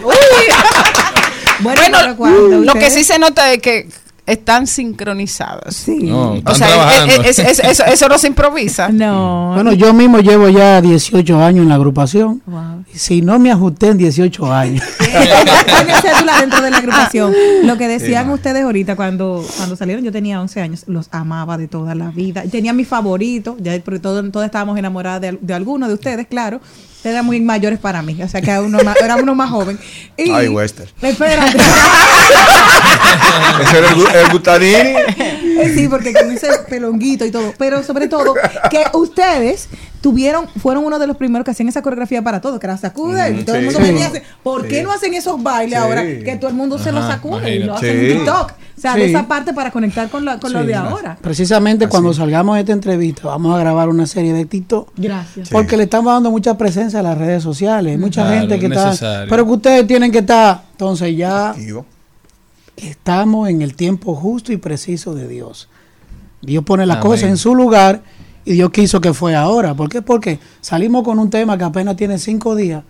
Bueno, 1.61 2.15
Bueno, 2.15 2.59
lo 2.59 2.73
que 2.73 2.89
sí 2.89 3.03
se 3.03 3.19
nota 3.19 3.51
es 3.51 3.61
que 3.61 3.89
están 4.29 4.67
sincronizadas. 4.67 5.75
Sí. 5.75 5.97
No, 6.03 6.35
están 6.35 6.53
O 6.53 6.55
sea, 6.57 6.67
trabajando. 6.67 7.13
eh, 7.13 7.17
eh, 7.17 7.29
es- 7.29 7.39
es- 7.39 7.59
eso, 7.59 7.85
eso 7.85 8.07
no 8.07 8.17
se 8.17 8.27
improvisa. 8.27 8.89
No. 8.99 9.51
Bueno, 9.55 9.71
yo 9.73 9.93
mismo 9.93 10.19
llevo 10.19 10.49
ya 10.49 10.81
18 10.81 11.41
años 11.41 11.63
en 11.63 11.69
la 11.69 11.75
agrupación. 11.75 12.41
Wow. 12.45 12.83
Si 12.93 13.21
no 13.21 13.39
me 13.39 13.51
ajusté 13.51 13.87
en 13.87 13.97
18 13.97 14.51
años. 14.51 14.83
Tiene 14.99 15.93
cédula 16.01 16.39
dentro 16.41 16.61
de 16.61 16.71
la 16.71 16.77
agrupación. 16.77 17.33
Lo 17.63 17.77
que 17.77 17.87
decían 17.87 18.29
ustedes 18.29 18.63
ahorita 18.63 18.95
cuando, 18.95 19.45
cuando 19.57 19.75
salieron, 19.75 20.03
yo 20.03 20.11
tenía 20.11 20.41
11 20.41 20.61
años, 20.61 20.83
los 20.87 21.07
amaba 21.11 21.57
de 21.57 21.67
toda 21.67 21.95
la 21.95 22.09
vida. 22.11 22.43
Tenía 22.51 22.73
mi 22.73 22.85
favorito, 22.85 23.55
ya 23.59 23.79
porque 23.83 23.99
todo- 23.99 24.29
todos 24.31 24.45
estábamos 24.45 24.77
enamorados 24.77 25.21
de, 25.21 25.37
de 25.39 25.53
alguno 25.53 25.87
de 25.87 25.93
ustedes, 25.93 26.27
claro. 26.27 26.59
Eran 27.03 27.25
muy 27.25 27.39
mayores 27.39 27.79
para 27.79 28.01
mí, 28.01 28.21
o 28.21 28.27
sea 28.27 28.41
que 28.41 28.49
era 28.49 28.61
uno 28.61 28.79
más, 28.83 28.97
era 29.01 29.15
uno 29.15 29.35
más 29.35 29.49
joven. 29.49 29.79
Y, 30.17 30.31
Ay, 30.31 30.47
Wester. 30.49 30.89
Espérate. 31.01 31.57
Ese 33.63 33.77
era 33.77 33.91
el, 33.91 34.15
el 34.15 34.29
Gutanini. 34.31 34.93
Sí, 35.75 35.87
porque 35.87 36.13
con 36.13 36.31
ese 36.31 36.47
pelonguito 36.69 37.25
y 37.25 37.31
todo. 37.31 37.53
Pero 37.57 37.83
sobre 37.83 38.07
todo, 38.07 38.33
que 38.69 38.83
ustedes 38.93 39.67
tuvieron, 40.01 40.47
fueron 40.61 40.85
uno 40.85 40.97
de 40.99 41.07
los 41.07 41.17
primeros 41.17 41.43
que 41.45 41.51
hacían 41.51 41.67
esa 41.69 41.81
coreografía 41.81 42.21
para 42.21 42.39
todo, 42.41 42.59
que 42.59 42.67
era 42.67 42.77
sacude. 42.77 43.31
y 43.39 43.43
todo 43.43 43.55
el 43.57 43.61
sí. 43.61 43.65
mundo 43.65 43.79
Sí. 43.79 43.85
venía 43.91 44.05
a 44.05 44.09
hacer. 44.09 44.23
¿Por 44.43 44.67
qué 44.67 44.77
Sí. 44.79 44.83
no 44.83 44.91
hacen 44.93 45.13
esos 45.13 45.41
bailes 45.43 45.77
Sí. 45.77 45.83
ahora? 45.85 46.03
Que 46.03 46.37
todo 46.39 46.49
el 46.49 46.55
mundo 46.55 46.77
se 46.79 46.91
lo 46.91 46.99
Ajá, 46.99 47.13
sacude 47.15 47.55
y 47.55 47.59
lo 47.63 47.75
hacen 47.75 47.99
Sí. 47.99 48.05
en 48.11 48.17
TikTok. 48.19 48.51
O 48.77 48.81
sea, 48.81 48.95
de 48.95 49.03
Sí. 49.05 49.09
esa 49.09 49.27
parte 49.27 49.53
para 49.53 49.71
conectar 49.71 50.09
con, 50.09 50.23
la, 50.23 50.39
con 50.39 50.53
lo 50.53 50.61
Sí. 50.61 50.67
de 50.67 50.75
ahora. 50.75 51.17
Precisamente 51.21 51.89
cuando 51.89 52.13
salgamos 52.13 52.55
de 52.55 52.61
esta 52.61 52.71
entrevista 52.71 53.23
vamos 53.27 53.53
a 53.53 53.59
grabar 53.59 53.89
una 53.89 54.07
serie 54.07 54.31
de 54.31 54.45
TikTok. 54.45 54.91
Gracias. 54.95 55.49
Porque 55.49 55.75
le 55.75 55.83
estamos 55.83 56.13
dando 56.13 56.31
mucha 56.31 56.57
presencia 56.57 56.99
a 57.01 57.03
las 57.03 57.17
redes 57.17 57.43
sociales. 57.43 57.91
Hay 57.91 57.97
mucha 57.97 58.21
Claro, 58.21 58.39
gente 58.39 58.57
que 58.59 58.65
es 58.67 58.71
está. 58.71 58.85
necesario. 58.85 59.29
Pero 59.29 59.45
que 59.45 59.51
ustedes 59.51 59.85
tienen 59.87 60.11
que 60.13 60.19
estar. 60.19 60.61
Entonces 60.71 61.17
ya 61.17 61.49
Activo. 61.49 61.85
Estamos 62.83 63.49
en 63.49 63.61
el 63.61 63.75
tiempo 63.75 64.15
justo 64.15 64.51
y 64.51 64.57
preciso 64.57 65.13
de 65.15 65.27
Dios. 65.27 65.67
Dios 66.41 66.63
pone 66.63 66.85
las 66.85 66.97
Amén. 66.97 67.07
cosas 67.09 67.29
en 67.29 67.37
su 67.37 67.53
lugar 67.55 68.01
y 68.45 68.53
Dios 68.53 68.69
quiso 68.71 69.01
que 69.01 69.13
fue 69.13 69.35
ahora. 69.35 69.73
¿Por 69.73 69.89
qué? 69.89 70.01
Porque 70.01 70.39
salimos 70.61 71.03
con 71.03 71.19
un 71.19 71.29
tema 71.29 71.57
que 71.57 71.63
apenas 71.65 71.95
tiene 71.95 72.17
cinco 72.17 72.55
días 72.55 72.83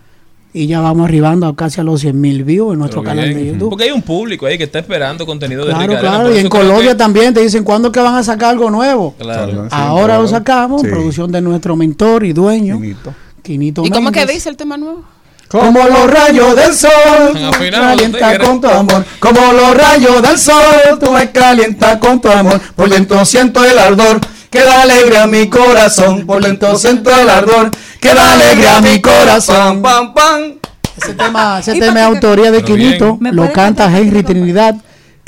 y 0.52 0.66
ya 0.66 0.80
vamos 0.80 1.04
arribando 1.06 1.46
a 1.46 1.54
casi 1.54 1.80
a 1.80 1.84
los 1.84 2.00
100 2.00 2.20
mil 2.20 2.42
views 2.44 2.72
en 2.72 2.78
nuestro 2.80 3.02
canal 3.04 3.32
de 3.32 3.46
YouTube. 3.52 3.70
Porque 3.70 3.84
hay 3.84 3.90
un 3.92 4.02
público 4.02 4.46
ahí 4.46 4.58
que 4.58 4.64
está 4.64 4.78
esperando 4.80 5.24
contenido 5.26 5.64
de 5.64 5.70
Claro, 5.72 5.86
Ricardo. 5.86 6.00
claro. 6.08 6.34
Y 6.36 6.38
en 6.38 6.48
Colombia 6.48 6.90
que- 6.92 6.96
también 6.96 7.34
te 7.34 7.40
dicen 7.40 7.62
cuándo 7.64 7.92
que 7.92 8.00
van 8.00 8.14
a 8.16 8.22
sacar 8.22 8.50
algo 8.50 8.70
nuevo. 8.70 9.14
Claro. 9.18 9.68
Ahora 9.70 10.06
claro. 10.06 10.22
lo 10.22 10.28
sacamos, 10.28 10.82
Sí. 10.82 10.88
producción 10.88 11.30
de 11.30 11.40
nuestro 11.40 11.76
mentor 11.76 12.24
y 12.24 12.32
dueño, 12.32 12.78
Finito. 12.80 13.14
Quinito 13.42 13.84
¿Y 13.84 13.90
cómo 13.90 14.12
que 14.12 14.26
dice 14.26 14.48
el 14.48 14.56
tema 14.56 14.76
nuevo? 14.76 15.02
Como 15.50 15.80
los 15.82 16.08
rayos 16.08 16.54
del 16.54 16.72
sol, 16.76 17.32
tú 17.32 17.58
me 17.58 17.70
calientas 17.72 18.38
con 18.38 18.60
tu 18.60 18.68
amor. 18.68 19.04
Como 19.18 19.52
los 19.52 19.76
rayos 19.76 20.22
del 20.22 20.38
sol, 20.38 20.98
tú 21.00 21.10
me 21.10 21.32
calientas 21.32 21.96
con 21.96 22.20
tu 22.20 22.30
amor. 22.30 22.60
Por 22.76 22.88
dentro 22.88 23.24
siento 23.24 23.64
el 23.64 23.76
ardor 23.76 24.20
que 24.48 24.60
da 24.60 24.82
alegría 24.82 25.24
a 25.24 25.26
mi 25.26 25.48
corazón. 25.48 26.24
Por 26.24 26.44
dentro 26.44 26.78
siento 26.78 27.10
el 27.10 27.28
ardor 27.28 27.72
que 28.00 28.14
da 28.14 28.34
alegría 28.34 28.76
a 28.76 28.80
mi 28.80 29.00
corazón. 29.00 29.82
Pam, 29.82 30.14
pam. 30.14 30.54
Ese 30.96 31.14
tema, 31.14 31.58
ese 31.58 31.76
¿Y 31.76 31.80
tema 31.80 32.00
es 32.00 32.06
autoría 32.06 32.52
de. 32.52 32.62
Quinito. 32.62 33.16
¿Me 33.20 33.32
Lo 33.32 33.52
canta 33.52 33.86
Henry? 33.86 34.22
Trinidad, 34.22 34.76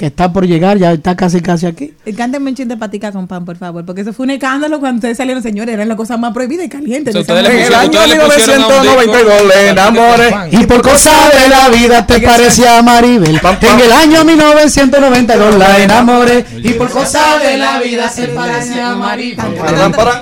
que 0.03 0.07
está 0.09 0.33
por 0.33 0.49
llegar, 0.49 0.79
ya 0.79 0.95
está 0.95 1.15
casi 1.15 1.41
casi 1.41 1.65
aquí. 1.65 1.95
Cántame 2.17 2.51
un 2.51 2.57
chin 2.57 2.67
de 2.67 2.77
patica 2.77 3.13
con 3.13 3.29
pan, 3.29 3.45
por 3.45 3.57
favor, 3.57 3.85
porque 3.85 4.01
eso 4.01 4.13
fue 4.13 4.25
un 4.25 4.31
escándalo 4.31 4.81
cuando 4.81 4.97
ustedes 4.97 5.17
salieron, 5.17 5.41
señores, 5.41 5.73
eran 5.73 5.89
la 5.89 5.95
cosa 5.95 6.17
más 6.17 6.35
prohibida 6.35 6.65
y 6.65 6.69
caliente. 6.69 7.17
O 7.17 7.23
sea, 7.23 7.39
En 7.39 7.47
el 7.47 7.73
año 7.73 8.01
ustedes 8.01 8.09
le 8.09 8.25
pusieron 8.25 8.63
a 8.63 8.67
un 8.67 8.73
1992 8.73 9.43
le 9.47 9.69
enamoré. 9.69 10.35
Y 10.51 10.67
por 10.67 10.83
cosas 10.83 11.33
de 11.41 11.49
la 11.49 11.69
vida 11.69 12.05
te 12.05 12.19
parecía 12.19 12.79
a 12.79 12.83
Maribel. 12.83 13.41
En 13.61 13.81
el 13.81 13.93
año 13.93 14.25
1992 14.25 15.55
la 15.55 15.79
enamoré. 15.79 16.45
Y 16.57 16.71
por 16.71 16.91
cosas 16.91 17.41
de 17.41 17.59
la 17.59 17.79
vida 17.79 18.09
se 18.09 18.27
parecía 18.27 18.91
a 18.91 18.97
Maribel. 18.97 19.47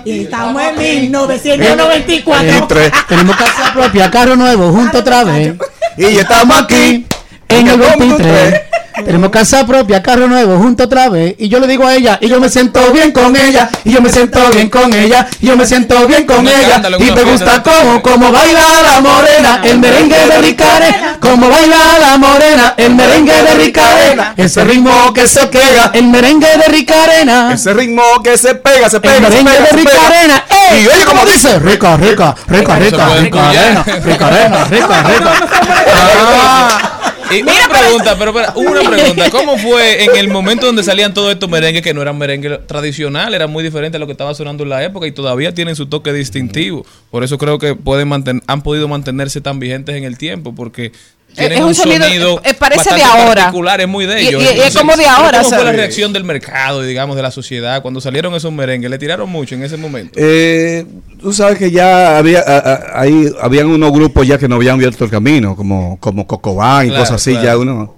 Y 0.04 0.24
estamos 0.24 0.62
en 0.62 0.76
1994. 0.76 2.48
Y 2.50 2.68
tres. 2.68 2.92
Tenemos 3.08 3.34
casa 3.34 3.72
propia, 3.72 4.10
carro 4.10 4.36
nuevo, 4.36 4.72
junto 4.72 4.98
otra 4.98 5.24
vez. 5.24 5.54
Y 5.96 6.18
estamos 6.18 6.60
aquí. 6.60 7.06
En 7.48 7.66
el 7.66 7.80
Punto 7.80 7.98
23. 7.98 8.69
Tenemos 9.04 9.30
casa 9.30 9.66
propia, 9.66 10.02
carro 10.02 10.26
nuevo, 10.28 10.58
junto 10.58 10.84
otra 10.84 11.08
vez. 11.08 11.34
Y 11.38 11.48
yo 11.48 11.58
le 11.60 11.66
digo 11.66 11.86
a 11.86 11.94
ella, 11.94 12.18
y 12.20 12.28
yo 12.28 12.40
me 12.40 12.48
siento 12.48 12.80
bien 12.92 13.12
con 13.12 13.36
ella, 13.36 13.70
y 13.84 13.92
yo 13.92 14.00
me 14.00 14.10
siento 14.10 14.40
bien 14.50 14.68
con 14.68 14.94
ella, 14.94 15.26
y 15.40 15.46
yo 15.46 15.56
me 15.56 15.66
siento 15.66 16.06
bien 16.06 16.26
con 16.26 16.46
ella. 16.46 16.82
Y 16.98 17.10
me 17.10 17.22
gusta 17.22 17.62
como, 17.62 18.02
como 18.02 18.32
baila 18.32 18.60
la 18.82 19.00
morena, 19.00 19.60
el 19.64 19.78
merengue 19.78 20.26
de 20.26 20.38
Ricarena, 20.42 21.16
como 21.20 21.48
baila 21.48 21.76
la 22.00 22.18
morena, 22.18 22.74
el 22.76 22.94
merengue 22.94 23.42
de 23.42 23.54
Ricarena, 23.54 24.34
ese 24.36 24.64
ritmo 24.64 25.12
que 25.12 25.26
se 25.26 25.46
pega, 25.46 25.90
el 25.94 26.04
merengue 26.04 26.56
de 26.56 26.64
Ricarena. 26.68 27.52
Ese 27.52 27.72
ritmo 27.72 28.02
que 28.22 28.36
se 28.36 28.54
pega, 28.54 28.88
se 28.90 29.00
pega, 29.00 29.16
El 29.16 29.24
se 29.24 29.42
merengue 29.42 29.52
pega, 29.52 29.70
de. 29.70 29.76
Ricarena. 29.76 30.44
Y 30.72 30.86
oye 30.86 31.04
cómo 31.04 31.24
dice. 31.24 31.58
Rica, 31.58 31.96
rica, 31.96 32.34
rica, 32.46 32.76
rica, 32.76 33.08
Ricarena, 33.08 33.30
pullar. 33.30 34.02
Ricarena, 34.04 34.64
rica, 34.64 35.02
rica. 35.02 36.99
Y 37.30 37.42
una 37.42 37.68
pregunta, 37.68 38.16
pero 38.18 38.32
una 38.56 38.90
pregunta. 38.90 39.30
¿Cómo 39.30 39.56
fue 39.58 40.04
en 40.04 40.16
el 40.16 40.28
momento 40.28 40.66
donde 40.66 40.82
salían 40.82 41.14
todos 41.14 41.32
estos 41.32 41.48
merengues 41.48 41.82
que 41.82 41.94
no 41.94 42.02
eran 42.02 42.18
merengue 42.18 42.58
tradicional, 42.58 43.34
era 43.34 43.46
muy 43.46 43.62
diferente 43.62 43.96
a 43.96 44.00
lo 44.00 44.06
que 44.06 44.12
estaba 44.12 44.34
sonando 44.34 44.64
en 44.64 44.70
la 44.70 44.82
época 44.84 45.06
y 45.06 45.12
todavía 45.12 45.54
tienen 45.54 45.76
su 45.76 45.86
toque 45.86 46.12
distintivo? 46.12 46.84
Por 47.10 47.22
eso 47.24 47.38
creo 47.38 47.58
que 47.58 47.74
pueden 47.74 48.08
manten- 48.08 48.42
han 48.46 48.62
podido 48.62 48.88
mantenerse 48.88 49.40
tan 49.40 49.60
vigentes 49.60 49.94
en 49.96 50.04
el 50.04 50.18
tiempo 50.18 50.54
porque 50.54 50.92
tienen 51.34 51.52
es 51.58 51.60
un 51.60 51.68
un 51.68 51.74
sonido, 51.74 52.04
sonido, 52.04 52.42
eh, 52.44 52.54
parece 52.54 52.94
de 52.94 53.02
ahora. 53.02 53.42
particular, 53.44 53.80
es 53.80 53.88
muy 53.88 54.06
de 54.06 54.20
ellos. 54.20 54.42
y- 54.42 54.56
y 54.58 54.60
es 54.60 54.76
como 54.76 54.92
de 54.96 55.04
¿pero 55.04 55.10
ahora, 55.16 55.38
¿Cómo 55.38 55.48
fue 55.50 55.58
la 55.58 55.64
¿sabes? 55.64 55.76
reacción 55.76 56.12
del 56.12 56.24
mercado, 56.24 56.82
digamos, 56.82 57.16
de 57.16 57.22
la 57.22 57.30
sociedad 57.30 57.82
cuando 57.82 58.00
salieron 58.00 58.34
esos 58.34 58.52
merengues? 58.52 58.90
¿Le 58.90 58.98
tiraron 58.98 59.28
mucho 59.30 59.54
en 59.54 59.62
ese 59.62 59.76
momento? 59.76 60.18
Eh, 60.20 60.84
tú 61.20 61.32
sabes 61.32 61.58
que 61.58 61.70
ya 61.70 62.18
había 62.18 62.40
a- 62.40 62.58
a- 62.58 63.00
ahí 63.02 63.30
habían 63.40 63.66
unos 63.68 63.92
grupos 63.92 64.26
ya 64.26 64.38
que 64.38 64.48
no 64.48 64.56
habían 64.56 64.74
abierto 64.74 65.04
el 65.04 65.10
camino, 65.10 65.54
como 65.56 65.98
como 66.00 66.26
Cocobán 66.26 66.86
y 66.86 66.88
Claro, 66.88 67.02
cosas 67.04 67.16
así, 67.16 67.30
claro. 67.32 67.46
ya 67.46 67.56
uno, 67.58 67.94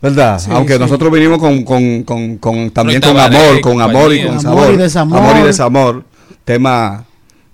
¿verdad? 0.00 0.38
Sí, 0.38 0.48
Aunque 0.52 0.74
sí. 0.74 0.78
nosotros 0.78 1.12
vinimos 1.12 1.38
con, 1.38 1.62
con, 1.64 2.02
con, 2.04 2.38
con- 2.38 2.70
también 2.70 3.00
con 3.00 3.18
amor, 3.18 3.60
con 3.60 3.80
amor 3.82 4.14
y 4.14 4.20
con 4.22 4.30
Amor 4.38 4.42
sabor, 4.42 4.74
y 4.74 4.76
desamor. 4.78 5.18
amor 5.18 5.36
y 5.36 5.42
desamor, 5.42 6.04
tema, 6.44 6.88
O 6.88 6.96
sea, 6.96 7.04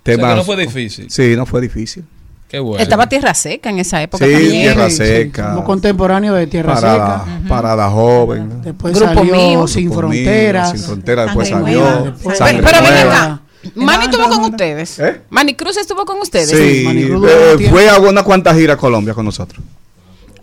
temas, 0.03 0.29
que 0.31 0.35
no 0.37 0.43
fue 0.45 0.55
difícil. 0.57 1.11
sí, 1.11 1.35
no 1.35 1.45
fue 1.45 1.59
difícil, 1.61 2.05
Qué 2.49 2.59
bueno. 2.59 2.81
Estaba 2.81 3.09
Tierra 3.09 3.33
Seca 3.33 3.69
en 3.69 3.79
esa 3.79 4.01
época 4.01 4.25
Sí, 4.25 4.31
también. 4.31 4.51
Tierra 4.61 4.89
Sí, 4.89 4.95
Seca. 4.97 5.49
Somos 5.49 5.65
contemporáneos 5.65 6.37
de 6.37 6.47
Tierra 6.47 6.75
parada, 6.75 7.25
Seca. 7.25 7.47
parada 7.49 7.89
joven, 7.89 8.61
Después 8.61 8.93
Grupo 8.95 9.13
salió 9.13 9.35
Mío. 9.35 9.67
Sin 9.67 9.89
Grupo 9.89 10.07
Mío, 10.07 10.23
Fronteras. 10.23 10.71
sin 10.71 10.79
fronteras, 10.79 11.25
después 11.25 11.49
Sangre 11.49 11.73
salió, 11.73 11.81
Nueva. 11.89 12.11
Después- 12.11 12.37
Pero 12.39 12.61
ven 12.83 13.07
acá. 13.07 13.41
Manny 13.75 14.05
estuvo 14.05 14.29
con 14.29 14.43
ustedes. 14.45 14.99
¿Eh? 14.99 15.21
Manny 15.29 15.55
Cruz 15.55 15.75
estuvo 15.75 16.05
con 16.05 16.19
ustedes. 16.21 16.49
Sí, 16.49 16.85
eh, 16.87 17.67
fue 17.69 17.89
a 17.89 17.97
una 17.99 18.23
cuantas 18.23 18.55
giras 18.55 18.75
a 18.75 18.79
Colombia 18.79 19.13
con 19.13 19.25
nosotros. 19.25 19.61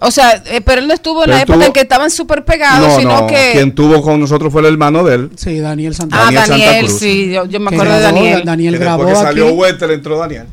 O 0.01 0.11
sea, 0.11 0.43
eh, 0.47 0.61
pero 0.61 0.83
él 0.83 0.89
no 0.89 0.93
estuvo 0.93 1.21
en 1.21 1.27
Pero 1.27 1.37
la 1.37 1.43
época 1.43 1.55
estuvo- 1.55 1.67
en 1.69 1.73
que 1.73 1.81
estaban 1.81 2.11
súper 2.11 2.45
pegados, 2.45 2.87
No, 2.89 2.97
sino 2.99 3.21
no, 3.23 3.27
que. 3.27 3.53
quien 3.55 3.75
tuvo 3.75 4.03
con 4.03 4.21
nosotros 4.21 4.53
fue 4.53 4.61
el 4.61 4.67
hermano 4.67 5.03
de 5.05 5.15
él. 5.15 5.31
Sí, 5.37 5.59
Daniel 5.61 5.95
Santana. 5.95 6.23
Ah, 6.23 6.25
Daniel 6.27 6.47
Santa 6.47 6.65
Daniel, 6.67 6.87
Cruz. 6.87 6.99
sí, 7.01 7.33
yo, 7.33 7.47
yo 7.47 7.61
me 7.61 7.71
acuerdo 7.75 7.95
de 7.95 8.01
Daniel. 8.01 8.43
Daniel 8.45 8.79
grabó 8.79 9.05
después 9.05 9.21
que 9.21 9.25
salió 9.27 9.47
aquí. 9.47 9.55
Wester 9.57 9.91
entró 9.93 10.19
Daniel. 10.19 10.47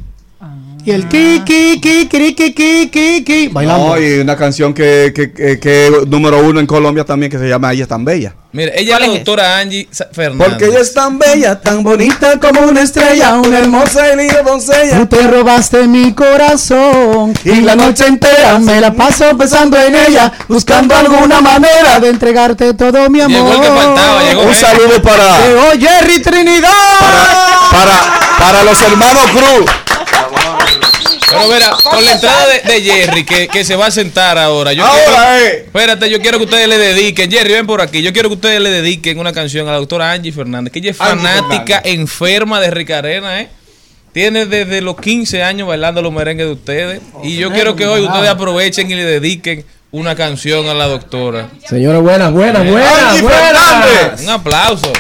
Y 0.84 0.92
el 0.92 1.08
que, 1.08 1.44
que, 1.46 1.80
que, 1.80 2.08
que, 2.10 3.24
que. 3.24 3.50
Bailando. 3.52 3.90
No, 3.90 4.02
y 4.02 4.20
una 4.20 4.36
canción 4.36 4.74
que, 4.74 5.12
que, 5.16 5.32
que, 5.32 5.60
que 5.60 5.92
número 6.08 6.40
uno 6.40 6.60
en 6.60 6.66
Colombia 6.66 7.06
también 7.06 7.32
que 7.32 7.38
se 7.38 7.48
llama 7.48 7.72
Ella 7.72 7.84
es 7.84 7.90
tan 7.90 8.04
bella. 8.04 8.34
Mire, 8.54 8.74
ella 8.76 8.96
es 8.96 9.02
la 9.02 9.08
doctora 9.08 9.60
Angie 9.60 9.88
Fernández. 10.12 10.48
Porque 10.50 10.66
ella 10.66 10.80
es 10.80 10.94
tan 10.94 11.18
bella, 11.18 11.62
tan 11.62 11.84
bonita 11.84 12.38
como 12.40 12.62
una 12.62 12.82
estrella, 12.82 13.36
una 13.36 13.60
hermosa 13.60 14.12
y 14.12 14.18
linda 14.18 14.42
doncella. 14.42 14.98
Tú 14.98 15.06
te 15.06 15.28
robaste 15.28 15.88
mi 15.88 16.14
corazón 16.14 17.34
y 17.46 17.62
la 17.62 17.76
noche 17.76 18.08
entera 18.08 18.60
me 18.60 18.82
la 18.82 18.92
paso 18.92 19.38
pensando 19.38 19.78
en 19.80 19.96
ella, 19.96 20.34
buscando 20.50 20.96
alguna 20.96 21.40
manera 21.40 22.00
de 22.02 22.10
entregarte 22.10 22.74
todo 22.74 23.10
mi 23.10 23.22
amor. 23.22 23.38
Llegó 23.38 23.54
el 23.54 23.62
que 23.62 23.68
faltaba, 23.68 24.24
llegó. 24.24 24.42
Un 24.42 24.56
saludo 24.56 25.02
para. 25.02 25.48
Llegó 25.48 25.72
Jerry 25.80 26.22
Trinidad. 26.22 26.70
Para, 27.00 27.70
para, 27.72 28.38
para 28.38 28.64
los 28.64 28.82
hermanos 28.82 29.24
Cruz. 29.32 29.72
Pero 31.30 31.48
mira, 31.48 31.70
con 31.82 32.04
la 32.04 32.12
entrada 32.12 32.46
de, 32.48 32.60
de 32.74 32.82
Jerry, 32.82 33.24
que, 33.24 33.48
que 33.48 33.64
se 33.64 33.76
va 33.76 33.86
a 33.88 33.92
sentar 33.92 34.38
ahora. 34.38 34.74
Yo 34.74 34.86
Ahora, 34.86 35.04
quiero, 35.06 35.46
eh. 35.46 35.64
Espérate, 35.66 36.10
yo 36.10 36.20
quiero 36.20 36.38
que 36.40 36.44
ustedes 36.44 36.68
le 36.68 36.78
dediquen. 36.78 37.32
Jerry, 37.32 37.54
ven 37.54 37.66
por 37.66 37.80
aquí. 37.82 38.02
Yo 38.02 38.12
quiero 38.12 38.28
que 38.28 38.36
ustedes 38.36 38.60
le 38.60 38.70
dediquen 38.70 39.18
una 39.18 39.32
canción 39.32 39.68
a 39.70 39.72
la 39.72 39.78
doctora 39.78 40.12
Angie 40.12 40.34
Fernández, 40.34 40.74
que 40.74 40.80
ella 40.80 40.92
es 40.92 40.98
fanática, 40.98 41.82
Fernández. 41.82 41.82
enferma 41.86 42.60
de 42.60 42.72
Ricarena, 42.72 43.40
¿eh? 43.40 43.50
Tiene 44.14 44.46
desde 44.46 44.82
los 44.82 45.00
15 45.00 45.42
años 45.42 45.70
bailando 45.70 46.02
los 46.02 46.12
merengues 46.12 46.48
de 46.48 46.52
ustedes. 46.52 47.02
Y 47.24 47.38
yo 47.38 47.50
quiero 47.54 47.78
que 47.78 47.88
hoy 47.88 48.02
ustedes 48.02 48.30
aprovechen 48.30 48.92
y 48.92 48.96
le 48.96 49.06
dediquen 49.06 49.66
una 49.92 50.16
canción 50.16 50.68
a 50.68 50.74
la 50.74 50.88
doctora. 50.88 51.48
Señores, 51.66 52.02
buenas, 52.02 52.32
buenas, 52.34 52.66
buenas, 52.70 53.04
Angie 53.04 53.22
buenas. 53.22 53.42
Fernández. 53.86 54.22
Un 54.24 54.30
aplauso. 54.32 54.92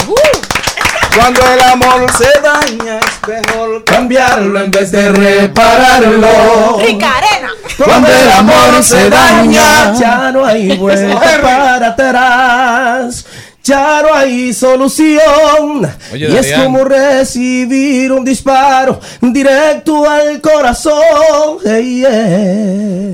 Cuando 1.13 1.41
el 1.53 1.59
amor 1.61 2.09
se 2.17 2.39
daña 2.41 2.99
mejor 3.27 3.83
Cambiarlo 3.85 4.59
en 4.61 4.71
vez 4.71 4.91
de 4.91 5.09
repararlo. 5.09 6.79
Ricarena. 6.79 7.49
Cuando 7.83 8.07
el 8.09 8.31
amor 8.31 8.83
se 8.83 9.09
daña, 9.09 9.93
ya 9.93 10.31
no 10.31 10.45
hay 10.45 10.77
vuelta 10.77 11.41
para 11.41 11.87
atrás. 11.87 13.25
Ya 13.63 14.01
no 14.01 14.13
hay 14.15 14.53
solución. 14.53 15.87
Oye, 16.11 16.29
y 16.29 16.35
es 16.35 16.51
como 16.53 16.83
recibir 16.83 18.11
un 18.11 18.25
disparo 18.25 18.99
directo 19.21 20.09
al 20.09 20.41
corazón. 20.41 21.59
Hey, 21.63 21.99
yeah. 21.99 23.13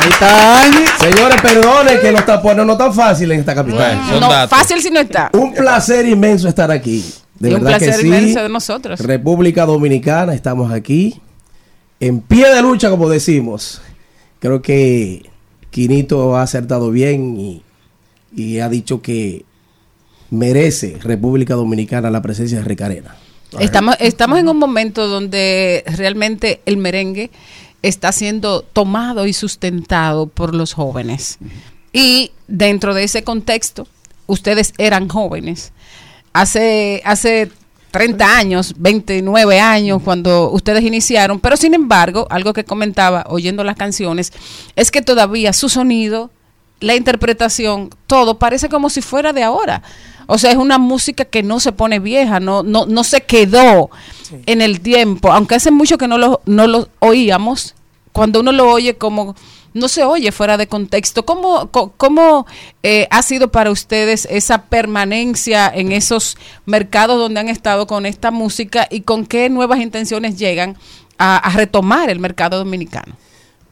Ahí 0.00 0.08
está 0.10 0.62
Angie. 0.62 0.86
Señores, 0.98 1.40
perdone 1.40 2.00
que 2.00 2.10
los 2.10 2.26
tapones 2.26 2.66
no 2.66 2.76
tan 2.76 2.92
fáciles 2.92 3.34
en 3.36 3.40
esta 3.40 3.54
capital. 3.54 4.00
Bueno, 4.10 4.28
No, 4.28 4.48
fácil 4.48 4.82
si 4.82 4.90
no 4.90 4.98
está. 4.98 5.30
Un 5.32 5.54
placer 5.54 6.04
inmenso 6.06 6.48
estar 6.48 6.70
aquí. 6.72 7.04
De 7.38 7.50
y 7.50 7.54
un 7.54 7.60
placer 7.60 7.90
que 7.90 8.00
sí. 8.00 8.06
inmenso 8.06 8.42
de 8.42 8.48
nosotros. 8.48 9.00
República 9.00 9.64
Dominicana, 9.66 10.34
estamos 10.34 10.72
aquí. 10.72 11.20
en 12.00 12.20
pie 12.20 12.52
de 12.52 12.62
lucha, 12.62 12.90
como 12.90 13.08
decimos. 13.08 13.80
Creo 14.40 14.62
que 14.62 15.28
Quinito 15.70 16.36
ha 16.36 16.42
acertado 16.42 16.90
bien 16.90 17.38
y, 17.38 17.62
y 18.34 18.60
ha 18.60 18.68
dicho 18.68 19.02
que 19.02 19.44
merece 20.30 20.98
República 21.02 21.54
Dominicana 21.54 22.10
la 22.10 22.22
presencia 22.22 22.58
de 22.58 22.64
Ricarena. 22.64 23.16
Estamos, 23.58 23.96
estamos 23.98 24.38
en 24.38 24.48
un 24.48 24.58
momento 24.58 25.08
donde 25.08 25.82
realmente 25.86 26.60
el 26.66 26.76
merengue 26.76 27.30
está 27.82 28.12
siendo 28.12 28.62
tomado 28.62 29.26
y 29.26 29.32
sustentado 29.32 30.26
por 30.26 30.54
los 30.54 30.74
jóvenes. 30.74 31.38
Y 31.92 32.32
dentro 32.46 32.92
de 32.94 33.04
ese 33.04 33.24
contexto, 33.24 33.86
ustedes 34.26 34.74
eran 34.76 35.08
jóvenes. 35.08 35.72
Hace, 36.38 37.02
hace 37.04 37.50
30 37.90 38.36
años, 38.36 38.74
29 38.78 39.58
años 39.58 40.00
cuando 40.04 40.50
ustedes 40.52 40.84
iniciaron, 40.84 41.40
pero 41.40 41.56
sin 41.56 41.74
embargo, 41.74 42.28
algo 42.30 42.52
que 42.52 42.62
comentaba 42.64 43.24
oyendo 43.28 43.64
las 43.64 43.74
canciones, 43.74 44.32
es 44.76 44.92
que 44.92 45.02
todavía 45.02 45.52
su 45.52 45.68
sonido, 45.68 46.30
la 46.78 46.94
interpretación, 46.94 47.90
todo 48.06 48.38
parece 48.38 48.68
como 48.68 48.88
si 48.88 49.02
fuera 49.02 49.32
de 49.32 49.42
ahora. 49.42 49.82
O 50.28 50.38
sea, 50.38 50.52
es 50.52 50.58
una 50.58 50.78
música 50.78 51.24
que 51.24 51.42
no 51.42 51.58
se 51.58 51.72
pone 51.72 51.98
vieja, 51.98 52.38
no, 52.38 52.62
no, 52.62 52.86
no 52.86 53.02
se 53.02 53.22
quedó 53.22 53.90
en 54.46 54.60
el 54.60 54.80
tiempo, 54.80 55.32
aunque 55.32 55.56
hace 55.56 55.72
mucho 55.72 55.98
que 55.98 56.06
no 56.06 56.18
lo, 56.18 56.40
no 56.46 56.68
lo 56.68 56.88
oíamos, 57.00 57.74
cuando 58.12 58.38
uno 58.40 58.52
lo 58.52 58.70
oye 58.70 58.94
como 58.94 59.34
no 59.74 59.88
se 59.88 60.04
oye 60.04 60.32
fuera 60.32 60.56
de 60.56 60.66
contexto. 60.66 61.24
¿Cómo, 61.24 61.70
cómo 61.70 62.46
eh, 62.82 63.06
ha 63.10 63.22
sido 63.22 63.50
para 63.50 63.70
ustedes 63.70 64.26
esa 64.30 64.64
permanencia 64.64 65.68
en 65.68 65.92
esos 65.92 66.36
mercados 66.66 67.18
donde 67.18 67.40
han 67.40 67.48
estado 67.48 67.86
con 67.86 68.06
esta 68.06 68.30
música 68.30 68.86
y 68.90 69.02
con 69.02 69.26
qué 69.26 69.50
nuevas 69.50 69.80
intenciones 69.80 70.38
llegan 70.38 70.76
a, 71.18 71.36
a 71.36 71.50
retomar 71.56 72.10
el 72.10 72.20
mercado 72.20 72.58
dominicano? 72.58 73.16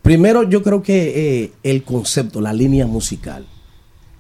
Primero, 0.03 0.45
yo 0.45 0.63
creo 0.63 0.83
que 0.83 1.43
eh, 1.43 1.53
el 1.65 1.83
concepto, 1.83 2.41
la 2.41 2.53
línea 2.53 2.87
musical, 2.87 3.45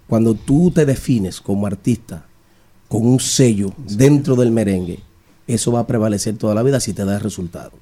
cuando 0.08 0.34
tú 0.34 0.72
te 0.72 0.84
defines 0.84 1.40
como 1.40 1.66
artista 1.66 2.26
con 2.88 3.06
un 3.06 3.20
sello 3.20 3.72
dentro 3.76 4.34
del 4.34 4.50
merengue, 4.50 5.00
eso 5.46 5.72
va 5.72 5.80
a 5.80 5.86
prevalecer 5.86 6.36
toda 6.36 6.54
la 6.54 6.62
vida 6.62 6.80
si 6.80 6.92
te 6.92 7.04
da 7.04 7.14
el 7.14 7.20
resultado. 7.20 7.72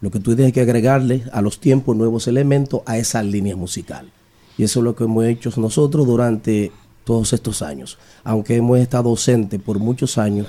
Lo 0.00 0.10
que 0.10 0.20
tú 0.20 0.34
tienes 0.34 0.52
que 0.52 0.60
agregarle 0.60 1.24
a 1.32 1.40
los 1.40 1.58
tiempos 1.58 1.96
nuevos 1.96 2.28
elementos 2.28 2.82
a 2.86 2.98
esa 2.98 3.22
línea 3.22 3.56
musical. 3.56 4.10
Y 4.58 4.64
eso 4.64 4.80
es 4.80 4.84
lo 4.84 4.94
que 4.94 5.04
hemos 5.04 5.24
hecho 5.24 5.50
nosotros 5.56 6.06
durante 6.06 6.72
todos 7.04 7.32
estos 7.32 7.62
años. 7.62 7.98
Aunque 8.24 8.56
hemos 8.56 8.78
estado 8.78 9.08
ausentes 9.08 9.60
por 9.60 9.78
muchos 9.78 10.18
años, 10.18 10.48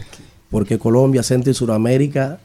porque 0.49 0.79
Colombia, 0.79 1.23
Centro 1.23 1.51
y 1.51 1.53
Sudamérica 1.53 2.39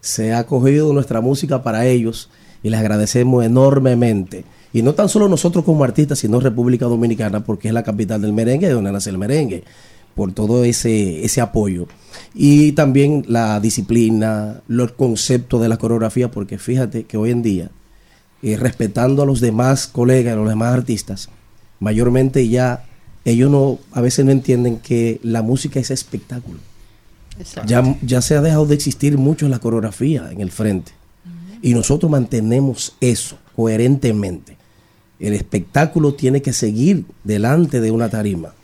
se 0.00 0.32
ha 0.32 0.40
acogido 0.40 0.92
nuestra 0.92 1.20
música 1.20 1.62
para 1.62 1.86
ellos 1.86 2.28
y 2.62 2.70
les 2.70 2.80
agradecemos 2.80 3.44
enormemente. 3.44 4.44
Y 4.72 4.82
no 4.82 4.94
tan 4.94 5.08
solo 5.08 5.28
nosotros 5.28 5.64
como 5.64 5.84
artistas, 5.84 6.18
sino 6.18 6.40
República 6.40 6.86
Dominicana, 6.86 7.44
porque 7.44 7.68
es 7.68 7.74
la 7.74 7.82
capital 7.82 8.22
del 8.22 8.32
merengue, 8.32 8.68
de 8.68 8.72
donde 8.72 8.92
nace 8.92 9.10
el 9.10 9.18
merengue, 9.18 9.64
por 10.14 10.32
todo 10.32 10.64
ese, 10.64 11.24
ese 11.24 11.40
apoyo. 11.40 11.86
Y 12.34 12.72
también 12.72 13.24
la 13.28 13.60
disciplina, 13.60 14.62
los 14.68 14.92
conceptos 14.92 15.60
de 15.60 15.68
la 15.68 15.76
coreografía, 15.76 16.30
porque 16.30 16.58
fíjate 16.58 17.04
que 17.04 17.16
hoy 17.16 17.30
en 17.30 17.42
día, 17.42 17.70
eh, 18.42 18.56
respetando 18.56 19.22
a 19.22 19.26
los 19.26 19.40
demás 19.40 19.86
colegas, 19.86 20.32
a 20.34 20.36
los 20.36 20.48
demás 20.48 20.74
artistas, 20.74 21.28
mayormente 21.80 22.48
ya 22.48 22.84
ellos 23.24 23.50
no, 23.50 23.78
a 23.92 24.00
veces 24.00 24.24
no 24.24 24.30
entienden 24.30 24.78
que 24.78 25.20
la 25.22 25.42
música 25.42 25.78
es 25.78 25.90
espectáculo. 25.90 26.58
Ya, 27.66 27.96
ya 28.02 28.20
se 28.20 28.36
ha 28.36 28.42
dejado 28.42 28.66
de 28.66 28.74
existir 28.74 29.16
mucho 29.16 29.48
la 29.48 29.58
coreografía 29.58 30.30
en 30.30 30.40
el 30.40 30.50
frente. 30.50 30.92
Y 31.62 31.74
nosotros 31.74 32.10
mantenemos 32.10 32.94
eso 33.00 33.38
coherentemente. 33.54 34.56
El 35.18 35.34
espectáculo 35.34 36.14
tiene 36.14 36.42
que 36.42 36.52
seguir 36.52 37.04
delante 37.22 37.80
de 37.80 37.90
una 37.90 38.08
tarima. 38.08 38.54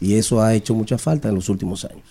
Y 0.00 0.14
eso 0.14 0.40
ha 0.42 0.54
hecho 0.54 0.74
mucha 0.74 0.96
falta 0.98 1.28
en 1.28 1.34
los 1.34 1.48
últimos 1.48 1.84
años. 1.84 2.04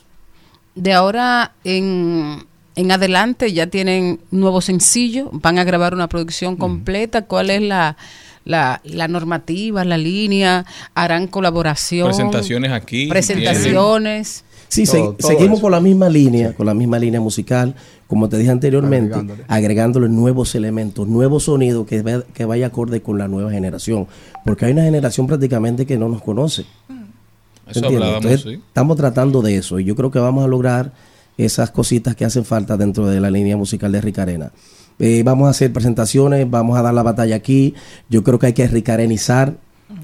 De 0.75 0.93
ahora 0.93 1.53
en, 1.63 2.45
en 2.75 2.91
adelante 2.91 3.51
ya 3.51 3.67
tienen 3.67 4.19
nuevo 4.31 4.61
sencillo, 4.61 5.29
van 5.33 5.57
a 5.59 5.63
grabar 5.63 5.93
una 5.93 6.07
producción 6.07 6.55
completa. 6.55 7.25
¿Cuál 7.25 7.49
es 7.49 7.61
la, 7.61 7.97
la, 8.45 8.79
la 8.83 9.07
normativa, 9.07 9.83
la 9.83 9.97
línea? 9.97 10.65
¿Harán 10.93 11.27
colaboración? 11.27 12.07
Presentaciones 12.07 12.71
aquí. 12.71 13.07
Presentaciones. 13.07 14.45
Sí, 14.67 14.83
Todo- 14.85 14.93
se- 14.93 15.17
todo 15.17 15.27
seguimos 15.31 15.53
eso. 15.57 15.61
con 15.63 15.71
la 15.71 15.79
misma 15.79 16.09
línea, 16.09 16.53
con 16.53 16.67
la 16.67 16.75
misma 16.75 16.99
línea 16.99 17.19
musical, 17.19 17.73
como 18.05 18.29
te 18.29 18.37
dije 18.37 18.51
anteriormente, 18.51 19.13
Agregándole. 19.15 19.43
agregándole, 19.47 20.09
nuevos 20.09 20.53
elementos, 20.53 21.07
nuevos 21.07 21.43
sonidos 21.45 21.87
que, 21.87 22.03
ve- 22.03 22.23
que 22.35 22.45
vaya 22.45 22.67
acorde 22.67 23.01
con 23.01 23.17
la 23.17 23.27
nueva 23.27 23.49
generación. 23.51 24.05
Porque 24.45 24.65
hay 24.65 24.73
una 24.73 24.83
generación 24.83 25.25
prácticamente 25.25 25.87
que 25.87 25.97
no 25.97 26.07
nos 26.07 26.21
conoce. 26.21 26.65
Hablábamos, 27.77 28.25
Entonces, 28.25 28.41
sí. 28.41 28.61
Estamos 28.67 28.97
tratando 28.97 29.41
de 29.41 29.57
eso 29.57 29.79
y 29.79 29.85
yo 29.85 29.95
creo 29.95 30.11
que 30.11 30.19
vamos 30.19 30.43
a 30.43 30.47
lograr 30.47 30.91
esas 31.37 31.71
cositas 31.71 32.15
que 32.15 32.25
hacen 32.25 32.43
falta 32.43 32.75
dentro 32.75 33.07
de 33.07 33.19
la 33.19 33.31
línea 33.31 33.55
musical 33.55 33.91
de 33.91 34.01
Ricarena. 34.01 34.51
Eh, 34.99 35.23
vamos 35.23 35.47
a 35.47 35.51
hacer 35.51 35.71
presentaciones, 35.71 36.49
vamos 36.49 36.77
a 36.77 36.81
dar 36.81 36.93
la 36.93 37.03
batalla 37.03 37.35
aquí. 37.35 37.73
Yo 38.09 38.23
creo 38.23 38.37
que 38.37 38.47
hay 38.47 38.53
que 38.53 38.67
ricarenizar 38.67 39.55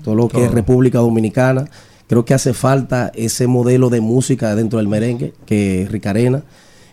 todo 0.03 0.15
lo 0.15 0.29
que 0.29 0.45
es. 0.45 0.51
República 0.51 0.99
Dominicana. 0.99 1.65
Creo 2.07 2.23
que 2.23 2.33
hace 2.33 2.53
falta 2.53 3.11
ese 3.15 3.47
modelo 3.47 3.89
de 3.89 3.99
música 3.99 4.55
dentro 4.55 4.79
del 4.79 4.87
merengue 4.87 5.33
que 5.45 5.83
es 5.83 5.91
Ricarena. 5.91 6.43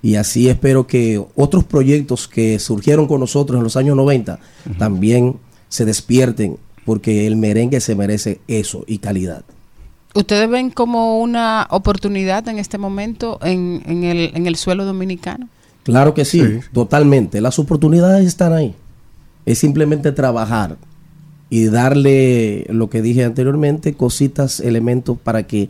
Y 0.02 0.16
así 0.16 0.48
espero 0.48 0.88
que 0.88 1.24
otros 1.36 1.62
proyectos 1.62 2.26
que 2.26 2.58
surgieron 2.58 3.06
con 3.06 3.20
nosotros 3.20 3.58
en 3.58 3.62
los 3.62 3.76
años 3.76 3.94
90 3.94 4.40
también 4.76 5.36
se 5.68 5.84
despierten 5.84 6.56
porque 6.84 7.28
el 7.28 7.36
merengue 7.36 7.80
se 7.80 7.94
merece 7.94 8.40
eso 8.48 8.84
y 8.88 8.98
calidad. 8.98 9.44
¿Ustedes 10.14 10.48
ven 10.50 10.70
como 10.70 11.20
una 11.20 11.66
oportunidad 11.70 12.46
en 12.48 12.58
este 12.58 12.76
momento 12.78 13.38
en, 13.42 13.82
en, 13.86 14.04
el, 14.04 14.32
en 14.34 14.46
el 14.46 14.56
suelo 14.56 14.84
dominicano? 14.84 15.48
Claro 15.84 16.14
que 16.14 16.24
sí, 16.24 16.42
totalmente. 16.72 17.40
Las 17.40 17.58
oportunidades 17.58 18.26
están 18.26 18.52
ahí. 18.52 18.74
Es 19.46 19.58
simplemente 19.58 20.12
trabajar 20.12 20.76
y 21.50 21.64
darle 21.66 22.66
lo 22.68 22.88
que 22.88 23.02
dije 23.02 23.24
anteriormente, 23.24 23.94
cositas, 23.94 24.60
elementos 24.60 25.18
para 25.18 25.42
que 25.46 25.68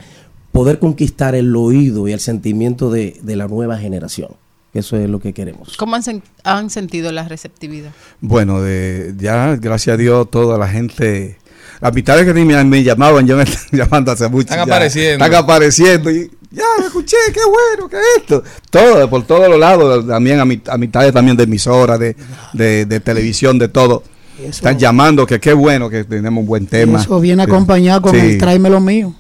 poder 0.53 0.79
conquistar 0.79 1.35
el 1.35 1.57
oído 1.57 2.09
y 2.09 2.13
el 2.13 2.21
sentimiento 2.21 2.91
de, 2.91 3.19
de 3.23 3.37
la 3.37 3.49
nueva 3.49 3.79
generación. 3.79 4.31
Eso 4.75 4.97
es 4.97 5.09
lo 5.09 5.19
que 5.21 5.33
queremos. 5.33 5.77
¿Cómo 5.77 5.97
han, 5.97 6.03
sen- 6.03 6.23
han 6.45 6.69
sentido 6.71 7.13
la 7.13 7.27
receptividad? 7.29 7.93
Bueno, 8.21 8.61
de, 8.61 9.15
ya, 9.19 9.57
gracias 9.57 9.95
a 9.95 9.97
Dios, 9.97 10.31
toda 10.31 10.59
la 10.59 10.69
gente. 10.69 11.37
Las 11.83 11.93
mitades 11.93 12.25
que 12.25 12.33
ni 12.33 12.45
me, 12.45 12.63
me 12.65 12.83
llamaban, 12.83 13.27
ya 13.27 13.35
me 13.37 13.43
están 13.43 13.79
llamando 13.79 14.13
hace 14.13 14.29
mucho. 14.29 14.43
Están 14.43 14.59
ya. 14.59 14.63
apareciendo. 14.75 15.25
Están 15.25 15.43
apareciendo. 15.45 16.11
Y 16.11 16.31
ya, 16.53 16.63
lo 16.79 16.87
escuché, 16.87 17.17
qué 17.35 17.41
bueno, 17.45 17.89
qué 17.91 17.97
es 17.97 18.03
esto. 18.23 18.43
Todo, 18.71 19.11
por 19.11 19.25
todos 19.27 19.49
los 19.51 19.59
lados, 19.59 20.07
también 20.07 20.39
a, 20.41 20.45
mit- 20.45 20.69
a 20.73 20.79
mitades 20.79 21.13
también 21.13 21.37
de 21.37 21.43
emisoras, 21.45 21.99
de, 21.99 22.15
de, 22.53 22.87
de 22.87 23.01
televisión, 23.01 23.59
de 23.59 23.69
todo. 23.69 24.05
Están 24.43 24.79
llamando 24.79 25.27
que 25.27 25.39
qué 25.41 25.53
bueno 25.53 25.91
que 25.91 26.05
tenemos 26.05 26.41
un 26.43 26.47
buen 26.47 26.67
tema. 26.67 27.01
Eso 27.01 27.19
viene 27.21 27.45
Sí. 27.45 27.51
acompañado 27.51 28.03
con 28.03 28.13
Sí. 28.13 28.19
el 28.21 28.39
tráeme 28.39 28.71
lo 28.71 28.81
mío. 28.81 29.15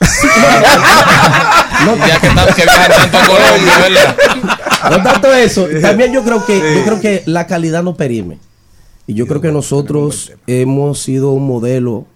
ya 0.00 0.08
que, 2.20 2.26
están- 2.28 2.54
que 2.54 2.62
viajan 2.62 2.92
tanto 3.10 3.18
a 3.18 3.26
Colombia, 3.26 3.78
¿verdad? 3.80 4.16
No 4.90 5.02
tanto 5.02 5.32
eso, 5.32 5.66
también 5.80 6.12
yo 6.12 6.22
creo 6.22 6.44
que 6.44 6.58
yo 6.58 6.84
creo 6.84 7.00
que 7.00 7.22
la 7.26 7.46
calidad 7.46 7.82
no 7.82 7.96
perime. 7.96 8.38
Y 9.06 9.14
yo 9.14 9.26
creo 9.26 9.40
que 9.40 9.52
nosotros 9.52 10.32
hemos 10.46 11.00
sido 11.00 11.32
un 11.32 11.46
modelo, 11.46 12.06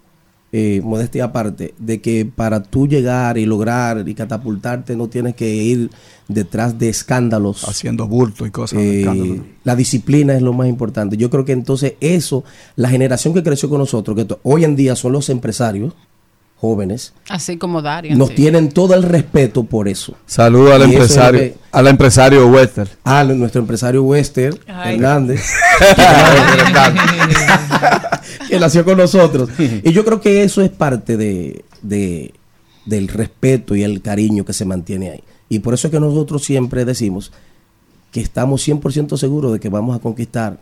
eh, 0.51 0.81
modestia 0.83 1.25
aparte, 1.25 1.75
de 1.77 2.01
que 2.01 2.25
para 2.25 2.63
tú 2.63 2.87
llegar 2.87 3.37
y 3.37 3.45
lograr 3.45 4.07
y 4.07 4.15
catapultarte 4.15 4.95
no 4.95 5.07
tienes 5.07 5.35
que 5.35 5.53
ir 5.53 5.91
detrás 6.27 6.79
de 6.79 6.89
escándalos. 6.89 7.67
Haciendo 7.67 8.07
bulto 8.07 8.45
y 8.45 8.51
cosas. 8.51 8.79
Eh, 8.81 9.41
la 9.63 9.75
disciplina 9.75 10.33
es 10.35 10.41
lo 10.41 10.53
más 10.53 10.67
importante. 10.67 11.15
Yo 11.17 11.29
creo 11.29 11.45
que 11.45 11.51
entonces 11.51 11.93
eso, 11.99 12.43
la 12.75 12.89
generación 12.89 13.33
que 13.33 13.43
creció 13.43 13.69
con 13.69 13.79
nosotros, 13.79 14.15
que 14.17 14.35
hoy 14.43 14.63
en 14.63 14.75
día 14.75 14.95
son 14.95 15.11
los 15.11 15.29
empresarios 15.29 15.93
jóvenes, 16.59 17.13
Así 17.29 17.57
como 17.57 17.81
Darian. 17.81 18.17
nos 18.17 18.29
sí. 18.29 18.35
tienen 18.35 18.69
todo 18.69 18.93
el 18.93 19.03
respeto 19.03 19.63
por 19.63 19.87
eso. 19.87 20.13
Saludos 20.25 20.73
al 20.73 20.81
Y 20.81 20.83
es 20.83 20.89
empresario, 20.91 21.39
que- 21.39 21.55
al 21.71 21.87
empresario 21.87 22.47
Wester. 22.47 22.89
a 23.05 23.23
nuestro 23.23 23.61
empresario 23.61 24.03
Wester 24.03 24.59
Ay. 24.67 24.95
Hernández, 24.95 25.41
que 28.49 28.59
nació 28.59 28.85
con 28.85 28.97
nosotros. 28.97 29.49
Y 29.57 29.91
yo 29.91 30.05
creo 30.05 30.21
que 30.21 30.43
eso 30.43 30.61
es 30.61 30.69
parte 30.69 31.17
de, 31.17 31.63
de- 31.81 32.33
del 32.85 33.07
respeto 33.07 33.75
y 33.75 33.83
el 33.83 34.01
cariño 34.01 34.45
que 34.45 34.53
se 34.53 34.65
mantiene 34.65 35.11
ahí. 35.11 35.23
Y 35.47 35.59
por 35.59 35.73
eso 35.73 35.87
es 35.87 35.91
que 35.91 35.99
nosotros 35.99 36.43
siempre 36.43 36.85
decimos 36.85 37.31
que 38.11 38.21
estamos 38.21 38.67
100% 38.67 39.17
seguros 39.17 39.53
de 39.53 39.59
que 39.59 39.69
vamos 39.69 39.95
a 39.95 39.99
conquistar 39.99 40.57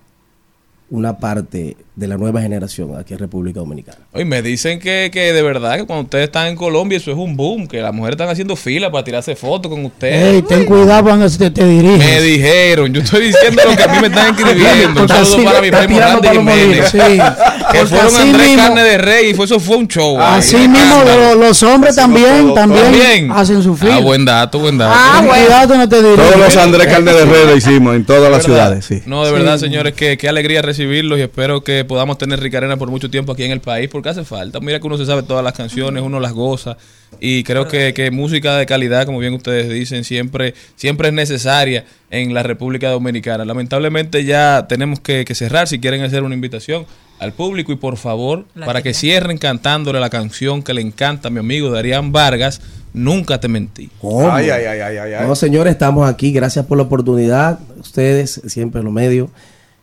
una 0.90 1.18
parte 1.18 1.76
de 1.96 2.08
la 2.08 2.16
nueva 2.16 2.42
generación 2.42 2.96
aquí 2.98 3.14
en 3.14 3.20
República 3.20 3.60
Dominicana. 3.60 3.98
Oye, 4.14 4.24
me 4.24 4.42
dicen 4.42 4.80
que, 4.80 5.10
que 5.12 5.34
de 5.34 5.42
verdad 5.42 5.78
que 5.78 5.86
cuando 5.86 6.04
ustedes 6.04 6.26
están 6.26 6.48
en 6.48 6.56
Colombia 6.56 6.98
eso 6.98 7.12
es 7.12 7.18
un 7.18 7.36
boom, 7.36 7.68
que 7.68 7.82
las 7.82 7.92
mujeres 7.94 8.14
están 8.16 8.30
haciendo 8.30 8.56
fila 8.56 8.90
para 8.92 9.04
tirarse 9.04 9.36
fotos 9.36 9.70
con 9.72 9.84
ustedes. 9.84 10.46
Ten 10.48 10.64
cuidado 10.66 11.04
cuando 11.04 11.30
te, 11.30 11.50
te 11.50 11.66
diriges. 11.66 11.98
Me 12.06 12.22
dijeron, 12.22 12.94
yo 12.94 13.02
estoy 13.02 13.28
diciendo 13.28 13.64
lo 13.70 13.76
que 13.76 13.84
a 13.84 13.88
mí 13.88 13.98
me 14.00 14.08
están 14.08 14.36
escribiendo. 14.36 15.02
Un 15.02 15.10
saludo 15.10 15.44
para 15.44 15.62
mi 15.62 15.72
primo 15.72 16.00
Randy 16.00 16.28
Jiménez. 16.30 16.90
Sí. 16.92 16.98
Que 17.68 17.80
Porque 17.80 17.96
fueron 17.96 18.08
así 18.16 18.22
Andrés 18.30 18.48
mismo- 18.48 18.64
Carne 18.64 18.82
de 18.84 18.98
Rey 18.98 19.30
y 19.32 19.34
fue, 19.34 19.44
eso 19.44 19.60
fue 19.60 19.76
un 19.76 19.90
show. 19.90 20.18
ahí. 20.22 20.40
Así 20.40 20.56
mismo 20.70 21.04
lo- 21.04 21.36
los 21.36 21.62
hombres 21.64 21.98
también, 21.98 22.54
también 22.54 22.84
También. 22.86 23.32
hacen 23.32 23.62
su 23.62 23.76
fila. 23.76 23.96
Ah, 23.98 24.00
buen 24.00 24.24
dato, 24.24 24.58
buen 24.60 24.78
dato. 24.78 24.96
Ten 25.20 25.28
cuidado 25.28 25.68
cuando 25.68 25.90
te 25.90 26.02
diriges. 26.02 26.32
Todos 26.32 26.46
los 26.46 26.56
Andrés 26.58 26.88
Carne 26.88 27.12
de 27.12 27.26
Red 27.26 27.46
lo 27.48 27.58
hicimos 27.58 27.94
en 27.98 28.06
todas 28.06 28.32
las 28.32 28.48
¿Verdad? 28.48 28.80
ciudades, 28.80 28.86
sí. 28.86 29.02
No, 29.06 29.26
de 29.26 29.34
verdad, 29.34 29.58
señores, 29.58 29.94
que 29.96 30.18
qué 30.18 30.30
alegría 30.30 30.62
recibirlos 30.78 31.18
y 31.18 31.24
espero 31.24 31.64
que 31.64 31.84
podamos 31.86 32.20
tener 32.20 32.40
Ricarena 32.40 32.78
por 32.78 32.92
mucho 32.92 33.10
tiempo 33.10 33.32
aquí 33.32 33.44
en 33.44 33.52
el 33.52 33.62
país, 33.62 33.90
porque 33.90 34.10
hace 34.10 34.24
falta. 34.24 34.60
Mira 34.60 34.80
que 34.80 34.86
uno 34.86 34.98
se 34.98 35.08
sabe 35.08 35.24
todas 35.24 35.44
las 35.44 35.54
canciones, 35.54 36.04
uno 36.04 36.20
las 36.20 36.34
goza 36.34 36.78
y 37.20 37.44
creo 37.44 37.68
que, 37.68 37.94
que 37.96 38.12
música 38.12 38.56
de 38.58 38.68
calidad, 38.68 39.08
como 39.08 39.18
bien 39.18 39.34
ustedes 39.34 39.70
dicen, 39.70 40.04
siempre, 40.04 40.54
siempre 40.76 41.08
es 41.08 41.14
necesaria 41.16 41.86
en 42.12 42.34
la 42.36 42.44
República 42.44 42.90
Dominicana. 42.92 43.44
Lamentablemente 43.44 44.24
ya 44.24 44.68
tenemos 44.70 45.00
que, 45.00 45.26
que 45.26 45.34
cerrar 45.34 45.68
si 45.68 45.80
quieren 45.80 46.04
hacer 46.04 46.22
una 46.22 46.36
invitación 46.36 46.86
al 47.18 47.34
público 47.34 47.72
y 47.72 47.78
por 47.78 47.98
favor, 47.98 48.46
para 48.64 48.84
que 48.84 48.94
cierren 48.94 49.40
cantándole 49.40 50.00
la 50.00 50.12
canción 50.12 50.62
que 50.62 50.76
le 50.76 50.82
encanta 50.82 51.30
a 51.30 51.32
mi 51.32 51.40
amigo 51.40 51.72
Darían 51.72 52.12
Vargas, 52.12 52.62
Nunca 52.94 53.40
te 53.40 53.48
mentí. 53.48 53.92
¿Cómo? 54.02 54.32
Ay, 54.32 54.50
ay, 54.50 54.66
ay, 54.66 54.80
ay, 54.80 54.98
ay, 54.98 55.14
ay. 55.14 55.28
No, 55.28 55.36
señores, 55.36 55.72
estamos 55.72 56.10
aquí. 56.10 56.32
Gracias 56.32 56.66
por 56.66 56.78
la 56.78 56.84
oportunidad. 56.86 57.60
Ustedes, 57.80 58.42
siempre 58.48 58.80
en 58.80 58.86
los 58.86 58.94
medios. 58.94 59.30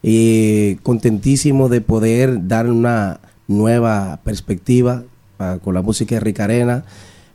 Y 0.07 0.75
contentísimos 0.83 1.71
de 1.71 1.81
poder 1.81 2.47
dar 2.47 2.69
una 2.69 3.21
nueva 3.49 4.21
perspectiva 4.23 5.03
ah, 5.39 5.57
con 5.65 5.73
la 5.73 5.81
música 5.81 6.17
de 6.17 6.21
Ricarena. 6.21 6.85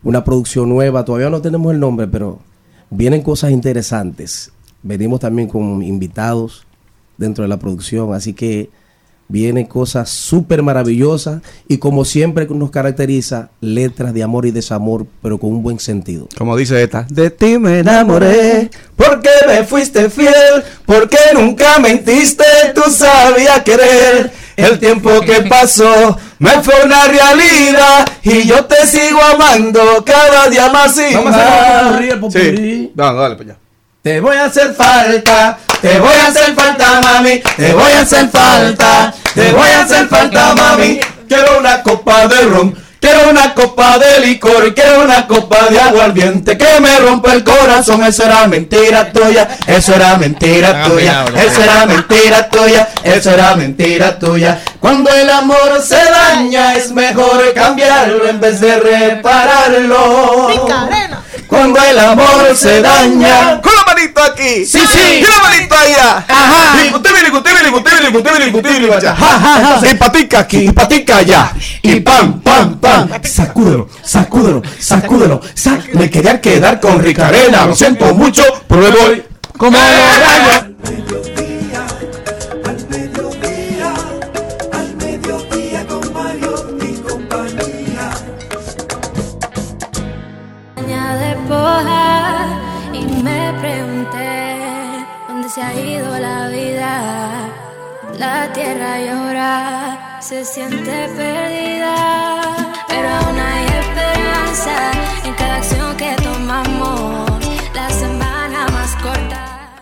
Una 0.03 0.23
producción 0.23 0.69
nueva. 0.69 1.03
Todavía 1.03 1.31
no 1.31 1.41
tenemos 1.41 1.73
el 1.73 1.79
nombre, 1.79 2.07
pero 2.07 2.37
vienen 2.91 3.23
cosas 3.23 3.49
interesantes. 3.49 4.51
Venimos 4.83 5.19
también 5.19 5.47
con 5.47 5.81
invitados 5.81 6.67
dentro 7.17 7.41
de 7.41 7.47
la 7.47 7.57
producción. 7.57 8.13
Así 8.13 8.33
que 8.33 8.69
vienen 9.29 9.65
cosas 9.65 10.09
súper 10.09 10.61
maravillosas. 10.61 11.41
Y 11.69 11.77
como 11.77 12.03
siempre 12.03 12.45
nos 12.49 12.71
caracteriza, 12.71 13.51
letras 13.61 14.13
de 14.13 14.23
amor 14.23 14.45
y 14.45 14.51
desamor, 14.51 15.07
pero 15.21 15.37
con 15.37 15.51
un 15.51 15.63
buen 15.63 15.79
sentido. 15.79 16.27
Como 16.37 16.57
dice 16.57 16.83
esta. 16.83 17.07
De 17.09 17.29
ti 17.29 17.57
me 17.57 17.79
enamoré, 17.79 18.69
porque 18.97 19.29
me 19.47 19.63
fuiste 19.63 20.09
fiel, 20.09 20.63
porque 20.85 21.17
nunca 21.33 21.79
mentiste, 21.79 22.43
tú 22.75 22.81
sabías 22.91 23.63
querer. 23.63 24.31
El 24.57 24.77
tiempo 24.77 25.21
que 25.21 25.43
pasó 25.43 26.17
me 26.37 26.51
fue 26.61 26.73
una 26.83 27.05
realidad 27.05 28.05
y 28.23 28.45
yo 28.45 28.65
te 28.65 28.85
sigo 28.85 29.21
amando 29.21 30.03
cada 30.05 30.49
día 30.49 30.69
más 30.69 30.97
y 30.97 31.15
Vamos 31.15 31.33
a 31.33 31.89
hacer 31.91 32.09
el 32.09 32.19
popurrí. 32.19 32.57
Sí. 32.57 32.91
No, 32.93 33.13
dale, 33.13 33.35
pues 33.37 33.47
ya. 33.47 33.57
Te 34.01 34.21
voy 34.21 34.35
a 34.37 34.45
hacer 34.45 34.73
falta, 34.73 35.59
te 35.81 35.99
voy 35.99 36.13
a 36.13 36.27
hacer 36.27 36.55
falta, 36.55 37.01
mami, 37.01 37.41
te 37.57 37.73
voy 37.73 37.91
a 37.91 38.01
hacer 38.01 38.29
falta, 38.29 39.13
te 39.33 39.51
voy 39.51 39.69
a 39.69 39.81
hacer 39.83 40.07
falta, 40.07 40.53
mami. 40.55 40.99
Quiero 41.27 41.59
una 41.59 41.83
copa 41.83 42.27
de 42.27 42.41
ron, 42.41 42.75
quiero 42.99 43.29
una 43.29 43.53
copa 43.53 43.99
de 43.99 44.25
licor, 44.25 44.65
y 44.67 44.71
quiero 44.73 45.03
una 45.03 45.27
copa 45.27 45.67
de 45.69 45.79
aguardiente 45.79 46.57
que 46.57 46.79
me 46.79 46.97
rompa 46.99 47.33
el 47.33 47.43
corazón. 47.43 48.03
Eso 48.03 48.23
era 48.25 48.47
mentira 48.47 49.11
tuya, 49.11 49.47
eso 49.67 49.93
era 49.93 50.17
mentira 50.17 50.83
tuya, 50.85 51.25
eso 51.35 51.61
era 51.61 51.85
mentira 51.85 52.49
tuya, 52.49 52.89
eso 53.03 53.31
era 53.31 53.55
mentira 53.55 54.17
tuya. 54.17 54.59
Cuando 54.79 55.11
el 55.11 55.29
amor 55.29 55.81
se 55.83 56.03
daña 56.03 56.73
es 56.75 56.91
mejor 56.91 57.53
cambiarlo 57.53 58.27
en 58.27 58.39
vez 58.39 58.59
de 58.59 58.79
repararlo. 58.79 60.47
Cuando 61.47 61.79
el 61.81 61.99
amor 61.99 62.55
se 62.55 62.81
daña. 62.81 63.59
Manito 64.19 64.33
aquí. 64.33 64.65
Sí, 64.65 64.79
sí. 64.91 65.21
Y 65.23 65.43
manito 65.43 65.75
allá. 65.75 66.25
Ajá. 66.27 66.85
Y 66.85 66.89
guti, 66.89 67.09
bili, 67.13 67.29
guti, 67.29 67.49
bili, 67.57 67.69
guti, 67.71 67.89
bili, 68.29 68.51
guti, 68.51 68.69
bili, 68.73 68.91
allá. 68.91 69.15
Y 69.91 69.95
patica 69.95 70.39
aquí, 70.39 70.57
y 70.67 70.71
patica 70.71 71.17
allá. 71.17 71.51
Y 71.81 71.99
pam, 72.01 72.39
pam, 72.41 72.77
pam. 72.79 73.09
Sacúdelo, 73.23 73.87
sacúdelo, 74.03 74.61
sacúdelo. 74.79 75.41
sac- 75.55 75.93
Me 75.93 76.09
quería 76.09 76.39
quedar 76.41 76.79
con 76.79 76.99
Ricarena. 76.99 77.65
Lo 77.65 77.75
siento 77.75 78.13
mucho, 78.13 78.43
pero 78.67 78.81
me 78.81 78.89
voy. 78.89 79.23
Como 79.57 79.77
La 98.19 98.51
tierra 98.51 98.99
llora, 98.99 100.19
se 100.21 100.43
siente 100.43 101.07
perdida, 101.15 102.75
pero 102.89 103.07
aún 103.07 103.39
hay 103.39 103.65
esperanza 103.65 104.91
en 105.23 105.33
cada 105.35 105.55
acción 105.55 105.95
que 105.95 106.15
tomamos. 106.21 107.31
La 107.73 107.89
semana 107.89 108.67
más 108.73 108.93
corta. 109.01 109.73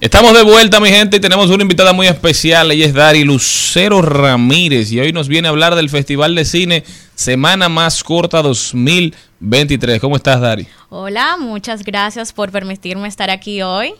Estamos 0.00 0.32
de 0.32 0.42
vuelta, 0.42 0.80
mi 0.80 0.88
gente, 0.88 1.18
y 1.18 1.20
tenemos 1.20 1.50
una 1.50 1.64
invitada 1.64 1.92
muy 1.92 2.06
especial. 2.06 2.70
Ella 2.70 2.86
es 2.86 2.94
Dari 2.94 3.24
Lucero 3.24 4.00
Ramírez 4.00 4.90
y 4.90 4.98
hoy 4.98 5.12
nos 5.12 5.28
viene 5.28 5.48
a 5.48 5.50
hablar 5.50 5.74
del 5.74 5.90
Festival 5.90 6.34
de 6.34 6.46
Cine 6.46 6.84
Semana 7.14 7.68
Más 7.68 8.02
Corta 8.02 8.40
2023. 8.40 10.00
¿Cómo 10.00 10.16
estás, 10.16 10.40
Dari? 10.40 10.66
Hola, 10.88 11.36
muchas 11.38 11.84
gracias 11.84 12.32
por 12.32 12.52
permitirme 12.52 13.06
estar 13.06 13.28
aquí 13.28 13.60
hoy. 13.60 13.92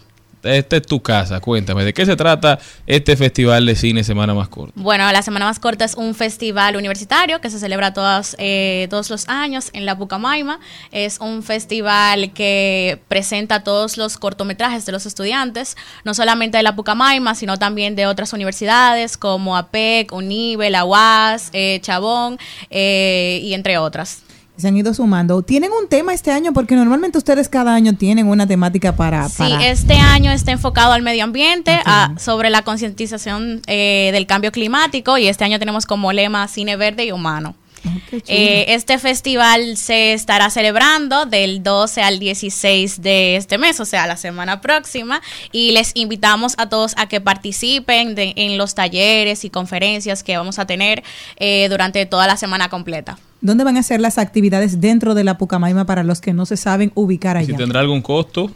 Esta 0.42 0.76
es 0.76 0.82
tu 0.82 1.00
casa. 1.00 1.40
Cuéntame, 1.40 1.84
¿de 1.84 1.92
qué 1.92 2.04
se 2.04 2.16
trata 2.16 2.58
este 2.86 3.16
Festival 3.16 3.64
de 3.66 3.76
Cine 3.76 4.04
Semana 4.04 4.34
Más 4.34 4.48
Corta? 4.48 4.72
Bueno, 4.76 5.10
la 5.12 5.22
Semana 5.22 5.46
Más 5.46 5.58
Corta 5.58 5.84
es 5.84 5.94
un 5.94 6.14
festival 6.14 6.76
universitario 6.76 7.40
que 7.40 7.50
se 7.50 7.58
celebra 7.58 7.92
todas, 7.92 8.36
eh, 8.38 8.86
todos 8.90 9.10
los 9.10 9.28
años 9.28 9.70
en 9.72 9.86
la 9.86 9.96
Pucamaima. 9.96 10.58
Es 10.90 11.18
un 11.20 11.42
festival 11.42 12.32
que 12.32 13.00
presenta 13.08 13.62
todos 13.62 13.96
los 13.96 14.16
cortometrajes 14.16 14.84
de 14.86 14.92
los 14.92 15.06
estudiantes, 15.06 15.76
no 16.04 16.14
solamente 16.14 16.56
de 16.56 16.62
la 16.62 16.74
Pucamaima, 16.74 17.34
sino 17.34 17.58
también 17.58 17.94
de 17.94 18.06
otras 18.06 18.32
universidades 18.32 19.16
como 19.16 19.56
APEC, 19.56 20.12
UNIBE, 20.12 20.70
la 20.70 20.84
UAS, 20.84 21.50
eh, 21.52 21.78
Chabón 21.82 22.38
eh, 22.70 23.40
y 23.42 23.54
entre 23.54 23.78
otras. 23.78 24.22
Se 24.56 24.68
han 24.68 24.76
ido 24.76 24.92
sumando. 24.94 25.42
¿Tienen 25.42 25.70
un 25.72 25.88
tema 25.88 26.12
este 26.12 26.30
año? 26.30 26.52
Porque 26.52 26.76
normalmente 26.76 27.18
ustedes 27.18 27.48
cada 27.48 27.74
año 27.74 27.94
tienen 27.96 28.28
una 28.28 28.46
temática 28.46 28.94
para... 28.94 29.28
Sí, 29.28 29.38
para- 29.38 29.66
este 29.66 29.94
año 29.94 30.30
está 30.30 30.52
enfocado 30.52 30.92
al 30.92 31.02
medio 31.02 31.24
ambiente, 31.24 31.80
a- 31.84 32.12
sobre 32.18 32.50
la 32.50 32.62
concientización 32.62 33.62
eh, 33.66 34.10
del 34.12 34.26
cambio 34.26 34.52
climático 34.52 35.16
y 35.18 35.26
este 35.26 35.44
año 35.44 35.58
tenemos 35.58 35.86
como 35.86 36.12
lema 36.12 36.46
Cine 36.48 36.76
Verde 36.76 37.04
y 37.06 37.12
Humano. 37.12 37.54
Eh, 38.28 38.66
este 38.68 38.98
festival 38.98 39.76
se 39.76 40.12
estará 40.12 40.50
celebrando 40.50 41.26
del 41.26 41.62
12 41.62 42.02
al 42.02 42.18
16 42.18 43.02
de 43.02 43.36
este 43.36 43.58
mes, 43.58 43.80
o 43.80 43.84
sea, 43.84 44.06
la 44.06 44.16
semana 44.16 44.60
próxima, 44.60 45.20
y 45.50 45.72
les 45.72 45.92
invitamos 45.94 46.54
a 46.58 46.68
todos 46.68 46.94
a 46.96 47.06
que 47.08 47.20
participen 47.20 48.14
de- 48.14 48.32
en 48.36 48.58
los 48.58 48.74
talleres 48.74 49.44
y 49.44 49.50
conferencias 49.50 50.22
que 50.22 50.36
vamos 50.36 50.58
a 50.58 50.66
tener 50.66 51.02
eh, 51.36 51.66
durante 51.68 52.06
toda 52.06 52.26
la 52.26 52.36
semana 52.36 52.68
completa. 52.68 53.18
¿Dónde 53.40 53.64
van 53.64 53.76
a 53.76 53.82
ser 53.82 54.00
las 54.00 54.18
actividades 54.18 54.80
dentro 54.80 55.14
de 55.14 55.24
la 55.24 55.36
Pucamaima 55.36 55.84
para 55.84 56.04
los 56.04 56.20
que 56.20 56.32
no 56.32 56.46
se 56.46 56.56
saben 56.56 56.92
ubicar 56.94 57.36
Si 57.38 57.48
allá? 57.50 57.56
tendrá 57.56 57.80
algún 57.80 58.00
costo. 58.00 58.52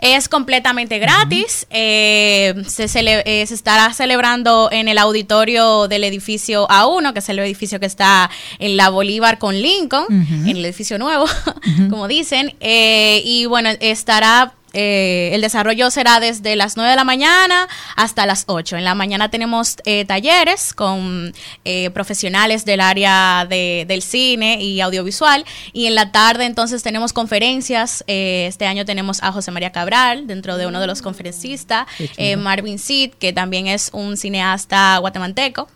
Es 0.00 0.28
completamente 0.28 0.98
gratis. 0.98 1.66
eh, 1.70 2.54
se, 2.68 2.84
cele- 2.88 3.22
eh, 3.26 3.44
se 3.46 3.54
estará 3.54 3.92
celebrando 3.92 4.68
en 4.70 4.86
el 4.88 4.96
auditorio 4.98 5.88
del 5.88 6.04
edificio 6.04 6.68
A1, 6.68 7.12
que 7.12 7.18
es 7.18 7.28
el 7.28 7.38
edificio 7.40 7.80
que 7.80 7.86
está 7.86 8.30
en 8.60 8.76
la 8.76 8.90
Bolívar 8.90 9.38
con 9.38 9.60
Lincoln, 9.60 10.06
en 10.08 10.56
el 10.56 10.64
edificio 10.64 10.98
nuevo, 10.98 11.26
como 11.90 12.06
dicen. 12.08 12.54
eh, 12.60 13.22
y 13.24 13.46
bueno, 13.46 13.70
estará. 13.80 14.52
Eh, 14.72 15.30
el 15.32 15.40
desarrollo 15.40 15.90
será 15.90 16.20
desde 16.20 16.56
las 16.56 16.76
9 16.76 16.90
de 16.90 16.96
la 16.96 17.04
mañana 17.04 17.68
hasta 17.96 18.26
las 18.26 18.44
8. 18.46 18.76
En 18.76 18.84
la 18.84 18.94
mañana 18.94 19.30
tenemos 19.30 19.76
eh, 19.84 20.04
talleres 20.04 20.74
con 20.74 21.32
eh, 21.64 21.90
profesionales 21.90 22.64
del 22.64 22.80
área 22.80 23.46
de- 23.48 23.84
del 23.88 24.02
cine 24.02 24.62
y 24.62 24.80
audiovisual. 24.80 25.44
Y 25.72 25.86
en 25.86 25.94
la 25.94 26.12
tarde 26.12 26.44
entonces 26.44 26.82
tenemos 26.82 27.12
conferencias. 27.12 28.04
Eh, 28.06 28.46
este 28.48 28.66
año 28.66 28.84
tenemos 28.84 29.22
a 29.22 29.32
José 29.32 29.50
María 29.50 29.72
Cabral 29.72 30.26
dentro 30.26 30.56
de 30.56 30.66
uno 30.66 30.80
de 30.80 30.86
los 30.86 31.02
conferencistas. 31.02 31.86
Eh, 32.16 32.36
Marvin 32.36 32.78
Sid, 32.78 33.12
que 33.18 33.32
también 33.32 33.66
es 33.66 33.90
un 33.92 34.16
cineasta 34.16 34.98
guatemalteco. 34.98 35.68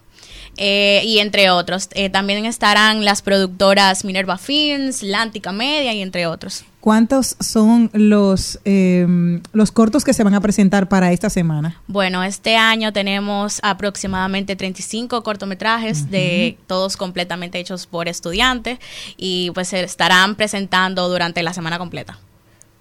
Eh, 0.56 1.02
y 1.04 1.18
entre 1.18 1.50
otros. 1.50 1.88
Eh, 1.92 2.10
también 2.10 2.44
estarán 2.44 3.04
las 3.04 3.22
productoras 3.22 4.04
Minerva 4.04 4.38
Films, 4.38 5.02
Lántica 5.02 5.52
Media 5.52 5.92
y 5.94 6.02
entre 6.02 6.26
otros. 6.26 6.64
¿Cuántos 6.80 7.36
son 7.38 7.90
los, 7.92 8.58
eh, 8.64 9.06
los 9.52 9.70
cortos 9.70 10.04
que 10.04 10.12
se 10.12 10.24
van 10.24 10.34
a 10.34 10.40
presentar 10.40 10.88
para 10.88 11.12
esta 11.12 11.30
semana? 11.30 11.80
Bueno, 11.86 12.24
este 12.24 12.56
año 12.56 12.92
tenemos 12.92 13.60
aproximadamente 13.62 14.56
35 14.56 15.22
cortometrajes 15.22 16.10
de 16.10 16.58
todos 16.66 16.96
completamente 16.96 17.60
hechos 17.60 17.86
por 17.86 18.08
estudiantes 18.08 18.80
y 19.16 19.52
pues 19.52 19.68
se 19.68 19.84
estarán 19.84 20.34
presentando 20.34 21.08
durante 21.08 21.44
la 21.44 21.54
semana 21.54 21.78
completa. 21.78 22.18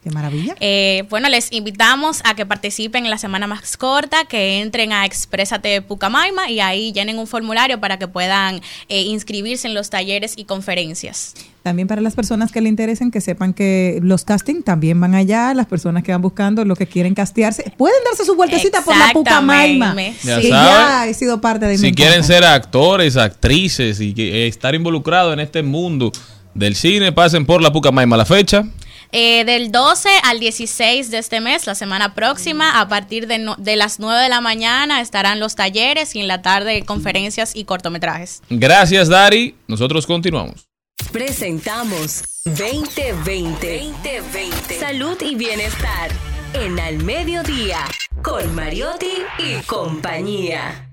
Qué 0.04 0.10
maravilla. 0.10 0.56
Eh, 0.60 1.04
bueno, 1.12 1.30
les 1.30 1.52
invitamos 1.52 2.22
a 2.26 2.34
que 2.36 2.44
participen 2.48 3.06
en 3.06 3.12
la 3.12 3.20
semana 3.20 3.46
más 3.46 3.78
corta, 3.78 4.26
que 4.26 4.60
entren 4.60 4.94
a 4.94 5.06
Exprésate 5.06 5.84
Pucamaima 5.84 6.50
y 6.50 6.60
ahí 6.60 6.92
llenen 6.92 7.20
un 7.20 7.28
formulario 7.28 7.80
para 7.80 8.00
que 8.00 8.08
puedan 8.08 8.62
eh, 8.90 9.02
inscribirse 9.04 9.68
en 9.68 9.76
los 9.76 9.92
talleres 9.92 10.34
y 10.38 10.46
conferencias. 10.46 11.36
También 11.62 11.88
para 11.88 12.02
las 12.02 12.16
personas 12.16 12.52
que 12.52 12.62
le 12.62 12.70
interesen, 12.70 13.12
que 13.12 13.22
sepan 13.22 13.54
que 13.54 14.00
los 14.02 14.24
castings 14.26 14.66
también 14.66 15.00
van 15.00 15.14
allá, 15.14 15.54
las 15.54 15.68
personas 15.68 16.02
que 16.04 16.12
van 16.12 16.22
buscando 16.24 16.66
lo 16.66 16.76
que 16.76 16.88
quieren 16.88 17.14
castearse, 17.14 17.72
pueden 17.78 18.04
darse 18.04 18.26
su 18.26 18.36
vueltecita 18.36 18.82
por 18.84 18.98
la 18.98 19.12
Pucamaima. 19.14 19.94
Ya 20.24 20.42
Sí, 20.42 20.50
saben. 20.50 20.50
ya 20.50 21.08
he 21.08 21.14
sido 21.14 21.40
parte 21.42 21.68
de 21.68 21.74
mi 21.74 21.78
Si 21.78 21.94
quieren 21.94 22.22
casa. 22.22 22.34
ser 22.34 22.44
actores, 22.46 23.18
actrices 23.18 24.00
y 24.02 24.16
que- 24.16 24.46
eh, 24.46 24.48
estar 24.48 24.74
involucrados 24.74 25.32
en 25.34 25.42
este 25.42 25.62
mundo 25.62 26.12
del 26.56 26.76
cine, 26.76 27.12
pasen 27.12 27.46
por 27.46 27.62
la 27.62 27.72
Pucamaima. 27.72 28.18
La 28.18 28.26
fecha, 28.26 28.66
Eh, 29.14 29.44
del 29.46 29.72
12 29.72 30.10
al 30.24 30.40
16 30.40 31.12
de 31.12 31.18
este 31.18 31.42
mes, 31.42 31.68
la 31.68 31.76
semana 31.76 32.14
próxima, 32.14 32.80
a 32.80 32.88
partir 32.88 33.28
de, 33.28 33.40
no- 33.40 33.56
de 33.58 33.76
las 33.76 34.00
9 34.00 34.22
de 34.22 34.30
la 34.30 34.40
mañana 34.42 35.02
estarán 35.02 35.40
los 35.40 35.56
talleres 35.56 36.16
y 36.16 36.22
en 36.22 36.28
la 36.28 36.42
tarde 36.42 36.84
conferencias 36.86 37.56
y 37.56 37.66
cortometrajes. 37.66 38.42
gracias 38.50 39.10
Dari. 39.10 39.56
Nosotros 39.68 40.08
continuamos. 40.08 40.68
Presentamos 41.12 42.24
2020. 42.46 43.92
2020. 43.94 44.80
Salud 44.80 45.18
y 45.22 45.36
bienestar. 45.36 46.10
En 46.54 46.80
Al 46.80 46.98
Mediodía. 47.04 47.80
Con 48.22 48.54
Mariotti 48.56 49.12
y 49.40 49.62
compañía. 49.66 50.88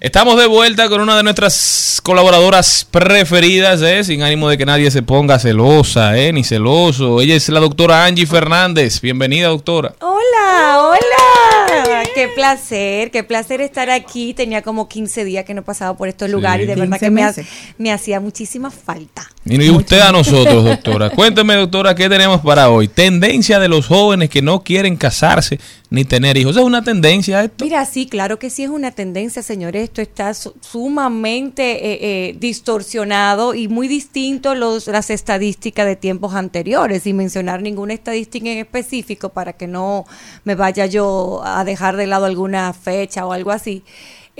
Estamos 0.00 0.38
de 0.38 0.46
vuelta 0.46 0.88
con 0.88 1.00
una 1.00 1.16
de 1.16 1.24
nuestras 1.24 2.00
colaboradoras 2.04 2.86
preferidas, 2.88 3.82
¿eh? 3.82 4.04
sin 4.04 4.22
ánimo 4.22 4.48
de 4.48 4.56
que 4.56 4.64
nadie 4.64 4.92
se 4.92 5.02
ponga 5.02 5.40
celosa, 5.40 6.16
¿eh? 6.16 6.32
ni 6.32 6.44
celoso. 6.44 7.20
Ella 7.20 7.34
es 7.34 7.48
la 7.48 7.58
doctora 7.58 8.04
Angie 8.04 8.24
Fernández. 8.24 9.00
Bienvenida, 9.00 9.48
doctora. 9.48 9.96
Hola, 10.00 10.78
hola. 10.84 12.04
Qué 12.14 12.28
placer, 12.28 13.10
qué 13.10 13.24
placer 13.24 13.60
estar 13.60 13.90
aquí. 13.90 14.34
Tenía 14.34 14.62
como 14.62 14.88
15 14.88 15.24
días 15.24 15.44
que 15.44 15.54
no 15.54 15.64
pasaba 15.64 15.96
por 15.96 16.06
estos 16.06 16.30
lugares 16.30 16.64
y 16.64 16.68
de 16.68 16.76
verdad 16.76 16.98
15 16.98 17.04
que 17.06 17.10
me, 17.10 17.22
ha- 17.24 17.26
meses. 17.26 17.46
me 17.76 17.92
hacía 17.92 18.20
muchísima 18.20 18.70
falta. 18.70 19.28
Y 19.48 19.62
y 19.64 19.70
usted 19.70 20.00
a 20.00 20.12
nosotros, 20.12 20.64
doctora. 20.64 21.10
Cuénteme, 21.10 21.54
doctora, 21.54 21.94
¿qué 21.94 22.08
tenemos 22.08 22.40
para 22.40 22.70
hoy? 22.70 22.88
Tendencia 22.88 23.58
de 23.58 23.68
los 23.68 23.86
jóvenes 23.86 24.28
que 24.30 24.42
no 24.42 24.62
quieren 24.62 24.96
casarse 24.96 25.58
ni 25.90 26.04
tener 26.04 26.36
hijos. 26.36 26.56
¿Es 26.56 26.62
una 26.62 26.84
tendencia 26.84 27.42
esto? 27.42 27.64
Mira, 27.64 27.84
sí, 27.86 28.06
claro 28.06 28.38
que 28.38 28.50
sí 28.50 28.62
es 28.62 28.68
una 28.70 28.90
tendencia, 28.90 29.42
señores. 29.42 29.84
Esto 29.84 30.02
está 30.02 30.34
su- 30.34 30.54
sumamente 30.60 31.62
eh, 31.92 31.98
eh, 32.28 32.36
distorsionado 32.38 33.54
y 33.54 33.68
muy 33.68 33.88
distinto 33.88 34.54
los, 34.54 34.86
las 34.86 35.10
estadísticas 35.10 35.86
de 35.86 35.96
tiempos 35.96 36.34
anteriores, 36.34 37.02
sin 37.04 37.16
mencionar 37.16 37.62
ninguna 37.62 37.94
estadística 37.94 38.50
en 38.50 38.58
específico 38.58 39.30
para 39.30 39.54
que 39.54 39.66
no 39.66 40.04
me 40.44 40.54
vaya 40.54 40.86
yo 40.86 41.40
a 41.44 41.64
dejar 41.64 41.96
de 41.96 42.06
lado 42.06 42.26
alguna 42.26 42.72
fecha 42.74 43.24
o 43.26 43.32
algo 43.32 43.50
así. 43.50 43.82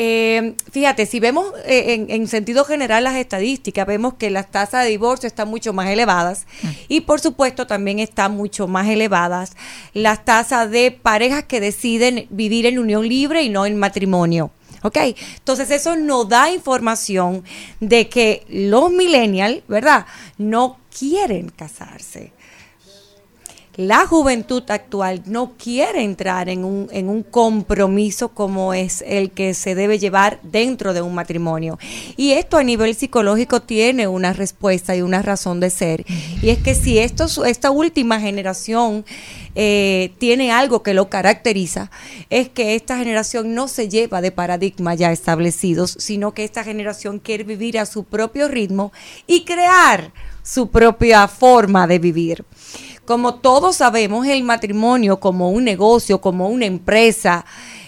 Eh, 0.01 0.55
fíjate, 0.71 1.07
si 1.07 1.19
vemos 1.19 1.47
eh, 1.67 1.95
en, 1.95 2.09
en 2.09 2.29
sentido 2.29 2.65
general 2.65 3.03
las 3.03 3.17
estadísticas, 3.17 3.85
vemos 3.85 4.15
que 4.15 4.31
las 4.31 4.49
tasas 4.49 4.85
de 4.85 4.91
divorcio 4.91 5.27
están 5.27 5.49
mucho 5.49 5.73
más 5.73 5.89
elevadas 5.89 6.47
y 6.87 7.01
por 7.01 7.19
supuesto 7.19 7.67
también 7.67 7.99
están 7.99 8.37
mucho 8.37 8.69
más 8.69 8.87
elevadas 8.87 9.57
las 9.95 10.25
tasas 10.25 10.71
de 10.71 10.93
parejas 10.93 11.43
que 11.47 11.61
deciden 11.61 12.29
vivir 12.31 12.67
en 12.67 12.79
unión 12.79 13.09
libre 13.09 13.43
y 13.43 13.49
no 13.49 13.67
en 13.67 13.77
matrimonio. 13.77 14.53
¿Ok? 14.85 14.99
Entonces 15.39 15.69
eso 15.73 15.97
nos 15.97 16.29
da 16.29 16.53
información 16.53 17.43
de 17.81 18.09
que 18.09 18.47
los 18.49 18.93
millennials, 18.93 19.63
¿verdad? 19.67 20.07
No 20.37 20.79
quieren 20.97 21.49
casarse 21.49 22.31
la 23.79 24.09
juventud 24.09 24.65
actual 24.71 25.23
no 25.27 25.53
quiere 25.57 26.03
entrar 26.03 26.49
en 26.49 26.65
un, 26.65 26.89
en 26.91 27.09
un 27.09 27.23
compromiso 27.23 28.31
como 28.31 28.75
es 28.75 29.05
el 29.07 29.31
que 29.31 29.55
se 29.55 29.77
debe 29.77 30.01
llevar 30.01 30.41
dentro 30.43 30.95
de 30.95 31.01
un 31.01 31.15
matrimonio. 31.15 31.79
Y 32.17 32.33
esto 32.33 32.57
a 32.57 32.65
nivel 32.65 32.97
psicológico 32.97 33.63
tiene 33.63 34.09
una 34.09 34.33
respuesta 34.33 34.97
y 34.97 35.03
una 35.03 35.23
razón 35.23 35.61
de 35.61 35.71
ser. 35.71 36.05
Y 36.43 36.51
es 36.51 36.59
que 36.59 36.75
si 36.75 36.99
esto, 36.99 37.45
esta 37.45 37.71
última 37.71 38.19
generación 38.19 39.05
eh, 39.55 40.11
tiene 40.19 40.51
algo 40.51 40.83
que 40.83 40.93
lo 40.93 41.09
caracteriza, 41.09 41.93
es 42.31 42.49
que 42.49 42.75
esta 42.75 42.99
generación 42.99 43.55
no 43.55 43.69
se 43.69 43.89
lleva 43.89 44.21
de 44.21 44.33
paradigmas 44.33 44.99
ya 44.99 45.13
establecidos, 45.13 45.95
sino 46.01 46.35
que 46.35 46.43
esta 46.43 46.65
generación 46.65 47.21
quiere 47.21 47.45
vivir 47.45 47.79
a 47.79 47.87
su 47.87 48.03
propio 48.03 48.49
ritmo 48.49 48.93
y 49.29 49.45
crear 49.45 50.13
su 50.43 50.69
propia 50.69 51.29
forma 51.29 51.87
de 51.87 52.01
vivir. 52.01 52.45
Como 53.09 53.37
todos 53.37 53.77
sabemos, 53.77 54.27
el 54.27 54.45
matrimonio 54.45 55.19
como 55.19 55.51
un 55.51 55.65
negocio, 55.65 56.21
como 56.21 56.51
una 56.51 56.67
empresa, 56.67 57.47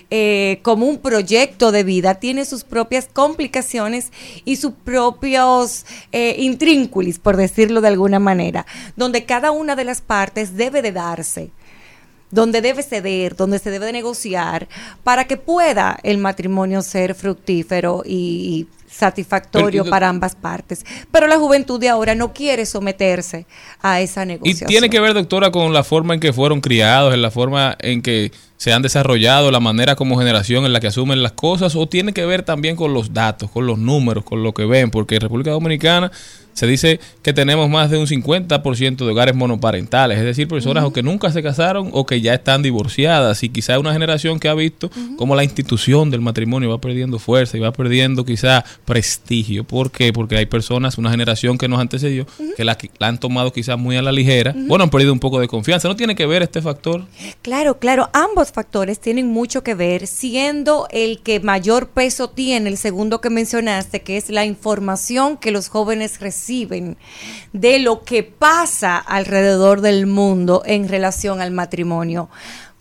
eh, 0.09 0.61
como 0.63 0.87
un 0.87 0.97
proyecto 0.97 1.73
de 1.73 1.85
vida, 1.85 2.15
tiene 2.15 2.47
sus 2.47 2.65
propias 2.65 3.07
complicaciones 3.13 4.13
y 4.47 4.57
sus 4.57 4.73
propios 4.73 5.85
eh, 6.13 6.57
por 7.23 7.37
decirlo 7.37 7.83
de 7.83 7.89
alguna 7.89 8.19
manera, 8.19 8.65
donde 8.97 9.27
cada 9.27 9.51
una 9.51 9.77
de 9.77 9.85
las 9.85 10.01
partes 10.01 10.57
debe 10.57 10.81
de 10.81 10.93
darse 10.93 11.51
donde 12.31 12.63
debe 12.63 12.83
ceder, 12.83 13.37
donde 13.37 13.59
se 13.59 13.71
debe 13.71 13.87
de 13.87 13.93
negociar, 13.93 14.69
para 15.03 15.27
que 15.27 15.37
pueda 15.37 15.99
el 16.03 16.17
matrimonio 16.17 16.81
ser 16.81 17.15
fructífero 17.15 18.05
y 18.07 18.69
satisfactorio 18.91 19.83
Pero, 19.83 19.87
y- 19.87 19.91
para 19.91 20.09
ambas 20.09 20.35
partes. 20.35 20.85
Pero 21.11 21.27
la 21.27 21.39
juventud 21.39 21.81
de 21.81 21.89
ahora 21.89 22.15
no 22.15 22.33
quiere 22.33 22.67
someterse 22.67 23.47
a 23.81 24.01
esa 24.01 24.25
Y 24.25 24.27
negociación. 24.27 24.69
tiene 24.69 24.91
que 24.91 25.01
ver, 25.01 25.15
doctora, 25.15 25.51
con 25.51 25.73
la 25.73 25.85
forma 25.85 26.15
en 26.15 26.21
que 26.21 26.33
fueron 26.33 26.61
criados, 26.61 27.15
en 27.15 27.23
la 27.23 27.31
forma 27.31 27.77
en 27.81 28.03
que 28.03 28.33
se 28.57 28.73
han 28.75 28.83
desarrollado, 28.83 29.51
la 29.51 29.61
manera 29.61 29.97
como 29.97 30.19
generación 30.19 30.67
en 30.67 30.73
la 30.75 30.81
que 30.81 30.89
asumen 30.89 31.23
las 31.23 31.33
cosas, 31.33 31.75
o 31.77 31.87
tiene 31.89 32.13
que 32.13 32.27
ver 32.27 32.43
también 32.43 32.77
con 32.77 32.93
los 32.93 33.15
datos, 33.15 33.51
con 33.51 33.67
los 33.67 33.79
números, 33.79 34.23
con 34.25 34.43
lo 34.43 34.53
que 34.53 34.67
ven, 34.67 34.91
porque 34.91 35.15
en 35.15 35.23
República 35.23 35.51
Dominicana 35.51 36.11
se 36.61 36.67
dice 36.67 37.01
que 37.23 37.33
tenemos 37.33 37.71
más 37.71 37.91
de 37.91 37.97
un 37.97 38.07
50% 38.07 38.97
de 38.97 39.11
hogares 39.11 39.35
monoparentales, 39.35 40.19
es 40.19 40.25
decir, 40.27 40.47
personas 40.47 40.85
o 40.85 40.93
que 40.93 41.03
nunca 41.03 41.33
se 41.33 41.43
casaron 41.43 41.89
o 41.95 42.05
que 42.05 42.21
ya 42.21 42.35
están 42.35 42.61
divorciadas, 42.61 43.43
y 43.43 43.49
quizá 43.49 43.79
una 43.79 43.95
generación 43.95 44.39
que 44.39 44.47
ha 44.47 44.53
visto 44.53 44.91
cómo 45.17 45.35
la 45.35 45.43
institución 45.43 46.11
del 46.11 46.21
matrimonio 46.21 46.69
va 46.69 46.79
perdiendo 46.79 47.19
fuerza 47.19 47.57
y 47.57 47.61
va 47.61 47.73
perdiendo 47.73 48.27
quizá 48.27 48.63
prestigio. 48.85 49.65
¿Por 49.65 49.91
qué? 49.91 50.13
Porque 50.13 50.37
hay 50.37 50.45
personas, 50.45 50.99
una 50.99 51.11
generación 51.11 51.57
que 51.57 51.67
nos 51.67 51.81
antecedió, 51.81 52.27
que 52.59 52.63
la, 52.63 52.77
la 52.99 53.07
han 53.07 53.17
tomado 53.17 53.55
quizás 53.55 53.79
muy 53.79 53.97
a 53.97 54.03
la 54.03 54.13
ligera, 54.13 54.55
bueno, 54.55 54.85
han 54.85 54.91
perdido 54.91 55.15
un 55.15 55.19
poco 55.19 55.41
de 55.41 55.49
confianza. 55.49 55.89
¿No 55.89 55.97
tiene 55.97 56.15
que 56.15 56.27
ver 56.27 56.43
este 56.43 56.61
factor? 56.61 57.07
Claro, 57.41 57.79
claro, 57.79 58.11
ambos 58.13 58.53
factores 58.53 59.01
tienen 59.01 59.29
mucho 59.29 59.63
que 59.63 59.75
ver, 59.75 60.07
siendo 60.07 60.89
el 60.91 61.23
que 61.23 61.41
mayor 61.41 61.89
peso 61.89 62.29
tiene, 62.29 62.69
el 62.69 62.77
segundo 62.77 63.23
que 63.23 63.31
mencionaste, 63.31 64.03
que 64.03 64.19
es 64.19 64.29
la 64.29 64.45
información 64.45 65.39
que 65.39 65.53
los 65.53 65.71
jóvenes 65.71 66.21
reciben 66.21 66.50
de 67.53 67.79
lo 67.79 68.03
que 68.03 68.23
pasa 68.23 68.99
alrededor 68.99 69.81
del 69.81 70.07
mundo 70.07 70.63
en 70.67 70.89
relación 70.89 71.41
al 71.41 71.53
matrimonio. 71.53 72.29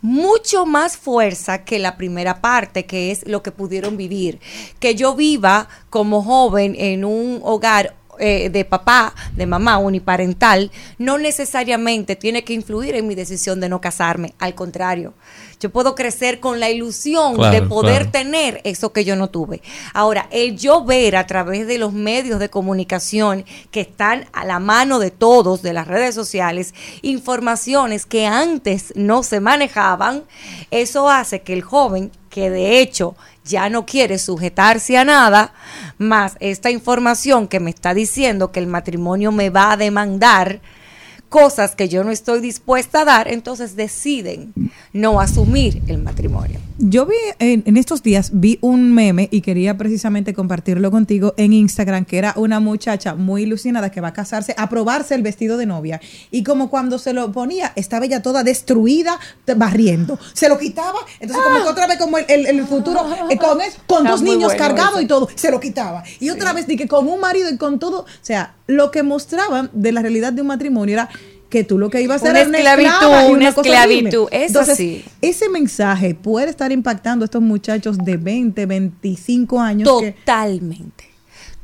Mucho 0.01 0.65
más 0.65 0.97
fuerza 0.97 1.65
que 1.65 1.77
la 1.77 1.97
primera 1.97 2.41
parte, 2.41 2.85
que 2.85 3.11
es 3.11 3.27
lo 3.27 3.43
que 3.43 3.51
pudieron 3.51 3.97
vivir. 3.97 4.39
Que 4.79 4.95
yo 4.95 5.13
viva 5.13 5.67
como 5.89 6.23
joven 6.23 6.75
en 6.77 7.03
un 7.03 7.41
hogar 7.43 7.95
eh, 8.17 8.49
de 8.49 8.65
papá, 8.65 9.13
de 9.35 9.45
mamá 9.45 9.77
uniparental, 9.77 10.71
no 10.97 11.17
necesariamente 11.17 12.17
tiene 12.17 12.43
que 12.43 12.53
influir 12.53 12.95
en 12.95 13.07
mi 13.07 13.15
decisión 13.15 13.59
de 13.59 13.69
no 13.69 13.79
casarme. 13.79 14.33
Al 14.39 14.55
contrario, 14.55 15.13
yo 15.59 15.69
puedo 15.69 15.93
crecer 15.93 16.39
con 16.39 16.59
la 16.59 16.69
ilusión 16.69 17.35
Claro, 17.35 17.53
de 17.53 17.61
poder 17.67 18.09
claro. 18.09 18.11
tener 18.11 18.61
eso 18.63 18.93
que 18.93 19.03
yo 19.03 19.15
no 19.15 19.29
tuve. 19.29 19.61
Ahora, 19.93 20.27
el 20.31 20.57
yo 20.57 20.83
ver 20.85 21.15
a 21.15 21.27
través 21.27 21.67
de 21.67 21.77
los 21.77 21.91
medios 21.91 22.39
de 22.39 22.49
comunicación 22.49 23.45
que 23.71 23.81
están 23.81 24.25
a 24.31 24.45
la 24.45 24.59
mano 24.59 24.99
de 24.99 25.11
todos, 25.11 25.61
de 25.61 25.73
las 25.73 25.87
redes 25.87 26.15
sociales, 26.15 26.73
informaciones 27.01 28.05
que 28.05 28.25
antes 28.25 28.93
no 28.95 29.23
se 29.23 29.39
manejaban, 29.39 30.23
eso 30.71 31.09
hace 31.09 31.41
que 31.41 31.53
el 31.53 31.61
joven, 31.61 32.11
que 32.29 32.49
de 32.49 32.79
hecho 32.79 33.15
ya 33.43 33.69
no 33.69 33.85
quiere 33.85 34.19
sujetarse 34.19 34.97
a 34.97 35.03
nada, 35.03 35.53
más 35.97 36.37
esta 36.39 36.69
información 36.69 37.47
que 37.47 37.59
me 37.59 37.71
está 37.71 37.93
diciendo 37.93 38.51
que 38.51 38.59
el 38.59 38.67
matrimonio 38.67 39.31
me 39.31 39.49
va 39.49 39.71
a 39.71 39.77
demandar, 39.77 40.61
cosas 41.29 41.75
que 41.75 41.87
yo 41.87 42.03
no 42.03 42.11
estoy 42.11 42.41
dispuesta 42.41 43.01
a 43.01 43.05
dar, 43.05 43.27
entonces 43.27 43.75
deciden 43.75 44.53
no 44.93 45.21
asumir 45.21 45.81
el 45.87 45.99
matrimonio. 45.99 46.59
Yo 46.81 47.05
vi 47.05 47.15
en, 47.39 47.61
en 47.65 47.75
estos 47.75 48.03
días 48.03 48.31
vi 48.33 48.57
un 48.61 48.93
meme 48.93 49.27
y 49.31 49.41
quería 49.41 49.77
precisamente 49.77 50.33
compartirlo 50.33 50.89
contigo 50.91 51.33
en 51.35 51.51
Instagram 51.51 52.05
que 52.05 52.17
era 52.17 52.33
una 52.37 52.61
muchacha 52.61 53.15
muy 53.15 53.43
ilusionada 53.43 53.91
que 53.91 53.99
va 53.99 54.07
a 54.07 54.13
casarse, 54.13 54.55
a 54.57 54.69
probarse 54.69 55.13
el 55.13 55.21
vestido 55.21 55.57
de 55.57 55.65
novia. 55.65 55.99
Y 56.31 56.43
como 56.43 56.69
cuando 56.69 56.97
se 56.97 57.11
lo 57.11 57.33
ponía 57.33 57.73
estaba 57.75 58.05
ella 58.05 58.21
toda 58.21 58.45
destruida 58.45 59.19
barriendo, 59.57 60.17
se 60.33 60.47
lo 60.47 60.57
quitaba, 60.57 60.99
entonces 61.19 61.45
como 61.45 61.63
que 61.65 61.69
otra 61.69 61.85
vez 61.85 61.97
como 61.97 62.17
el, 62.17 62.23
el- 62.29 62.45
el 62.45 62.65
futuro 62.65 63.01
eh, 63.29 63.37
con, 63.37 63.57
con 63.85 64.05
dos 64.07 64.21
niños 64.21 64.53
bueno 64.53 64.57
cargados 64.57 64.93
eso. 64.93 65.01
y 65.01 65.07
todo, 65.07 65.27
se 65.35 65.51
lo 65.51 65.59
quitaba. 65.59 66.03
Y 66.21 66.29
otra 66.29 66.53
vez 66.53 66.65
di 66.65 66.77
que 66.77 66.87
con 66.87 67.09
un 67.09 67.19
marido 67.19 67.49
y 67.49 67.57
con 67.57 67.79
todo, 67.79 68.01
o 68.03 68.05
sea, 68.21 68.55
lo 68.67 68.89
que 68.91 69.03
mostraban 69.03 69.69
de 69.73 69.91
la 69.91 70.01
realidad 70.01 70.31
de 70.31 70.41
un 70.41 70.47
matrimonio 70.47 70.93
era 70.93 71.09
que 71.49 71.63
tú 71.63 71.77
lo 71.79 71.89
que 71.89 72.01
ibas 72.01 72.23
a 72.23 72.29
hacer 72.31 72.47
Una 72.47 72.59
era 72.59 72.73
esclavitud, 72.75 73.31
una 73.33 73.53
cosa 73.53 73.59
horrible. 73.81 74.09
esclavitud, 74.09 74.27
eso 74.31 74.45
Entonces, 74.59 74.77
sí. 74.77 75.03
ese 75.21 75.49
mensaje 75.49 76.13
puede 76.15 76.49
estar 76.49 76.71
impactando 76.71 77.23
a 77.23 77.25
estos 77.25 77.41
muchachos 77.41 77.97
de 77.97 78.17
20, 78.17 78.65
25 78.65 79.59
años. 79.59 79.89
que- 80.01 80.15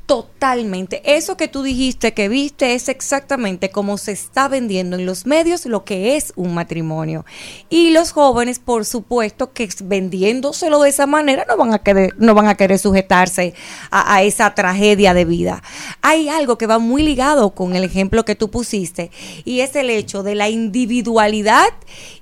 Totalmente. 0.06 1.02
Eso 1.03 1.36
que 1.36 1.48
tú 1.48 1.64
dijiste, 1.64 2.14
que 2.14 2.30
viste, 2.30 2.76
es 2.76 2.90
exactamente 2.90 3.72
como 3.72 3.98
se 3.98 4.11
está 4.11 4.48
vendiendo 4.48 4.98
en 4.98 5.07
los 5.07 5.26
medios 5.26 5.65
lo 5.65 5.84
que 5.84 6.15
es 6.15 6.32
un 6.36 6.53
matrimonio. 6.53 7.26
Y 7.72 7.90
los 7.90 8.11
jóvenes, 8.11 8.60
por 8.60 8.86
supuesto, 8.86 9.52
que 9.52 9.68
vendiéndoselo 9.84 10.80
de 10.80 10.90
esa 10.90 11.07
manera 11.07 11.45
no 11.48 11.57
van 11.57 11.73
a 11.73 11.80
querer, 11.80 12.14
no 12.19 12.36
van 12.36 12.48
a 12.48 12.53
querer 12.53 12.77
sujetarse 12.77 13.56
a, 13.90 14.22
esa 14.22 14.53
tragedia 14.53 15.15
de 15.15 15.26
vida. 15.26 15.64
Hay 16.03 16.30
algo 16.30 16.60
que 16.60 16.68
va 16.68 16.77
muy 16.77 17.02
ligado 17.02 17.56
con 17.56 17.76
el 17.76 17.84
ejemplo 17.84 18.26
que 18.26 18.36
tú 18.36 18.52
pusiste 18.52 19.10
y 19.44 19.61
es 19.61 19.76
el 19.76 19.90
hecho 19.90 20.22
de 20.22 20.36
la 20.36 20.49
individualidad 20.49 21.69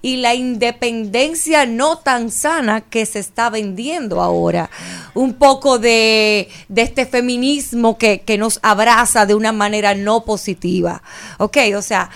y 0.01 0.17
la 0.17 0.35
independencia 0.35 1.65
no 1.65 1.97
tan 1.97 2.31
sana 2.31 2.79
que 2.79 3.05
se 3.05 3.19
está 3.19 3.49
vendiendo 3.49 4.21
ahora. 4.21 4.69
Un 5.15 5.33
poco 5.33 5.79
de 5.79 6.47
este 6.73 7.05
feminismo 7.05 7.72
que, 7.97 8.21
que 8.21 8.37
nos 8.37 8.59
abraza 8.61 9.25
de 9.25 9.35
una 9.35 9.51
manera 9.51 9.95
no 9.95 10.23
positiva. 10.25 11.03
Ok, 11.37 11.57
o 11.75 11.81
sea, 11.81 12.09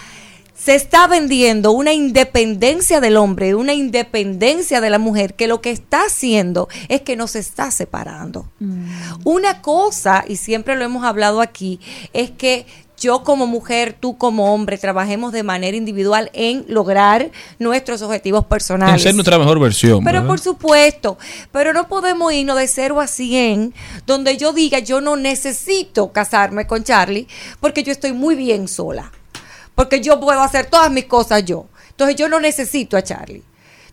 se 0.57 0.75
está 0.75 1.07
vendiendo 1.07 1.71
una 1.71 1.93
independencia 1.93 2.99
del 2.99 3.15
hombre, 3.17 3.53
una 3.53 3.73
independencia 3.73 4.81
de 4.81 4.89
la 4.89 4.97
mujer, 4.97 5.35
que 5.35 5.47
lo 5.47 5.61
que 5.61 5.71
está 5.71 6.01
haciendo 6.07 6.67
es 6.89 7.01
que 7.01 7.15
nos 7.15 7.35
está 7.35 7.69
separando. 7.69 8.49
Una 9.23 9.61
cosa, 9.61 10.25
y 10.27 10.37
siempre 10.37 10.75
lo 10.75 10.83
hemos 10.83 11.05
hablado 11.05 11.41
aquí, 11.41 11.79
es 12.11 12.31
que 12.31 12.65
yo 12.99 13.23
como 13.23 13.47
mujer, 13.47 13.95
tú 13.99 14.17
como 14.17 14.53
hombre, 14.53 14.77
trabajemos 14.77 15.31
de 15.31 15.43
manera 15.43 15.77
individual 15.77 16.29
en 16.33 16.65
lograr 16.67 17.31
nuestros 17.59 18.01
objetivos 18.01 18.43
En 18.43 18.49
personales. 18.49 19.03
ser 19.03 19.15
nuestra 19.15 19.37
mejor 19.37 19.59
versión. 19.59 20.03
Pero 20.03 20.19
¿verdad? 20.19 20.27
por 20.27 20.39
supuesto, 20.39 21.17
pero 21.51 21.73
no 21.73 21.87
podemos 21.87 22.33
irnos 22.33 22.57
de 22.57 22.67
0 22.67 22.99
a 22.99 23.07
100, 23.07 23.73
donde 24.05 24.37
yo 24.37 24.53
diga 24.53 24.79
yo 24.79 25.01
no 25.01 25.15
necesito 25.15 26.11
casarme 26.11 26.65
con 26.67 26.83
Charlie, 26.83 27.27
porque 27.59 27.83
yo 27.83 27.91
estoy 27.91 28.13
muy 28.13 28.35
bien 28.35 28.67
sola, 28.67 29.11
porque 29.75 30.01
yo 30.01 30.19
puedo 30.19 30.41
hacer 30.41 30.65
todas 30.65 30.91
mis 30.91 31.05
cosas 31.05 31.45
yo. 31.45 31.67
Entonces 31.91 32.15
yo 32.15 32.29
no 32.29 32.39
necesito 32.39 32.97
a 32.97 33.03
Charlie. 33.03 33.43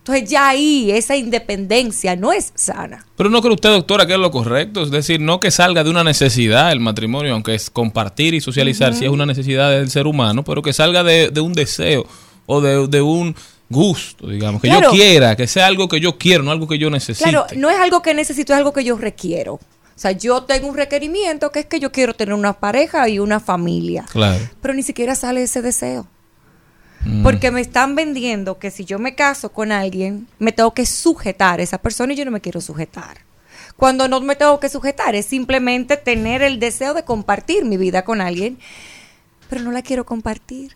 Entonces 0.07 0.29
ya 0.29 0.49
ahí 0.49 0.91
esa 0.91 1.15
independencia 1.15 2.15
no 2.15 2.31
es 2.31 2.51
sana. 2.53 3.07
Pero 3.17 3.31
no 3.31 3.41
cree 3.41 3.53
usted, 3.55 3.69
doctora, 3.69 4.05
que 4.05 4.13
es 4.13 4.19
lo 4.19 4.29
correcto. 4.29 4.83
Es 4.83 4.91
decir, 4.91 5.19
no 5.19 5.39
que 5.39 5.49
salga 5.49 5.83
de 5.83 5.89
una 5.89 6.03
necesidad 6.03 6.71
el 6.71 6.79
matrimonio, 6.79 7.33
aunque 7.33 7.55
es 7.55 7.71
compartir 7.71 8.35
y 8.35 8.39
socializar, 8.41 8.91
Ujú. 8.91 8.99
si 8.99 9.05
es 9.05 9.11
una 9.11 9.25
necesidad 9.25 9.71
del 9.71 9.89
ser 9.89 10.05
humano, 10.05 10.43
pero 10.43 10.61
que 10.61 10.73
salga 10.73 11.03
de, 11.03 11.29
de 11.31 11.41
un 11.41 11.53
deseo 11.53 12.05
o 12.45 12.61
de, 12.61 12.87
de 12.87 13.01
un 13.01 13.35
gusto, 13.67 14.27
digamos, 14.27 14.61
que 14.61 14.67
Claro. 14.67 14.91
yo 14.91 14.95
quiera, 14.95 15.35
que 15.35 15.47
sea 15.47 15.65
algo 15.65 15.87
que 15.87 15.99
yo 15.99 16.19
quiero, 16.19 16.43
no 16.43 16.51
algo 16.51 16.67
que 16.67 16.77
yo 16.77 16.91
necesite. 16.91 17.27
Claro, 17.27 17.47
no 17.57 17.71
es 17.71 17.79
algo 17.79 18.03
que 18.03 18.13
necesito, 18.13 18.53
es 18.53 18.57
algo 18.59 18.73
que 18.73 18.83
yo 18.83 18.95
requiero. 18.97 19.55
O 19.55 19.59
sea, 19.97 20.11
yo 20.11 20.43
tengo 20.43 20.67
un 20.67 20.75
requerimiento 20.77 21.51
que 21.51 21.61
es 21.61 21.65
que 21.65 21.79
yo 21.79 21.91
quiero 21.91 22.13
tener 22.13 22.35
una 22.35 22.53
pareja 22.53 23.09
y 23.09 23.17
una 23.17 23.39
familia. 23.39 24.05
Claro. 24.11 24.47
Pero 24.61 24.73
ni 24.75 24.83
siquiera 24.83 25.15
sale 25.15 25.41
ese 25.41 25.63
deseo. 25.63 26.05
Mm. 27.05 27.23
Porque 27.23 27.51
me 27.51 27.61
están 27.61 27.95
vendiendo 27.95 28.57
que 28.57 28.71
si 28.71 28.83
yo 28.83 28.99
me 28.99 29.15
caso 29.15 29.51
con 29.51 29.71
alguien, 29.71 30.27
me 30.39 30.51
tengo 30.51 30.73
que 30.73 30.85
sujetar 30.85 31.59
a 31.59 31.63
esa 31.63 31.77
persona 31.77 32.13
y 32.13 32.15
yo 32.15 32.25
no 32.25 32.31
me 32.31 32.41
quiero 32.41 32.61
sujetar. 32.61 33.19
Cuando 33.77 34.07
no 34.07 34.21
me 34.21 34.35
tengo 34.35 34.59
que 34.59 34.69
sujetar, 34.69 35.15
es 35.15 35.25
simplemente 35.25 35.97
tener 35.97 36.41
el 36.41 36.59
deseo 36.59 36.93
de 36.93 37.03
compartir 37.03 37.65
mi 37.65 37.77
vida 37.77 38.03
con 38.03 38.21
alguien, 38.21 38.57
pero 39.49 39.61
no 39.61 39.71
la 39.71 39.81
quiero 39.81 40.05
compartir. 40.05 40.75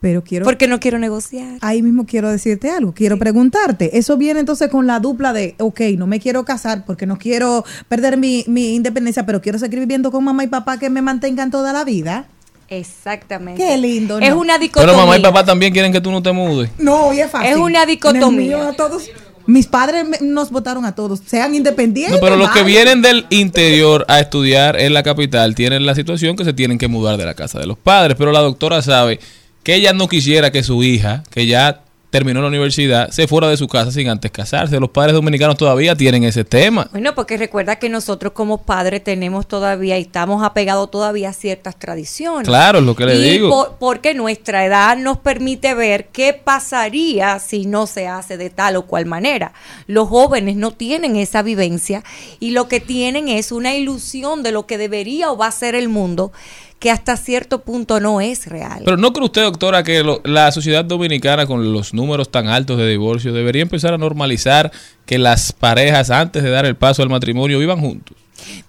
Pero 0.00 0.24
quiero. 0.24 0.44
Porque 0.46 0.66
no 0.66 0.80
quiero 0.80 0.98
negociar. 0.98 1.58
Ahí 1.60 1.82
mismo 1.82 2.06
quiero 2.06 2.30
decirte 2.30 2.70
algo, 2.70 2.92
quiero 2.92 3.18
preguntarte. 3.18 3.98
Eso 3.98 4.16
viene 4.16 4.40
entonces 4.40 4.70
con 4.70 4.86
la 4.86 4.98
dupla 4.98 5.32
de, 5.32 5.54
ok, 5.58 5.80
no 5.98 6.06
me 6.06 6.20
quiero 6.20 6.44
casar 6.44 6.84
porque 6.86 7.06
no 7.06 7.18
quiero 7.18 7.64
perder 7.88 8.16
mi, 8.16 8.44
mi 8.48 8.74
independencia, 8.74 9.26
pero 9.26 9.42
quiero 9.42 9.58
seguir 9.58 9.78
viviendo 9.78 10.10
con 10.10 10.24
mamá 10.24 10.42
y 10.42 10.48
papá 10.48 10.78
que 10.78 10.88
me 10.88 11.02
mantengan 11.02 11.50
toda 11.50 11.72
la 11.72 11.84
vida. 11.84 12.26
Exactamente. 12.70 13.62
Qué 13.62 13.76
lindo. 13.76 14.18
Es 14.20 14.30
¿no? 14.30 14.38
una 14.38 14.54
Pero 14.54 14.62
dicotomía. 14.62 14.96
mamá 14.96 15.18
y 15.18 15.22
papá 15.22 15.44
también 15.44 15.72
quieren 15.72 15.92
que 15.92 16.00
tú 16.00 16.10
no 16.10 16.22
te 16.22 16.32
mudes. 16.32 16.70
No, 16.78 17.12
y 17.12 17.20
es 17.20 17.30
fácil. 17.30 17.50
Es 17.50 17.56
una 17.56 17.84
dicotomía. 17.84 18.30
mío 18.56 18.62
a 18.68 18.72
todos, 18.72 19.10
mis 19.46 19.66
padres 19.66 20.06
me- 20.06 20.18
nos 20.22 20.50
votaron 20.50 20.84
a 20.84 20.94
todos, 20.94 21.20
sean 21.26 21.54
independientes. 21.54 22.20
No, 22.20 22.24
pero 22.24 22.36
los 22.36 22.50
que 22.50 22.62
vienen 22.62 23.02
del 23.02 23.26
interior 23.30 24.04
a 24.08 24.20
estudiar 24.20 24.80
en 24.80 24.94
la 24.94 25.02
capital 25.02 25.54
tienen 25.56 25.84
la 25.84 25.94
situación 25.96 26.36
que 26.36 26.44
se 26.44 26.52
tienen 26.52 26.78
que 26.78 26.86
mudar 26.88 27.16
de 27.16 27.24
la 27.26 27.34
casa 27.34 27.58
de 27.58 27.66
los 27.66 27.76
padres, 27.76 28.16
pero 28.16 28.30
la 28.32 28.40
doctora 28.40 28.80
sabe 28.82 29.18
que 29.64 29.74
ella 29.74 29.92
no 29.92 30.08
quisiera 30.08 30.52
que 30.52 30.62
su 30.62 30.82
hija, 30.84 31.22
que 31.30 31.46
ya 31.46 31.82
terminó 32.10 32.40
la 32.42 32.48
universidad, 32.48 33.10
se 33.10 33.26
fuera 33.28 33.48
de 33.48 33.56
su 33.56 33.68
casa 33.68 33.90
sin 33.92 34.08
antes 34.08 34.30
casarse. 34.30 34.78
Los 34.80 34.90
padres 34.90 35.14
dominicanos 35.14 35.56
todavía 35.56 35.94
tienen 35.94 36.24
ese 36.24 36.44
tema. 36.44 36.88
Bueno, 36.92 37.14
porque 37.14 37.36
recuerda 37.36 37.76
que 37.76 37.88
nosotros 37.88 38.32
como 38.32 38.62
padres 38.62 39.02
tenemos 39.04 39.46
todavía 39.46 39.96
y 39.98 40.02
estamos 40.02 40.42
apegados 40.42 40.90
todavía 40.90 41.30
a 41.30 41.32
ciertas 41.32 41.78
tradiciones. 41.78 42.48
Claro, 42.48 42.80
es 42.80 42.84
lo 42.84 42.96
que 42.96 43.06
le 43.06 43.14
y 43.16 43.30
digo. 43.30 43.48
por- 43.50 43.76
porque 43.78 44.14
nuestra 44.14 44.64
edad 44.66 44.96
nos 44.96 45.18
permite 45.18 45.74
ver 45.74 46.08
qué 46.08 46.32
pasaría 46.34 47.38
si 47.38 47.66
no 47.66 47.86
se 47.86 48.08
hace 48.08 48.36
de 48.36 48.50
tal 48.50 48.76
o 48.76 48.82
cual 48.86 49.06
manera. 49.06 49.52
Los 49.86 50.08
jóvenes 50.08 50.56
no 50.56 50.72
tienen 50.72 51.16
esa 51.16 51.42
vivencia 51.42 52.02
y 52.40 52.50
lo 52.50 52.68
que 52.68 52.80
tienen 52.80 53.28
es 53.28 53.52
una 53.52 53.74
ilusión 53.74 54.42
de 54.42 54.52
lo 54.52 54.66
que 54.66 54.78
debería 54.78 55.30
o 55.30 55.36
va 55.36 55.46
a 55.46 55.52
ser 55.52 55.74
el 55.74 55.88
mundo 55.88 56.32
que 56.80 56.90
hasta 56.90 57.16
cierto 57.16 57.60
punto 57.62 58.00
no 58.00 58.20
es 58.20 58.46
real. 58.46 58.82
Pero 58.84 58.96
¿no 58.96 59.12
cree 59.12 59.26
usted, 59.26 59.42
doctora, 59.42 59.84
que 59.84 60.02
lo- 60.02 60.20
la 60.24 60.50
sociedad 60.50 60.84
dominicana 60.84 61.46
con 61.46 61.72
los 61.72 61.94
números 61.94 62.30
tan 62.30 62.48
altos 62.48 62.78
de 62.78 62.88
divorcio 62.88 63.32
debería 63.32 63.62
empezar 63.62 63.94
a 63.94 63.98
normalizar 63.98 64.72
que 65.06 65.18
las 65.18 65.52
parejas 65.52 66.10
antes 66.10 66.42
de 66.42 66.50
dar 66.50 66.66
el 66.66 66.76
paso 66.76 67.02
al 67.02 67.08
matrimonio 67.10 67.58
vivan 67.60 67.80
juntos? 67.80 68.16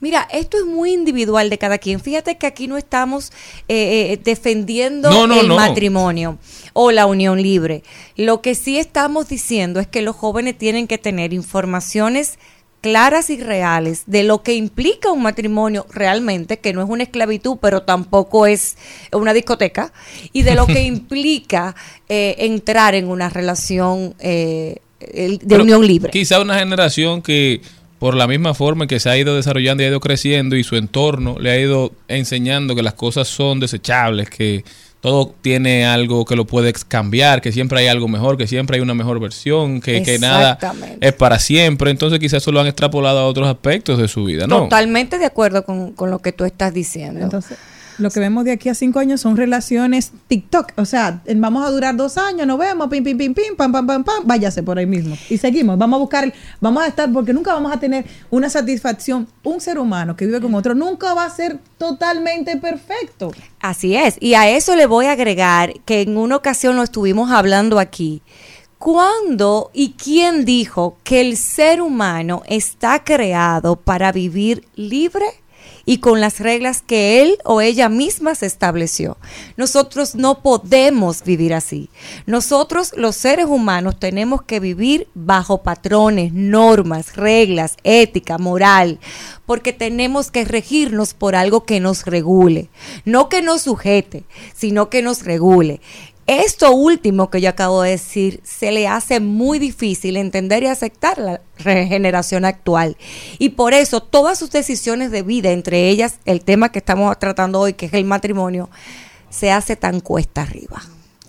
Mira, 0.02 0.28
esto 0.34 0.58
es 0.58 0.66
muy 0.66 0.92
individual 0.92 1.50
de 1.50 1.58
cada 1.58 1.78
quien. 1.78 2.02
Fíjate 2.02 2.38
que 2.38 2.46
aquí 2.46 2.68
no 2.68 2.76
estamos 2.78 3.32
eh, 3.70 4.12
eh, 4.12 4.20
defendiendo 4.22 5.10
No, 5.10 5.26
no, 5.28 5.40
el 5.40 5.48
no. 5.48 5.56
matrimonio 5.56 6.38
o 6.74 6.92
la 6.92 7.06
unión 7.06 7.42
libre. 7.42 7.82
Lo 8.18 8.42
que 8.42 8.54
sí 8.56 8.78
estamos 8.78 9.30
diciendo 9.30 9.80
es 9.80 9.88
que 9.88 10.02
los 10.02 10.18
jóvenes 10.18 10.58
tienen 10.58 10.88
que 10.88 10.98
tener 10.98 11.32
informaciones 11.32 12.38
claras 12.82 13.30
y 13.30 13.38
reales 13.42 14.04
de 14.08 14.24
lo 14.24 14.42
que 14.42 14.56
implica 14.56 15.12
un 15.12 15.22
matrimonio 15.22 15.86
realmente, 15.94 16.60
que 16.60 16.74
no 16.74 16.84
es 16.84 16.90
una 16.90 17.04
esclavitud, 17.04 17.58
pero 17.62 17.84
tampoco 17.84 18.48
es 18.48 18.78
una 19.12 19.34
discoteca, 19.34 19.94
y 20.34 20.42
de 20.42 20.56
lo 20.56 20.66
que 20.66 20.82
implica 20.84 21.76
eh, 22.10 22.36
entrar 22.40 22.96
en 22.96 23.08
una 23.08 23.30
relación 23.30 24.16
eh, 24.20 24.78
de 25.00 25.40
Pero 25.48 25.64
unión 25.64 25.86
libre. 25.86 26.12
Quizá 26.12 26.42
una 26.42 26.60
generación 26.60 27.22
que 27.22 27.62
por 28.00 28.16
la 28.16 28.28
misma 28.28 28.56
forma 28.56 28.86
en 28.86 28.88
que 28.88 29.00
se 29.00 29.12
ha 29.12 29.18
ido 29.18 29.36
desarrollando 29.36 29.84
y 29.84 29.86
ha 29.86 29.90
ido 29.90 30.00
creciendo 30.00 30.56
y 30.56 30.64
su 30.64 30.76
entorno 30.76 31.38
le 31.40 31.52
ha 31.52 31.60
ido 31.60 31.92
enseñando 32.08 32.76
que 32.76 32.82
las 32.82 32.96
cosas 32.96 33.28
son 33.28 33.60
desechables, 33.60 34.28
que 34.28 34.66
todo 35.02 35.34
tiene 35.42 35.86
algo 35.86 36.26
que 36.26 36.36
lo 36.36 36.46
puede 36.46 36.72
cambiar, 36.88 37.42
que 37.42 37.52
siempre 37.52 37.80
hay 37.80 37.88
algo 37.88 38.08
mejor, 38.08 38.38
que 38.38 38.48
siempre 38.48 38.78
hay 38.78 38.82
una 38.82 38.94
mejor 38.94 39.20
versión, 39.20 39.82
que, 39.82 40.04
que 40.04 40.20
nada 40.20 40.60
es 41.00 41.14
para 41.14 41.40
siempre. 41.40 41.90
Entonces 41.90 42.20
quizás 42.20 42.44
eso 42.44 42.52
lo 42.52 42.62
han 42.62 42.68
extrapolado 42.68 43.20
a 43.20 43.26
otros 43.26 43.48
aspectos 43.48 43.98
de 43.98 44.08
su 44.08 44.24
vida, 44.26 44.46
¿no? 44.46 44.64
Totalmente 44.64 45.18
de 45.18 45.26
acuerdo 45.26 45.66
con, 45.66 45.94
con 45.94 46.12
lo 46.12 46.20
que 46.20 46.32
tú 46.32 46.46
estás 46.46 46.72
diciendo. 46.74 47.20
Entonces, 47.20 47.58
lo 48.02 48.10
que 48.10 48.20
vemos 48.20 48.44
de 48.44 48.52
aquí 48.52 48.70
a 48.70 48.76
cinco 48.76 49.00
años 49.00 49.22
son 49.22 49.38
relaciones 49.38 50.12
TikTok. 50.28 50.74
O 50.78 50.86
sea, 50.86 51.22
vamos 51.36 51.66
a 51.66 51.72
durar 51.72 51.96
dos 51.96 52.18
años, 52.18 52.48
nos 52.48 52.58
vemos, 52.58 52.88
pim, 52.90 53.04
pim, 53.04 53.18
pim, 53.18 53.34
pim, 53.34 53.56
pam, 53.56 53.72
pam, 53.72 53.86
pam, 53.86 54.04
pam, 54.04 54.24
váyase 54.26 54.64
por 54.64 54.78
ahí 54.78 54.86
mismo. 54.86 55.18
Y 55.30 55.38
seguimos, 55.38 55.78
vamos 55.78 55.98
a 55.98 56.00
buscar, 56.00 56.34
vamos 56.60 56.84
a 56.84 56.88
estar, 56.88 57.12
porque 57.12 57.34
nunca 57.34 57.54
vamos 57.54 57.72
a 57.72 57.80
tener 57.80 58.06
una 58.30 58.50
satisfacción. 58.50 59.28
Un 59.44 59.62
ser 59.62 59.80
humano 59.80 60.16
que 60.16 60.26
vive 60.26 60.42
con 60.42 60.54
otro 60.56 60.76
nunca 60.76 61.14
va 61.14 61.26
a 61.26 61.30
ser 61.30 61.60
totalmente 61.78 62.58
perfecto. 62.58 63.32
Así 63.60 63.96
es. 63.96 64.18
Y 64.20 64.34
a 64.34 64.50
eso 64.50 64.76
le 64.76 64.86
voy 64.86 65.06
a 65.06 65.14
agregar 65.14 65.74
que 65.86 66.02
en 66.02 66.18
una 66.18 66.36
ocasión 66.36 66.76
lo 66.76 66.84
estuvimos 66.84 67.32
hablando 67.32 67.80
aquí. 67.80 68.22
¿Cuándo 68.82 69.70
y 69.74 69.94
quién 69.94 70.44
dijo 70.44 70.98
que 71.04 71.22
el 71.22 71.38
ser 71.38 71.82
humano 71.82 72.42
está 72.48 73.04
creado 73.04 73.76
para 73.76 74.12
vivir 74.12 74.66
libre 74.76 75.41
y 75.86 75.98
con 75.98 76.22
las 76.22 76.40
reglas 76.40 76.82
que 76.82 77.22
él 77.22 77.38
o 77.44 77.62
ella 77.62 77.90
misma 77.90 78.36
se 78.36 78.46
estableció. 78.46 79.18
Nosotros 79.58 80.16
no 80.16 80.42
podemos 80.42 81.24
vivir 81.24 81.54
así. 81.54 81.90
Nosotros, 82.26 82.94
los 82.96 83.16
seres 83.16 83.46
humanos, 83.48 84.00
tenemos 84.00 84.44
que 84.44 84.60
vivir 84.60 85.08
bajo 85.14 85.64
patrones, 85.64 86.34
normas, 86.34 87.16
reglas, 87.16 87.78
ética, 87.84 88.38
moral, 88.38 89.00
porque 89.46 89.74
tenemos 89.74 90.32
que 90.32 90.46
regirnos 90.46 91.14
por 91.14 91.36
algo 91.36 91.66
que 91.66 91.80
nos 91.80 92.06
regule, 92.06 92.70
no 93.06 93.30
que 93.30 93.42
nos 93.42 93.64
sujete, 93.64 94.24
sino 94.56 94.90
que 94.90 95.02
nos 95.02 95.24
regule. 95.24 95.82
Esto 96.28 96.72
último 96.72 97.30
que 97.30 97.42
yo 97.42 97.50
acabo 97.50 97.82
de 97.82 97.92
decir 97.92 98.42
se 98.44 98.72
le 98.72 98.88
hace 98.88 99.20
muy 99.20 99.60
difícil 99.60 100.18
entender 100.18 100.64
y 100.64 100.68
aceptar 100.68 101.18
la 101.18 101.42
regeneración 101.58 102.46
actual. 102.46 102.96
Y 103.40 103.50
por 103.50 103.74
eso 103.74 104.02
todas 104.02 104.38
sus 104.40 104.52
decisiones 104.52 105.12
de 105.12 105.24
vida, 105.24 105.52
entre 105.52 105.90
ellas 105.90 106.20
el 106.26 106.42
tema 106.42 106.70
que 106.72 106.80
estamos 106.80 107.18
tratando 107.20 107.60
hoy, 107.60 107.74
que 107.74 107.88
es 107.88 107.94
el 107.94 108.06
matrimonio, 108.06 108.70
se 109.30 109.52
hace 109.52 109.76
tan 109.76 110.00
cuesta 110.00 110.44
arriba. 110.44 110.82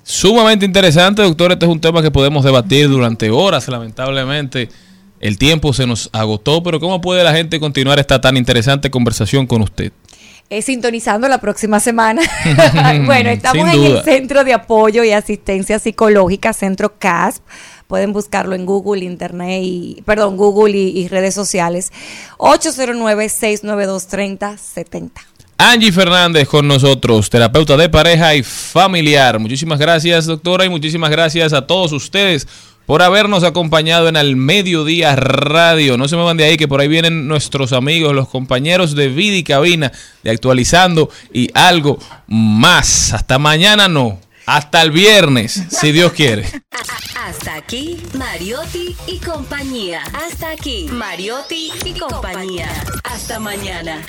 Sumamente 0.02 0.66
interesante, 0.66 1.22
doctor. 1.22 1.52
Este 1.52 1.64
es 1.64 1.70
un 1.72 1.80
tema 1.80 2.02
que 2.02 2.10
podemos 2.10 2.44
debatir 2.44 2.88
durante 2.88 3.30
horas, 3.30 3.68
lamentablemente. 3.68 4.68
El 5.20 5.38
tiempo 5.38 5.72
se 5.72 5.86
nos 5.86 6.10
agotó, 6.12 6.62
pero 6.64 6.80
¿cómo 6.80 7.00
puede 7.00 7.22
la 7.22 7.32
gente 7.32 7.60
continuar 7.60 8.00
esta 8.00 8.20
tan 8.20 8.36
interesante 8.36 8.90
conversación 8.90 9.46
con 9.46 9.62
usted? 9.62 9.92
Eh, 10.50 10.62
sintonizando 10.62 11.28
la 11.28 11.38
próxima 11.38 11.78
semana. 11.80 12.20
bueno, 13.06 13.30
estamos 13.30 13.72
en 13.72 13.84
el. 13.84 14.02
Centro 14.02 14.44
de 14.44 14.52
Apoyo 14.52 15.02
y 15.04 15.12
Asistencia 15.12 15.78
Psicológica, 15.78 16.52
Centro 16.52 16.98
CASP. 16.98 17.42
Pueden 17.86 18.12
buscarlo 18.12 18.54
en 18.54 18.66
Google, 18.66 19.04
Internet 19.04 19.60
y, 19.62 20.02
perdón, 20.04 20.36
Google 20.36 20.76
y, 20.76 20.98
y 20.98 21.08
redes 21.08 21.34
sociales. 21.34 21.92
809-692-3070. 22.38 25.10
Angie 25.58 25.92
Fernández 25.92 26.48
con 26.48 26.66
nosotros, 26.66 27.30
terapeuta 27.30 27.76
de 27.76 27.88
pareja 27.88 28.34
y 28.34 28.42
familiar. 28.42 29.38
Muchísimas 29.38 29.78
gracias, 29.78 30.26
doctora, 30.26 30.64
y 30.64 30.68
muchísimas 30.68 31.10
gracias 31.10 31.52
a 31.52 31.64
todos 31.66 31.92
ustedes 31.92 32.48
por 32.86 33.02
habernos 33.02 33.44
acompañado 33.44 34.08
en 34.08 34.16
el 34.16 34.36
Mediodía 34.36 35.16
Radio. 35.16 35.96
No 35.96 36.08
se 36.08 36.16
me 36.16 36.22
van 36.22 36.36
de 36.36 36.44
ahí, 36.44 36.56
que 36.56 36.68
por 36.68 36.80
ahí 36.80 36.88
vienen 36.88 37.28
nuestros 37.28 37.72
amigos, 37.72 38.14
los 38.14 38.28
compañeros 38.28 38.94
de 38.94 39.08
Vida 39.08 39.36
y 39.36 39.44
Cabina, 39.44 39.92
de 40.22 40.30
Actualizando 40.30 41.10
y 41.32 41.48
algo 41.54 41.98
más. 42.26 43.12
Hasta 43.12 43.38
mañana 43.38 43.88
no, 43.88 44.18
hasta 44.46 44.82
el 44.82 44.90
viernes, 44.90 45.62
si 45.70 45.92
Dios 45.92 46.12
quiere. 46.12 46.46
Hasta 47.16 47.54
aquí, 47.54 47.98
Mariotti 48.18 48.96
y 49.06 49.18
compañía. 49.18 50.02
Hasta 50.12 50.50
aquí, 50.50 50.88
Mariotti 50.90 51.70
y 51.84 51.98
compañía. 51.98 52.68
Hasta 53.04 53.38
mañana. 53.38 54.02